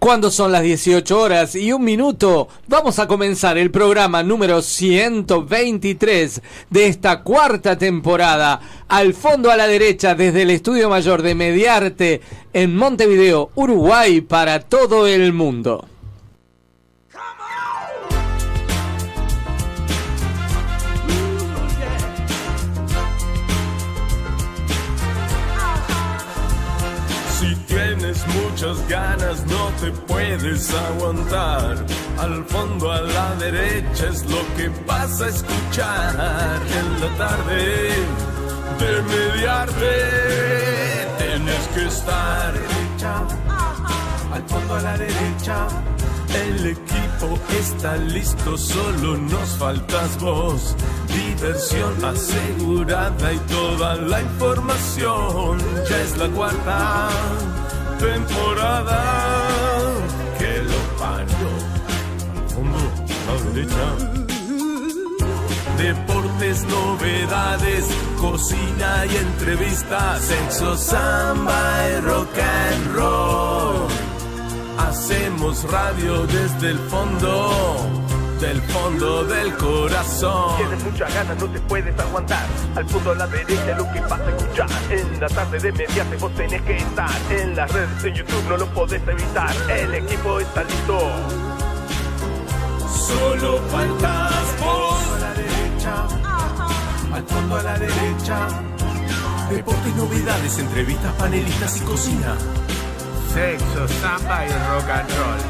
Cuando 0.00 0.30
son 0.30 0.50
las 0.50 0.62
18 0.62 1.20
horas 1.20 1.54
y 1.54 1.74
un 1.74 1.84
minuto, 1.84 2.48
vamos 2.68 2.98
a 2.98 3.06
comenzar 3.06 3.58
el 3.58 3.70
programa 3.70 4.22
número 4.22 4.62
123 4.62 6.40
de 6.70 6.86
esta 6.86 7.22
cuarta 7.22 7.76
temporada. 7.76 8.62
Al 8.88 9.12
fondo 9.12 9.50
a 9.50 9.58
la 9.58 9.66
derecha, 9.66 10.14
desde 10.14 10.40
el 10.42 10.50
estudio 10.50 10.88
mayor 10.88 11.20
de 11.20 11.34
Mediarte 11.34 12.22
en 12.54 12.74
Montevideo, 12.76 13.50
Uruguay, 13.54 14.22
para 14.22 14.60
todo 14.60 15.06
el 15.06 15.34
mundo. 15.34 15.86
A 35.22 35.28
escuchar 35.28 36.60
en 36.80 37.00
la 37.00 37.16
tarde 37.16 37.90
de 38.78 39.02
mediarte. 39.02 39.94
Tienes 41.18 41.68
que 41.74 41.86
estar 41.86 42.54
al 44.32 44.42
fondo 44.48 44.74
a 44.76 44.80
la 44.80 44.96
derecha. 44.96 45.66
El 46.32 46.66
equipo 46.66 47.38
está 47.58 47.96
listo, 47.96 48.56
solo 48.56 49.18
nos 49.18 49.48
faltas 49.58 50.18
vos. 50.20 50.74
Diversión 51.08 52.02
asegurada 52.04 53.32
y 53.32 53.38
toda 53.40 53.96
la 53.96 54.22
información. 54.22 55.58
Ya 55.88 56.00
es 56.00 56.16
la 56.16 56.28
cuarta 56.28 57.08
temporada 57.98 59.02
que 60.38 60.62
lo 60.62 60.80
parió. 60.98 61.50
Al 62.36 62.48
fondo 62.48 62.78
a 62.78 63.44
la 63.44 63.50
derecha. 63.50 64.09
Deportes, 65.80 66.62
novedades, 66.64 67.86
cocina 68.18 69.06
y 69.06 69.16
entrevistas, 69.16 70.20
sexo, 70.20 70.76
samba 70.76 71.88
y 71.88 72.00
rock 72.02 72.38
and 72.38 72.94
roll. 72.94 73.88
Hacemos 74.76 75.64
radio 75.72 76.26
desde 76.26 76.72
el 76.72 76.78
fondo, 76.80 77.78
del 78.42 78.60
fondo 78.60 79.24
del 79.24 79.54
corazón. 79.54 80.58
Tienes 80.58 80.84
muchas 80.84 81.14
ganas, 81.14 81.38
no 81.38 81.46
te 81.46 81.60
puedes 81.60 81.98
aguantar. 81.98 82.46
Al 82.76 82.84
fondo 82.84 83.12
a 83.12 83.14
la 83.14 83.26
derecha 83.26 83.74
lo 83.78 83.90
que 83.90 84.00
vas 84.00 84.20
a 84.20 84.30
escuchar. 84.36 84.68
En 84.90 85.18
la 85.18 85.28
tarde 85.28 85.60
de 85.60 85.72
mediante 85.72 86.16
vos 86.16 86.34
tenés 86.34 86.60
que 86.60 86.76
estar. 86.76 87.10
En 87.30 87.56
las 87.56 87.72
redes 87.72 88.02
de 88.02 88.12
YouTube 88.12 88.48
no 88.50 88.58
lo 88.58 88.66
podés 88.66 89.00
evitar. 89.08 89.54
El 89.70 89.94
equipo 89.94 90.40
está 90.40 90.62
listo. 90.62 90.98
Solo 92.86 93.62
faltas 93.70 94.60
vos. 94.60 95.10
Derecha, 95.80 96.04
Al 97.14 97.24
fondo 97.24 97.56
a 97.56 97.62
la 97.62 97.78
derecha. 97.78 98.48
Deportes, 99.48 99.96
novedades, 99.96 100.58
entrevistas, 100.58 101.12
panelistas 101.14 101.76
y 101.78 101.80
cocina. 101.80 102.36
Sexo, 103.32 103.88
samba 103.88 104.44
y 104.44 104.50
rock 104.50 104.90
and 104.90 105.10
roll. 105.16 105.40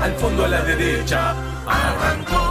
Al 0.00 0.12
fondo 0.14 0.44
a 0.44 0.48
la 0.48 0.62
derecha. 0.62 1.34
Arrancó. 1.66 2.49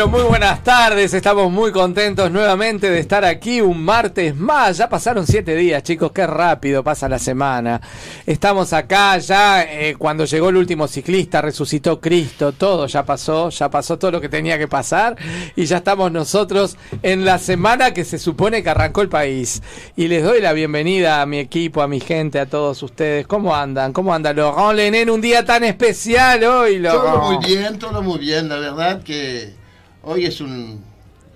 Pero 0.00 0.08
muy 0.08 0.22
buenas 0.22 0.64
tardes, 0.64 1.12
estamos 1.12 1.52
muy 1.52 1.72
contentos 1.72 2.30
nuevamente 2.30 2.88
de 2.88 3.00
estar 3.00 3.22
aquí 3.22 3.60
un 3.60 3.84
martes 3.84 4.34
más, 4.34 4.78
ya 4.78 4.88
pasaron 4.88 5.26
siete 5.26 5.54
días 5.54 5.82
chicos, 5.82 6.10
qué 6.12 6.26
rápido 6.26 6.82
pasa 6.82 7.06
la 7.06 7.18
semana, 7.18 7.82
estamos 8.24 8.72
acá 8.72 9.18
ya 9.18 9.62
eh, 9.62 9.96
cuando 9.98 10.24
llegó 10.24 10.48
el 10.48 10.56
último 10.56 10.88
ciclista, 10.88 11.42
resucitó 11.42 12.00
Cristo, 12.00 12.52
todo 12.52 12.86
ya 12.86 13.04
pasó, 13.04 13.50
ya 13.50 13.68
pasó 13.68 13.98
todo 13.98 14.12
lo 14.12 14.22
que 14.22 14.30
tenía 14.30 14.56
que 14.56 14.68
pasar 14.68 15.16
y 15.54 15.66
ya 15.66 15.76
estamos 15.76 16.10
nosotros 16.10 16.78
en 17.02 17.26
la 17.26 17.36
semana 17.38 17.92
que 17.92 18.06
se 18.06 18.18
supone 18.18 18.62
que 18.62 18.70
arrancó 18.70 19.02
el 19.02 19.10
país 19.10 19.62
y 19.96 20.08
les 20.08 20.24
doy 20.24 20.40
la 20.40 20.54
bienvenida 20.54 21.20
a 21.20 21.26
mi 21.26 21.40
equipo, 21.40 21.82
a 21.82 21.88
mi 21.88 22.00
gente, 22.00 22.40
a 22.40 22.46
todos 22.46 22.82
ustedes, 22.82 23.26
¿cómo 23.26 23.54
andan? 23.54 23.92
¿Cómo 23.92 24.14
anda 24.14 24.32
Laurent 24.32 24.78
Lenin 24.78 25.10
un 25.10 25.20
día 25.20 25.44
tan 25.44 25.62
especial 25.62 26.42
hoy 26.44 26.78
Laurent? 26.78 27.04
Todo 27.04 27.32
muy 27.32 27.46
bien, 27.46 27.78
todo 27.78 28.02
muy 28.02 28.18
bien. 28.18 28.48
La 28.48 28.56
verdad 28.56 29.02
que 29.02 29.59
hoy 30.02 30.26
es 30.26 30.40
un 30.40 30.82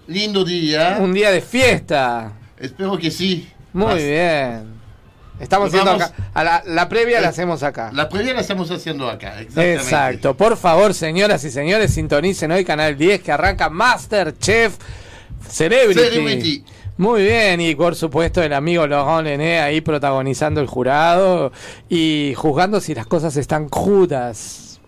lindo 0.06 0.44
día. 0.44 0.98
Un 1.00 1.12
día 1.12 1.30
de 1.30 1.40
fiesta. 1.40 2.32
Espero 2.58 2.96
que 2.98 3.10
sí. 3.10 3.48
Muy 3.72 4.02
bien. 4.02 4.74
Estamos 5.40 5.68
haciendo 5.68 5.90
acá. 5.90 6.12
a 6.32 6.44
la, 6.44 6.62
la 6.64 6.88
previa 6.88 7.20
la 7.20 7.26
Eh, 7.26 7.30
hacemos 7.30 7.62
acá. 7.62 7.90
La 7.92 8.08
previa 8.08 8.34
la 8.34 8.40
estamos 8.40 8.70
haciendo 8.70 9.08
acá. 9.08 9.40
Exactamente. 9.40 9.74
Exacto. 9.82 10.36
Por 10.36 10.56
favor, 10.56 10.94
señoras 10.94 11.42
y 11.44 11.50
señores, 11.50 11.92
sintonicen 11.92 12.52
hoy 12.52 12.64
Canal 12.64 12.96
10 12.96 13.20
que 13.20 13.32
arranca 13.32 13.68
Masterchef 13.68 14.76
Celebrity. 15.48 16.00
Celebrity. 16.00 16.64
Muy 16.96 17.22
bien, 17.22 17.60
y 17.60 17.74
por 17.74 17.96
supuesto 17.96 18.40
el 18.40 18.52
amigo 18.52 18.86
Laurent 18.86 19.26
Lené 19.26 19.58
ahí 19.58 19.80
protagonizando 19.80 20.60
el 20.60 20.68
jurado 20.68 21.50
y 21.88 22.34
juzgando 22.36 22.80
si 22.80 22.94
las 22.94 23.06
cosas 23.08 23.36
están 23.36 23.68
judas. 23.68 24.78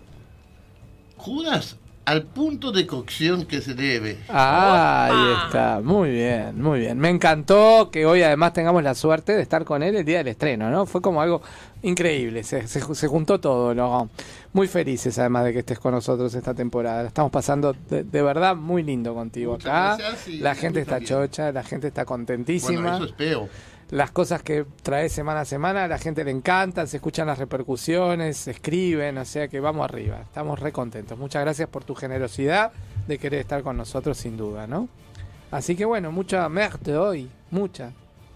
Judas 1.17 1.76
al 2.07 2.23
punto 2.23 2.71
de 2.71 2.87
cocción 2.87 3.45
que 3.45 3.59
se 3.59 3.73
debe. 3.73 4.17
Ah, 4.29 5.09
ahí 5.11 5.45
está, 5.45 5.81
muy 5.83 6.09
bien, 6.09 6.61
muy 6.61 6.79
bien. 6.79 6.97
Me 6.97 7.09
encantó 7.09 7.89
que 7.91 8.05
hoy 8.05 8.21
además 8.21 8.53
tengamos 8.53 8.81
la 8.81 8.95
suerte 8.95 9.33
de 9.33 9.41
estar 9.41 9.65
con 9.65 9.83
él 9.83 9.93
el 9.93 10.05
día 10.05 10.19
del 10.19 10.29
estreno, 10.29 10.69
¿no? 10.69 10.85
Fue 10.85 11.01
como 11.01 11.21
algo 11.21 11.41
increíble, 11.81 12.43
se, 12.43 12.65
se, 12.65 12.79
se 12.95 13.07
juntó 13.09 13.41
todo, 13.41 13.75
¿no? 13.75 14.09
Muy 14.53 14.69
felices 14.69 15.19
además 15.19 15.43
de 15.43 15.51
que 15.51 15.59
estés 15.59 15.79
con 15.79 15.91
nosotros 15.91 16.33
esta 16.33 16.53
temporada. 16.53 17.05
Estamos 17.05 17.29
pasando 17.29 17.75
de, 17.89 18.05
de 18.05 18.21
verdad 18.21 18.55
muy 18.55 18.83
lindo 18.83 19.13
contigo 19.13 19.53
Muchas 19.53 19.67
acá. 19.67 19.97
gracias, 19.97 20.39
la 20.39 20.55
gente 20.55 20.79
está 20.79 20.91
también. 21.01 21.09
chocha, 21.09 21.51
la 21.51 21.63
gente 21.63 21.87
está 21.89 22.05
contentísima 22.05 22.79
Bueno, 22.83 22.95
eso 22.95 23.05
espero. 23.05 23.49
Las 23.89 24.11
cosas 24.11 24.43
que 24.43 24.65
trae 24.83 25.09
semana 25.09 25.41
a 25.41 25.45
semana, 25.45 25.85
a 25.85 25.87
la 25.87 25.97
gente 25.97 26.23
le 26.23 26.31
encantan, 26.31 26.87
se 26.87 26.97
escuchan 26.97 27.27
las 27.27 27.37
repercusiones, 27.37 28.37
se 28.37 28.51
escriben, 28.51 29.17
o 29.17 29.25
sea 29.25 29.47
que 29.47 29.59
vamos 29.59 29.85
arriba, 29.85 30.21
estamos 30.21 30.59
re 30.59 30.71
contentos. 30.71 31.17
Muchas 31.17 31.41
gracias 31.43 31.69
por 31.69 31.83
tu 31.83 31.95
generosidad 31.95 32.71
de 33.07 33.17
querer 33.17 33.39
estar 33.39 33.63
con 33.63 33.77
nosotros 33.77 34.17
sin 34.17 34.35
duda, 34.35 34.67
¿no? 34.67 34.89
Así 35.51 35.75
que 35.75 35.85
bueno, 35.85 36.11
mucha 36.11 36.47
merte 36.49 36.97
hoy, 36.97 37.29
mucha. 37.49 37.93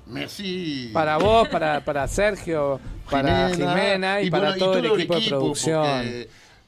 Merci. 0.08 0.90
Para 0.94 1.18
vos, 1.18 1.48
para, 1.50 1.84
para 1.84 2.08
Sergio, 2.08 2.80
para 3.10 3.50
Jimena, 3.50 4.22
y, 4.22 4.30
para 4.30 4.50
bueno, 4.50 4.58
todo, 4.58 4.78
el 4.78 4.86
equipo 4.86 5.20
de 5.20 5.28
producción. 5.28 6.06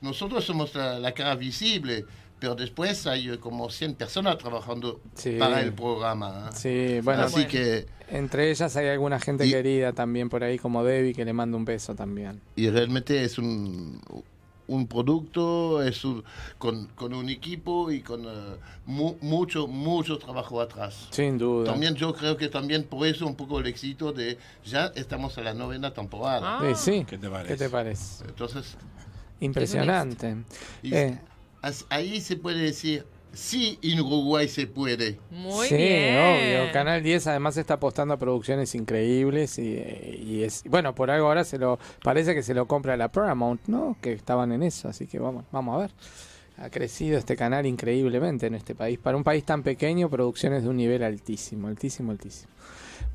Nosotros 0.02 0.44
somos 0.44 0.76
la, 0.76 1.00
la 1.00 1.14
cara 1.14 1.36
visible, 1.36 2.06
pero 2.44 2.56
después 2.56 3.08
hay 3.08 3.30
eh, 3.30 3.38
como 3.40 3.70
100 3.70 3.96
personas 3.96 4.38
trabajando 4.38 5.00
Sí. 5.16 5.38
para 5.40 5.62
el 5.62 5.72
programa. 5.72 6.50
¿eh? 6.52 6.54
Sí, 6.54 7.00
bueno, 7.02 7.24
Así 7.24 7.46
que, 7.46 7.86
entre 8.10 8.52
ellas 8.52 8.76
hay 8.76 8.90
alguna 8.90 9.18
gente 9.18 9.46
Y- 9.48 9.52
querida 9.52 9.94
también 9.94 10.28
por 10.28 10.44
ahí, 10.44 10.60
como 10.60 10.84
Debbie, 10.84 11.14
que 11.14 11.24
le 11.24 11.32
mando 11.32 11.56
un 11.56 11.64
beso 11.64 11.96
también. 11.96 12.42
y 12.58 12.70
realmente 12.70 13.24
es 13.24 13.38
un, 13.38 14.02
un 14.68 14.88
producto, 14.88 15.82
es 15.84 16.04
un, 16.04 16.22
con, 16.58 16.88
con 16.96 17.14
un 17.14 17.30
equipo 17.30 17.90
y 17.92 18.02
con 18.02 18.26
eh, 18.26 18.58
mu- 18.88 19.16
mucho, 19.22 19.66
mucho 19.68 20.18
trabajo 20.18 20.60
atrás. 20.60 21.08
Sin 21.12 21.38
duda. 21.38 21.72
También 21.72 21.96
yo 21.96 22.14
creo 22.14 22.36
que 22.36 22.50
también 22.50 22.84
por 22.84 23.08
eso 23.08 23.26
un 23.26 23.36
poco 23.36 23.60
el 23.62 23.68
éxito 23.68 24.12
de 24.12 24.38
ya 24.66 24.88
estamos 24.96 25.38
a 25.38 25.42
la 25.44 25.54
novena 25.54 25.94
temporada. 25.94 26.60
Sí, 26.76 26.92
sí. 26.92 27.06
¿Qué 27.10 27.18
te 27.18 27.30
parece? 27.30 27.54
¿Qué 27.54 27.58
te 27.58 27.70
parece? 27.70 28.26
Entonces, 28.26 28.76
Impresionante. 29.40 30.36
y 30.82 30.94
Eh, 30.94 31.20
ahí 31.90 32.22
se 32.22 32.36
puede 32.36 32.60
decir, 32.62 33.06
sí, 33.34 33.80
en 33.82 34.02
Uruguay 34.02 34.48
se 34.48 34.68
puede. 34.68 35.20
Muy 35.32 35.68
sí, 35.68 35.76
bien. 35.76 36.18
obvio. 36.62 36.72
Canal 36.72 37.02
10 37.02 37.28
además 37.28 37.58
está 37.58 37.76
apostando 37.76 38.14
a 38.14 38.18
producciones 38.18 38.76
increíbles 38.76 39.58
y, 39.60 39.64
y 40.24 40.44
es 40.44 40.64
bueno, 40.66 40.94
por 40.96 41.10
algo 41.12 41.28
ahora 41.28 41.44
se 41.44 41.58
lo 41.58 41.80
parece 42.04 42.36
que 42.36 42.44
se 42.44 42.54
lo 42.54 42.68
compra 42.68 42.98
la 42.98 43.10
Paramount, 43.10 43.62
¿no? 43.68 43.98
Que 44.02 44.14
estaban 44.14 44.52
en 44.52 44.64
eso, 44.64 44.88
así 44.90 45.08
que 45.08 45.20
vamos, 45.20 45.46
vamos 45.52 45.76
a 45.76 45.80
ver. 45.80 45.92
Ha 46.58 46.70
crecido 46.70 47.18
este 47.18 47.36
canal 47.36 47.66
increíblemente 47.66 48.46
en 48.46 48.54
este 48.54 48.76
país. 48.76 49.00
Para 49.00 49.18
un 49.18 49.24
país 49.24 49.44
tan 49.44 49.64
pequeño, 49.64 50.08
producciones 50.10 50.62
de 50.64 50.70
un 50.70 50.78
nivel 50.78 51.02
altísimo, 51.04 51.68
altísimo, 51.68 52.12
altísimo. 52.12 52.52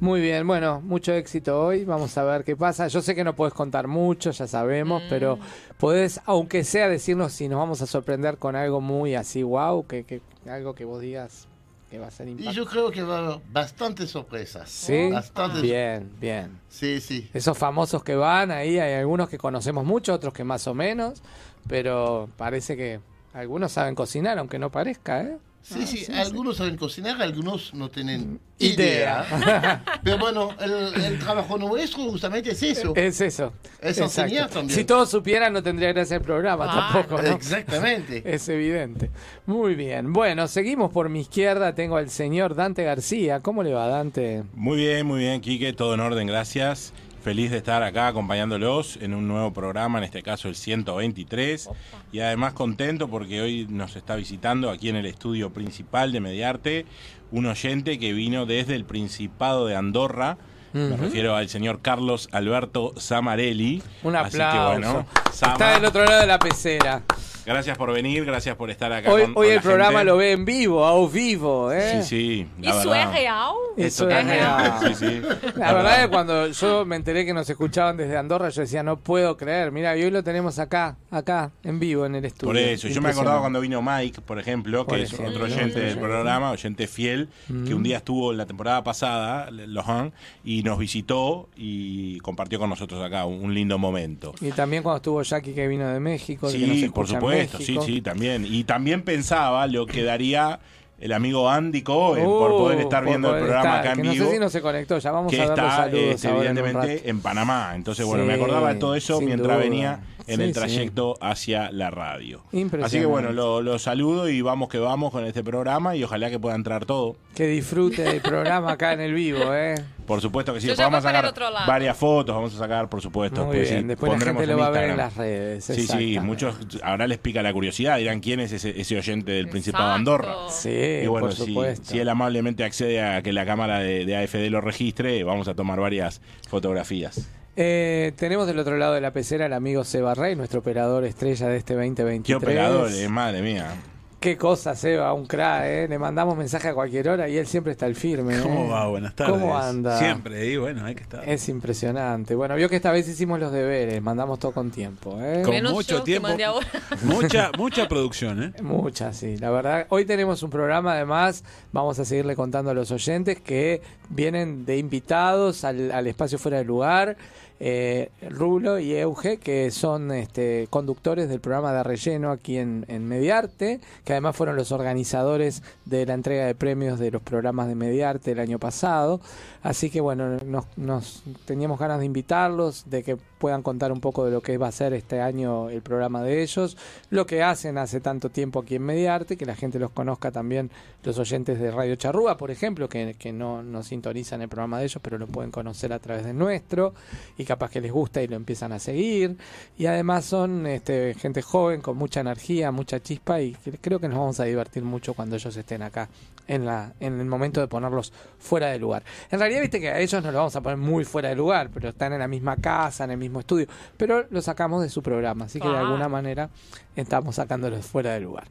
Muy 0.01 0.21
bien, 0.21 0.47
bueno, 0.47 0.81
mucho 0.81 1.13
éxito 1.13 1.61
hoy. 1.61 1.85
Vamos 1.85 2.17
a 2.17 2.23
ver 2.23 2.45
qué 2.45 2.55
pasa. 2.55 2.87
Yo 2.87 3.03
sé 3.03 3.17
que 3.17 3.25
no 3.25 3.35
puedes 3.35 3.53
contar 3.53 3.89
mucho, 3.89 4.31
ya 4.31 4.47
sabemos, 4.47 5.03
pero 5.09 5.39
podés, 5.77 6.21
aunque 6.25 6.63
sea, 6.63 6.89
decirnos 6.89 7.33
si 7.33 7.49
nos 7.49 7.59
vamos 7.59 7.83
a 7.83 7.87
sorprender 7.87 8.39
con 8.39 8.55
algo 8.55 8.81
muy 8.81 9.17
así, 9.17 9.43
wow, 9.43 9.85
que, 9.87 10.05
que 10.05 10.21
algo 10.49 10.75
que 10.75 10.85
vos 10.85 11.01
digas 11.01 11.49
que 11.91 11.99
va 11.99 12.07
a 12.07 12.11
ser 12.13 12.29
Y 12.29 12.33
impactante. 12.33 12.57
yo 12.57 12.67
creo 12.67 12.91
que 12.93 13.03
va 13.03 13.17
a 13.17 13.27
haber 13.27 13.39
bastantes 13.51 14.11
sorpresas. 14.11 14.69
Sí, 14.71 15.11
Bastantes. 15.11 15.63
bien, 15.63 16.11
bien. 16.21 16.61
Sí, 16.69 17.01
sí. 17.01 17.29
Esos 17.35 17.59
famosos 17.59 18.05
que 18.05 18.15
van 18.15 18.53
ahí, 18.53 18.79
hay 18.79 18.95
algunos 18.95 19.29
que 19.29 19.39
conocemos 19.39 19.85
mucho, 19.85 20.13
otros 20.15 20.33
que 20.33 20.45
más 20.45 20.69
o 20.69 20.75
menos, 20.75 21.23
pero 21.67 22.29
parece 22.37 22.77
que 22.77 23.01
algunos 23.33 23.73
saben 23.73 23.95
cocinar, 23.97 24.39
aunque 24.39 24.59
no 24.61 24.71
parezca, 24.71 25.23
¿eh? 25.23 25.39
Sí, 25.69 25.87
sí, 25.87 26.13
algunos 26.13 26.57
saben 26.57 26.77
cocinar, 26.77 27.21
algunos 27.21 27.75
no 27.75 27.91
tienen 27.91 28.41
Idea. 28.59 29.27
idea. 29.31 29.85
Pero 30.03 30.19
bueno, 30.19 30.51
el, 30.61 30.95
el 31.05 31.19
trabajo 31.19 31.59
nuestro 31.59 32.05
justamente 32.05 32.53
es 32.53 32.63
eso. 32.63 32.93
Es 32.97 33.21
eso. 33.21 33.53
Es 33.81 33.99
Exacto. 33.99 34.23
enseñar 34.23 34.49
también. 34.51 34.79
Si 34.79 34.85
todos 34.85 35.11
supieran, 35.11 35.53
no 35.53 35.63
tendría 35.63 35.93
gracia 35.93 36.17
el 36.17 36.23
programa 36.23 36.67
Ah, 36.69 36.91
tampoco, 36.93 37.21
¿no? 37.23 37.29
Exactamente. 37.29 38.23
Es 38.25 38.49
evidente. 38.49 39.11
Muy 39.47 39.75
bien. 39.75 40.13
Bueno, 40.13 40.49
seguimos 40.49 40.91
por 40.91 41.09
mi 41.11 41.21
izquierda. 41.21 41.75
Tengo 41.75 41.97
al 41.99 42.09
señor 42.11 42.55
Dante 42.55 42.83
García. 42.85 43.41
¿Cómo 43.41 43.63
le 43.63 43.75
va, 43.75 43.87
Dante? 43.89 44.45
Muy 44.55 44.79
bien, 44.79 45.07
muy 45.07 45.21
bien, 45.21 45.41
Quique, 45.41 45.73
todo 45.75 45.95
en 45.95 46.01
orden, 46.01 46.27
gracias. 46.27 46.93
Feliz 47.29 47.51
de 47.51 47.59
estar 47.59 47.83
acá 47.83 48.09
acompañándolos 48.09 48.97
en 49.03 49.13
un 49.13 49.29
nuevo 49.29 49.53
programa, 49.53 49.99
en 49.99 50.05
este 50.05 50.23
caso 50.23 50.49
el 50.49 50.55
123. 50.55 51.69
Y 52.11 52.21
además 52.21 52.55
contento 52.55 53.09
porque 53.09 53.43
hoy 53.43 53.67
nos 53.69 53.97
está 53.97 54.17
visitando 54.17 54.71
aquí 54.71 54.89
en 54.89 54.97
el 54.97 55.05
estudio 55.05 55.53
principal 55.53 56.11
de 56.11 56.21
Mediarte 56.21 56.87
un 57.31 57.45
oyente 57.45 57.99
que 57.99 58.15
vino 58.15 58.47
desde 58.47 58.77
el 58.77 58.87
Principado 58.87 59.67
de 59.67 59.77
Andorra. 59.77 60.39
Me 60.73 60.97
refiero 60.97 61.35
al 61.37 61.49
señor 61.49 61.81
Carlos 61.83 62.29
Alberto 62.33 62.93
Samarelli. 62.97 63.83
Un 64.03 64.17
Así 64.17 64.41
aplauso. 64.41 64.53
que 64.59 64.79
bueno, 64.81 65.07
Sama, 65.33 65.53
Está 65.55 65.71
del 65.75 65.85
otro 65.85 66.05
lado 66.05 66.21
de 66.21 66.27
la 66.27 66.39
pecera. 66.39 67.03
gracias 67.47 67.79
por 67.79 67.91
venir, 67.95 68.27
gracias 68.27 68.55
por 68.57 68.71
estar 68.71 68.93
acá. 68.93 69.11
Hoy, 69.11 69.23
con- 69.23 69.31
hoy 69.31 69.35
con 69.35 69.45
el 69.47 69.55
la 69.57 69.63
programa 69.63 69.99
gente. 70.01 70.05
lo 70.05 70.17
ve 70.19 70.33
en 70.33 70.45
vivo, 70.45 70.85
a 70.85 71.09
vivo, 71.11 71.73
¿eh? 71.73 72.03
Sí, 72.03 72.09
sí. 72.09 72.47
verdad. 72.59 73.15
é 73.15 73.19
real? 73.21 73.53
Eso 73.79 74.09
Es 74.11 74.19
es 74.19 74.27
real. 74.27 74.81
totalmente- 74.81 74.95
Sí, 74.95 74.95
sí. 75.07 75.51
La 75.57 75.73
verdad 75.73 75.97
es 76.01 76.05
que 76.07 76.09
cuando 76.11 76.47
yo 76.49 76.85
me 76.85 76.97
enteré 76.97 77.25
que 77.25 77.33
nos 77.33 77.49
escuchaban 77.49 77.97
desde 77.97 78.19
Andorra, 78.19 78.51
yo 78.51 78.61
decía, 78.61 78.83
no 78.83 78.99
puedo 78.99 79.37
creer. 79.39 79.73
Mira, 79.73 79.97
y 79.97 80.03
hoy 80.05 80.11
lo 80.11 80.23
tenemos 80.23 80.59
acá, 80.59 80.97
acá, 81.11 81.51
en 81.65 81.79
vivo 81.81 82.05
en 82.05 82.17
el 82.17 82.25
estudio. 82.27 82.49
Por 82.49 82.59
eso, 82.59 82.89
yo 82.89 83.01
me 83.01 83.09
acordaba 83.11 83.41
cuando 83.41 83.61
vino 83.63 83.81
Mike, 83.81 84.21
por 84.21 84.39
ejemplo, 84.39 84.85
que 84.85 84.91
Por 84.91 84.99
es 84.99 85.13
ejemplo. 85.15 85.45
otro 85.45 85.45
oyente 85.45 85.81
del 85.81 85.99
programa, 85.99 86.51
oyente 86.51 86.87
fiel, 86.87 87.29
que 87.47 87.73
un 87.73 87.83
día 87.83 87.99
estuvo 87.99 88.33
la 88.35 88.45
temporada 88.45 88.83
pasada, 88.85 89.49
Lohan, 89.51 90.13
y 90.45 90.58
nos 90.63 90.79
visitó 90.79 91.49
y 91.57 92.19
compartió 92.19 92.59
con 92.59 92.71
nosotros 92.71 93.05
acá 93.05 93.25
un, 93.25 93.43
un 93.45 93.55
lindo 93.55 93.79
momento. 93.79 94.35
Y 94.41 94.51
también 94.53 94.83
cuando 94.83 94.97
estuvo 94.99 95.23
Jackie 95.23 95.53
que 95.53 95.69
vino 95.69 95.89
de 95.89 96.01
México. 96.01 96.51
que 96.51 96.59
nos 96.59 96.77
Sí, 96.77 96.89
por 96.89 97.07
supuesto, 97.07 97.59
sí, 97.59 97.79
sí, 97.85 98.01
también. 98.01 98.47
Y 98.47 98.65
también 98.65 99.03
pensaba 99.03 99.67
lo 99.67 99.87
que 99.87 100.03
daría 100.03 100.61
el 101.01 101.13
amigo 101.13 101.49
Andy 101.49 101.83
Cohen 101.83 102.27
Uh, 102.27 102.39
por 102.39 102.51
poder 102.51 102.81
estar 102.81 103.05
por 103.05 103.11
viendo 103.11 103.35
el 103.35 103.43
programa 103.43 103.77
estar, 103.77 103.81
acá 103.81 103.93
en 103.93 103.97
que 104.03 104.03
vivo. 104.11 104.25
No 104.25 104.31
sé 104.31 104.35
si 104.35 104.41
no 104.41 104.51
se 104.51 104.61
conectó, 104.61 104.99
ya 104.99 105.13
vamos 105.13 105.31
que 105.31 105.41
a 105.41 105.45
está 105.45 105.77
saludos 105.77 106.15
este, 106.15 106.29
evidentemente 106.29 107.09
en, 107.09 107.21
Panamá. 107.21 107.73
Entonces, 107.75 108.05
bueno, 108.05 108.25
Sí, 108.25 108.29
me 108.29 108.35
acordaba 108.35 108.75
de 108.75 108.81
todo 108.81 108.95
eso 108.95 109.21
mientras 109.21 109.57
duda. 109.57 109.57
venía 109.57 110.01
en 110.29 110.37
Sí, 110.37 110.43
el 110.43 110.49
sí. 110.49 110.53
trayecto 110.55 111.17
hacia 111.21 111.71
la 111.73 111.91
radio. 111.91 112.45
Impresionante. 112.53 112.85
Así 112.87 112.99
que 113.01 113.07
bueno, 113.07 113.33
lo, 113.33 113.63
lo 113.63 113.79
saludo 113.79 114.29
y 114.29 114.41
vamos 114.43 114.69
que 114.69 114.79
vamos 114.79 115.11
con 115.11 115.25
este 115.25 115.43
programa 115.43 115.97
y 115.97 116.05
ojalá 116.05 116.31
que 116.31 116.39
pueda 116.39 116.55
entrar 116.55 116.85
todo. 116.87 117.17
Que 117.35 117.47
disfrute 117.47 118.03
del 118.03 118.21
programa 118.21 118.73
acá 118.73 118.93
en 118.93 119.01
el 119.01 119.15
vivo, 119.15 119.55
¿eh. 119.55 119.75
Por 120.07 120.21
supuesto 120.23 120.55
que 120.55 120.61
sí. 120.61 120.69
Vamos 120.77 120.99
a 121.01 121.03
sacar 121.09 121.27
otro 121.27 121.51
lado. 121.51 121.67
varias 121.67 121.97
fotos, 121.97 122.35
vamos 122.35 122.55
a 122.55 122.59
sacar, 122.59 122.89
por 122.89 123.01
supuesto. 123.03 123.45
Muy 123.45 123.57
después 123.59 123.71
bien, 123.71 123.83
sí, 123.83 123.89
después 123.89 124.13
la 124.13 124.19
gente 124.21 124.47
lo 124.47 124.59
va 124.59 124.67
a 124.67 124.71
ver 124.71 124.91
en 124.91 124.97
las 124.97 125.17
redes. 125.17 125.65
Sí, 125.65 125.87
sí, 125.87 126.19
muchos 126.21 126.57
ahora 126.83 127.07
les 127.07 127.19
pica 127.19 127.43
la 127.43 127.53
curiosidad, 127.53 127.99
dirán 127.99 128.21
quién 128.21 128.41
es 128.41 128.53
ese, 128.53 128.81
ese 128.81 128.97
oyente 128.97 129.33
del 129.33 129.49
Principado 129.49 129.89
de. 129.91 129.95
Andorra. 129.95 130.35
Sí, 130.51 130.71
Y 131.03 131.07
bueno, 131.07 131.27
por 131.27 131.35
si, 131.37 131.45
supuesto. 131.47 131.85
si 131.91 131.99
él 131.99 132.09
amablemente 132.09 132.65
accede 132.65 133.03
a 133.03 133.23
que 133.23 133.33
la 133.33 133.45
cámara 133.45 133.81
de, 133.81 134.07
de 134.07 134.17
AFD 134.17 134.49
lo 134.51 134.61
registre, 134.63 135.23
vamos 135.25 135.47
a 135.49 135.55
tomar 135.55 135.79
varias 135.79 136.21
fotografías. 136.49 137.29
Eh, 137.61 138.13
tenemos 138.15 138.47
del 138.47 138.57
otro 138.61 138.77
lado 138.77 138.95
de 138.95 139.01
la 139.01 139.11
pecera 139.13 139.47
al 139.47 139.53
amigo 139.53 139.83
Seba 139.83 140.15
Rey, 140.15 140.37
nuestro 140.37 140.61
operador 140.61 141.03
estrella 141.05 141.49
de 141.49 141.57
este 141.57 141.75
2023. 141.75 142.23
Qué 142.25 142.35
operadores, 142.37 143.11
madre 143.11 143.43
mía. 143.43 143.75
Qué 144.21 144.37
cosa, 144.37 144.77
Seba, 144.77 145.13
un 145.13 145.27
crack, 145.27 145.63
¿eh? 145.65 145.87
Le 145.89 145.99
mandamos 145.99 146.37
mensaje 146.37 146.69
a 146.69 146.75
cualquier 146.75 147.09
hora 147.09 147.29
y 147.29 147.37
él 147.37 147.49
siempre 147.49 147.73
está 147.73 147.87
al 147.87 147.97
firme. 147.97 148.37
¿eh? 148.37 148.41
¿Cómo 148.45 148.69
va? 148.69 148.87
Buenas 148.87 149.15
tardes. 149.17 149.33
¿Cómo 149.33 149.59
anda? 149.59 149.99
Siempre, 149.99 150.47
y 150.47 150.57
bueno, 150.57 150.85
hay 150.85 150.95
que 150.95 151.03
estar. 151.03 151.29
Es 151.29 151.49
impresionante. 151.49 152.37
Bueno, 152.37 152.55
vio 152.55 152.69
que 152.69 152.77
esta 152.77 152.93
vez 152.93 153.09
hicimos 153.09 153.41
los 153.41 153.51
deberes, 153.51 154.01
mandamos 154.03 154.39
todo 154.39 154.53
con 154.53 154.71
tiempo. 154.71 155.19
¿eh? 155.21 155.43
Con 155.43 155.51
Menos 155.53 155.73
mucho 155.73 155.97
yo, 155.97 156.05
que 156.05 156.13
tiempo. 156.13 156.29
mandé 156.29 156.45
ahora. 156.45 156.67
Mucha, 157.03 157.51
mucha 157.59 157.89
producción, 157.89 158.43
¿eh? 158.43 158.53
Muchas, 158.63 159.17
sí, 159.17 159.37
la 159.37 159.51
verdad. 159.51 159.87
Hoy 159.89 160.05
tenemos 160.05 160.45
un 160.45 160.51
programa, 160.51 160.93
además, 160.93 161.43
vamos 161.73 161.99
a 161.99 162.05
seguirle 162.05 162.37
contando 162.37 162.71
a 162.71 162.75
los 162.75 162.93
oyentes 162.93 163.41
que 163.41 163.83
vienen 164.11 164.65
de 164.65 164.79
invitados 164.79 165.65
al, 165.65 165.91
al 165.91 166.07
espacio 166.07 166.39
fuera 166.39 166.59
de 166.59 166.65
lugar. 166.65 167.17
Eh, 167.61 168.11
Rulo 168.31 168.79
y 168.79 168.95
Euge, 168.95 169.39
que 169.39 169.71
son 169.71 170.13
este, 170.13 170.69
conductores 170.71 171.29
del 171.29 171.41
programa 171.41 171.73
de 171.73 171.83
relleno 171.83 172.31
aquí 172.31 172.59
en, 172.59 172.85
en 172.89 173.07
Mediarte, 173.07 173.81
que 174.05 174.13
además 174.13 174.37
fueron 174.37 174.57
los 174.57 174.71
organizadores 174.71 175.63
de 175.85 176.07
la 176.07 176.15
entrega 176.15 176.47
de 176.47 176.55
premios 176.55 176.99
de 176.99 177.11
los 177.11 177.23
programas 177.23 177.69
de 177.69 177.75
Mediarte 177.75 178.33
el 178.33 178.41
año 178.41 178.59
pasado. 178.59 179.21
Así 179.63 179.91
que 179.91 180.01
bueno, 180.01 180.39
nos, 180.45 180.67
nos 180.77 181.23
teníamos 181.47 181.79
ganas 181.79 181.99
de 181.99 182.07
invitarlos, 182.07 182.89
de 182.89 183.03
que 183.03 183.17
puedan 183.39 183.63
contar 183.63 183.93
un 183.93 184.01
poco 184.01 184.25
de 184.25 184.31
lo 184.31 184.41
que 184.41 184.59
va 184.59 184.69
a 184.69 184.73
ser 184.73 184.93
este 184.95 185.21
año 185.21 185.71
el 185.71 185.83
programa 185.83 186.23
de 186.23 186.43
ellos, 186.43 186.77
lo 187.11 187.27
que 187.27 187.43
hacen 187.43 187.79
hace 187.79 188.01
tanto 188.01 188.31
tiempo 188.31 188.61
aquí 188.61 188.77
en 188.77 188.83
Mediarte, 188.83 189.37
que 189.37 189.47
la 189.47 189.57
gente 189.57 189.79
los 189.79 189.91
conozca 189.91 190.31
también, 190.31 190.71
los 191.05 191.19
oyentes 191.19 191.59
de 191.59 191.71
Radio 191.71 191.97
Charrúa, 191.97 192.37
por 192.37 192.51
ejemplo, 192.51 192.89
que, 192.89 193.33
no, 193.33 193.63
no 193.63 193.83
sintonizan 193.83 194.43
el 194.43 194.49
programa 194.49 194.79
de 194.79 194.85
ellos, 194.85 195.01
pero 195.03 195.19
lo 195.19 195.27
pueden 195.27 195.51
conocer 195.51 195.93
a 195.93 195.99
través 195.99 196.25
del 196.25 196.37
nuestro, 196.37 196.95
y 197.37 197.45
capaz 197.45 197.71
que 197.71 197.81
les 197.81 197.93
gusta 197.93 198.23
y 198.23 198.27
lo 198.27 198.37
empiezan 198.37 198.73
a 198.73 198.79
seguir. 198.79 199.37
Y 199.79 199.87
además 199.87 200.25
son 200.25 200.67
este, 200.67 201.15
gente 201.15 201.43
joven, 201.43 201.81
con 201.81 201.97
mucha 201.97 202.21
energía, 202.21 202.71
mucha 202.73 203.01
chispa, 203.01 203.41
y 203.41 203.55
creo 203.81 204.01
que 204.01 204.09
nos 204.09 204.19
vamos 204.19 204.41
a 204.41 204.45
divertir 204.45 204.83
mucho 204.83 205.15
cuando 205.15 205.37
ellos 205.37 205.57
estén 205.57 205.83
acá, 205.83 206.09
en, 206.49 206.65
la, 206.67 206.95
en 206.99 207.21
el 207.21 207.27
momento 207.27 207.61
de 207.61 207.69
ponerlos 207.69 208.13
fuera 208.39 208.67
de 208.69 208.79
lugar. 208.81 209.05
En 209.31 209.39
realidad, 209.39 209.61
viste 209.61 209.79
que 209.81 209.91
a 209.91 210.01
ellos 210.01 210.21
no 210.23 210.31
los 210.33 210.39
vamos 210.39 210.57
a 210.57 210.61
poner 210.61 210.79
muy 210.79 211.05
fuera 211.05 211.29
de 211.29 211.37
lugar, 211.37 211.71
pero 211.73 211.91
están 211.91 212.13
en 212.13 212.19
la 212.19 212.27
misma 212.29 212.57
casa, 212.57 213.05
en 213.05 213.13
el 213.13 213.19
mismo 213.19 213.39
estudio, 213.41 213.67
pero 213.97 214.27
los 214.31 214.45
sacamos 214.47 214.83
de 214.83 214.89
su 214.89 215.03
programa, 215.03 215.45
así 215.45 215.61
que 215.61 215.69
de 215.69 215.77
Ah. 215.77 215.81
alguna 215.81 216.09
manera 216.09 216.51
estamos 216.97 217.37
sacándolos 217.37 217.87
fuera 217.87 218.13
de 218.15 218.21
lugar. 218.21 218.49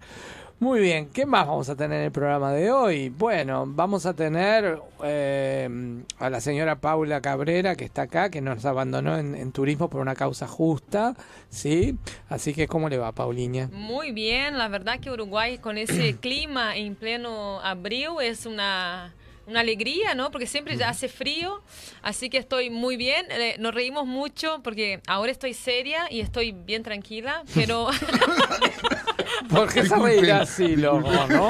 Muy 0.60 0.80
bien, 0.80 1.10
¿qué 1.14 1.28
más 1.28 1.46
vamos 1.46 1.70
a 1.70 1.76
tener 1.76 2.00
en 2.00 2.06
el 2.06 2.12
programa 2.12 2.52
de 2.52 2.72
hoy? 2.72 3.10
Bueno, 3.10 3.66
vamos 3.68 4.08
a 4.08 4.16
tener 4.16 4.80
eh, 5.04 5.70
a 6.18 6.32
la 6.32 6.42
señora 6.42 6.82
Paula 6.82 7.22
Cabrera, 7.22 7.76
que 7.76 7.86
está 7.86 8.04
acá, 8.04 8.32
que 8.32 8.42
nos 8.42 8.66
abandonó 8.66 9.20
en, 9.20 9.52
turismo 9.52 9.88
por 9.88 10.02
una 10.02 10.16
causa 10.16 10.48
justa, 10.48 11.16
¿sí? 11.50 11.96
Así 12.28 12.56
que, 12.56 12.68
¿cómo 12.68 12.90
le 12.90 12.98
va, 12.98 13.12
Paulinha? 13.12 13.70
Muy 13.72 14.12
bien, 14.14 14.58
la 14.58 14.68
verdad 14.68 15.00
que 15.00 15.12
Uruguay 15.12 15.60
con 15.60 15.78
ese 15.78 16.16
clima 16.20 16.76
en 16.76 16.96
pleno 16.96 17.62
abril 17.62 18.14
es 18.24 18.48
una, 18.48 19.14
una 19.48 19.62
alegría, 19.62 20.14
¿no? 20.14 20.30
Porque 20.30 20.46
siempre 20.46 20.78
ya 20.78 20.90
hace 20.90 21.08
frío, 21.08 21.62
así 22.02 22.30
que 22.30 22.38
estoy 22.38 22.70
muy 22.70 22.98
bien. 22.98 23.26
Eh, 23.32 23.56
nos 23.60 23.74
reímos 23.74 24.06
mucho 24.06 24.62
porque 24.64 25.02
ahora 25.08 25.32
estoy 25.32 25.54
seria 25.54 26.08
y 26.12 26.20
estoy 26.20 26.52
bien 26.52 26.84
tranquila, 26.84 27.44
pero, 27.56 27.88
¿Por 29.50 29.74
qué 29.74 29.86
se 29.86 29.96
reirá 29.96 30.42
así, 30.42 30.76
loco, 30.76 31.10
no? 31.30 31.50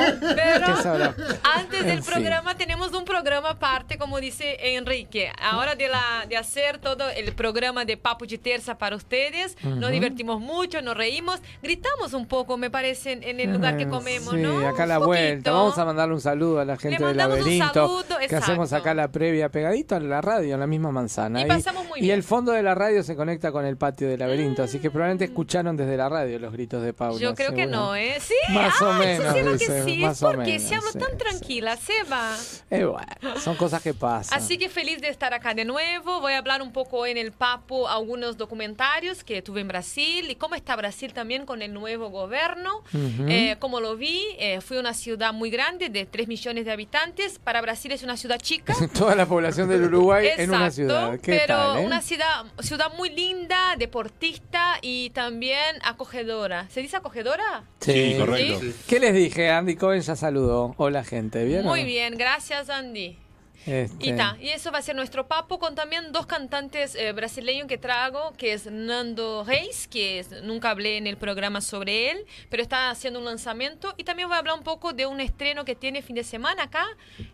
antes 1.44 1.86
del 1.86 2.04
programa 2.04 2.56
tenemos 2.56 2.94
un 2.94 3.06
programa 3.06 3.52
aparte, 3.52 3.98
como 3.98 4.20
dice 4.20 4.58
Enrique. 4.76 5.32
Ahora 5.42 5.76
de, 5.76 5.88
la, 5.88 6.26
de 6.30 6.38
hacer 6.38 6.78
todo 6.78 7.10
el 7.10 7.34
programa 7.34 7.86
de 7.86 7.98
Papo 7.98 8.26
de 8.26 8.38
Terza 8.38 8.78
para 8.78 8.96
ustedes, 8.96 9.58
nos 9.64 9.92
divertimos 9.92 10.40
mucho, 10.40 10.82
nos 10.82 10.96
reímos, 10.96 11.42
gritamos 11.64 12.14
un 12.14 12.28
poco, 12.28 12.58
me 12.58 12.70
parece, 12.70 13.14
en, 13.14 13.24
en 13.24 13.40
el 13.40 13.54
lugar 13.54 13.78
que 13.78 13.88
comemos, 13.88 14.36
sí, 14.36 14.42
¿no? 14.42 14.68
acá 14.68 14.84
a 14.84 14.88
la 14.88 15.00
vuelta. 15.00 15.52
Vamos 15.52 15.78
a 15.78 15.86
mandarle 15.86 16.14
un 16.14 16.22
saludo 16.22 16.60
a 16.60 16.66
la 16.66 16.78
gente 16.78 17.04
del 17.04 17.18
laberinto. 17.18 17.87
Que 18.18 18.26
exacto. 18.26 18.46
hacemos 18.46 18.74
acá 18.74 18.94
la 18.94 19.12
previa 19.12 19.50
pegadito 19.50 19.96
a 19.96 20.00
la 20.00 20.22
radio, 20.22 20.54
en 20.54 20.60
la 20.60 20.68
misma 20.68 20.92
manzana. 20.92 21.42
Y 21.42 21.46
pasamos 21.46 21.86
muy 21.88 22.00
y 22.00 22.04
bien. 22.04 22.16
el 22.16 22.24
fondo 22.24 22.52
de 22.52 22.64
la 22.64 22.76
radio 22.76 23.04
se 23.04 23.16
conecta 23.16 23.52
con 23.52 23.66
el 23.66 23.78
patio 23.78 24.08
del 24.08 24.20
laberinto. 24.20 24.64
Así 24.64 24.80
que 24.80 24.90
probablemente 24.90 25.26
escucharon 25.26 25.78
desde 25.78 25.98
la 25.98 26.10
radio 26.10 26.40
los 26.40 26.54
gritos 26.54 26.84
de 26.84 26.94
Paula. 26.94 27.20
Yo 27.20 27.36
creo 27.36 27.54
que 27.54 27.66
no, 27.66 27.96
¿eh? 27.96 28.18
Sí, 28.20 28.34
Más 28.54 28.82
o 28.82 28.92
ah, 28.92 29.00
menos, 29.00 29.34
Yo 29.36 29.58
que 29.58 29.84
sí. 29.84 30.00
más 30.00 30.22
o 30.24 30.28
porque 30.28 30.46
menos, 30.46 30.64
se 30.64 30.76
hablo 30.76 30.92
sí, 30.92 31.00
tan 31.00 31.12
sí. 31.12 31.18
tranquila, 31.18 31.78
Seba. 31.78 32.36
Eh, 32.70 32.86
bueno, 32.86 33.40
son 33.40 33.56
cosas 33.56 33.82
que 33.82 33.94
pasan. 33.94 34.38
Así 34.38 34.58
que 34.58 34.70
feliz 34.70 35.02
de 35.02 35.10
estar 35.10 35.34
acá 35.34 35.54
de 35.54 35.66
nuevo. 35.66 36.20
Voy 36.22 36.34
a 36.34 36.40
hablar 36.40 36.62
un 36.62 36.72
poco 36.72 37.06
en 37.06 37.18
el 37.18 37.32
Papo 37.32 37.88
algunos 37.88 38.38
documentarios 38.38 39.24
que 39.24 39.42
tuve 39.42 39.62
en 39.62 39.68
Brasil 39.68 40.30
y 40.30 40.36
cómo 40.36 40.56
está 40.56 40.76
Brasil 40.76 41.14
también 41.14 41.46
con 41.46 41.62
el 41.62 41.74
nuevo 41.74 42.10
gobierno. 42.10 42.84
Eh, 43.28 43.56
como 43.60 43.80
lo 43.80 43.96
vi, 43.96 44.24
eh, 44.40 44.62
fui 44.62 44.78
a 44.78 44.80
una 44.80 44.94
ciudad 44.94 45.34
muy 45.34 45.50
grande 45.50 45.90
de 45.90 46.06
3 46.06 46.28
millones 46.28 46.66
de 46.66 46.72
habitantes. 46.72 47.40
Para 47.40 47.62
Brasil 47.62 47.77
es 47.86 48.04
una 48.04 48.18
ciudad 48.18 48.40
chica. 48.40 48.74
Toda 48.98 49.16
la 49.16 49.26
población 49.26 49.70
del 49.70 49.84
Uruguay 49.84 50.30
en 50.38 50.50
una 50.50 50.68
Exacto, 50.68 50.76
ciudad. 50.76 51.20
¿Qué 51.20 51.38
pero 51.40 51.56
tal, 51.56 51.78
eh? 51.80 51.86
una 51.86 52.02
ciudad, 52.02 52.46
ciudad 52.60 52.92
muy 52.98 53.10
linda, 53.10 53.76
deportista 53.78 54.80
y 54.82 55.12
también 55.12 55.78
acogedora. 55.84 56.68
¿Se 56.70 56.82
dice 56.82 56.98
acogedora? 56.98 57.64
Sí, 57.80 58.16
correcto. 58.18 58.60
Sí. 58.60 58.76
¿Qué 58.88 59.00
les 59.00 59.14
dije? 59.14 59.50
Andy 59.52 59.76
Cohen 59.76 60.02
ya 60.02 60.16
saludó. 60.16 60.74
Hola, 60.78 61.04
gente. 61.04 61.46
¿Vieron? 61.46 61.66
Muy 61.66 61.84
bien, 61.84 62.18
gracias 62.18 62.70
Andy. 62.70 63.18
Este, 63.68 64.08
Y, 64.10 64.14
ta, 64.16 64.38
y 64.40 64.50
eso 64.50 64.72
va 64.72 64.80
a 64.80 64.82
ser 64.82 64.96
nuestro 64.96 65.28
papo 65.28 65.60
con 65.60 65.76
también 65.76 66.12
dos 66.12 66.26
cantantes 66.26 66.96
eh, 66.96 67.12
brasileños 67.12 67.68
que 67.68 67.78
trago, 67.78 68.34
que 68.38 68.54
es 68.54 68.66
Nando 68.72 69.44
Reis, 69.46 69.88
que 69.88 70.20
es- 70.20 70.32
nunca 70.44 70.70
hablé 70.70 70.98
en 70.98 71.06
el 71.06 71.18
programa 71.18 71.60
sobre 71.62 72.12
él, 72.12 72.26
pero 72.50 72.64
está 72.64 72.90
haciendo 72.90 73.20
un 73.20 73.26
lanzamiento. 73.26 73.94
Y 73.98 74.04
también 74.06 74.30
voy 74.30 74.36
a 74.36 74.40
hablar 74.40 74.56
un 74.58 74.64
poco 74.64 74.94
de 74.94 75.06
un 75.06 75.20
estreno 75.20 75.66
que 75.66 75.76
tiene 75.76 76.02
fin 76.02 76.16
de 76.16 76.24
semana 76.24 76.64
acá 76.64 76.86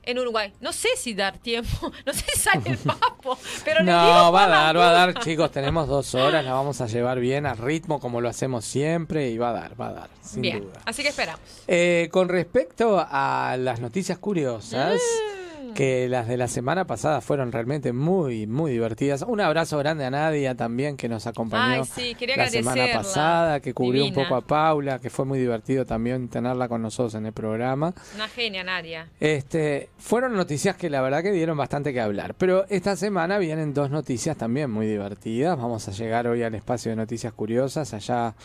en 0.04 0.18
Uruguay. 0.20 0.52
No 0.60 0.74
sé 0.74 0.90
si 0.98 1.14
dar 1.14 1.38
tiempo, 1.38 1.92
no 2.06 2.14
sé 2.14 2.24
si 2.34 2.40
sale 2.40 2.70
el 2.72 2.78
papo, 2.78 3.38
pero 3.64 3.82
digo 3.82 3.92
No, 3.96 4.32
va 4.32 4.46
a 4.46 4.48
dar, 4.50 4.78
va 4.78 4.90
a 4.90 4.92
dar, 4.94 5.14
chicos. 5.20 5.52
Tenemos 5.52 5.88
dos 5.88 6.16
horas, 6.16 6.44
la 6.44 6.54
vamos 6.54 6.82
a 6.82 6.88
llevar 6.88 7.20
bien 7.20 7.46
a 7.46 7.54
ritmo 7.54 8.00
como 8.00 8.22
lo 8.22 8.30
hacemos 8.30 8.66
siempre 8.66 9.30
y 9.30 9.38
va 9.38 9.50
a 9.50 9.54
dar, 9.54 9.80
va 9.80 9.88
a 9.90 9.94
dar, 9.94 10.10
sin 10.22 10.42
Bien, 10.42 10.62
duda. 10.62 10.82
así 10.86 11.04
que 11.04 11.10
esperamos. 11.10 11.42
Eh, 11.68 12.10
con 12.12 12.28
respecto 12.30 13.06
a 13.08 13.56
las 13.60 13.80
noticias 13.80 14.18
curiosas, 14.18 15.00
Mm. 15.00 15.43
Que 15.74 16.08
las 16.10 16.28
de 16.28 16.38
la 16.38 16.48
semana 16.48 16.86
pasada 16.86 17.22
fueron 17.22 17.52
realmente 17.52 17.94
muy, 17.94 18.48
muy 18.48 18.72
divertidas. 18.72 19.24
Un 19.28 19.42
abrazo 19.42 19.78
grande 19.78 20.06
a 20.06 20.12
Nadia 20.12 20.56
también 20.56 20.98
que 20.98 21.10
nos 21.10 21.28
acompañó 21.28 21.82
Ay, 21.82 21.86
sí, 21.86 22.16
quería 22.16 22.38
la 22.38 22.50
semana 22.50 22.88
pasada, 22.94 23.60
que 23.60 23.74
cubrió 23.74 24.06
un 24.06 24.14
poco 24.14 24.36
a 24.36 24.42
Paula, 24.42 25.00
que 25.00 25.10
fue 25.10 25.26
muy 25.26 25.40
divertido 25.40 25.86
también 25.86 26.30
tenerla 26.30 26.68
con 26.68 26.82
nosotros 26.82 27.16
en 27.16 27.26
el 27.26 27.34
programa. 27.34 27.94
Una 28.16 28.28
genia, 28.28 28.64
Nadia. 28.64 29.08
Este, 29.20 29.90
fueron 29.98 30.34
noticias 30.34 30.76
que 30.76 30.90
la 30.90 31.02
verdad 31.02 31.24
que 31.24 31.32
dieron 31.32 31.58
bastante 31.58 31.94
que 31.94 32.02
hablar, 32.02 32.36
pero 32.36 32.66
esta 32.70 32.96
semana 32.96 33.38
vienen 33.38 33.74
dos 33.74 33.90
noticias 33.90 34.38
también 34.38 34.70
muy 34.70 34.88
divertidas. 34.88 35.58
Vamos 35.58 35.88
a 35.88 35.92
llegar 35.92 36.28
hoy 36.28 36.44
al 36.44 36.56
espacio 36.56 36.92
de 36.92 36.96
noticias 36.96 37.34
curiosas 37.34 37.94
allá 37.94 38.36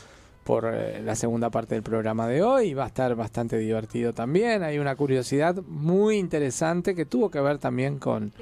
por 0.49 0.65
eh, 0.73 1.03
la 1.05 1.15
segunda 1.15 1.51
parte 1.51 1.75
del 1.75 1.83
programa 1.83 2.27
de 2.27 2.43
hoy. 2.43 2.73
Va 2.73 2.85
a 2.85 2.87
estar 2.87 3.15
bastante 3.15 3.59
divertido 3.59 4.15
también. 4.15 4.63
Hay 4.63 4.79
una 4.79 4.97
curiosidad 4.97 5.57
muy 5.57 6.17
interesante 6.17 6.95
que 6.95 7.05
tuvo 7.05 7.31
que 7.31 7.39
ver 7.39 7.59
también 7.59 7.99
con, 7.99 8.33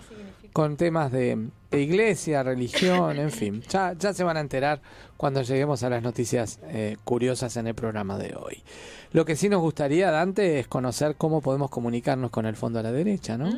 con 0.52 0.76
temas 0.76 1.10
de, 1.10 1.48
de 1.68 1.82
iglesia, 1.82 2.44
religión, 2.44 3.18
en 3.18 3.32
fin. 3.32 3.60
Ya, 3.68 3.92
ya 3.98 4.14
se 4.14 4.22
van 4.22 4.36
a 4.36 4.40
enterar 4.40 4.80
cuando 5.16 5.42
lleguemos 5.42 5.82
a 5.82 5.90
las 5.90 6.00
noticias 6.00 6.60
eh, 6.68 6.96
curiosas 7.02 7.56
en 7.56 7.66
el 7.66 7.74
programa 7.74 8.16
de 8.18 8.36
hoy. 8.36 8.62
Lo 9.10 9.24
que 9.24 9.34
sí 9.34 9.48
nos 9.48 9.60
gustaría, 9.60 10.12
Dante, 10.12 10.60
es 10.60 10.68
conocer 10.68 11.16
cómo 11.16 11.40
podemos 11.40 11.70
comunicarnos 11.70 12.30
con 12.30 12.46
el 12.46 12.54
fondo 12.54 12.78
a 12.78 12.84
la 12.84 12.92
derecha, 12.92 13.36
¿no? 13.36 13.50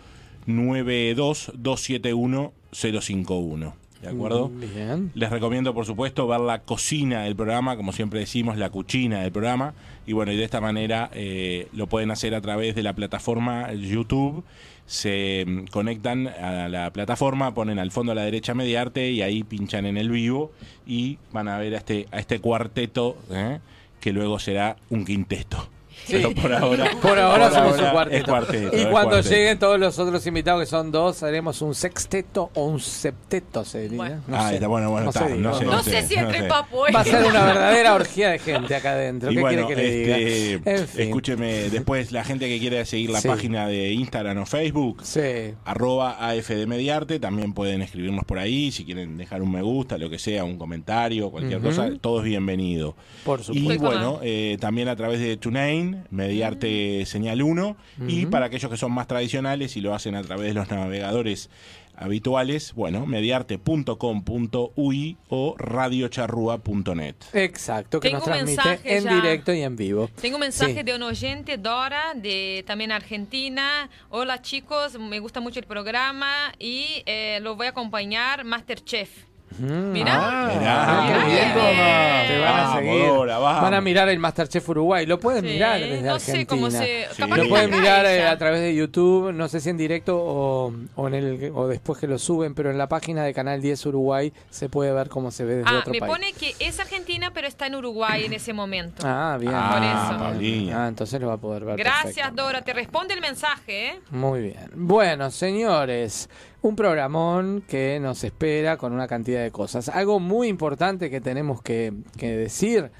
92271 0.46 2.52
051. 2.72 3.79
¿De 4.02 4.09
acuerdo? 4.09 4.49
Bien. 4.49 5.11
Les 5.14 5.28
recomiendo, 5.28 5.75
por 5.75 5.85
supuesto, 5.85 6.26
ver 6.26 6.40
la 6.40 6.62
cocina 6.62 7.23
del 7.25 7.37
programa, 7.37 7.76
como 7.76 7.92
siempre 7.92 8.21
decimos, 8.21 8.57
la 8.57 8.71
cuchina 8.71 9.21
del 9.21 9.30
programa. 9.30 9.75
Y 10.07 10.14
bueno, 10.14 10.33
y 10.33 10.37
de 10.37 10.45
esta 10.45 10.61
manera 10.61 11.11
eh, 11.12 11.69
lo 11.75 11.87
pueden 11.87 12.11
hacer 12.11 12.35
a 12.35 12.40
través 12.40 12.75
de 12.75 12.83
la 12.83 12.95
plataforma 12.95 13.73
YouTube. 13.75 14.42
Se 14.87 15.45
mm, 15.47 15.64
conectan 15.66 16.28
a 16.28 16.69
la 16.69 16.90
plataforma, 16.92 17.52
ponen 17.52 17.78
al 17.78 17.90
fondo 17.90 18.12
a 18.12 18.14
la 18.14 18.25
derecha 18.25 18.54
Mediarte 18.54 19.11
y 19.11 19.21
ahí 19.21 19.45
pinchan 19.45 19.85
en 19.85 19.99
el 19.99 20.11
vivo 20.11 20.50
y 20.87 21.19
van 21.33 21.49
a 21.49 21.59
ver 21.59 21.75
a 21.75 21.78
este, 21.78 22.07
a 22.11 22.19
este 22.19 22.40
cuarteto 22.40 23.19
¿eh? 23.30 23.61
que 24.00 24.12
luego 24.12 24.38
será 24.38 24.76
un 24.88 25.04
quinteto. 25.04 25.69
Pero 26.09 26.33
por 26.35 26.52
ahora, 26.52 26.90
Por 27.02 27.19
ahora 27.19 27.50
somos 27.50 27.78
un 27.78 27.85
es 28.12 28.25
cuarteto. 28.25 28.76
y 28.76 28.80
es 28.80 28.87
cuando 28.87 29.11
cuarteto. 29.11 29.35
lleguen 29.35 29.59
todos 29.59 29.78
los 29.80 29.99
otros 29.99 30.26
invitados, 30.26 30.61
que 30.61 30.66
son 30.66 30.90
dos, 30.90 31.23
haremos 31.23 31.62
un 31.62 31.75
sexteto 31.75 32.50
o 32.54 32.64
un 32.66 32.80
septeto, 32.80 33.64
se 33.64 33.83
diría. 33.83 33.97
Bueno. 33.97 34.23
No 34.26 34.37
Ah, 34.37 34.49
sé. 34.49 34.54
está 34.57 34.66
bueno, 34.66 34.90
bueno, 34.90 35.04
No 35.04 35.11
está, 35.11 35.28
sé, 35.28 35.35
no 35.37 35.54
sé, 35.54 35.64
No 35.64 35.83
sé 35.83 36.02
si 36.02 36.14
entre 36.14 36.45
papo 36.45 36.78
hoy. 36.78 36.92
Va 36.92 37.00
a 37.00 37.04
ser 37.04 37.25
una 37.25 37.45
verdadera 37.47 37.95
orgía 37.95 38.30
de 38.30 38.38
gente 38.38 38.75
acá 38.75 38.92
adentro. 38.92 39.30
Y 39.30 39.35
¿Qué 39.37 39.40
bueno, 39.40 39.66
quiere 39.66 39.83
que 39.83 39.88
le 39.88 39.97
diga? 39.97 40.19
este, 40.19 40.71
En 40.80 40.88
fin. 40.88 41.00
escúcheme, 41.09 41.52
después 41.71 42.12
la 42.12 42.25
gente 42.25 42.49
que 42.49 42.59
quiera 42.59 42.85
seguir 42.85 43.11
la 43.11 43.21
Sí. 43.21 43.28
página 43.28 43.66
de 43.69 43.92
Instagram 43.92 44.38
o 44.38 44.47
Facebook, 44.47 45.00
Sí. 45.04 45.54
arroba 45.64 46.16
AFDMediarte, 46.28 47.21
también 47.21 47.52
pueden 47.52 47.83
escribirnos 47.83 48.25
por 48.25 48.38
ahí, 48.38 48.73
si 48.73 48.85
quieren 48.85 49.16
dejar 49.16 49.42
un 49.42 49.50
me 49.52 49.62
gusta, 49.62 49.99
lo 49.99 50.09
que 50.11 50.19
sea, 50.19 50.45
un 50.45 50.59
comentario, 50.59 51.30
cualquier 51.30 51.61
cosa, 51.61 51.88
todo 52.00 52.19
es 52.19 52.25
bienvenido. 52.25 52.95
Por 53.25 53.40
Y 53.40 53.45
supuesto. 53.45 53.85
bueno, 53.85 54.19
eh, 54.23 54.57
también 54.61 54.88
a 54.88 54.97
través 54.97 55.21
de 55.21 55.37
TuneIn, 55.37 55.89
Mediarte 56.11 57.04
Señal 57.06 57.42
1, 57.42 57.76
y 58.09 58.26
para 58.26 58.47
aquellos 58.47 58.70
que 58.70 58.76
son 58.76 58.92
más 58.92 59.06
tradicionales 59.06 59.76
y 59.76 59.80
lo 59.80 59.94
hacen 59.94 60.14
a 60.14 60.23
través 60.23 60.49
de 60.49 60.54
los 60.54 60.70
navegadores 60.70 61.50
habituales, 61.97 62.73
bueno, 62.75 63.04
mediarte.com.ui 63.04 65.16
o 65.28 65.54
radiocharrúa.net. 65.59 67.14
Exacto, 67.35 68.00
que 68.00 68.09
Tengo 68.09 68.18
nos 68.18 68.25
transmite 68.26 68.80
en 68.85 69.04
ya. 69.04 69.14
directo 69.14 69.52
y 69.52 69.62
en 69.62 69.76
vivo. 69.76 70.09
Tengo 70.20 70.37
un 70.37 70.40
mensaje 70.40 70.75
Sí. 70.76 70.82
de 70.82 70.94
un 70.94 71.02
oyente, 71.02 71.59
Dora, 71.59 72.14
de 72.14 72.64
también 72.66 72.92
Argentina. 72.92 73.90
Hola 74.09 74.40
chicos, 74.42 74.99
me 74.99 75.18
gusta 75.18 75.40
mucho 75.40 75.61
el 75.61 75.66
programa 75.66 76.52
y 76.59 77.02
eh, 77.06 77.38
lo 77.42 77.56
voy 77.56 77.66
a 77.66 77.70
acompañar 77.70 78.44
Masterchef. 78.44 79.11
Mm. 79.59 79.92
Mira. 79.92 80.12
Ah, 80.16 81.07
qué 81.09 81.26
bien. 81.30 81.54
bien. 81.54 82.26
Te 82.28 82.38
van 82.38 82.57
a 82.61 82.75
seguir. 82.76 83.11
Van 83.40 83.75
a 83.75 83.80
mirar 83.80 84.09
el 84.09 84.19
Masterchef 84.19 84.69
Uruguay. 84.69 85.07
Lo 85.07 85.19
pueden 85.19 85.45
Sí, 85.45 85.50
mirar 85.52 85.80
desde 85.80 86.02
no 86.02 86.19
sé 86.19 86.47
cómo 86.47 86.71
se- 86.71 87.07
Sí. 87.14 87.23
Lo 87.23 87.49
pueden 87.49 87.71
mirar 87.71 88.07
eh, 88.07 88.26
a 88.26 88.38
través 88.38 88.61
de 88.61 88.75
YouTube, 88.75 89.33
no 89.33 89.49
sé 89.49 89.61
si 89.61 89.71
en 89.71 89.76
directo 89.76 90.16
o, 90.19 90.73
o 90.95 91.09
en 91.09 91.14
el 91.14 91.52
o 91.54 91.66
después 91.66 91.99
que 91.99 92.07
lo 92.07 92.19
suben, 92.19 92.54
pero 92.54 92.71
en 92.71 92.78
la 92.78 92.88
página 92.88 93.25
de 93.25 93.35
Canal 93.35 93.61
10 93.61 93.85
Uruguay 93.87 94.33
se 94.50 94.69
puede 94.69 94.92
ver 94.92 95.09
cómo 95.09 95.30
se 95.30 95.45
ve 95.45 95.57
desde 95.57 95.71
Ah, 95.71 95.78
otro 95.80 95.92
me 95.92 95.99
país. 96.00 96.12
pone 96.12 96.33
que 96.33 96.54
es 96.61 96.78
Argentina, 96.80 97.30
pero 97.35 97.47
está 97.49 97.66
en 97.66 97.75
Uruguay 97.75 98.25
en 98.25 98.33
ese 98.33 98.52
momento. 98.52 99.02
Ah, 99.07 99.37
bien. 99.38 99.52
Ah, 99.54 99.71
Por 99.73 100.42
eso. 100.42 100.76
Ah, 100.78 100.87
entonces 100.88 101.21
lo 101.21 101.28
va 101.28 101.35
a 101.35 101.38
poder 101.38 101.64
ver. 101.64 101.76
Gracias. 101.76 102.35
Dora. 102.35 102.62
Te 102.62 102.73
responde 102.73 103.14
el 103.14 103.21
mensaje, 103.21 103.88
¿eh? 103.88 104.00
Muy 104.11 104.40
bien. 104.40 104.71
Bueno, 104.75 105.30
señores, 105.30 106.28
un 106.62 106.76
programón 106.76 107.62
que 107.66 107.98
nos 108.00 108.22
espera 108.24 108.76
con 108.76 108.92
una 108.92 109.08
cantidad 109.08 109.42
de 109.42 109.50
cosas. 109.50 109.88
Algo 109.88 110.20
muy 110.20 110.48
importante 110.48 111.10
que 111.10 111.20
tenemos 111.20 111.62
que, 111.62 111.92
que 112.18 112.36
decir 112.36 112.90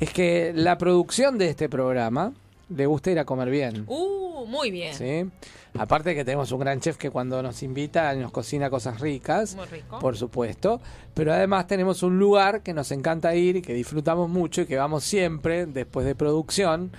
es 0.00 0.12
que 0.12 0.52
la 0.54 0.76
producción 0.76 1.38
de 1.38 1.48
este 1.48 1.68
programa 1.68 2.32
le 2.68 2.86
gusta 2.86 3.10
ir 3.10 3.18
a 3.18 3.24
comer 3.24 3.48
bien. 3.48 3.84
Uh, 3.86 4.44
muy 4.46 4.70
bien. 4.70 4.94
¿sí? 4.94 5.30
Aparte 5.78 6.14
que 6.14 6.24
tenemos 6.24 6.50
un 6.52 6.60
gran 6.60 6.80
chef 6.80 6.96
que 6.96 7.10
cuando 7.10 7.42
nos 7.42 7.62
invita 7.62 8.12
nos 8.14 8.32
cocina 8.32 8.70
cosas 8.70 9.00
ricas, 9.00 9.54
Muy 9.54 9.66
rico. 9.66 9.98
por 9.98 10.16
supuesto, 10.16 10.80
pero 11.14 11.32
además 11.32 11.66
tenemos 11.66 12.02
un 12.02 12.18
lugar 12.18 12.62
que 12.62 12.74
nos 12.74 12.90
encanta 12.92 13.34
ir 13.34 13.56
y 13.56 13.62
que 13.62 13.74
disfrutamos 13.74 14.28
mucho 14.28 14.62
y 14.62 14.66
que 14.66 14.76
vamos 14.76 15.04
siempre 15.04 15.66
después 15.66 16.06
de 16.06 16.14
producción 16.14 16.90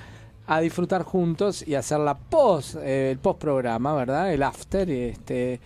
a 0.46 0.62
disfrutar 0.62 1.04
juntos 1.04 1.68
y 1.68 1.76
hacer 1.76 2.00
la 2.00 2.16
post, 2.16 2.76
eh, 2.78 3.12
el 3.12 3.18
post 3.18 3.40
programa, 3.40 3.94
¿verdad? 3.94 4.32
El 4.32 4.44
after, 4.44 4.90
este 4.90 5.60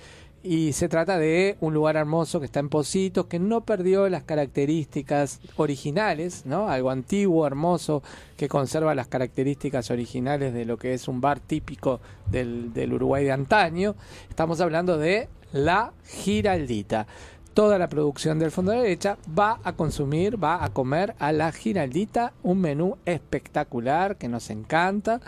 y 0.43 0.73
se 0.73 0.89
trata 0.89 1.17
de 1.17 1.57
un 1.59 1.73
lugar 1.73 1.95
hermoso 1.95 2.39
que 2.39 2.45
está 2.45 2.59
en 2.59 2.69
Positos, 2.69 3.27
que 3.27 3.39
no 3.39 3.61
perdió 3.61 4.09
las 4.09 4.23
características 4.23 5.39
originales, 5.55 6.45
¿no? 6.45 6.69
Algo 6.69 6.89
antiguo, 6.89 7.45
hermoso, 7.45 8.01
que 8.37 8.47
conserva 8.47 8.95
las 8.95 9.07
características 9.07 9.91
originales 9.91 10.53
de 10.53 10.65
lo 10.65 10.77
que 10.77 10.93
es 10.93 11.07
un 11.07 11.21
bar 11.21 11.39
típico 11.39 12.01
del, 12.27 12.73
del 12.73 12.93
Uruguay 12.93 13.23
de 13.23 13.31
antaño. 13.31 13.95
Estamos 14.29 14.61
hablando 14.61 14.97
de 14.97 15.29
La 15.51 15.93
Giraldita. 16.05 17.05
Toda 17.53 17.77
la 17.77 17.89
producción 17.89 18.39
del 18.39 18.49
Fondo 18.49 18.71
de 18.71 18.79
Derecha 18.79 19.17
va 19.37 19.59
a 19.63 19.73
consumir, 19.73 20.41
va 20.41 20.63
a 20.63 20.69
comer 20.69 21.15
a 21.19 21.33
La 21.33 21.51
Giraldita, 21.51 22.31
un 22.43 22.61
menú 22.61 22.97
espectacular 23.05 24.15
que 24.15 24.29
nos 24.29 24.49
encanta 24.49 25.19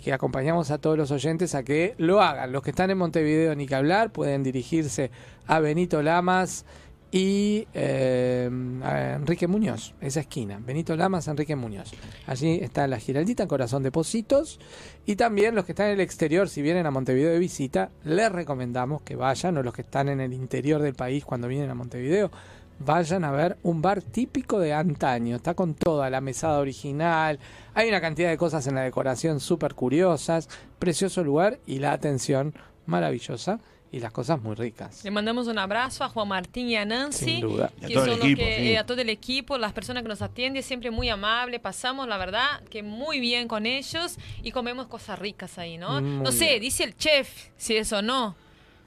que 0.00 0.12
acompañamos 0.12 0.70
a 0.70 0.78
todos 0.78 0.96
los 0.96 1.10
oyentes 1.10 1.54
a 1.54 1.62
que 1.62 1.94
lo 1.98 2.20
hagan. 2.20 2.52
Los 2.52 2.62
que 2.62 2.70
están 2.70 2.90
en 2.90 2.98
Montevideo, 2.98 3.54
ni 3.54 3.66
que 3.66 3.74
hablar, 3.74 4.12
pueden 4.12 4.42
dirigirse 4.42 5.10
a 5.46 5.60
Benito 5.60 6.02
Lamas 6.02 6.64
y 7.10 7.66
eh, 7.72 8.50
a 8.82 9.14
Enrique 9.14 9.46
Muñoz, 9.46 9.94
esa 10.00 10.20
esquina, 10.20 10.60
Benito 10.62 10.94
Lamas, 10.94 11.26
Enrique 11.28 11.56
Muñoz. 11.56 11.92
Allí 12.26 12.58
está 12.62 12.86
la 12.86 12.98
Giraldita 12.98 13.44
en 13.44 13.48
Corazón 13.48 13.82
de 13.82 13.90
Positos 13.90 14.60
y 15.06 15.16
también 15.16 15.54
los 15.54 15.64
que 15.64 15.72
están 15.72 15.86
en 15.86 15.94
el 15.94 16.00
exterior, 16.00 16.50
si 16.50 16.60
vienen 16.60 16.84
a 16.84 16.90
Montevideo 16.90 17.30
de 17.30 17.38
visita, 17.38 17.90
les 18.04 18.30
recomendamos 18.30 19.00
que 19.02 19.16
vayan, 19.16 19.56
o 19.56 19.62
los 19.62 19.72
que 19.72 19.82
están 19.82 20.10
en 20.10 20.20
el 20.20 20.34
interior 20.34 20.82
del 20.82 20.94
país 20.94 21.24
cuando 21.24 21.48
vienen 21.48 21.70
a 21.70 21.74
Montevideo, 21.74 22.30
vayan 22.80 23.24
a 23.24 23.30
ver 23.32 23.56
un 23.62 23.82
bar 23.82 24.02
típico 24.02 24.58
de 24.58 24.72
antaño, 24.72 25.36
está 25.36 25.54
con 25.54 25.74
toda 25.74 26.10
la 26.10 26.20
mesada 26.20 26.58
original, 26.58 27.38
hay 27.74 27.88
una 27.88 28.00
cantidad 28.00 28.28
de 28.30 28.36
cosas 28.36 28.66
en 28.66 28.74
la 28.76 28.82
decoración 28.82 29.40
súper 29.40 29.74
curiosas, 29.74 30.48
precioso 30.78 31.24
lugar 31.24 31.58
y 31.66 31.78
la 31.80 31.92
atención 31.92 32.54
maravillosa 32.86 33.60
y 33.90 34.00
las 34.00 34.12
cosas 34.12 34.42
muy 34.42 34.54
ricas. 34.54 35.02
Le 35.02 35.10
mandamos 35.10 35.46
un 35.46 35.58
abrazo 35.58 36.04
a 36.04 36.08
Juan 36.10 36.28
Martín 36.28 36.68
y 36.68 36.76
a 36.76 36.84
Nancy, 36.84 37.24
Sin 37.24 37.40
duda. 37.40 37.72
Y 37.80 37.84
a 37.86 37.88
todo 37.88 38.04
el 38.04 38.10
son 38.18 38.20
equipo, 38.20 38.42
que- 38.42 38.56
sí. 38.58 38.68
eh, 38.72 38.78
a 38.78 38.84
todo 38.86 39.00
el 39.00 39.08
equipo, 39.08 39.56
las 39.56 39.72
personas 39.72 40.02
que 40.02 40.08
nos 40.10 40.20
atienden, 40.20 40.62
siempre 40.62 40.90
muy 40.90 41.08
amable. 41.08 41.58
Pasamos, 41.58 42.06
la 42.06 42.18
verdad, 42.18 42.62
que 42.70 42.82
muy 42.82 43.18
bien 43.18 43.48
con 43.48 43.64
ellos 43.64 44.18
y 44.42 44.50
comemos 44.52 44.88
cosas 44.88 45.18
ricas 45.18 45.56
ahí, 45.58 45.78
¿no? 45.78 46.02
Muy 46.02 46.22
no 46.24 46.32
sé, 46.32 46.44
bien. 46.48 46.60
dice 46.60 46.84
el 46.84 46.96
chef 46.96 47.48
si 47.56 47.76
eso 47.76 47.98
o 47.98 48.02
no. 48.02 48.36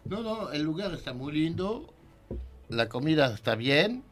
No, 0.05 0.21
no, 0.21 0.51
el 0.51 0.61
lugar 0.61 0.93
está 0.93 1.13
muy 1.13 1.33
lindo, 1.33 1.91
la 2.71 2.87
comida 2.89 3.33
está 3.33 3.55
bien 3.55 4.03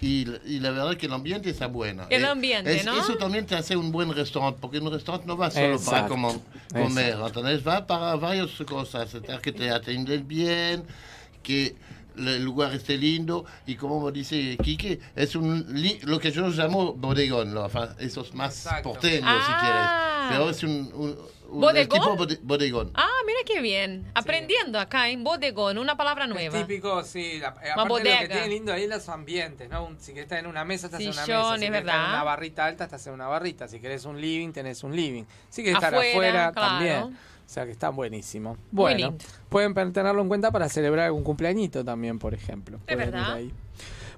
y, 0.00 0.26
y 0.46 0.60
la 0.60 0.70
verdad 0.70 0.96
que 0.96 1.06
el 1.06 1.12
ambiente 1.12 1.50
está 1.50 1.66
bueno. 1.66 2.04
El 2.10 2.24
Eh, 2.24 2.26
ambiente, 2.28 2.74
es- 2.76 2.84
¿no? 2.84 2.98
Eso 2.98 3.16
también 3.16 3.44
te 3.46 3.54
hace 3.54 3.76
un 3.76 3.92
buen 3.92 4.12
restaurante, 4.14 4.58
porque 4.60 4.78
un 4.78 4.90
restaurante 4.92 5.26
no 5.26 5.36
va 5.36 5.50
solo 5.50 5.64
para 5.66 5.74
Exacto, 5.76 6.08
como- 6.08 6.42
comer, 6.72 7.10
exacto. 7.10 7.26
¿entendés? 7.40 7.66
Va 7.66 7.86
para 7.86 8.16
varias 8.16 8.50
cosas, 8.66 9.14
es 9.14 9.40
que 9.40 9.52
te 9.52 9.70
atienden 9.70 10.26
bien, 10.26 10.84
que 11.42 11.74
el 12.16 12.42
lugar 12.44 12.74
esté 12.74 12.98
lindo 12.98 13.44
y 13.66 13.74
como 13.76 14.10
dice 14.10 14.56
Quique, 14.62 15.00
es 15.16 15.34
un 15.34 15.66
lo 16.02 16.18
que 16.20 16.30
yo 16.30 16.48
llamo 16.48 16.92
bodegón, 16.94 17.54
¿no? 17.54 17.64
Enfin, 17.66 17.84
esos 18.00 18.34
más 18.34 18.54
Exacto. 18.66 18.90
porteños 18.92 19.24
Ah. 19.26 19.46
si 19.46 19.52
quieres, 19.64 20.30
pero 20.30 20.50
es 20.50 20.62
un- 20.62 20.92
un- 20.94 21.16
¿Bodegón? 21.60 21.76
el 21.76 21.88
tipo 21.88 22.16
bode- 22.16 22.40
bodegón. 22.42 22.90
Ah, 22.94 23.08
mira 23.26 23.38
qué 23.46 23.60
bien. 23.60 24.10
Aprendiendo 24.14 24.78
acá 24.78 25.08
en 25.08 25.22
bodegón, 25.24 25.78
una 25.78 25.96
palabra 25.96 26.26
nueva. 26.26 26.58
Es 26.58 26.66
típico, 26.66 27.02
sí. 27.04 27.38
La, 27.38 27.48
aparte 27.48 27.68
Más 27.76 27.76
lo 27.88 27.94
que 27.96 28.02
bodega. 28.02 28.28
tiene 28.28 28.48
lindo 28.48 28.72
ahí 28.72 28.86
los 28.86 29.08
ambientes, 29.08 29.68
¿no? 29.68 29.84
Un- 29.84 29.98
si 30.00 30.12
querés 30.12 30.24
estar 30.24 30.38
en 30.38 30.46
una 30.46 30.64
mesa, 30.64 30.86
estás 30.86 31.00
en 31.00 31.08
una 31.08 31.16
mesa. 31.16 31.26
Si 31.26 31.32
es 31.32 31.60
querés 31.70 31.80
estar 31.80 31.94
en 32.04 32.10
una 32.10 32.22
barrita 32.24 32.64
alta, 32.66 32.84
estás 32.84 33.06
en 33.06 33.12
una 33.14 33.26
barrita. 33.28 33.68
Si 33.68 33.80
querés 33.80 34.04
un 34.04 34.20
living, 34.20 34.50
tenés 34.52 34.82
un 34.84 34.94
living. 34.96 35.24
Si 35.48 35.62
querés 35.62 35.76
estar 35.76 35.94
Afuera, 35.94 36.10
afuera, 36.12 36.52
claro. 36.52 36.68
también. 36.68 37.02
O 37.44 37.48
sea 37.54 37.64
que 37.66 37.72
está 37.72 37.90
buenísimo. 37.90 38.56
Bueno, 38.70 39.14
pueden 39.48 39.74
tenerlo 39.92 40.22
en 40.22 40.28
cuenta 40.28 40.50
para 40.50 40.68
celebrar 40.68 41.06
algún 41.06 41.22
cumpleañito 41.22 41.84
también, 41.84 42.18
por 42.18 42.32
ejemplo. 42.34 42.78
Es 42.86 42.94
Pueden 42.96 43.08
ir 43.08 43.14
verdad. 43.14 43.32
ahí. 43.34 43.52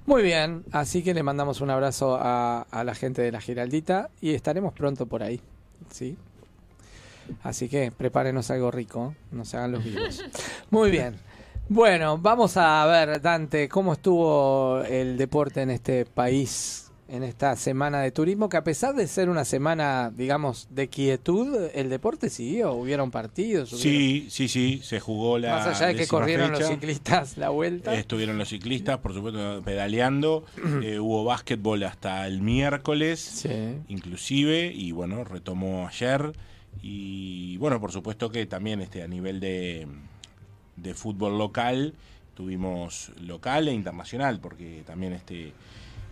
Muy 0.06 0.22
bien, 0.22 0.64
así 0.70 1.02
que 1.02 1.14
le 1.14 1.22
mandamos 1.22 1.60
un 1.62 1.70
abrazo 1.70 2.16
a, 2.20 2.66
a 2.70 2.84
la 2.84 2.94
gente 2.94 3.22
de 3.22 3.32
la 3.32 3.40
Giraldita 3.40 4.10
y 4.20 4.34
estaremos 4.34 4.72
pronto 4.74 5.06
por 5.06 5.22
ahí. 5.22 5.40
¿sí? 5.90 6.16
Así 7.42 7.68
que 7.68 7.90
prepárenos 7.92 8.50
algo 8.50 8.70
rico, 8.70 9.14
no 9.32 9.44
se 9.44 9.56
hagan 9.56 9.72
los 9.72 9.84
vivos. 9.84 10.22
Muy 10.70 10.90
bien. 10.90 11.16
Bueno, 11.68 12.18
vamos 12.18 12.56
a 12.58 12.84
ver, 12.86 13.22
Dante, 13.22 13.68
cómo 13.68 13.94
estuvo 13.94 14.82
el 14.82 15.16
deporte 15.16 15.62
en 15.62 15.70
este 15.70 16.04
país 16.04 16.80
en 17.06 17.22
esta 17.22 17.54
semana 17.54 18.00
de 18.00 18.10
turismo, 18.12 18.48
que 18.48 18.56
a 18.56 18.64
pesar 18.64 18.94
de 18.94 19.06
ser 19.06 19.28
una 19.28 19.44
semana, 19.44 20.10
digamos, 20.14 20.68
de 20.70 20.88
quietud, 20.88 21.68
el 21.74 21.90
deporte 21.90 22.28
siguió, 22.30 22.72
hubieron 22.72 23.10
partidos. 23.10 23.72
hubieron- 23.74 23.82
Sí, 24.00 24.26
sí, 24.30 24.48
sí, 24.48 24.80
se 24.82 25.00
jugó 25.00 25.38
la. 25.38 25.50
Más 25.56 25.66
allá 25.80 25.88
de 25.88 25.96
que 25.96 26.06
corrieron 26.06 26.50
los 26.52 26.66
ciclistas 26.66 27.36
la 27.36 27.50
vuelta. 27.50 27.94
Estuvieron 27.94 28.36
los 28.38 28.48
ciclistas, 28.48 28.98
por 28.98 29.12
supuesto, 29.14 29.62
pedaleando. 29.64 30.44
Eh, 30.82 30.98
hubo 30.98 31.24
básquetbol 31.24 31.82
hasta 31.84 32.26
el 32.26 32.40
miércoles, 32.42 33.20
Sí. 33.20 33.76
inclusive, 33.88 34.72
y 34.74 34.92
bueno, 34.92 35.24
retomó 35.24 35.86
ayer. 35.86 36.32
Y 36.82 37.56
bueno, 37.58 37.80
por 37.80 37.92
supuesto 37.92 38.30
que 38.30 38.46
también 38.46 38.80
este 38.80 39.02
a 39.02 39.08
nivel 39.08 39.40
de, 39.40 39.86
de 40.76 40.94
fútbol 40.94 41.38
local, 41.38 41.94
tuvimos 42.34 43.10
local 43.20 43.68
e 43.68 43.72
internacional, 43.72 44.40
porque 44.40 44.82
también 44.86 45.12
este 45.12 45.52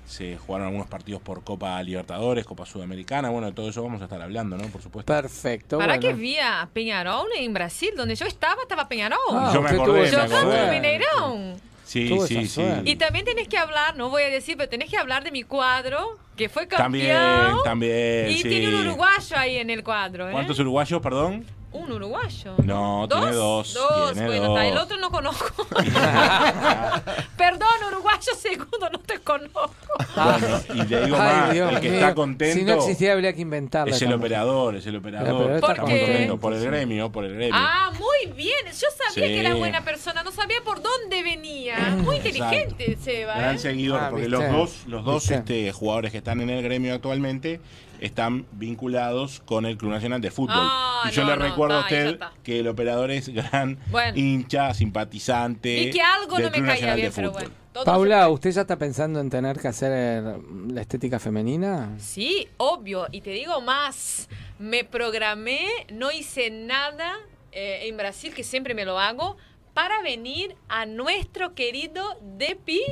se 0.05 0.37
jugaron 0.37 0.67
algunos 0.67 0.89
partidos 0.89 1.23
por 1.23 1.45
Copa 1.45 1.83
Libertadores, 1.83 2.45
Copa 2.45 2.67
Sudamericana, 2.67 3.31
bueno, 3.31 3.47
de 3.47 3.53
todo 3.53 3.69
eso 3.71 3.83
vamos 3.83 4.01
a 4.01 4.05
estar 4.05 4.21
hablando, 4.21 4.57
¿no? 4.57 4.65
Por 4.69 4.83
supuesto. 4.83 5.13
Perfecto. 5.13 5.79
¿Para 5.79 5.97
bueno. 5.97 6.09
que 6.09 6.15
vi 6.15 6.39
a 6.39 6.69
Peñarol 6.73 7.29
en 7.37 7.53
Brasil? 7.55 7.91
Donde 7.97 8.15
yo 8.15 8.27
estaba, 8.27 8.63
estaba 8.63 8.89
Peñarol. 8.89 9.19
Ah, 9.31 9.53
Yo 9.55 9.63
me 9.63 9.71
acordé, 9.71 10.11
tuvo 10.11 10.29
me 10.29 10.37
acordé. 10.37 10.71
Mineirão. 10.71 11.72
Sí, 11.93 12.09
tuvo 12.09 12.27
sí, 12.27 12.47
sí. 12.47 12.63
Y 12.85 12.97
también 12.97 13.25
tenés 13.27 13.49
que 13.49 13.59
hablar, 13.59 13.97
no 13.97 14.09
voy 14.09 14.23
a 14.23 14.29
decir, 14.31 14.57
pero 14.57 14.69
tenés 14.71 14.89
que 14.89 14.97
hablar 14.97 15.25
de 15.25 15.31
mi 15.31 15.43
cuadro, 15.43 16.19
que 16.37 16.49
fue 16.49 16.67
También, 16.67 17.15
campeón. 17.15 17.63
también, 17.65 18.31
Y 18.31 18.37
sí. 18.39 18.49
tiene 18.49 18.69
un 18.69 18.87
uruguayo 18.87 19.37
ahí 19.37 19.59
en 19.59 19.69
el 19.69 19.85
cuadro, 19.85 20.29
¿eh? 20.29 20.33
¿Cuántos 20.33 20.59
uruguayos, 20.59 21.03
perdón? 21.03 21.45
Un 21.73 21.91
uruguayo. 21.93 22.55
No, 22.65 23.07
tiene 23.11 23.33
dos, 23.33 23.75
Dos, 23.75 24.13
tiene 24.13 24.27
bueno, 24.27 24.49
dos. 24.49 24.57
está, 24.59 24.67
el 24.69 24.77
otro 24.79 24.97
no 24.99 25.11
conozco. 25.11 25.67
Perdón, 27.37 27.69
uruguayo 27.91 28.35
segundo, 28.39 28.91
no 28.91 28.99
te 29.01 29.19
conozco. 29.21 29.71
Bueno, 30.15 30.61
y 30.75 30.87
te 30.87 31.05
digo 31.05 31.17
Ay, 31.19 31.37
más, 31.37 31.53
Dios 31.53 31.73
el 31.73 31.81
que 31.81 31.89
mío. 31.91 31.99
está 32.01 32.15
contento 32.15 32.59
Si 32.59 32.65
no 32.65 32.73
existía, 32.75 33.13
habría 33.13 33.33
que 33.33 33.41
inventarla. 33.43 33.95
es 33.95 34.01
el 34.03 34.09
también. 34.09 34.21
operador, 34.21 34.77
es 34.77 34.87
el 34.87 34.95
El 34.95 35.01
operador. 35.01 35.33
operador 35.35 35.55
está 35.57 35.67
Estamos 35.73 35.91
contento, 35.91 36.07
contentos 36.13 36.39
por 36.41 36.53
el 36.55 36.65
gremio, 36.65 37.13
por 37.13 37.25
el 37.25 37.35
gremio. 37.35 37.55
Ah, 37.57 37.91
muy 37.99 38.33
bien. 38.35 38.53
Yo 38.67 38.87
sabía 38.97 39.13
Sí. 39.13 39.21
que 39.21 39.41
era 39.41 39.55
buena 39.55 39.85
persona, 39.85 40.23
no 40.23 40.33
sabía 40.33 40.57
por 40.65 40.83
dónde 40.83 41.23
venía. 41.23 41.77
Muy 41.99 42.17
inteligente, 42.17 42.97
Seba. 43.03 43.35
Gran 43.37 43.57
¿eh? 43.57 43.59
seguidor, 43.59 44.01
Ah, 44.03 44.11
porque 44.11 44.29
los 44.29 44.51
dos, 44.51 44.83
los 44.87 45.05
dos 45.05 45.31
este, 45.31 45.71
jugadores 45.73 46.11
que 46.13 46.19
están 46.19 46.41
en 46.41 46.51
el 46.51 46.63
gremio 46.63 46.95
actualmente 46.95 47.61
están 48.01 48.47
vinculados 48.53 49.41
con 49.45 49.65
el 49.67 49.77
Club 49.77 49.93
Nacional 49.93 50.21
de 50.21 50.31
Fútbol. 50.31 50.57
Ah, 50.59 51.05
y 51.09 51.13
yo 51.13 51.23
no, 51.25 51.31
le 51.31 51.37
no, 51.37 51.43
recuerdo 51.45 51.77
a 51.79 51.81
está, 51.89 51.95
usted 52.27 52.43
que 52.43 52.59
el 52.61 52.67
operador 52.69 53.11
es 53.13 53.29
gran 53.29 53.79
Bueno. 53.91 54.17
hincha, 54.19 54.75
simpatizante. 54.75 55.79
Y 55.83 55.91
que 55.91 56.01
algo 56.03 56.37
del 56.37 56.47
no 56.47 56.51
me 56.51 56.57
Club 56.57 56.67
caía 56.67 56.73
Nacional 56.75 56.97
bien, 56.97 57.09
de 57.11 57.15
pero 57.15 57.29
Fútbol. 57.31 57.43
bueno. 57.45 57.62
Todo 57.73 57.85
Paula, 57.85 58.29
¿usted 58.29 58.51
ya 58.51 58.63
está 58.63 58.77
pensando 58.77 59.19
en 59.19 59.31
tener 59.31 59.59
que 59.59 59.67
hacer 59.67 59.93
eh, 59.95 60.39
la 60.69 60.83
estética 60.83 61.19
femenina? 61.19 61.95
Sí, 61.99 62.47
obvio. 62.59 63.07
Y 63.11 63.23
te 63.23 63.31
digo 63.31 63.63
más, 63.63 64.29
me 64.59 64.85
programé, 64.85 65.67
no 65.91 66.11
hice 66.11 66.51
nada 66.51 67.15
eh, 67.51 67.81
en 67.85 67.97
Brasil, 67.97 68.35
que 68.35 68.45
siempre 68.45 68.75
me 68.75 68.85
lo 68.85 68.99
hago, 68.99 69.39
para 69.73 70.03
venir 70.03 70.55
a 70.69 70.85
nuestro 70.85 71.55
querido 71.55 72.19
Depi. 72.21 72.83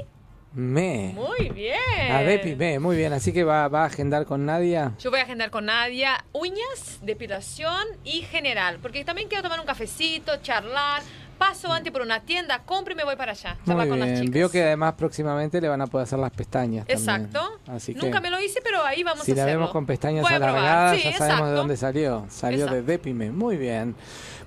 Me. 0.55 1.13
Muy 1.15 1.51
bien. 1.51 2.11
A 2.11 2.23
Depi, 2.23 2.57
me, 2.57 2.79
muy 2.79 2.97
bien. 2.97 3.13
Así 3.13 3.35
que 3.35 3.45
va, 3.45 3.69
va 3.69 3.83
a 3.83 3.87
agendar 3.87 4.25
con 4.25 4.47
Nadia. 4.47 4.95
Yo 4.99 5.11
voy 5.11 5.21
a 5.21 5.25
agendar 5.25 5.51
con 5.51 5.67
Nadia 5.67 6.25
uñas, 6.33 7.01
depilación 7.03 7.87
y 8.03 8.23
general, 8.23 8.79
porque 8.81 9.05
también 9.05 9.29
quiero 9.29 9.43
tomar 9.43 9.61
un 9.61 9.67
cafecito, 9.67 10.39
charlar. 10.43 11.03
Paso 11.41 11.73
antes 11.73 11.91
por 11.91 12.03
una 12.03 12.21
tienda, 12.21 12.59
compro 12.67 12.93
y 12.93 12.97
me 12.99 13.03
voy 13.03 13.17
para 13.17 13.33
allá. 13.33 13.57
Muy 13.65 13.89
con 13.89 13.99
las 13.99 14.09
bien. 14.11 14.21
chicas. 14.21 14.35
Vio 14.35 14.51
que 14.51 14.63
además 14.63 14.93
próximamente 14.93 15.59
le 15.59 15.69
van 15.69 15.81
a 15.81 15.87
poder 15.87 16.05
hacer 16.05 16.19
las 16.19 16.31
pestañas. 16.33 16.87
también. 16.87 16.99
Exacto. 16.99 17.59
Así 17.67 17.95
que 17.95 18.01
Nunca 18.01 18.21
me 18.21 18.29
lo 18.29 18.39
hice, 18.43 18.61
pero 18.63 18.85
ahí 18.85 19.03
vamos 19.03 19.25
si 19.25 19.33
a 19.33 19.37
la 19.37 19.43
hacerlo. 19.45 19.61
vemos 19.61 19.73
con 19.73 19.87
pestañas 19.87 20.27
alargadas, 20.31 20.99
Sí, 21.01 21.11
ya 21.11 21.17
sabemos 21.17 21.49
de 21.49 21.55
dónde 21.55 21.77
salió. 21.79 22.27
Salió 22.29 22.67
de. 22.67 22.83
Depime. 22.83 23.31
Muy 23.31 23.57
bien. 23.57 23.95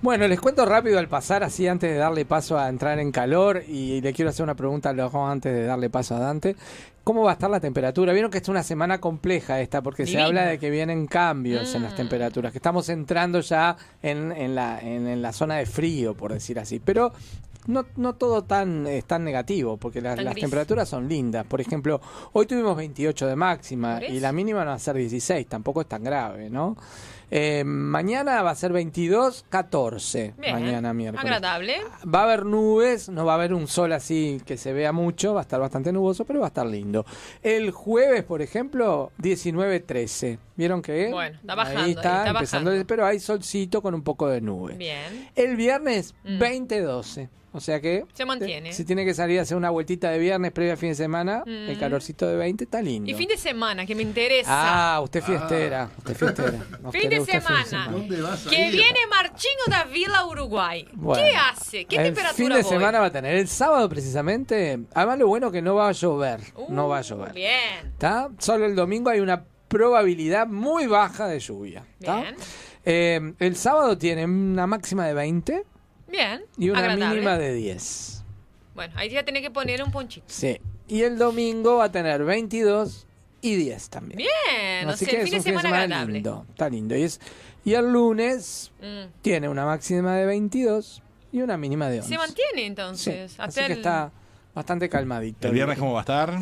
Bueno, 0.04 0.28
les 0.28 0.40
cuento 0.40 0.66
rápido 0.66 1.00
al 1.00 1.08
pasar, 1.08 1.44
así 1.44 1.68
antes 1.68 1.90
de 1.90 1.98
darle 1.98 2.26
paso 2.26 2.60
a 2.60 2.70
entrar 2.70 3.00
en 3.00 3.12
calor, 3.12 3.64
y 3.68 4.00
le 4.02 4.14
quiero 4.14 4.30
hacer 4.30 4.44
una 4.44 4.54
pregunta 4.54 4.90
a 4.90 4.94
dos 4.94 5.16
antes 5.16 5.52
de 5.52 5.64
darle 5.66 5.90
paso 5.90 6.16
a 6.16 6.20
Dante. 6.20 6.56
¿Cómo 7.04 7.24
va 7.24 7.32
a 7.32 7.34
estar 7.34 7.50
la 7.50 7.60
temperatura? 7.60 8.14
Vieron 8.14 8.32
que 8.32 8.38
es 8.38 8.48
una 8.48 8.64
semana 8.64 9.00
compleja 9.02 9.60
esta, 9.60 9.82
porque 9.82 10.06
se 10.08 10.22
habla 10.22 10.46
de 10.46 10.58
que 10.58 10.70
vienen 10.70 11.06
cambios 11.08 11.76
en 11.76 11.84
las 11.84 11.94
Mm. 11.94 11.98
temperaturas, 11.98 12.52
que 12.54 12.58
estamos 12.60 12.88
entrando 12.90 13.42
ya 13.42 13.76
en, 14.02 14.32
en 14.32 14.56
la, 14.56 14.80
en, 14.80 15.08
en 15.08 15.22
la 15.22 15.34
zona 15.34 15.56
de 15.58 15.66
frío, 15.66 16.16
por 16.16 16.32
decir 16.32 16.58
así. 16.60 16.80
Pero 16.80 17.12
no, 17.68 17.86
no 17.98 18.14
todo 18.16 18.44
tan, 18.46 18.88
es 18.88 19.04
tan 19.06 19.24
negativo, 19.26 19.76
porque 19.76 20.00
las, 20.02 20.16
Tan 20.16 20.24
las 20.26 20.34
gris. 20.34 20.44
temperaturas 20.44 20.88
son 20.88 21.10
lindas. 21.10 21.46
Por 21.46 21.60
ejemplo, 21.60 22.00
hoy 22.32 22.46
tuvimos 22.46 22.78
28 22.78 23.28
de 23.28 23.36
máxima 23.36 24.02
y 24.06 24.22
la 24.22 24.32
mínima 24.32 24.62
no 24.64 24.70
va 24.72 24.76
a 24.76 24.80
ser 24.80 24.96
16, 24.96 25.46
tampoco 25.48 25.82
es 25.82 25.88
tan 25.88 26.04
grave, 26.06 26.50
¿no? 26.50 26.78
Eh, 27.36 27.64
mañana 27.64 28.44
va 28.44 28.52
a 28.52 28.56
ser 28.56 28.72
22, 28.72 29.46
14, 29.50 30.36
Bien. 30.38 30.54
mañana 30.54 30.94
miércoles. 30.94 31.26
Agradable. 31.26 31.78
Va 32.06 32.20
a 32.20 32.24
haber 32.26 32.46
nubes, 32.46 33.10
no 33.10 33.26
va 33.26 33.32
a 33.32 33.36
haber 33.38 33.56
un 33.56 33.68
sol 33.68 33.92
así 33.94 34.40
que 34.46 34.56
se 34.56 34.72
vea 34.72 34.92
mucho, 34.92 35.34
va 35.34 35.40
a 35.40 35.42
estar 35.42 35.60
bastante 35.60 35.92
nuboso, 35.92 36.26
pero 36.26 36.42
va 36.42 36.46
a 36.46 36.50
estar 36.50 36.68
lindo. 36.68 37.08
El 37.42 37.72
jueves, 37.72 38.24
por 38.24 38.44
ejemplo, 38.44 39.12
19, 39.18 39.80
13. 39.80 40.38
¿Vieron 40.56 40.82
que? 40.82 41.10
Bueno, 41.12 41.38
está 41.40 41.56
bajando, 41.56 41.80
Ahí 41.80 41.86
ahí 41.86 41.92
está, 41.92 42.18
está 42.20 42.30
empezando, 42.32 42.70
bajando. 42.72 42.88
pero 42.88 43.06
hay 43.06 43.20
solcito 43.20 43.82
con 43.82 43.94
un 43.96 44.04
poco 44.04 44.28
de 44.30 44.42
nube. 44.42 44.76
Bien. 44.76 45.30
El 45.36 45.56
viernes, 45.56 46.14
Mm. 46.24 46.40
20, 46.40 46.82
12. 46.82 47.30
O 47.56 47.60
sea 47.60 47.80
que. 47.80 48.04
Se 48.14 48.26
mantiene. 48.26 48.70
eh, 48.70 48.74
Si 48.74 48.84
tiene 48.84 49.06
que 49.06 49.14
salir 49.14 49.38
a 49.38 49.44
hacer 49.44 49.56
una 49.56 49.70
vueltita 49.70 50.10
de 50.10 50.18
viernes 50.18 50.52
previa 50.52 50.74
a 50.74 50.76
fin 50.76 50.90
de 50.90 50.96
semana, 50.96 51.44
Mm. 51.46 51.70
el 51.70 51.78
calorcito 51.80 52.26
de 52.28 52.36
20 52.36 52.64
está 52.64 52.82
lindo. 52.82 53.12
Y 53.12 53.14
fin 53.14 53.28
de 53.28 53.38
semana, 53.38 53.86
que 53.86 53.94
me 53.94 54.02
interesa. 54.02 54.96
Ah, 54.96 55.02
usted 55.02 55.22
fiestera. 55.22 55.88
Usted 56.00 56.16
fiestera. 56.16 56.50
Usted 56.84 57.00
fin 57.00 57.10
de 57.12 57.20
usted 57.20 57.42
fin 57.44 57.56
de 57.56 57.64
semana. 57.66 57.92
¿Dónde 57.92 58.22
vas 58.24 58.48
a 58.48 58.50
Que 58.50 58.68
ir? 58.68 58.72
viene 58.74 59.00
Marchinho 59.08 59.64
da 59.70 59.84
Vila 59.84 60.26
Uruguay. 60.26 60.88
Bueno, 60.94 61.24
¿Qué 61.24 61.36
hace? 61.36 61.86
¿Qué 61.86 61.96
el 61.98 62.04
temperatura 62.06 62.34
fin 62.36 62.50
de 62.50 62.62
voy? 62.64 62.72
semana 62.72 63.00
va 63.00 63.06
a 63.06 63.12
tener. 63.12 63.36
El 63.36 63.48
sábado 63.48 63.88
precisamente. 63.88 64.80
Además 64.96 65.20
lo 65.20 65.28
bueno 65.28 65.52
que 65.52 65.62
no 65.62 65.76
va 65.76 65.90
a 65.90 65.92
llover. 65.92 66.40
Uh, 66.56 66.74
no 66.74 66.88
va 66.88 66.98
a 66.98 67.02
llover. 67.02 67.34
Bien. 67.34 67.86
¿Está? 67.86 68.30
Solo 68.40 68.66
el 68.66 68.76
domingo 68.76 69.12
hay 69.12 69.20
una 69.20 69.46
probabilidad 69.74 70.48
muy 70.48 70.86
baja 70.88 71.28
de 71.28 71.40
lluvia. 71.40 71.84
Bien. 72.00 72.36
Eh, 72.86 73.34
el 73.40 73.56
sábado 73.56 73.98
tiene 73.98 74.26
una 74.26 74.68
máxima 74.68 75.06
de 75.08 75.14
20 75.14 75.64
Bien. 76.08 76.42
y 76.58 76.70
una 76.70 76.80
Agradable. 76.80 77.08
mínima 77.16 77.38
de 77.38 77.54
10. 77.54 78.24
Bueno, 78.76 78.94
ahí 78.98 79.10
ya 79.10 79.24
tiene 79.24 79.42
que 79.42 79.52
poner 79.52 79.84
un 79.84 79.92
ponchito. 79.92 80.26
Sí. 80.30 80.60
Y 80.88 81.02
el 81.02 81.18
domingo 81.18 81.78
va 81.78 81.86
a 81.86 81.92
tener 81.92 82.24
22 82.24 83.08
y 83.42 83.56
10 83.56 83.90
también. 83.90 84.18
Bien. 84.18 84.90
Así 84.90 85.06
o 85.06 85.08
sea, 85.08 85.08
que 85.10 85.16
el 85.16 85.22
es 85.24 85.30
fin 85.30 85.32
de 85.32 85.38
un 85.38 85.44
fin 85.44 85.54
de 85.54 85.60
semana 85.60 85.62
semana 85.62 85.84
agradable. 85.84 86.14
lindo. 86.14 86.46
Está 86.50 86.70
lindo. 86.70 86.96
Y, 86.98 87.02
es, 87.04 87.20
y 87.66 87.74
el 87.74 87.92
lunes 87.92 88.72
Mm. 88.82 89.12
tiene 89.22 89.50
una 89.50 89.66
máxima 89.66 90.16
de 90.16 90.26
22 90.26 91.02
y 91.32 91.42
una 91.42 91.58
mínima 91.58 91.90
de 91.90 92.00
11. 92.00 92.10
Se 92.10 92.18
mantiene 92.18 92.52
Sí, 92.56 92.62
entonces. 92.64 93.32
así 93.34 93.42
hasta 93.42 93.66
que 93.68 93.74
el- 93.74 93.80
está 93.80 94.12
bastante 94.54 94.88
calmadito. 94.90 95.48
¿El 95.48 95.54
viernes 95.54 95.78
cómo 95.80 95.94
va 95.94 96.00
a 96.00 96.02
estar? 96.02 96.40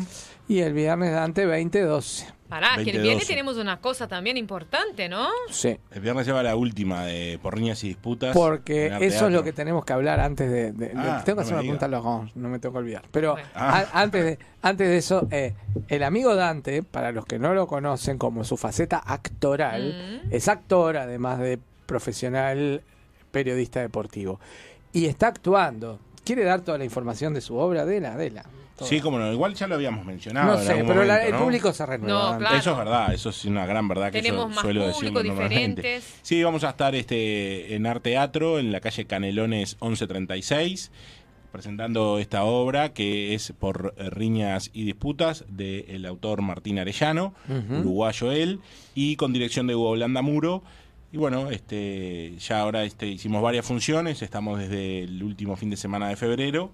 Y 0.48 0.58
el 0.60 0.72
viernes 0.74 1.12
Dante 1.12 1.46
20-12. 1.46 2.26
Pará, 2.52 2.74
que 2.84 2.90
el 2.90 2.98
20-12. 2.98 3.02
viernes 3.02 3.26
tenemos 3.26 3.56
una 3.56 3.80
cosa 3.80 4.06
también 4.06 4.36
importante, 4.36 5.08
¿no? 5.08 5.28
Sí. 5.50 5.74
El 5.90 6.00
viernes 6.02 6.26
lleva 6.26 6.42
la 6.42 6.54
última 6.54 7.06
de 7.06 7.38
porriñas 7.42 7.82
y 7.84 7.88
disputas. 7.88 8.34
Porque 8.36 8.88
eso 9.00 9.28
es 9.28 9.32
lo 9.32 9.42
que 9.42 9.54
tenemos 9.54 9.84
que 9.86 9.92
hablar 9.94 10.20
antes 10.20 10.50
de... 10.50 10.72
de- 10.72 10.88
de- 10.88 10.92
Ah, 10.96 11.22
tengo 11.24 11.36
que 11.38 11.40
no 11.40 11.40
hacer 11.42 11.52
una 11.54 11.60
pregunta 11.62 11.86
a 11.86 11.88
los 11.88 12.02
Gons, 12.02 12.36
no 12.36 12.48
me 12.50 12.58
tengo 12.58 12.74
que 12.74 12.78
olvidar. 12.80 13.02
Pero 13.10 13.32
Bueno. 13.32 13.48
Ah. 13.54 13.86
a- 13.94 14.00
antes, 14.02 14.22
de, 14.24 14.38
antes 14.60 14.86
de 14.88 14.96
eso, 14.98 15.26
eh, 15.30 15.54
el 15.88 16.02
amigo 16.02 16.34
Dante, 16.34 16.82
para 16.82 17.10
los 17.10 17.24
que 17.24 17.38
no 17.38 17.54
lo 17.54 17.66
conocen 17.66 18.18
como 18.18 18.44
su 18.44 18.58
faceta 18.58 19.02
actoral, 19.04 20.22
Mm. 20.26 20.34
es 20.34 20.48
actor 20.48 20.98
además 20.98 21.38
de 21.38 21.58
profesional 21.86 22.82
periodista 23.30 23.80
deportivo. 23.80 24.40
Y 24.92 25.06
está 25.06 25.28
actuando. 25.28 25.98
¿Quiere 26.24 26.44
dar 26.44 26.60
toda 26.60 26.76
la 26.76 26.84
información 26.84 27.32
de 27.32 27.40
su 27.40 27.56
obra? 27.56 27.86
Dela, 27.86 28.16
dela. 28.16 28.44
Sí, 28.80 29.00
como 29.00 29.18
no, 29.18 29.30
igual 29.32 29.54
ya 29.54 29.66
lo 29.66 29.74
habíamos 29.76 30.04
mencionado. 30.04 30.56
No 30.56 30.58
sé, 30.62 30.82
pero 30.86 31.04
la- 31.04 31.24
el 31.24 31.32
¿no? 31.32 31.38
público 31.44 31.72
se 31.72 31.86
renueva. 31.86 32.32
No, 32.32 32.38
claro. 32.38 32.56
Eso 32.56 32.70
es 32.72 32.76
verdad, 32.78 33.14
eso 33.14 33.30
es 33.30 33.44
una 33.44 33.64
gran 33.66 33.86
verdad 33.86 34.10
que 34.10 34.20
Tenemos 34.22 34.44
yo 34.44 34.48
más 34.48 34.60
suelo 34.62 34.86
normalmente. 34.86 35.22
diferentes. 35.30 36.18
Sí, 36.22 36.42
vamos 36.42 36.64
a 36.64 36.70
estar 36.70 36.94
este 36.94 37.74
en 37.74 37.86
Arte 37.86 38.10
Teatro, 38.10 38.58
en 38.58 38.72
la 38.72 38.80
calle 38.80 39.04
Canelones 39.04 39.76
1136, 39.80 40.90
presentando 41.52 42.18
esta 42.18 42.44
obra 42.44 42.92
que 42.92 43.34
es 43.34 43.52
por 43.58 43.94
eh, 43.98 44.08
Riñas 44.10 44.70
y 44.72 44.84
Disputas 44.84 45.44
del 45.48 46.04
autor 46.06 46.40
Martín 46.42 46.78
Arellano, 46.78 47.34
uruguayo 47.78 48.32
él, 48.32 48.60
y 48.94 49.16
con 49.16 49.32
dirección 49.32 49.66
de 49.66 49.74
Hugo 49.76 49.92
Blandamuro. 49.92 50.62
Y 51.12 51.18
bueno, 51.18 51.50
este, 51.50 52.34
ya 52.38 52.60
ahora 52.60 52.84
este, 52.84 53.06
hicimos 53.06 53.42
varias 53.42 53.66
funciones, 53.66 54.22
estamos 54.22 54.58
desde 54.58 55.02
el 55.02 55.22
último 55.22 55.56
fin 55.56 55.68
de 55.68 55.76
semana 55.76 56.08
de 56.08 56.16
febrero, 56.16 56.70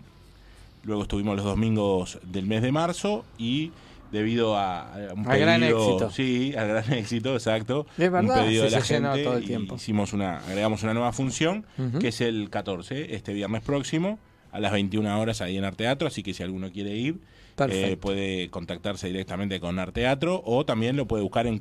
luego 0.85 1.03
estuvimos 1.03 1.37
los 1.37 1.45
domingos 1.45 2.19
del 2.25 2.47
mes 2.47 2.63
de 2.63 2.73
marzo 2.73 3.25
y 3.39 3.73
debido 4.13 4.57
a, 4.57 4.91
un 5.15 5.29
Al 5.31 5.39
gran 5.39 5.61
pedido- 5.61 5.85
éxito. 5.87 6.11
sí, 6.11 6.55
al 6.57 6.69
gran 6.69 6.93
éxito, 6.95 7.35
exacto, 7.35 7.87
Es 7.99 8.11
verdad, 8.11 8.39
un 8.39 8.45
pedido 8.47 8.65
sí, 8.65 8.71
de 8.71 8.77
la 8.79 8.85
se 8.85 8.95
gente 8.95 9.23
todo 9.25 9.37
el 9.37 9.45
tiempo. 9.45 9.75
hicimos 9.77 10.13
una, 10.15 10.39
agregamos 10.39 10.83
una 10.83 10.95
nueva 10.95 11.13
función 11.13 11.67
que 12.01 12.09
es 12.09 12.21
el 12.23 12.49
14, 12.51 13.15
este 13.15 13.35
viernes 13.35 13.63
próximo 13.63 14.19
a 14.51 14.61
las 14.61 14.73
21 14.73 15.21
horas 15.21 15.43
ahí 15.43 15.59
en 15.59 15.65
Arteatro, 15.65 16.09
así 16.09 16.23
que 16.23 16.33
si 16.33 16.43
alguno 16.43 16.71
quiere 16.73 16.95
ir 16.97 17.19
eh, 17.69 17.97
puede 18.01 18.49
contactarse 18.51 19.09
directamente 19.09 19.59
con 19.61 19.79
Arteatro 19.81 20.41
o 20.47 20.65
también 20.65 20.97
lo 20.97 21.07
puede 21.07 21.23
buscar 21.25 21.47
en 21.49 21.59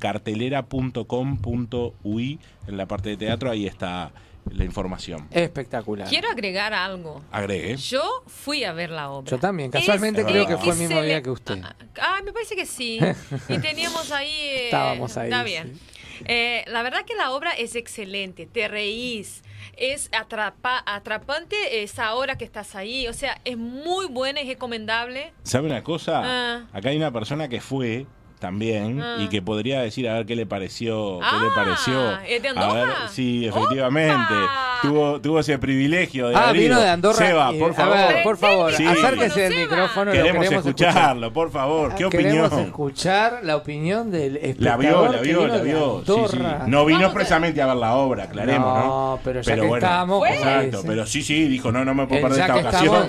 cartelera.com.ui 1.18 2.38
en 2.66 2.76
la 2.76 2.86
parte 2.86 3.10
de 3.10 3.16
teatro, 3.16 3.50
ahí 3.50 3.66
está 3.66 4.12
la 4.52 4.64
información. 4.64 5.26
Espectacular. 5.30 6.08
Quiero 6.08 6.28
agregar 6.30 6.72
algo. 6.74 7.22
Agregue. 7.30 7.76
Yo 7.76 8.22
fui 8.26 8.64
a 8.64 8.72
ver 8.72 8.90
la 8.90 9.10
obra. 9.10 9.30
Yo 9.30 9.38
también, 9.38 9.70
casualmente 9.70 10.20
Es 10.22 10.26
creo 10.26 10.46
que 10.46 10.56
fue 10.56 10.72
el 10.74 10.78
mismo 10.78 11.00
día 11.02 11.22
que 11.22 11.30
usted. 11.30 11.60
Ah, 11.62 11.74
ah, 12.00 12.20
me 12.24 12.32
parece 12.32 12.56
que 12.56 12.66
sí. 12.66 12.98
Y 13.48 13.58
teníamos 13.58 14.10
ahí. 14.12 14.30
eh, 14.30 14.64
Estábamos 14.66 15.16
ahí, 15.16 15.30
Está 15.30 15.42
bien. 15.42 15.74
sí. 15.74 15.80
Eh, 16.24 16.64
la 16.66 16.82
verdad 16.82 17.04
que 17.04 17.14
la 17.14 17.30
obra 17.30 17.52
es 17.52 17.76
excelente. 17.76 18.46
Te 18.46 18.66
reís. 18.66 19.42
Es 19.76 20.10
atrapa- 20.10 20.82
atrapante 20.86 21.82
esa 21.84 22.14
hora 22.14 22.36
que 22.36 22.44
estás 22.44 22.74
ahí. 22.74 23.06
O 23.06 23.12
sea, 23.12 23.40
es 23.44 23.56
muy 23.56 24.06
buena 24.06 24.40
y 24.40 24.48
recomendable. 24.48 25.32
¿Sabe 25.44 25.66
una 25.66 25.84
cosa? 25.84 26.22
Ah. 26.24 26.66
Acá 26.72 26.88
hay 26.88 26.96
una 26.96 27.12
persona 27.12 27.48
que 27.48 27.60
fue 27.60 28.06
también 28.38 29.00
Ah. 29.02 29.16
y 29.20 29.28
que 29.28 29.42
podría 29.42 29.80
decir 29.80 30.08
a 30.08 30.14
ver 30.14 30.26
qué 30.26 30.36
le 30.36 30.46
pareció, 30.46 31.18
qué 31.20 31.26
Ah, 31.28 31.40
le 31.42 31.50
pareció. 31.54 32.18
¿es 32.20 32.42
de 32.42 32.48
A 32.48 32.50
Andorra? 32.52 32.74
ver, 32.84 32.88
sí, 33.10 33.46
efectivamente. 33.46 34.34
¡Opa! 34.34 34.64
Tuvo, 34.82 35.20
tuvo 35.20 35.40
ese 35.40 35.58
privilegio 35.58 36.28
de 36.28 36.36
Ah, 36.36 36.52
vino 36.52 36.78
de 36.80 36.88
Andorra. 36.88 37.16
Seba, 37.16 37.52
por 37.52 37.72
a 37.72 37.74
favor. 37.74 37.96
ver, 37.96 38.22
por 38.22 38.36
favor, 38.36 38.72
Sí. 38.72 38.86
acérquese 38.86 39.40
del 39.40 39.52
Seba. 39.52 39.62
micrófono. 39.64 40.04
lo 40.04 40.12
Queremos, 40.12 40.42
queremos 40.44 40.66
escuchar. 40.66 40.88
escucharlo, 40.90 41.32
por 41.32 41.50
favor. 41.50 41.94
¿Qué 41.96 42.08
Queremos 42.08 42.46
opinión? 42.46 42.66
escuchar 42.68 43.40
la 43.42 43.56
opinión 43.56 44.10
del 44.12 44.56
La 44.58 44.76
vio, 44.76 45.08
la 45.10 45.18
vio, 45.20 45.46
la 45.48 45.58
vio. 45.58 46.02
Sí, 46.06 46.12
sí. 46.30 46.36
Andorra. 46.36 46.64
No 46.68 46.84
vino 46.84 47.00
Vamos 47.00 47.02
a- 47.02 47.06
expresamente 47.06 47.60
a 47.62 47.66
ver 47.66 47.76
la 47.76 47.94
obra, 47.96 48.24
aclaremos, 48.24 48.78
¿no? 48.78 48.84
No, 48.86 49.20
pero 49.24 49.40
ya 49.40 49.54
que 49.54 49.60
bueno, 49.62 49.76
estamos. 49.76 50.28
Exacto, 50.28 50.76
sí, 50.76 50.82
sí. 50.82 50.88
pero 50.88 51.06
sí, 51.06 51.22
sí, 51.22 51.48
dijo, 51.48 51.72
no, 51.72 51.84
no 51.84 51.94
me 51.94 52.06
puedo 52.06 52.20
El 52.20 52.28
perder 52.28 52.40
esta 52.42 52.56
ocasión. 52.68 53.08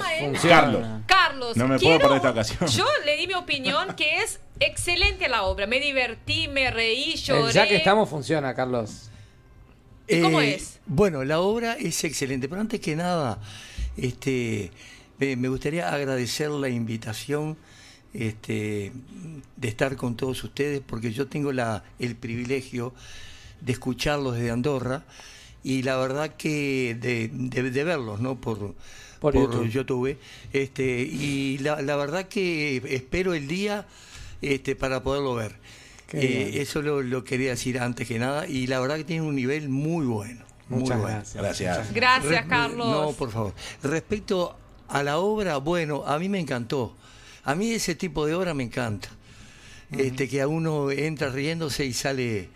Carlos. 0.50 0.82
Carlos, 1.06 1.56
No 1.58 1.68
me 1.68 1.80
puedo 1.80 2.00
perder 2.00 2.18
esta 2.18 2.30
ocasión. 2.32 2.68
Yo 2.70 2.86
le 3.06 3.16
di 3.18 3.28
mi 3.28 3.34
opinión 3.36 3.94
que 3.96 4.24
es 4.24 4.40
excelente 4.60 5.28
la 5.30 5.44
obra. 5.44 5.68
Me 5.68 5.80
divertí, 5.80 6.48
me 6.48 6.72
reí, 6.72 7.16
lloré. 7.16 7.48
El 7.48 7.54
ya 7.54 7.68
que 7.68 7.76
estamos 7.78 8.10
funciona, 8.10 8.54
Carlos. 8.54 9.10
¿Y 10.08 10.22
cómo 10.22 10.42
Eh, 10.42 10.56
es? 10.56 10.80
Bueno, 10.86 11.24
la 11.24 11.40
obra 11.40 11.74
es 11.74 12.04
excelente, 12.04 12.48
pero 12.50 12.62
antes 12.62 12.80
que 12.80 12.96
nada, 12.96 13.40
este, 13.98 14.72
me, 15.20 15.36
me 15.36 15.50
gustaría 15.50 15.94
agradecer 15.94 16.50
la 16.50 16.70
invitación 16.70 17.58
este, 18.14 18.92
de 19.56 19.68
estar 19.68 19.96
con 19.96 20.16
todos 20.18 20.44
ustedes, 20.44 20.82
porque 20.86 21.12
yo 21.12 21.28
tengo 21.28 21.52
la, 21.52 21.84
el 22.00 22.16
privilegio 22.16 22.94
de 23.62 23.72
escucharlos 23.74 24.36
desde 24.36 24.50
Andorra 24.52 25.04
y 25.64 25.84
la 25.84 25.98
verdad 25.98 26.36
que 26.38 26.98
de, 27.00 27.28
de- 27.32 27.70
de 27.70 27.84
verlos, 27.84 28.20
¿no? 28.20 28.40
Por, 28.42 28.74
Por 29.20 29.36
YouTube. 29.36 29.70
YouTube. 29.70 30.18
Este, 30.54 31.02
y 31.02 31.60
la, 31.60 31.82
la 31.84 31.96
verdad 31.98 32.28
que 32.28 32.78
espero 32.96 33.34
el 33.36 33.48
día 33.48 33.86
este, 34.42 34.76
para 34.76 35.02
poderlo 35.04 35.36
ver. 35.36 35.56
Eh, 36.12 36.54
eso 36.62 36.82
lo, 36.82 37.04
lo 37.04 37.24
quería 37.24 37.52
decir 37.52 37.80
antes 37.80 38.08
que 38.08 38.18
nada 38.18 38.48
y 38.48 38.66
la 38.66 38.80
verdad 38.80 38.98
que 38.98 39.04
tiene 39.04 39.22
un 39.22 39.36
nivel 39.36 39.70
muy 39.70 40.06
bueno. 40.08 40.44
muy 40.68 40.80
Muchas 40.82 41.00
bueno. 41.00 41.16
gracias. 41.18 41.36
Gracias. 41.44 41.94
Gracias, 41.94 42.44
Re- 42.44 42.50
Carlos. 42.50 42.88
No, 42.90 43.12
por 43.14 43.30
favor. 43.32 43.54
Respecto 43.84 44.58
a 44.88 45.04
la 45.04 45.20
obra, 45.20 45.58
bueno, 45.58 46.04
a 46.08 46.18
mí 46.18 46.28
me 46.30 46.40
encantó. 46.40 46.96
A 47.44 47.54
mí 47.56 47.72
ese 47.72 47.94
tipo 47.96 48.26
de 48.26 48.34
obra 48.34 48.54
me 48.56 48.64
encanta. 48.64 49.10
Este 49.92 50.28
que 50.28 50.42
a 50.42 50.48
uno 50.48 50.90
entra 50.92 51.30
riéndose 51.30 51.86
y 51.86 51.94
sale 51.94 52.50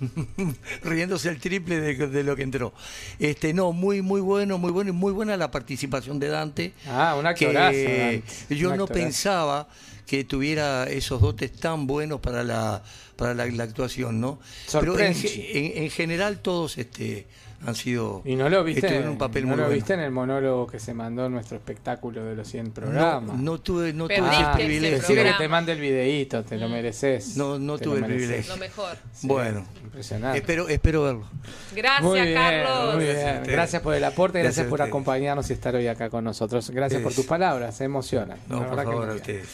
riéndose 0.82 1.28
el 1.28 1.38
triple 1.38 1.80
de, 1.80 1.94
de 2.08 2.24
lo 2.24 2.34
que 2.36 2.42
entró. 2.42 2.72
Este, 3.18 3.52
no, 3.54 3.72
muy 3.72 4.02
muy 4.02 4.20
bueno, 4.20 4.58
muy 4.58 4.70
bueno 4.72 4.90
y 4.90 4.92
muy 4.92 5.12
buena 5.12 5.36
la 5.36 5.50
participación 5.50 6.18
de 6.18 6.28
Dante. 6.28 6.72
Ah, 6.88 7.16
un 7.18 7.34
que 7.34 7.52
Dante. 7.52 8.22
yo 8.50 8.68
no 8.76 8.84
actorazo. 8.84 8.92
pensaba 8.92 9.68
que 10.06 10.24
tuviera 10.24 10.84
esos 10.84 11.20
dotes 11.20 11.52
tan 11.52 11.86
buenos 11.86 12.20
para 12.20 12.44
la 12.44 12.82
para 13.16 13.32
la, 13.34 13.46
la 13.46 13.62
actuación, 13.64 14.20
¿no? 14.20 14.40
Pero 14.72 14.98
en, 14.98 15.14
en- 15.14 15.84
en 15.84 15.90
general 15.90 16.38
todos 16.40 16.78
este 16.78 17.26
han 17.66 17.74
sido 17.76 18.20
Y 18.26 18.34
no 18.36 18.50
lo 18.50 18.62
viste, 18.62 18.94
en 18.94 19.08
un 19.08 19.16
papel 19.16 19.44
no 19.44 19.50
muy 19.50 19.56
lo 19.56 19.62
bueno. 19.62 19.74
viste 19.74 19.94
en 19.94 20.00
el 20.00 20.10
monólogo 20.10 20.66
que 20.66 20.78
se 20.78 20.92
mandó 20.92 21.24
en 21.26 21.32
nuestro 21.32 21.56
espectáculo 21.56 22.22
de 22.24 22.34
los 22.34 22.46
100 22.48 22.66
No, 22.66 22.72
programas. 22.74 23.38
no 23.38 23.58
tuve 23.60 23.92
no 23.94 24.04
tuve 24.06 24.16
Perdiste 24.16 24.36
ah, 24.36 24.50
ese 24.56 24.64
privilegio. 24.66 25.14
que 25.14 25.32
te 25.38 25.48
mande 25.48 25.72
el 25.72 25.80
videíto, 25.80 26.42
te 26.44 26.58
lo 26.58 26.68
mereces. 26.68 27.36
No, 27.38 27.58
no 27.58 27.78
tuve 27.78 27.98
el 28.00 28.04
privilegio. 28.04 28.52
Lo 28.52 28.58
mejor. 28.60 28.96
Sí, 29.14 29.26
Bueno. 29.28 29.64
Impresionante. 29.82 30.38
Espero 30.38 30.68
espero 30.68 31.04
verlo. 31.04 31.26
Gracias, 31.74 32.02
muy 32.02 32.20
bien, 32.20 32.34
Carlos. 32.34 32.94
muy 32.96 33.04
bien. 33.04 33.42
Gracias 33.46 33.80
por 33.80 33.94
el 33.94 34.04
aporte, 34.04 34.42
gracias, 34.42 34.66
por 34.66 34.82
acompañarnos 34.82 35.48
y 35.48 35.52
estar 35.54 35.74
hoy 35.74 35.86
acá 35.86 36.10
con 36.10 36.24
nosotros. 36.24 36.68
Gracias 36.70 37.00
por 37.00 37.14
tus 37.14 37.24
palabras, 37.24 37.76
se 37.76 37.84
emocionan. 37.84 38.36
No, 38.48 38.66
por 38.68 38.82
favor, 38.84 39.08
a 39.08 39.14
ustedes. 39.14 39.48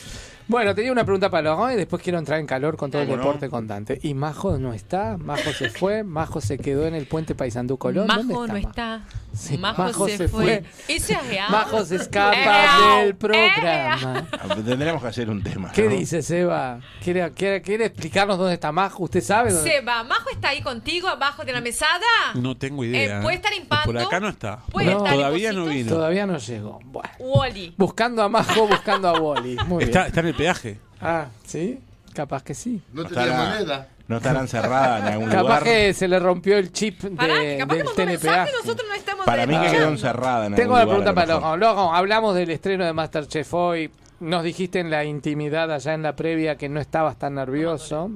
Bueno, 0.51 0.75
tenía 0.75 0.91
una 0.91 1.05
pregunta 1.05 1.31
para 1.31 1.43
Laurent 1.45 1.75
y 1.75 1.77
después 1.77 2.03
quiero 2.03 2.19
entrar 2.19 2.41
en 2.41 2.47
calor 2.47 2.77
con 2.77 2.91
todo 2.91 3.03
el 3.03 3.09
deporte 3.09 3.49
con 3.49 3.69
Dante. 3.69 4.01
¿Y 4.03 4.15
Majo 4.15 4.59
no 4.59 4.73
está? 4.73 5.17
¿Majo 5.17 5.53
se 5.53 5.71
fue? 5.71 6.03
¿Majo 6.03 6.41
se 6.41 6.59
quedó 6.59 6.87
en 6.89 6.97
el 6.97 7.07
puente 7.07 7.37
Paysandú 7.37 7.79
Colón? 7.79 8.09
¿Dónde 8.09 8.35
Majo 8.35 8.47
no 8.49 8.55
Majo? 8.55 8.69
está. 8.69 9.03
Sí, 9.33 9.57
Majo, 9.59 9.83
Majo 9.85 10.09
se, 10.09 10.17
se 10.17 10.29
fue. 10.29 10.43
fue. 10.43 10.65
Eso 10.97 11.13
es 11.13 11.29
real. 11.29 11.53
Majo 11.53 11.85
se 11.85 11.95
Es 11.95 12.01
escapa 12.03 12.97
del 13.03 13.15
programa. 13.15 14.27
Ah, 14.33 14.57
Tendremos 14.65 15.01
que 15.01 15.09
hacer 15.09 15.31
un 15.31 15.41
tema. 15.41 15.71
¿Qué 15.71 15.85
¿no? 15.85 15.91
dice 15.91 16.21
Seba? 16.21 16.81
¿Quiere, 17.05 17.31
quiere, 17.31 17.63
quiere 17.63 17.85
explicarnos 17.87 18.37
dónde 18.37 18.55
está 18.55 18.73
Majo? 18.73 19.05
¿Usted 19.05 19.21
sabe 19.23 19.53
dónde 19.53 19.71
Seba, 19.71 20.03
¿Majo 20.03 20.31
está 20.31 20.49
ahí 20.49 20.63
contigo 20.63 21.07
abajo 21.07 21.45
de 21.45 21.53
la 21.53 21.61
mesada? 21.61 22.01
No 22.35 22.57
tengo 22.57 22.85
idea. 22.85 23.21
Eh, 23.21 23.23
¿Puede 23.23 23.37
estar 23.37 23.53
en 23.53 23.67
Pato? 23.67 23.85
Por 23.87 23.99
acá 23.99 24.19
no 24.19 24.29
está. 24.29 24.59
¿Puede 24.73 24.87
No. 24.91 24.97
estar 24.99 25.13
en 25.15 25.21
Todavía 25.21 25.53
no 25.53 25.67
vino. 25.67 25.89
Todavía 25.91 26.27
no 26.27 26.39
llegó. 26.39 26.81
Bueno. 26.85 27.09
Wally. 27.21 27.75
Buscando 27.79 28.25
a 28.25 28.29
Majo, 28.29 28.67
buscando 28.67 29.09
a 29.09 29.21
Wally. 29.21 29.57
Muy 29.67 29.85
Está, 29.85 30.01
bien. 30.01 30.07
está 30.09 30.21
en 30.21 30.27
el 30.27 30.35
peaje. 30.41 30.79
Ah, 31.01 31.27
¿sí? 31.47 31.81
Capaz 32.15 32.43
que 32.43 32.55
sí. 32.55 32.83
No 32.93 33.03
Hasta 33.03 33.15
tenía 33.25 33.39
moneda. 33.39 33.89
no 34.09 34.17
estarán 34.17 34.49
cerradas 34.49 35.03
en 35.03 35.09
algún 35.15 35.29
Capaz 35.29 35.43
lugar. 35.43 35.63
que 35.65 35.95
se 35.95 36.09
le 36.09 36.19
rompió 36.19 36.59
el 36.59 36.73
chip 36.73 37.01
de, 37.03 37.11
Pará, 37.17 37.41
que 37.41 37.57
capaz 37.59 37.75
que 37.75 37.77
del 37.79 37.87
mandó 37.87 38.03
TNPA. 38.03 38.07
mensaje 38.13 38.51
y 38.51 38.57
nosotros 38.67 38.89
no 38.89 38.95
estamos 38.95 39.27
Para 39.27 39.47
mí 39.47 39.53
que 39.55 39.57
escuchando. 39.61 39.79
quedó 39.79 39.89
encerrada 39.93 40.47
en 40.47 40.55
Tengo 40.57 40.75
algún 40.75 40.75
una 40.75 40.83
lugar, 40.83 40.89
pregunta 40.89 41.11
a 41.11 41.15
para 41.15 41.27
lo 41.35 41.41
mejor. 41.41 41.59
Logan. 41.59 41.77
Logan, 41.77 41.95
hablamos 41.97 42.35
del 42.35 42.51
estreno 42.51 42.85
de 42.85 42.93
Masterchef 42.93 43.55
hoy. 43.55 43.91
Nos 44.21 44.43
dijiste 44.45 44.81
en 44.81 44.91
la 44.91 45.05
intimidad 45.05 45.73
allá 45.73 45.95
en 45.95 46.03
la 46.03 46.15
previa 46.17 46.57
que 46.59 46.69
no 46.69 46.81
estabas 46.81 47.19
tan 47.19 47.37
nervioso, 47.37 48.11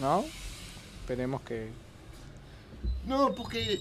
¿no? 0.00 0.24
Esperemos 1.00 1.42
que 1.42 1.68
No, 3.06 3.32
porque 3.34 3.80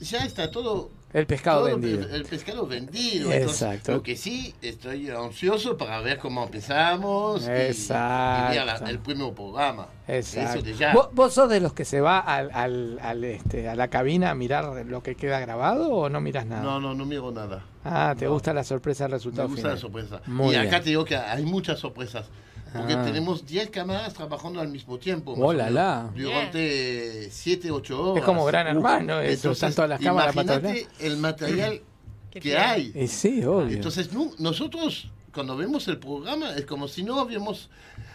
ya 0.00 0.18
está 0.24 0.50
todo. 0.50 0.90
El 1.12 1.26
pescado 1.26 1.60
todo 1.66 1.70
vendido. 1.78 2.02
El, 2.08 2.14
el 2.14 2.24
pescado 2.24 2.66
vendido. 2.66 3.32
Entonces, 3.32 3.62
Exacto. 3.62 3.92
lo 3.92 4.02
que 4.02 4.16
sí, 4.16 4.54
estoy 4.62 5.08
ansioso 5.10 5.76
para 5.76 6.00
ver 6.00 6.18
cómo 6.18 6.44
empezamos. 6.44 7.42
y- 7.42 7.44
Y, 7.46 7.48
ver 7.48 7.60
la- 7.60 7.68
Exacto. 7.70 8.86
el 8.86 8.98
primer 8.98 9.32
programa. 9.34 9.88
Exacto. 10.06 10.58
Eso 10.66 10.78
ya. 10.78 10.92
¿Vos, 10.94 11.08
vos 11.12 11.32
sos 11.34 11.48
de 11.48 11.60
los 11.60 11.72
que 11.72 11.84
se 11.84 12.00
va 12.00 12.18
al, 12.18 12.50
al, 12.52 12.98
al, 13.02 13.24
este, 13.24 13.68
a 13.68 13.74
la 13.74 13.88
cabina 13.88 14.30
a 14.30 14.34
mirar 14.34 14.64
lo 14.86 15.02
que 15.02 15.14
queda 15.14 15.40
grabado 15.40 15.90
o 15.90 16.08
no 16.08 16.20
miras 16.20 16.46
nada? 16.46 16.62
No, 16.62 16.80
no, 16.80 16.94
no 16.94 17.04
miro 17.06 17.30
nada. 17.30 17.64
Ah, 17.84 18.14
¿te 18.18 18.26
No. 18.26 18.32
gusta 18.32 18.52
la 18.52 18.64
sorpresa 18.64 19.04
del 19.04 19.12
Me 19.12 19.16
resultado 19.16 19.48
gusta 19.48 19.60
final? 19.62 19.74
la 19.76 19.80
sorpresa. 19.80 20.20
Muy 20.26 20.54
y 20.54 20.56
acá 20.58 20.68
bien. 20.70 20.82
te 20.82 20.88
digo 20.90 21.04
que 21.04 21.16
hay 21.16 21.44
muchas 21.44 21.78
sorpresas. 21.78 22.26
Porque 22.72 22.92
Ah. 22.94 23.02
tenemos 23.04 23.46
10 23.46 23.70
cámaras 23.70 24.12
trabajando 24.14 24.60
al 24.60 24.68
mismo 24.68 24.98
tiempo. 24.98 25.34
Oh, 25.38 25.52
la, 25.52 25.70
la. 25.70 26.10
Durante 26.14 27.30
7, 27.30 27.70
8 27.70 28.02
horas. 28.02 28.18
Es 28.20 28.24
como 28.24 28.44
Gran 28.44 28.66
Hermano, 28.66 29.20
eso, 29.20 29.52
están 29.52 29.72
todas 29.74 29.90
las 29.90 30.00
cámaras 30.00 30.34
para 30.34 30.54
Imagínate 30.56 30.86
el 31.00 31.16
material 31.16 31.80
que 32.30 32.56
hay. 32.58 32.92
Y 32.94 33.08
sí, 33.08 33.42
obvio. 33.44 33.74
Entonces, 33.76 34.12
nu- 34.12 34.34
nosotros, 34.38 35.10
cuando 35.32 35.56
vemos 35.56 35.88
el 35.88 35.98
programa, 35.98 36.52
es 36.54 36.66
como 36.66 36.88
si 36.88 37.02
no 37.02 37.18
habíamos 37.20 37.70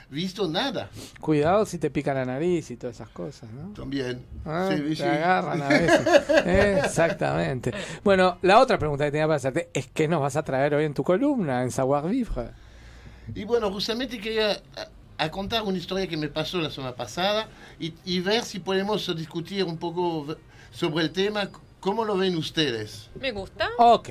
visto 0.10 0.48
nada. 0.48 0.90
Cuidado 1.20 1.66
si 1.66 1.80
te 1.80 1.90
pica 1.90 2.14
la 2.14 2.24
nariz 2.24 2.70
y 2.70 2.78
todas 2.78 2.98
esas 2.98 3.10
cosas, 3.10 3.50
¿no? 3.52 3.74
También. 3.74 4.24
Ah, 4.46 4.70
Sí, 4.72 4.80
te 4.82 4.96
sí. 4.98 5.02
agarran 5.04 5.62
a 5.64 5.68
veces. 5.70 6.08
Exactamente. 6.86 7.74
Bueno, 8.04 8.38
la 8.44 8.60
otra 8.60 8.78
pregunta 8.78 9.06
que 9.06 9.12
tenía 9.12 9.26
para 9.26 9.38
hacerte 9.38 9.70
es 9.74 9.88
¿qué 9.88 10.08
nos 10.08 10.22
vas 10.22 10.36
a 10.36 10.44
traer 10.44 10.76
hoy 10.76 10.86
en 10.86 10.94
tu 10.94 11.04
columna, 11.04 11.64
en 11.64 11.72
Savoir 11.72 12.08
Vivre? 12.08 12.50
Y 13.36 13.44
bueno, 13.44 13.72
justamente 13.72 14.20
quería 14.20 14.62
a, 15.18 15.24
a 15.26 15.32
contar 15.32 15.64
una 15.64 15.78
historia 15.78 16.08
que 16.08 16.18
me 16.18 16.28
pasó 16.28 16.58
la 16.60 16.70
semana 16.70 16.96
pasada 16.96 17.48
y, 17.80 17.94
y 18.06 18.20
ver 18.20 18.44
si 18.44 18.60
podemos 18.60 19.16
discutir 19.16 19.64
un 19.64 19.78
poco 19.78 20.36
sobre 20.72 21.04
el 21.06 21.12
tema, 21.12 21.50
cómo 21.80 22.04
lo 22.06 22.18
ven 22.18 22.36
ustedes. 22.38 23.10
Me 23.20 23.32
gusta. 23.32 23.70
Ok, 23.78 24.10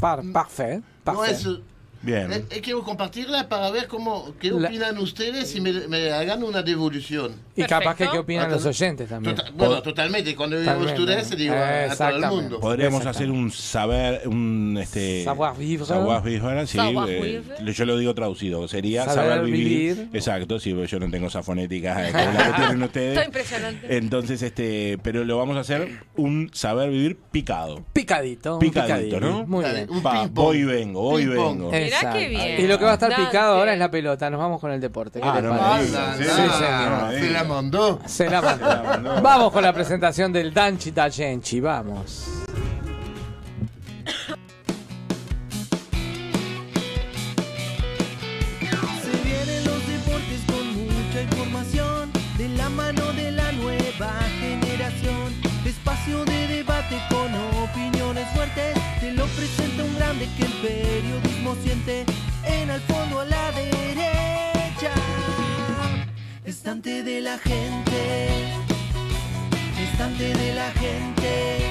par, 0.00 0.22
parfait, 0.32 0.78
No 0.78 0.84
parfait. 1.04 1.32
es, 1.32 1.46
eh, 1.46 1.60
Bien. 2.02 2.32
eh, 2.32 2.44
eh, 2.50 2.60
quiero 2.60 2.82
compartirla 2.82 3.48
para 3.48 3.70
ver 3.70 3.88
cómo, 3.88 4.32
qué 4.40 4.50
La- 4.50 4.68
opinan 4.68 4.98
ustedes 4.98 5.54
y 5.56 5.60
me, 5.60 5.72
me 5.88 6.10
hagan 6.12 6.42
una 6.42 6.62
devolución. 6.62 7.32
y 7.56 7.64
capaz 7.64 7.96
que 7.96 8.08
qué 8.08 8.18
opinan 8.18 8.46
Ah, 8.46 8.50
los 8.54 8.64
oyentes 8.66 9.08
también. 9.08 9.34
Tota- 9.34 9.50
bueno, 9.50 9.82
totalmente. 9.82 10.36
Cuando 10.36 10.60
digo 10.60 10.78
ustedes, 10.78 11.36
digo 11.36 11.54
a- 11.54 11.84
a, 11.92 11.96
todo 11.96 12.08
el 12.10 12.26
mundo. 12.26 12.60
Podríamos 12.60 13.04
hacer 13.04 13.30
un 13.30 13.50
saber, 13.50 14.22
un 14.28 14.78
este 14.80 15.24
Savoir 15.24 15.56
vivre. 15.56 15.84
savoir 15.86 16.22
vivre, 16.22 16.66
sí, 16.68 16.76
Savoir 16.78 17.08
eh, 17.10 17.42
yo 17.74 17.84
lo 17.84 17.98
digo 17.98 18.14
traducido, 18.14 18.66
sería 18.68 19.04
Saber 19.04 19.30
saber, 19.38 19.44
vivir. 19.44 19.66
vivir. 19.96 20.08
Exacto, 20.12 20.60
sí, 20.60 20.72
porque 20.72 20.86
yo 20.86 21.00
no 21.00 21.10
tengo 21.10 21.26
esa 21.26 21.42
fonética 21.42 22.08
eh, 22.08 22.12
como 22.12 22.24
la 22.32 22.46
que 22.46 22.52
tienen 22.62 22.82
ustedes. 22.84 23.12
Está 23.14 23.24
impresionante. 23.26 23.96
Entonces, 23.96 24.42
este, 24.42 24.98
pero 25.02 25.24
lo 25.24 25.36
vamos 25.36 25.56
a 25.56 25.60
hacer 25.60 25.98
un 26.16 26.50
saber 26.52 26.90
vivir 26.90 27.16
picado. 27.32 27.84
Picadito. 27.92 28.54
un 28.54 28.60
Picadito, 28.60 29.18
¿no? 29.20 29.44
Muy 29.46 29.64
Dale, 29.64 29.86
bien. 29.86 29.90
un 29.90 30.06
Va, 30.06 30.12
ping-pong. 30.22 30.32
voy 30.34 30.58
y 30.58 30.64
vengo, 30.64 31.00
voy 31.02 31.22
y 31.22 31.26
vengo. 31.26 31.70
Mirá 31.96 32.12
qué 32.12 32.28
bien. 32.28 32.60
Y 32.60 32.66
lo 32.66 32.78
que 32.78 32.84
va 32.84 32.92
a 32.92 32.94
estar 32.94 33.14
picado 33.14 33.58
ahora 33.58 33.72
es 33.72 33.78
la 33.78 33.90
pelota. 33.90 34.28
Nos 34.30 34.40
vamos 34.40 34.60
con 34.60 34.70
el 34.72 34.80
deporte. 34.80 35.20
¿Qué 35.20 35.28
Ah, 35.28 35.40
te 35.40 35.48
parece? 35.48 37.20
se 37.20 37.30
la 37.30 37.44
mandó. 37.44 38.00
Se 38.06 38.28
la 38.30 38.40
mandó. 38.42 39.22
Vamos 39.22 39.52
con 39.52 39.62
la 39.62 39.72
presentación 39.72 40.32
del 40.32 40.52
Danchi 40.52 40.92
Tagenchi. 40.92 41.60
Vamos. 41.60 42.26
Se 49.02 49.10
vienen 49.24 49.64
los 49.64 49.86
deportes 49.86 50.40
con 50.46 50.66
mucha 50.76 51.22
información 51.22 52.10
de 52.36 52.48
la 52.50 52.68
mano 52.68 53.12
de 53.12 53.30
la 53.32 53.52
nueva 53.52 54.12
generación. 54.40 55.34
Espacio 55.64 56.24
de 56.24 56.46
debate 56.48 56.96
con 57.10 57.32
opiniones 57.62 58.26
fuertes. 58.34 58.74
Lo 59.14 59.26
presenta 59.26 59.84
un 59.84 59.94
grande 59.96 60.28
que 60.36 60.44
el 60.44 60.52
periodismo 60.52 61.56
siente. 61.62 62.04
En 62.44 62.70
al 62.70 62.80
fondo 62.82 63.20
a 63.20 63.24
la 63.24 63.52
derecha. 63.52 64.92
Estante 66.44 67.02
de 67.02 67.20
la 67.20 67.38
gente. 67.38 68.28
Estante 69.90 70.34
de 70.34 70.54
la 70.54 70.70
gente. 70.72 71.67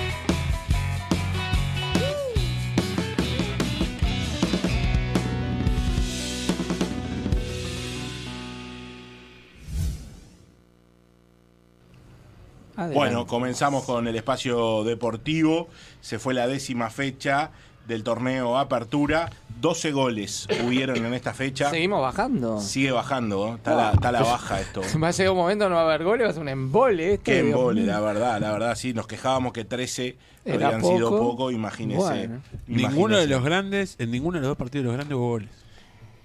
Adelante. 12.78 12.96
Bueno, 12.96 13.28
comenzamos 13.28 13.84
con 13.84 14.08
el 14.08 14.16
espacio 14.16 14.84
deportivo. 14.84 15.68
Se 16.00 16.20
fue 16.20 16.34
la 16.34 16.48
décima 16.48 16.90
fecha 16.90 17.52
del 17.88 18.04
torneo 18.04 18.58
Apertura. 18.58 19.30
12 19.60 19.92
goles 19.92 20.48
hubieron 20.64 21.04
en 21.04 21.16
esta 21.16 21.34
fecha. 21.34 21.72
Seguimos 21.72 22.00
bajando. 22.02 22.62
Sigue 22.62 22.92
bajando, 22.92 23.48
¿no? 23.48 23.56
está, 23.56 23.76
la, 23.76 23.92
está 23.94 24.12
la 24.12 24.22
baja 24.22 24.62
esto. 24.62 24.82
Va 25.04 25.08
a 25.08 25.12
llegar 25.12 25.32
un 25.32 25.38
momento, 25.38 25.68
no 25.68 25.76
va 25.76 25.82
a 25.82 25.86
haber 25.86 26.04
goles, 26.04 26.28
va 26.28 26.30
a 26.30 26.34
ser 26.34 26.44
un 26.44 26.50
embole. 26.50 27.14
Esto, 27.14 27.24
Qué 27.26 27.40
embole, 27.40 27.84
la 27.84 28.00
verdad, 28.00 28.40
la 28.40 28.52
verdad, 28.52 28.76
sí, 28.76 28.94
nos 28.94 29.08
quejábamos 29.08 29.54
que 29.54 29.66
13 29.66 30.16
Era 30.46 30.68
habían 30.68 30.86
sido 30.86 31.10
poco. 31.10 31.50
imagínese. 31.50 32.00
Bueno. 32.00 32.42
Ninguno 32.68 33.18
de 33.18 33.26
los 33.26 33.44
grandes, 33.44 33.96
en 33.98 34.12
ninguno 34.12 34.36
de 34.36 34.42
los 34.42 34.50
dos 34.50 34.58
partidos 34.58 34.84
de 34.84 34.88
los 34.90 34.96
grandes 34.98 35.18
hubo 35.18 35.30
goles. 35.30 35.50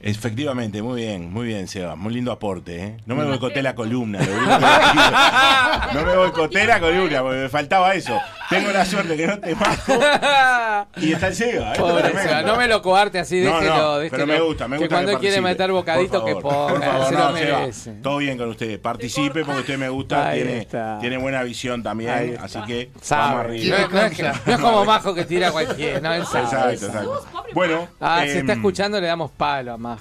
Efectivamente, 0.05 0.83
muy 0.83 1.01
bien, 1.03 1.33
muy 1.33 1.47
bien, 1.47 1.69
Seba. 1.69 1.95
Muy 1.95 2.13
lindo 2.13 2.33
aporte, 2.33 2.83
¿eh? 2.85 2.97
No 3.07 3.15
me 3.15 3.25
boicoté 3.25 3.63
la 3.63 3.75
columna. 3.77 4.19
lo 4.19 4.27
que 4.27 5.95
no 5.95 6.05
me 6.07 6.17
boicoté 6.17 6.67
la 6.67 6.81
columna, 6.81 7.23
porque 7.23 7.39
me 7.39 7.49
faltaba 7.49 7.95
eso. 7.95 8.19
Tengo 8.51 8.71
la 8.73 8.85
suerte 8.85 9.17
que 9.17 9.27
no 9.27 9.39
te 9.39 9.55
majo. 9.55 9.93
Y 10.97 11.13
está 11.13 11.29
el 11.29 11.35
Seba. 11.37 11.73
¿eh? 11.75 11.79
Pobre. 11.79 12.11
Seba, 12.21 12.43
no 12.43 12.57
me 12.57 12.67
lo 12.69 12.83
coarte 12.83 13.19
así, 13.21 13.41
No, 13.43 13.55
déjelo, 13.61 13.77
no, 13.77 13.99
déjelo. 13.99 14.11
pero 14.11 14.27
me 14.27 14.41
gusta, 14.45 14.69
me 14.69 14.77
Que 14.77 14.83
gusta 14.85 14.95
cuando 14.97 15.11
que 15.11 15.15
él 15.15 15.21
quiere 15.21 15.41
meter 15.41 15.71
bocadito, 15.73 16.21
Por 16.21 16.29
que 16.35 16.41
ponga, 16.41 16.69
por 16.69 16.83
favor, 16.83 17.07
se 17.09 17.15
no, 17.15 17.19
lo 17.31 17.37
Seba, 17.37 17.59
merece. 17.61 17.93
todo 18.03 18.17
bien 18.19 18.37
con 18.39 18.49
usted. 18.51 18.81
Participe 18.81 19.45
porque 19.45 19.61
usted 19.61 19.79
me 19.79 19.89
gusta, 19.89 20.33
tiene, 20.33 20.67
tiene 21.01 21.17
buena 21.17 21.43
visión 21.45 21.83
también. 21.83 22.37
Así 22.43 22.59
que 22.67 22.91
Sabe. 23.01 23.23
vamos 23.23 23.35
No, 23.37 23.41
arriba. 23.51 23.77
no 23.91 24.01
es, 24.01 24.17
que- 24.17 24.23
no 24.23 24.53
es 24.55 24.59
como 24.61 24.85
Majo 24.85 25.15
que 25.15 25.25
tira 25.25 25.51
cualquiera, 25.53 26.01
no, 26.01 26.13
él 26.13 26.27
sabe. 26.27 26.45
Exacto, 26.45 26.87
exacto. 26.87 27.27
Bueno, 27.55 27.89
Ah, 28.01 28.23
si 28.25 28.39
está 28.39 28.53
em, 28.53 28.59
escuchando 28.59 29.01
le 29.01 29.07
damos 29.07 29.31
palo 29.31 29.73
a 29.73 29.77
Majo, 29.79 29.92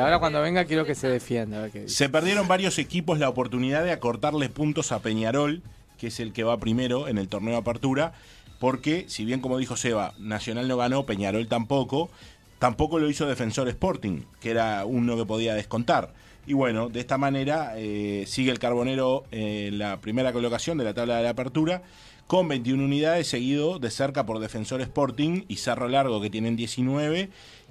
Ahora 0.00 0.18
cuando 0.18 0.40
venga 0.40 0.64
quiero 0.64 0.84
que 0.84 0.94
se 0.94 1.08
defienda. 1.08 1.68
Se 1.86 2.08
perdieron 2.08 2.48
varios 2.48 2.78
equipos 2.78 3.18
la 3.18 3.28
oportunidad 3.28 3.84
de 3.84 3.92
acortarle 3.92 4.48
puntos 4.48 4.92
a 4.92 5.00
Peñarol, 5.00 5.62
que 5.98 6.08
es 6.08 6.20
el 6.20 6.32
que 6.32 6.44
va 6.44 6.58
primero 6.58 7.08
en 7.08 7.18
el 7.18 7.28
torneo 7.28 7.52
de 7.52 7.60
apertura, 7.60 8.12
porque 8.58 9.04
si 9.08 9.24
bien 9.24 9.40
como 9.40 9.58
dijo 9.58 9.76
Seba, 9.76 10.14
Nacional 10.18 10.68
no 10.68 10.76
ganó, 10.76 11.06
Peñarol 11.06 11.48
tampoco, 11.48 12.10
tampoco 12.58 12.98
lo 12.98 13.08
hizo 13.08 13.26
Defensor 13.26 13.68
Sporting, 13.68 14.22
que 14.40 14.50
era 14.50 14.84
uno 14.84 15.16
que 15.16 15.24
podía 15.24 15.54
descontar. 15.54 16.12
Y 16.46 16.52
bueno, 16.54 16.88
de 16.88 17.00
esta 17.00 17.18
manera 17.18 17.74
eh, 17.76 18.24
sigue 18.26 18.50
el 18.50 18.58
Carbonero 18.58 19.24
en 19.30 19.78
la 19.78 20.00
primera 20.00 20.32
colocación 20.32 20.78
de 20.78 20.84
la 20.84 20.94
tabla 20.94 21.18
de 21.18 21.24
la 21.24 21.30
apertura, 21.30 21.82
con 22.26 22.46
21 22.46 22.84
unidades, 22.84 23.26
seguido 23.26 23.80
de 23.80 23.90
cerca 23.90 24.24
por 24.24 24.38
Defensor 24.38 24.80
Sporting 24.80 25.42
y 25.48 25.56
Cerro 25.56 25.88
Largo, 25.88 26.20
que 26.20 26.30
tienen 26.30 26.54
19, 26.54 27.28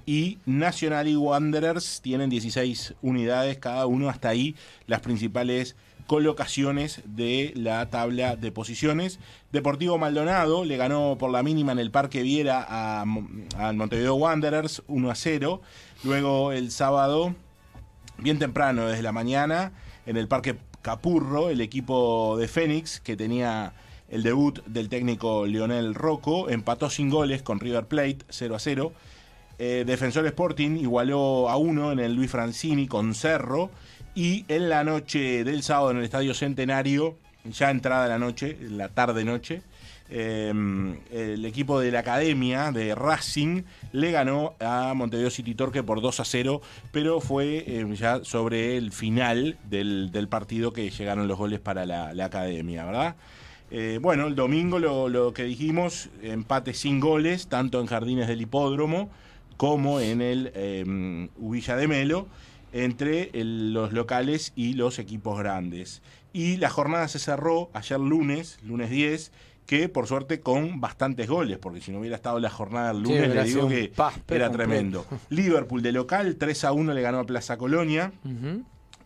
y 0.10 0.39
Nacional 0.48 1.08
y 1.08 1.15
Wanderers 1.15 2.02
tienen 2.02 2.32
16 2.32 2.95
unidades 3.04 3.60
cada 3.60 3.86
uno. 3.86 4.10
Hasta 4.10 4.30
ahí 4.30 4.56
las 4.88 5.02
principales 5.02 5.76
colocaciones 6.08 7.04
de 7.06 7.54
la 7.56 7.91
tabla 7.91 8.36
de 8.36 8.52
posiciones. 8.52 9.19
Deportivo 9.52 10.00
Maldonado 10.00 10.65
le 10.65 10.78
ganó 10.78 11.17
por 11.19 11.30
la 11.30 11.43
mínima 11.43 11.74
en 11.74 11.78
el 11.78 11.91
Parque 11.91 12.24
Viera 12.24 12.63
al 13.04 13.76
Montevideo 13.76 14.15
Wanderers 14.15 14.82
1 14.88 15.12
a 15.12 15.13
0. 15.13 15.62
Luego 16.04 16.54
el 16.54 16.72
sábado, 16.72 17.36
bien 18.17 18.39
temprano 18.39 18.88
desde 18.88 19.04
la 19.04 19.12
mañana, 19.12 19.74
en 20.08 20.17
el 20.17 20.28
Parque 20.28 20.58
Capurro, 20.82 21.52
el 21.52 21.62
equipo 21.62 22.36
de 22.36 22.48
Fénix, 22.48 23.00
que 23.00 23.15
tenía 23.15 23.74
el 24.08 24.24
debut 24.24 24.65
del 24.65 24.89
técnico 24.89 25.45
Lionel 25.45 25.93
Rocco, 25.93 26.50
empató 26.50 26.89
sin 26.89 27.12
goles 27.12 27.43
con 27.43 27.60
River 27.60 27.86
Plate 27.86 28.26
0 28.30 28.56
a 28.56 28.60
0. 28.60 28.91
Eh, 29.60 29.84
Defensor 29.86 30.26
Sporting 30.26 30.78
igualó 30.78 31.50
a 31.50 31.58
uno 31.58 31.91
en 31.91 32.00
el 32.00 32.13
Luis 32.13 32.32
Francini 32.32 32.88
con 32.88 33.13
Cerro. 33.13 33.69
Y 34.15 34.45
en 34.48 34.69
la 34.69 34.84
noche 34.84 35.43
del 35.43 35.62
sábado 35.62 35.91
en 35.91 35.98
el 35.98 36.04
Estadio 36.04 36.34
Centenario, 36.34 37.17
ya 37.45 37.69
entrada 37.69 38.08
la 38.08 38.17
noche, 38.17 38.58
la 38.62 38.89
tarde-noche, 38.89 39.62
eh, 40.10 40.52
el 41.12 41.45
equipo 41.45 41.80
de 41.80 41.91
la 41.91 42.00
academia 42.00 42.72
de 42.72 42.95
Racing 42.95 43.63
le 43.91 44.12
ganó 44.12 44.56
a 44.60 44.93
Montevideo 44.95 45.30
City 45.30 45.54
Torque 45.54 45.84
por 45.84 46.02
2 46.02 46.19
a 46.19 46.26
0, 46.26 46.62
pero 46.91 47.22
fue 47.22 47.63
eh, 47.67 47.86
ya 47.95 48.24
sobre 48.24 48.76
el 48.76 48.91
final 48.91 49.58
del, 49.69 50.12
del 50.12 50.28
partido 50.28 50.74
que 50.74 50.89
llegaron 50.89 51.28
los 51.28 51.38
goles 51.38 51.60
para 51.60 51.86
la, 51.86 52.13
la 52.13 52.26
academia, 52.26 52.86
¿verdad? 52.86 53.15
Eh, 53.72 54.00
bueno, 54.02 54.26
el 54.26 54.36
domingo 54.36 54.80
lo, 54.80 55.10
lo 55.10 55.32
que 55.32 55.43
dijimos, 55.43 56.10
empate 56.24 56.74
sin 56.74 57.00
goles, 57.00 57.48
tanto 57.48 57.80
en 57.80 57.86
Jardines 57.86 58.28
del 58.28 58.41
Hipódromo 58.41 59.10
como 59.60 60.00
en 60.00 60.22
el 60.22 60.54
eh, 60.56 61.28
Ubilla 61.38 61.76
de 61.76 61.89
Melo, 61.89 62.28
entre 62.72 63.30
el- 63.34 63.74
los 63.74 63.91
locales 63.91 64.54
y 64.56 64.74
los 64.76 65.00
equipos 65.00 65.38
grandes. 65.38 66.02
Y 66.32 66.56
la 66.56 66.69
jornada 66.69 67.10
se 67.10 67.19
cerró 67.19 67.69
ayer 67.74 68.00
lunes, 68.00 68.58
lunes 68.63 68.89
10, 68.89 69.34
que 69.65 69.89
por 69.89 70.08
suerte 70.08 70.39
con 70.39 70.80
bastantes 70.80 71.28
goles, 71.28 71.58
porque 71.58 71.82
si 71.82 71.91
no 71.91 72.00
hubiera 72.00 72.15
estado 72.15 72.39
la 72.39 72.50
jornada 72.50 72.93
Sí, 72.93 73.00
lunes, 73.02 73.36
le 73.36 73.43
digo 73.43 73.67
que 73.67 73.91
era 73.95 74.12
completo. 74.13 74.52
tremendo. 74.52 75.06
Liverpool 75.30 75.82
de 75.82 75.91
local, 75.91 76.38
3 76.38 76.63
a 76.63 76.72
1 76.72 76.93
le 76.93 77.02
ganó 77.02 77.19
a 77.19 77.26
Plaza 77.26 77.58
Colonia 77.58 78.13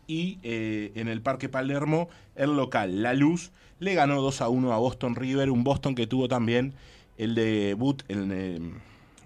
y 0.06 0.38
eh, 0.44 0.92
en 0.94 1.08
el 1.08 1.22
Parque 1.22 1.50
Palermo, 1.50 2.10
el 2.36 2.56
local, 2.56 3.02
La 3.02 3.13
Luz, 3.16 3.52
le 3.80 3.96
ganó 3.96 4.22
2 4.22 4.42
a 4.42 4.50
1 4.50 4.72
a 4.72 4.78
Boston 4.78 5.16
River, 5.16 5.50
un 5.50 5.63
Boston 5.63 5.96
que 5.96 6.06
tuvo 6.06 6.28
también 6.28 6.74
el 7.18 7.34
debut, 7.34 8.04
el, 8.08 8.30
eh, 8.32 8.60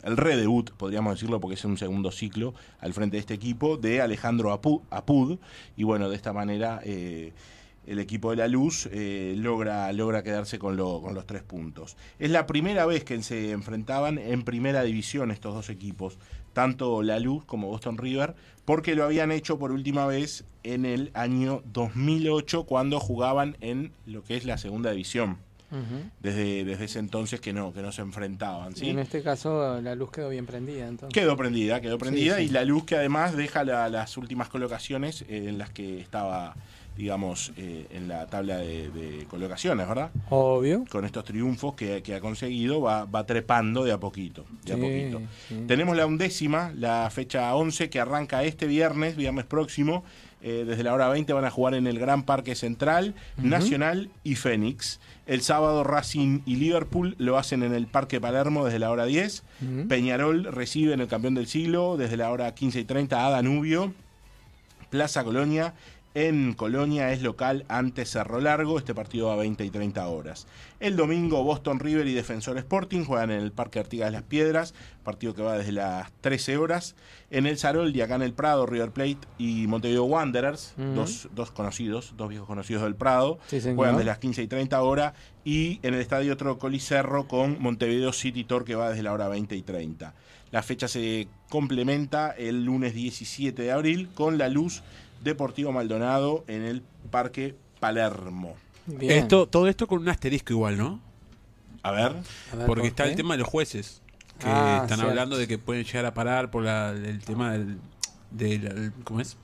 el 0.07 0.17
redebut, 0.17 0.71
podríamos 0.71 1.13
decirlo, 1.15 1.39
porque 1.39 1.55
es 1.55 1.65
un 1.65 1.77
segundo 1.77 2.11
ciclo 2.11 2.53
al 2.79 2.93
frente 2.93 3.17
de 3.17 3.21
este 3.21 3.33
equipo, 3.33 3.77
de 3.77 4.01
Alejandro 4.01 4.51
Apu- 4.59 4.81
Apud, 4.89 5.37
y 5.75 5.83
bueno, 5.83 6.09
de 6.09 6.15
esta 6.15 6.33
manera 6.33 6.79
eh, 6.83 7.33
el 7.85 7.99
equipo 7.99 8.31
de 8.31 8.37
La 8.37 8.47
Luz 8.47 8.89
eh, 8.91 9.35
logra, 9.37 9.91
logra 9.93 10.23
quedarse 10.23 10.59
con, 10.59 10.75
lo- 10.77 11.01
con 11.01 11.13
los 11.13 11.25
tres 11.25 11.43
puntos. 11.43 11.95
Es 12.19 12.31
la 12.31 12.45
primera 12.47 12.85
vez 12.85 13.03
que 13.03 13.21
se 13.23 13.51
enfrentaban 13.51 14.17
en 14.17 14.43
primera 14.43 14.83
división 14.83 15.31
estos 15.31 15.53
dos 15.53 15.69
equipos, 15.69 16.17
tanto 16.53 17.03
La 17.03 17.19
Luz 17.19 17.45
como 17.45 17.67
Boston 17.67 17.97
River, 17.97 18.35
porque 18.65 18.95
lo 18.95 19.03
habían 19.05 19.31
hecho 19.31 19.57
por 19.59 19.71
última 19.71 20.05
vez 20.07 20.43
en 20.63 20.85
el 20.85 21.11
año 21.13 21.61
2008 21.71 22.63
cuando 22.65 22.99
jugaban 22.99 23.55
en 23.61 23.93
lo 24.05 24.23
que 24.23 24.35
es 24.35 24.43
la 24.45 24.57
segunda 24.57 24.91
división. 24.91 25.37
Desde, 26.21 26.63
desde 26.65 26.85
ese 26.85 26.99
entonces 26.99 27.39
que 27.41 27.53
no, 27.53 27.73
que 27.73 27.81
no 27.81 27.91
se 27.91 28.01
enfrentaban. 28.01 28.75
¿sí? 28.75 28.85
Y 28.85 28.89
en 28.91 28.99
este 28.99 29.21
caso 29.21 29.81
la 29.81 29.95
luz 29.95 30.11
quedó 30.11 30.29
bien 30.29 30.45
prendida. 30.45 30.87
Entonces. 30.87 31.13
Quedó 31.13 31.35
prendida, 31.37 31.81
quedó 31.81 31.97
prendida 31.97 32.37
Sí, 32.37 32.43
sí. 32.43 32.49
y 32.49 32.53
la 32.53 32.63
luz 32.65 32.85
que 32.85 32.95
además 32.95 33.35
deja 33.35 33.63
la- 33.63 33.89
las 33.89 34.17
últimas 34.17 34.49
colocaciones 34.49 35.23
eh, 35.27 35.45
en 35.49 35.57
las 35.57 35.69
que 35.71 35.99
estaba, 35.99 36.55
digamos, 36.95 37.51
eh, 37.57 37.85
en 37.91 38.07
la 38.07 38.25
tabla 38.27 38.57
de, 38.57 38.89
de 38.89 39.25
colocaciones, 39.29 39.87
¿verdad? 39.87 40.09
Obvio. 40.29 40.85
Con 40.89 41.05
estos 41.05 41.23
triunfos 41.25 41.75
que, 41.75 42.01
que 42.01 42.15
ha 42.15 42.19
conseguido, 42.21 42.81
va, 42.81 43.05
va 43.05 43.25
trepando 43.25 43.83
de 43.83 43.91
a 43.91 43.99
poquito, 43.99 44.45
de 44.65 44.73
a 44.73 44.77
poquito. 44.77 45.21
sí. 45.47 45.65
Tenemos 45.67 45.95
la 45.97 46.05
undécima, 46.05 46.71
la 46.75 47.09
fecha 47.11 47.53
11, 47.55 47.89
que 47.89 47.99
arranca 47.99 48.43
este 48.43 48.65
viernes, 48.67 49.15
viernes 49.15 49.45
próximo. 49.45 50.03
Eh, 50.41 50.63
desde 50.67 50.83
la 50.83 50.93
hora 50.93 51.09
20 51.09 51.33
van 51.33 51.45
a 51.45 51.51
jugar 51.51 51.73
en 51.73 51.87
el 51.87 51.99
Gran 51.99 52.23
Parque 52.23 52.55
Central, 52.55 53.15
Nacional 53.37 54.09
y 54.23 54.35
Fénix. 54.35 54.99
El 55.25 55.41
sábado 55.41 55.83
Racing 55.83 56.41
y 56.45 56.55
Liverpool 56.57 57.15
lo 57.17 57.37
hacen 57.37 57.63
en 57.63 57.73
el 57.73 57.87
Parque 57.87 58.21
Palermo 58.21 58.65
desde 58.65 58.79
la 58.79 58.91
hora 58.91 59.05
10. 59.05 59.43
Ujú. 59.61 59.87
Peñarol 59.87 60.45
recibe 60.45 60.93
en 60.93 61.01
el 61.01 61.07
campeón 61.07 61.33
del 61.33 61.47
siglo 61.47 61.97
desde 61.97 62.17
la 62.17 62.31
hora 62.31 62.53
15 62.53 62.79
y 62.79 62.83
30 62.85 63.25
a 63.25 63.29
Danubio. 63.31 63.93
Plaza 64.89 65.23
Colonia. 65.23 65.73
En 66.19 66.53
Colonia 66.53 67.13
es 67.13 67.21
local 67.21 67.63
ante 67.67 68.03
Cerro 68.03 68.41
Largo. 68.41 68.79
Este 68.79 68.95
partido 68.95 69.27
va 69.27 69.33
a 69.33 69.35
20 69.35 69.63
y 69.63 69.69
30 69.69 70.07
horas. 70.07 70.47
El 70.79 70.95
domingo 70.95 71.43
Boston 71.43 71.79
River 71.79 72.07
y 72.07 72.13
Defensor 72.15 72.57
Sporting 72.57 73.03
juegan 73.03 73.29
en 73.29 73.39
el 73.39 73.51
Parque 73.51 73.77
Artigas 73.77 74.11
Las 74.11 74.23
Piedras. 74.23 74.73
Partido 75.03 75.35
que 75.35 75.43
va 75.43 75.59
desde 75.59 75.73
las 75.73 76.11
13 76.21 76.57
horas. 76.57 76.95
En 77.29 77.45
el 77.45 77.59
Sarol 77.59 77.95
y 77.95 78.01
acá 78.01 78.15
en 78.15 78.23
el 78.23 78.33
Prado, 78.33 78.65
River 78.65 78.89
Plate 78.89 79.19
y 79.37 79.67
Montevideo 79.67 80.05
Wanderers. 80.05 80.73
Dos, 80.95 81.29
dos 81.35 81.51
conocidos, 81.51 82.15
dos 82.17 82.29
viejos 82.29 82.47
conocidos 82.47 82.81
del 82.81 82.95
Prado. 82.95 83.37
Sí, 83.45 83.61
juegan 83.61 83.97
desde 83.97 84.05
las 84.05 84.17
15 84.17 84.41
y 84.41 84.47
30 84.47 84.81
horas. 84.81 85.13
Y 85.45 85.79
en 85.83 85.93
el 85.93 86.01
Estadio 86.01 86.35
Trócoli 86.35 86.79
Cerro 86.79 87.27
con 87.27 87.61
Montevideo 87.61 88.11
City 88.11 88.43
Tor 88.43 88.65
que 88.65 88.73
va 88.73 88.89
desde 88.89 89.03
la 89.03 89.13
hora 89.13 89.27
20 89.27 89.55
y 89.55 89.61
30. 89.61 90.15
La 90.49 90.63
fecha 90.63 90.87
se 90.87 91.27
complementa 91.49 92.31
el 92.31 92.63
lunes 92.63 92.95
17 92.95 93.61
de 93.61 93.71
abril 93.71 94.09
con 94.15 94.37
la 94.37 94.49
luz 94.49 94.81
Deportivo 95.23 95.71
Maldonado 95.71 96.43
en 96.47 96.63
el 96.63 96.81
Parque 97.11 97.55
Palermo. 97.79 98.55
Bien. 98.85 99.11
Esto, 99.11 99.47
todo 99.47 99.67
esto 99.67 99.87
con 99.87 99.99
un 99.99 100.09
asterisco 100.09 100.53
igual, 100.53 100.77
¿no? 100.77 100.99
A 101.83 101.91
ver. 101.91 102.11
A 102.51 102.55
ver, 102.55 102.65
Porque 102.65 102.81
¿por 102.81 102.87
está 102.87 103.03
qué? 103.03 103.09
el 103.11 103.15
tema 103.15 103.33
de 103.35 103.39
los 103.39 103.47
jueces, 103.47 104.01
que 104.39 104.45
Ah, 104.47 104.79
están 104.83 104.97
cierto. 104.97 105.09
hablando 105.09 105.37
de 105.37 105.47
que 105.47 105.57
pueden 105.57 105.83
llegar 105.83 106.05
a 106.05 106.13
parar 106.13 106.49
por 106.51 106.63
la- 106.63 106.91
el 106.91 107.19
tema 107.23 107.51
del, 107.53 107.77
del- 108.31 108.93
¿cómo 109.03 109.19
es? 109.21 109.37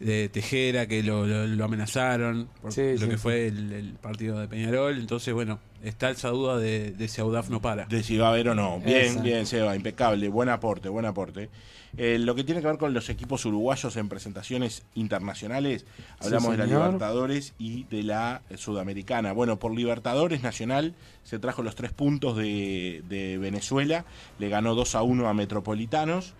De 0.00 0.28
Tejera, 0.28 0.86
que 0.86 1.02
lo, 1.04 1.26
lo- 1.26 1.46
lo 1.46 1.64
amenazaron 1.64 2.48
por 2.60 2.72
Sí, 2.72 2.94
lo 2.94 2.98
sí, 2.98 3.04
que 3.06 3.12
sí. 3.12 3.18
fue 3.18 3.46
el, 3.46 3.72
el 3.72 3.92
partido 3.94 4.38
de 4.40 4.48
Peñarol. 4.48 4.98
Entonces, 4.98 5.32
bueno, 5.32 5.60
está 5.84 6.10
esa 6.10 6.28
duda 6.30 6.58
de, 6.58 6.90
de 6.90 7.06
si 7.08 7.20
Audaf 7.20 7.50
no 7.50 7.60
para. 7.62 7.86
De 7.86 8.02
si 8.02 8.16
va 8.16 8.28
a 8.28 8.30
haber 8.30 8.48
o 8.48 8.54
no. 8.56 8.80
Bien, 8.80 9.22
bien, 9.22 9.46
Seba, 9.46 9.76
impecable. 9.76 10.28
Buen 10.28 10.48
aporte, 10.48 10.88
buen 10.88 11.04
aporte. 11.06 11.50
Eh, 11.98 12.18
lo 12.18 12.34
que 12.34 12.42
tiene 12.44 12.60
que 12.60 12.66
ver 12.66 12.78
con 12.78 12.94
los 12.94 13.10
equipos 13.10 13.44
uruguayos 13.44 13.96
en 13.96 14.08
presentaciones 14.08 14.82
internacionales, 14.94 15.84
hablamos 16.20 16.52
de 16.52 16.58
la. 16.58 16.66
Libertadores 16.66 17.54
y 17.58 17.84
de 17.84 18.02
la 18.02 18.42
eh, 18.48 18.56
Sudamericana. 18.56 19.32
Bueno, 19.32 19.58
por 19.58 19.74
Libertadores 19.74 20.42
Nacional 20.42 20.94
se 21.22 21.38
trajo 21.38 21.62
los 21.62 21.74
tres 21.74 21.92
puntos 21.92 22.36
de, 22.36 23.02
de 23.08 23.36
Venezuela, 23.38 24.04
le 24.38 24.48
ganó 24.48 24.74
2 24.74 24.94
a 24.94 25.02
1 25.02 25.28
a 25.28 25.34
Metropolitanos. 25.34 26.34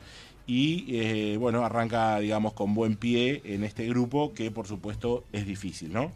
Y 0.44 0.86
eh, 0.88 1.36
bueno, 1.36 1.64
arranca, 1.64 2.18
digamos, 2.18 2.52
con 2.52 2.74
buen 2.74 2.96
pie 2.96 3.42
en 3.44 3.62
este 3.62 3.86
grupo, 3.86 4.34
que 4.34 4.50
por 4.50 4.66
supuesto 4.66 5.22
es 5.32 5.46
difícil, 5.46 5.92
¿no? 5.92 6.10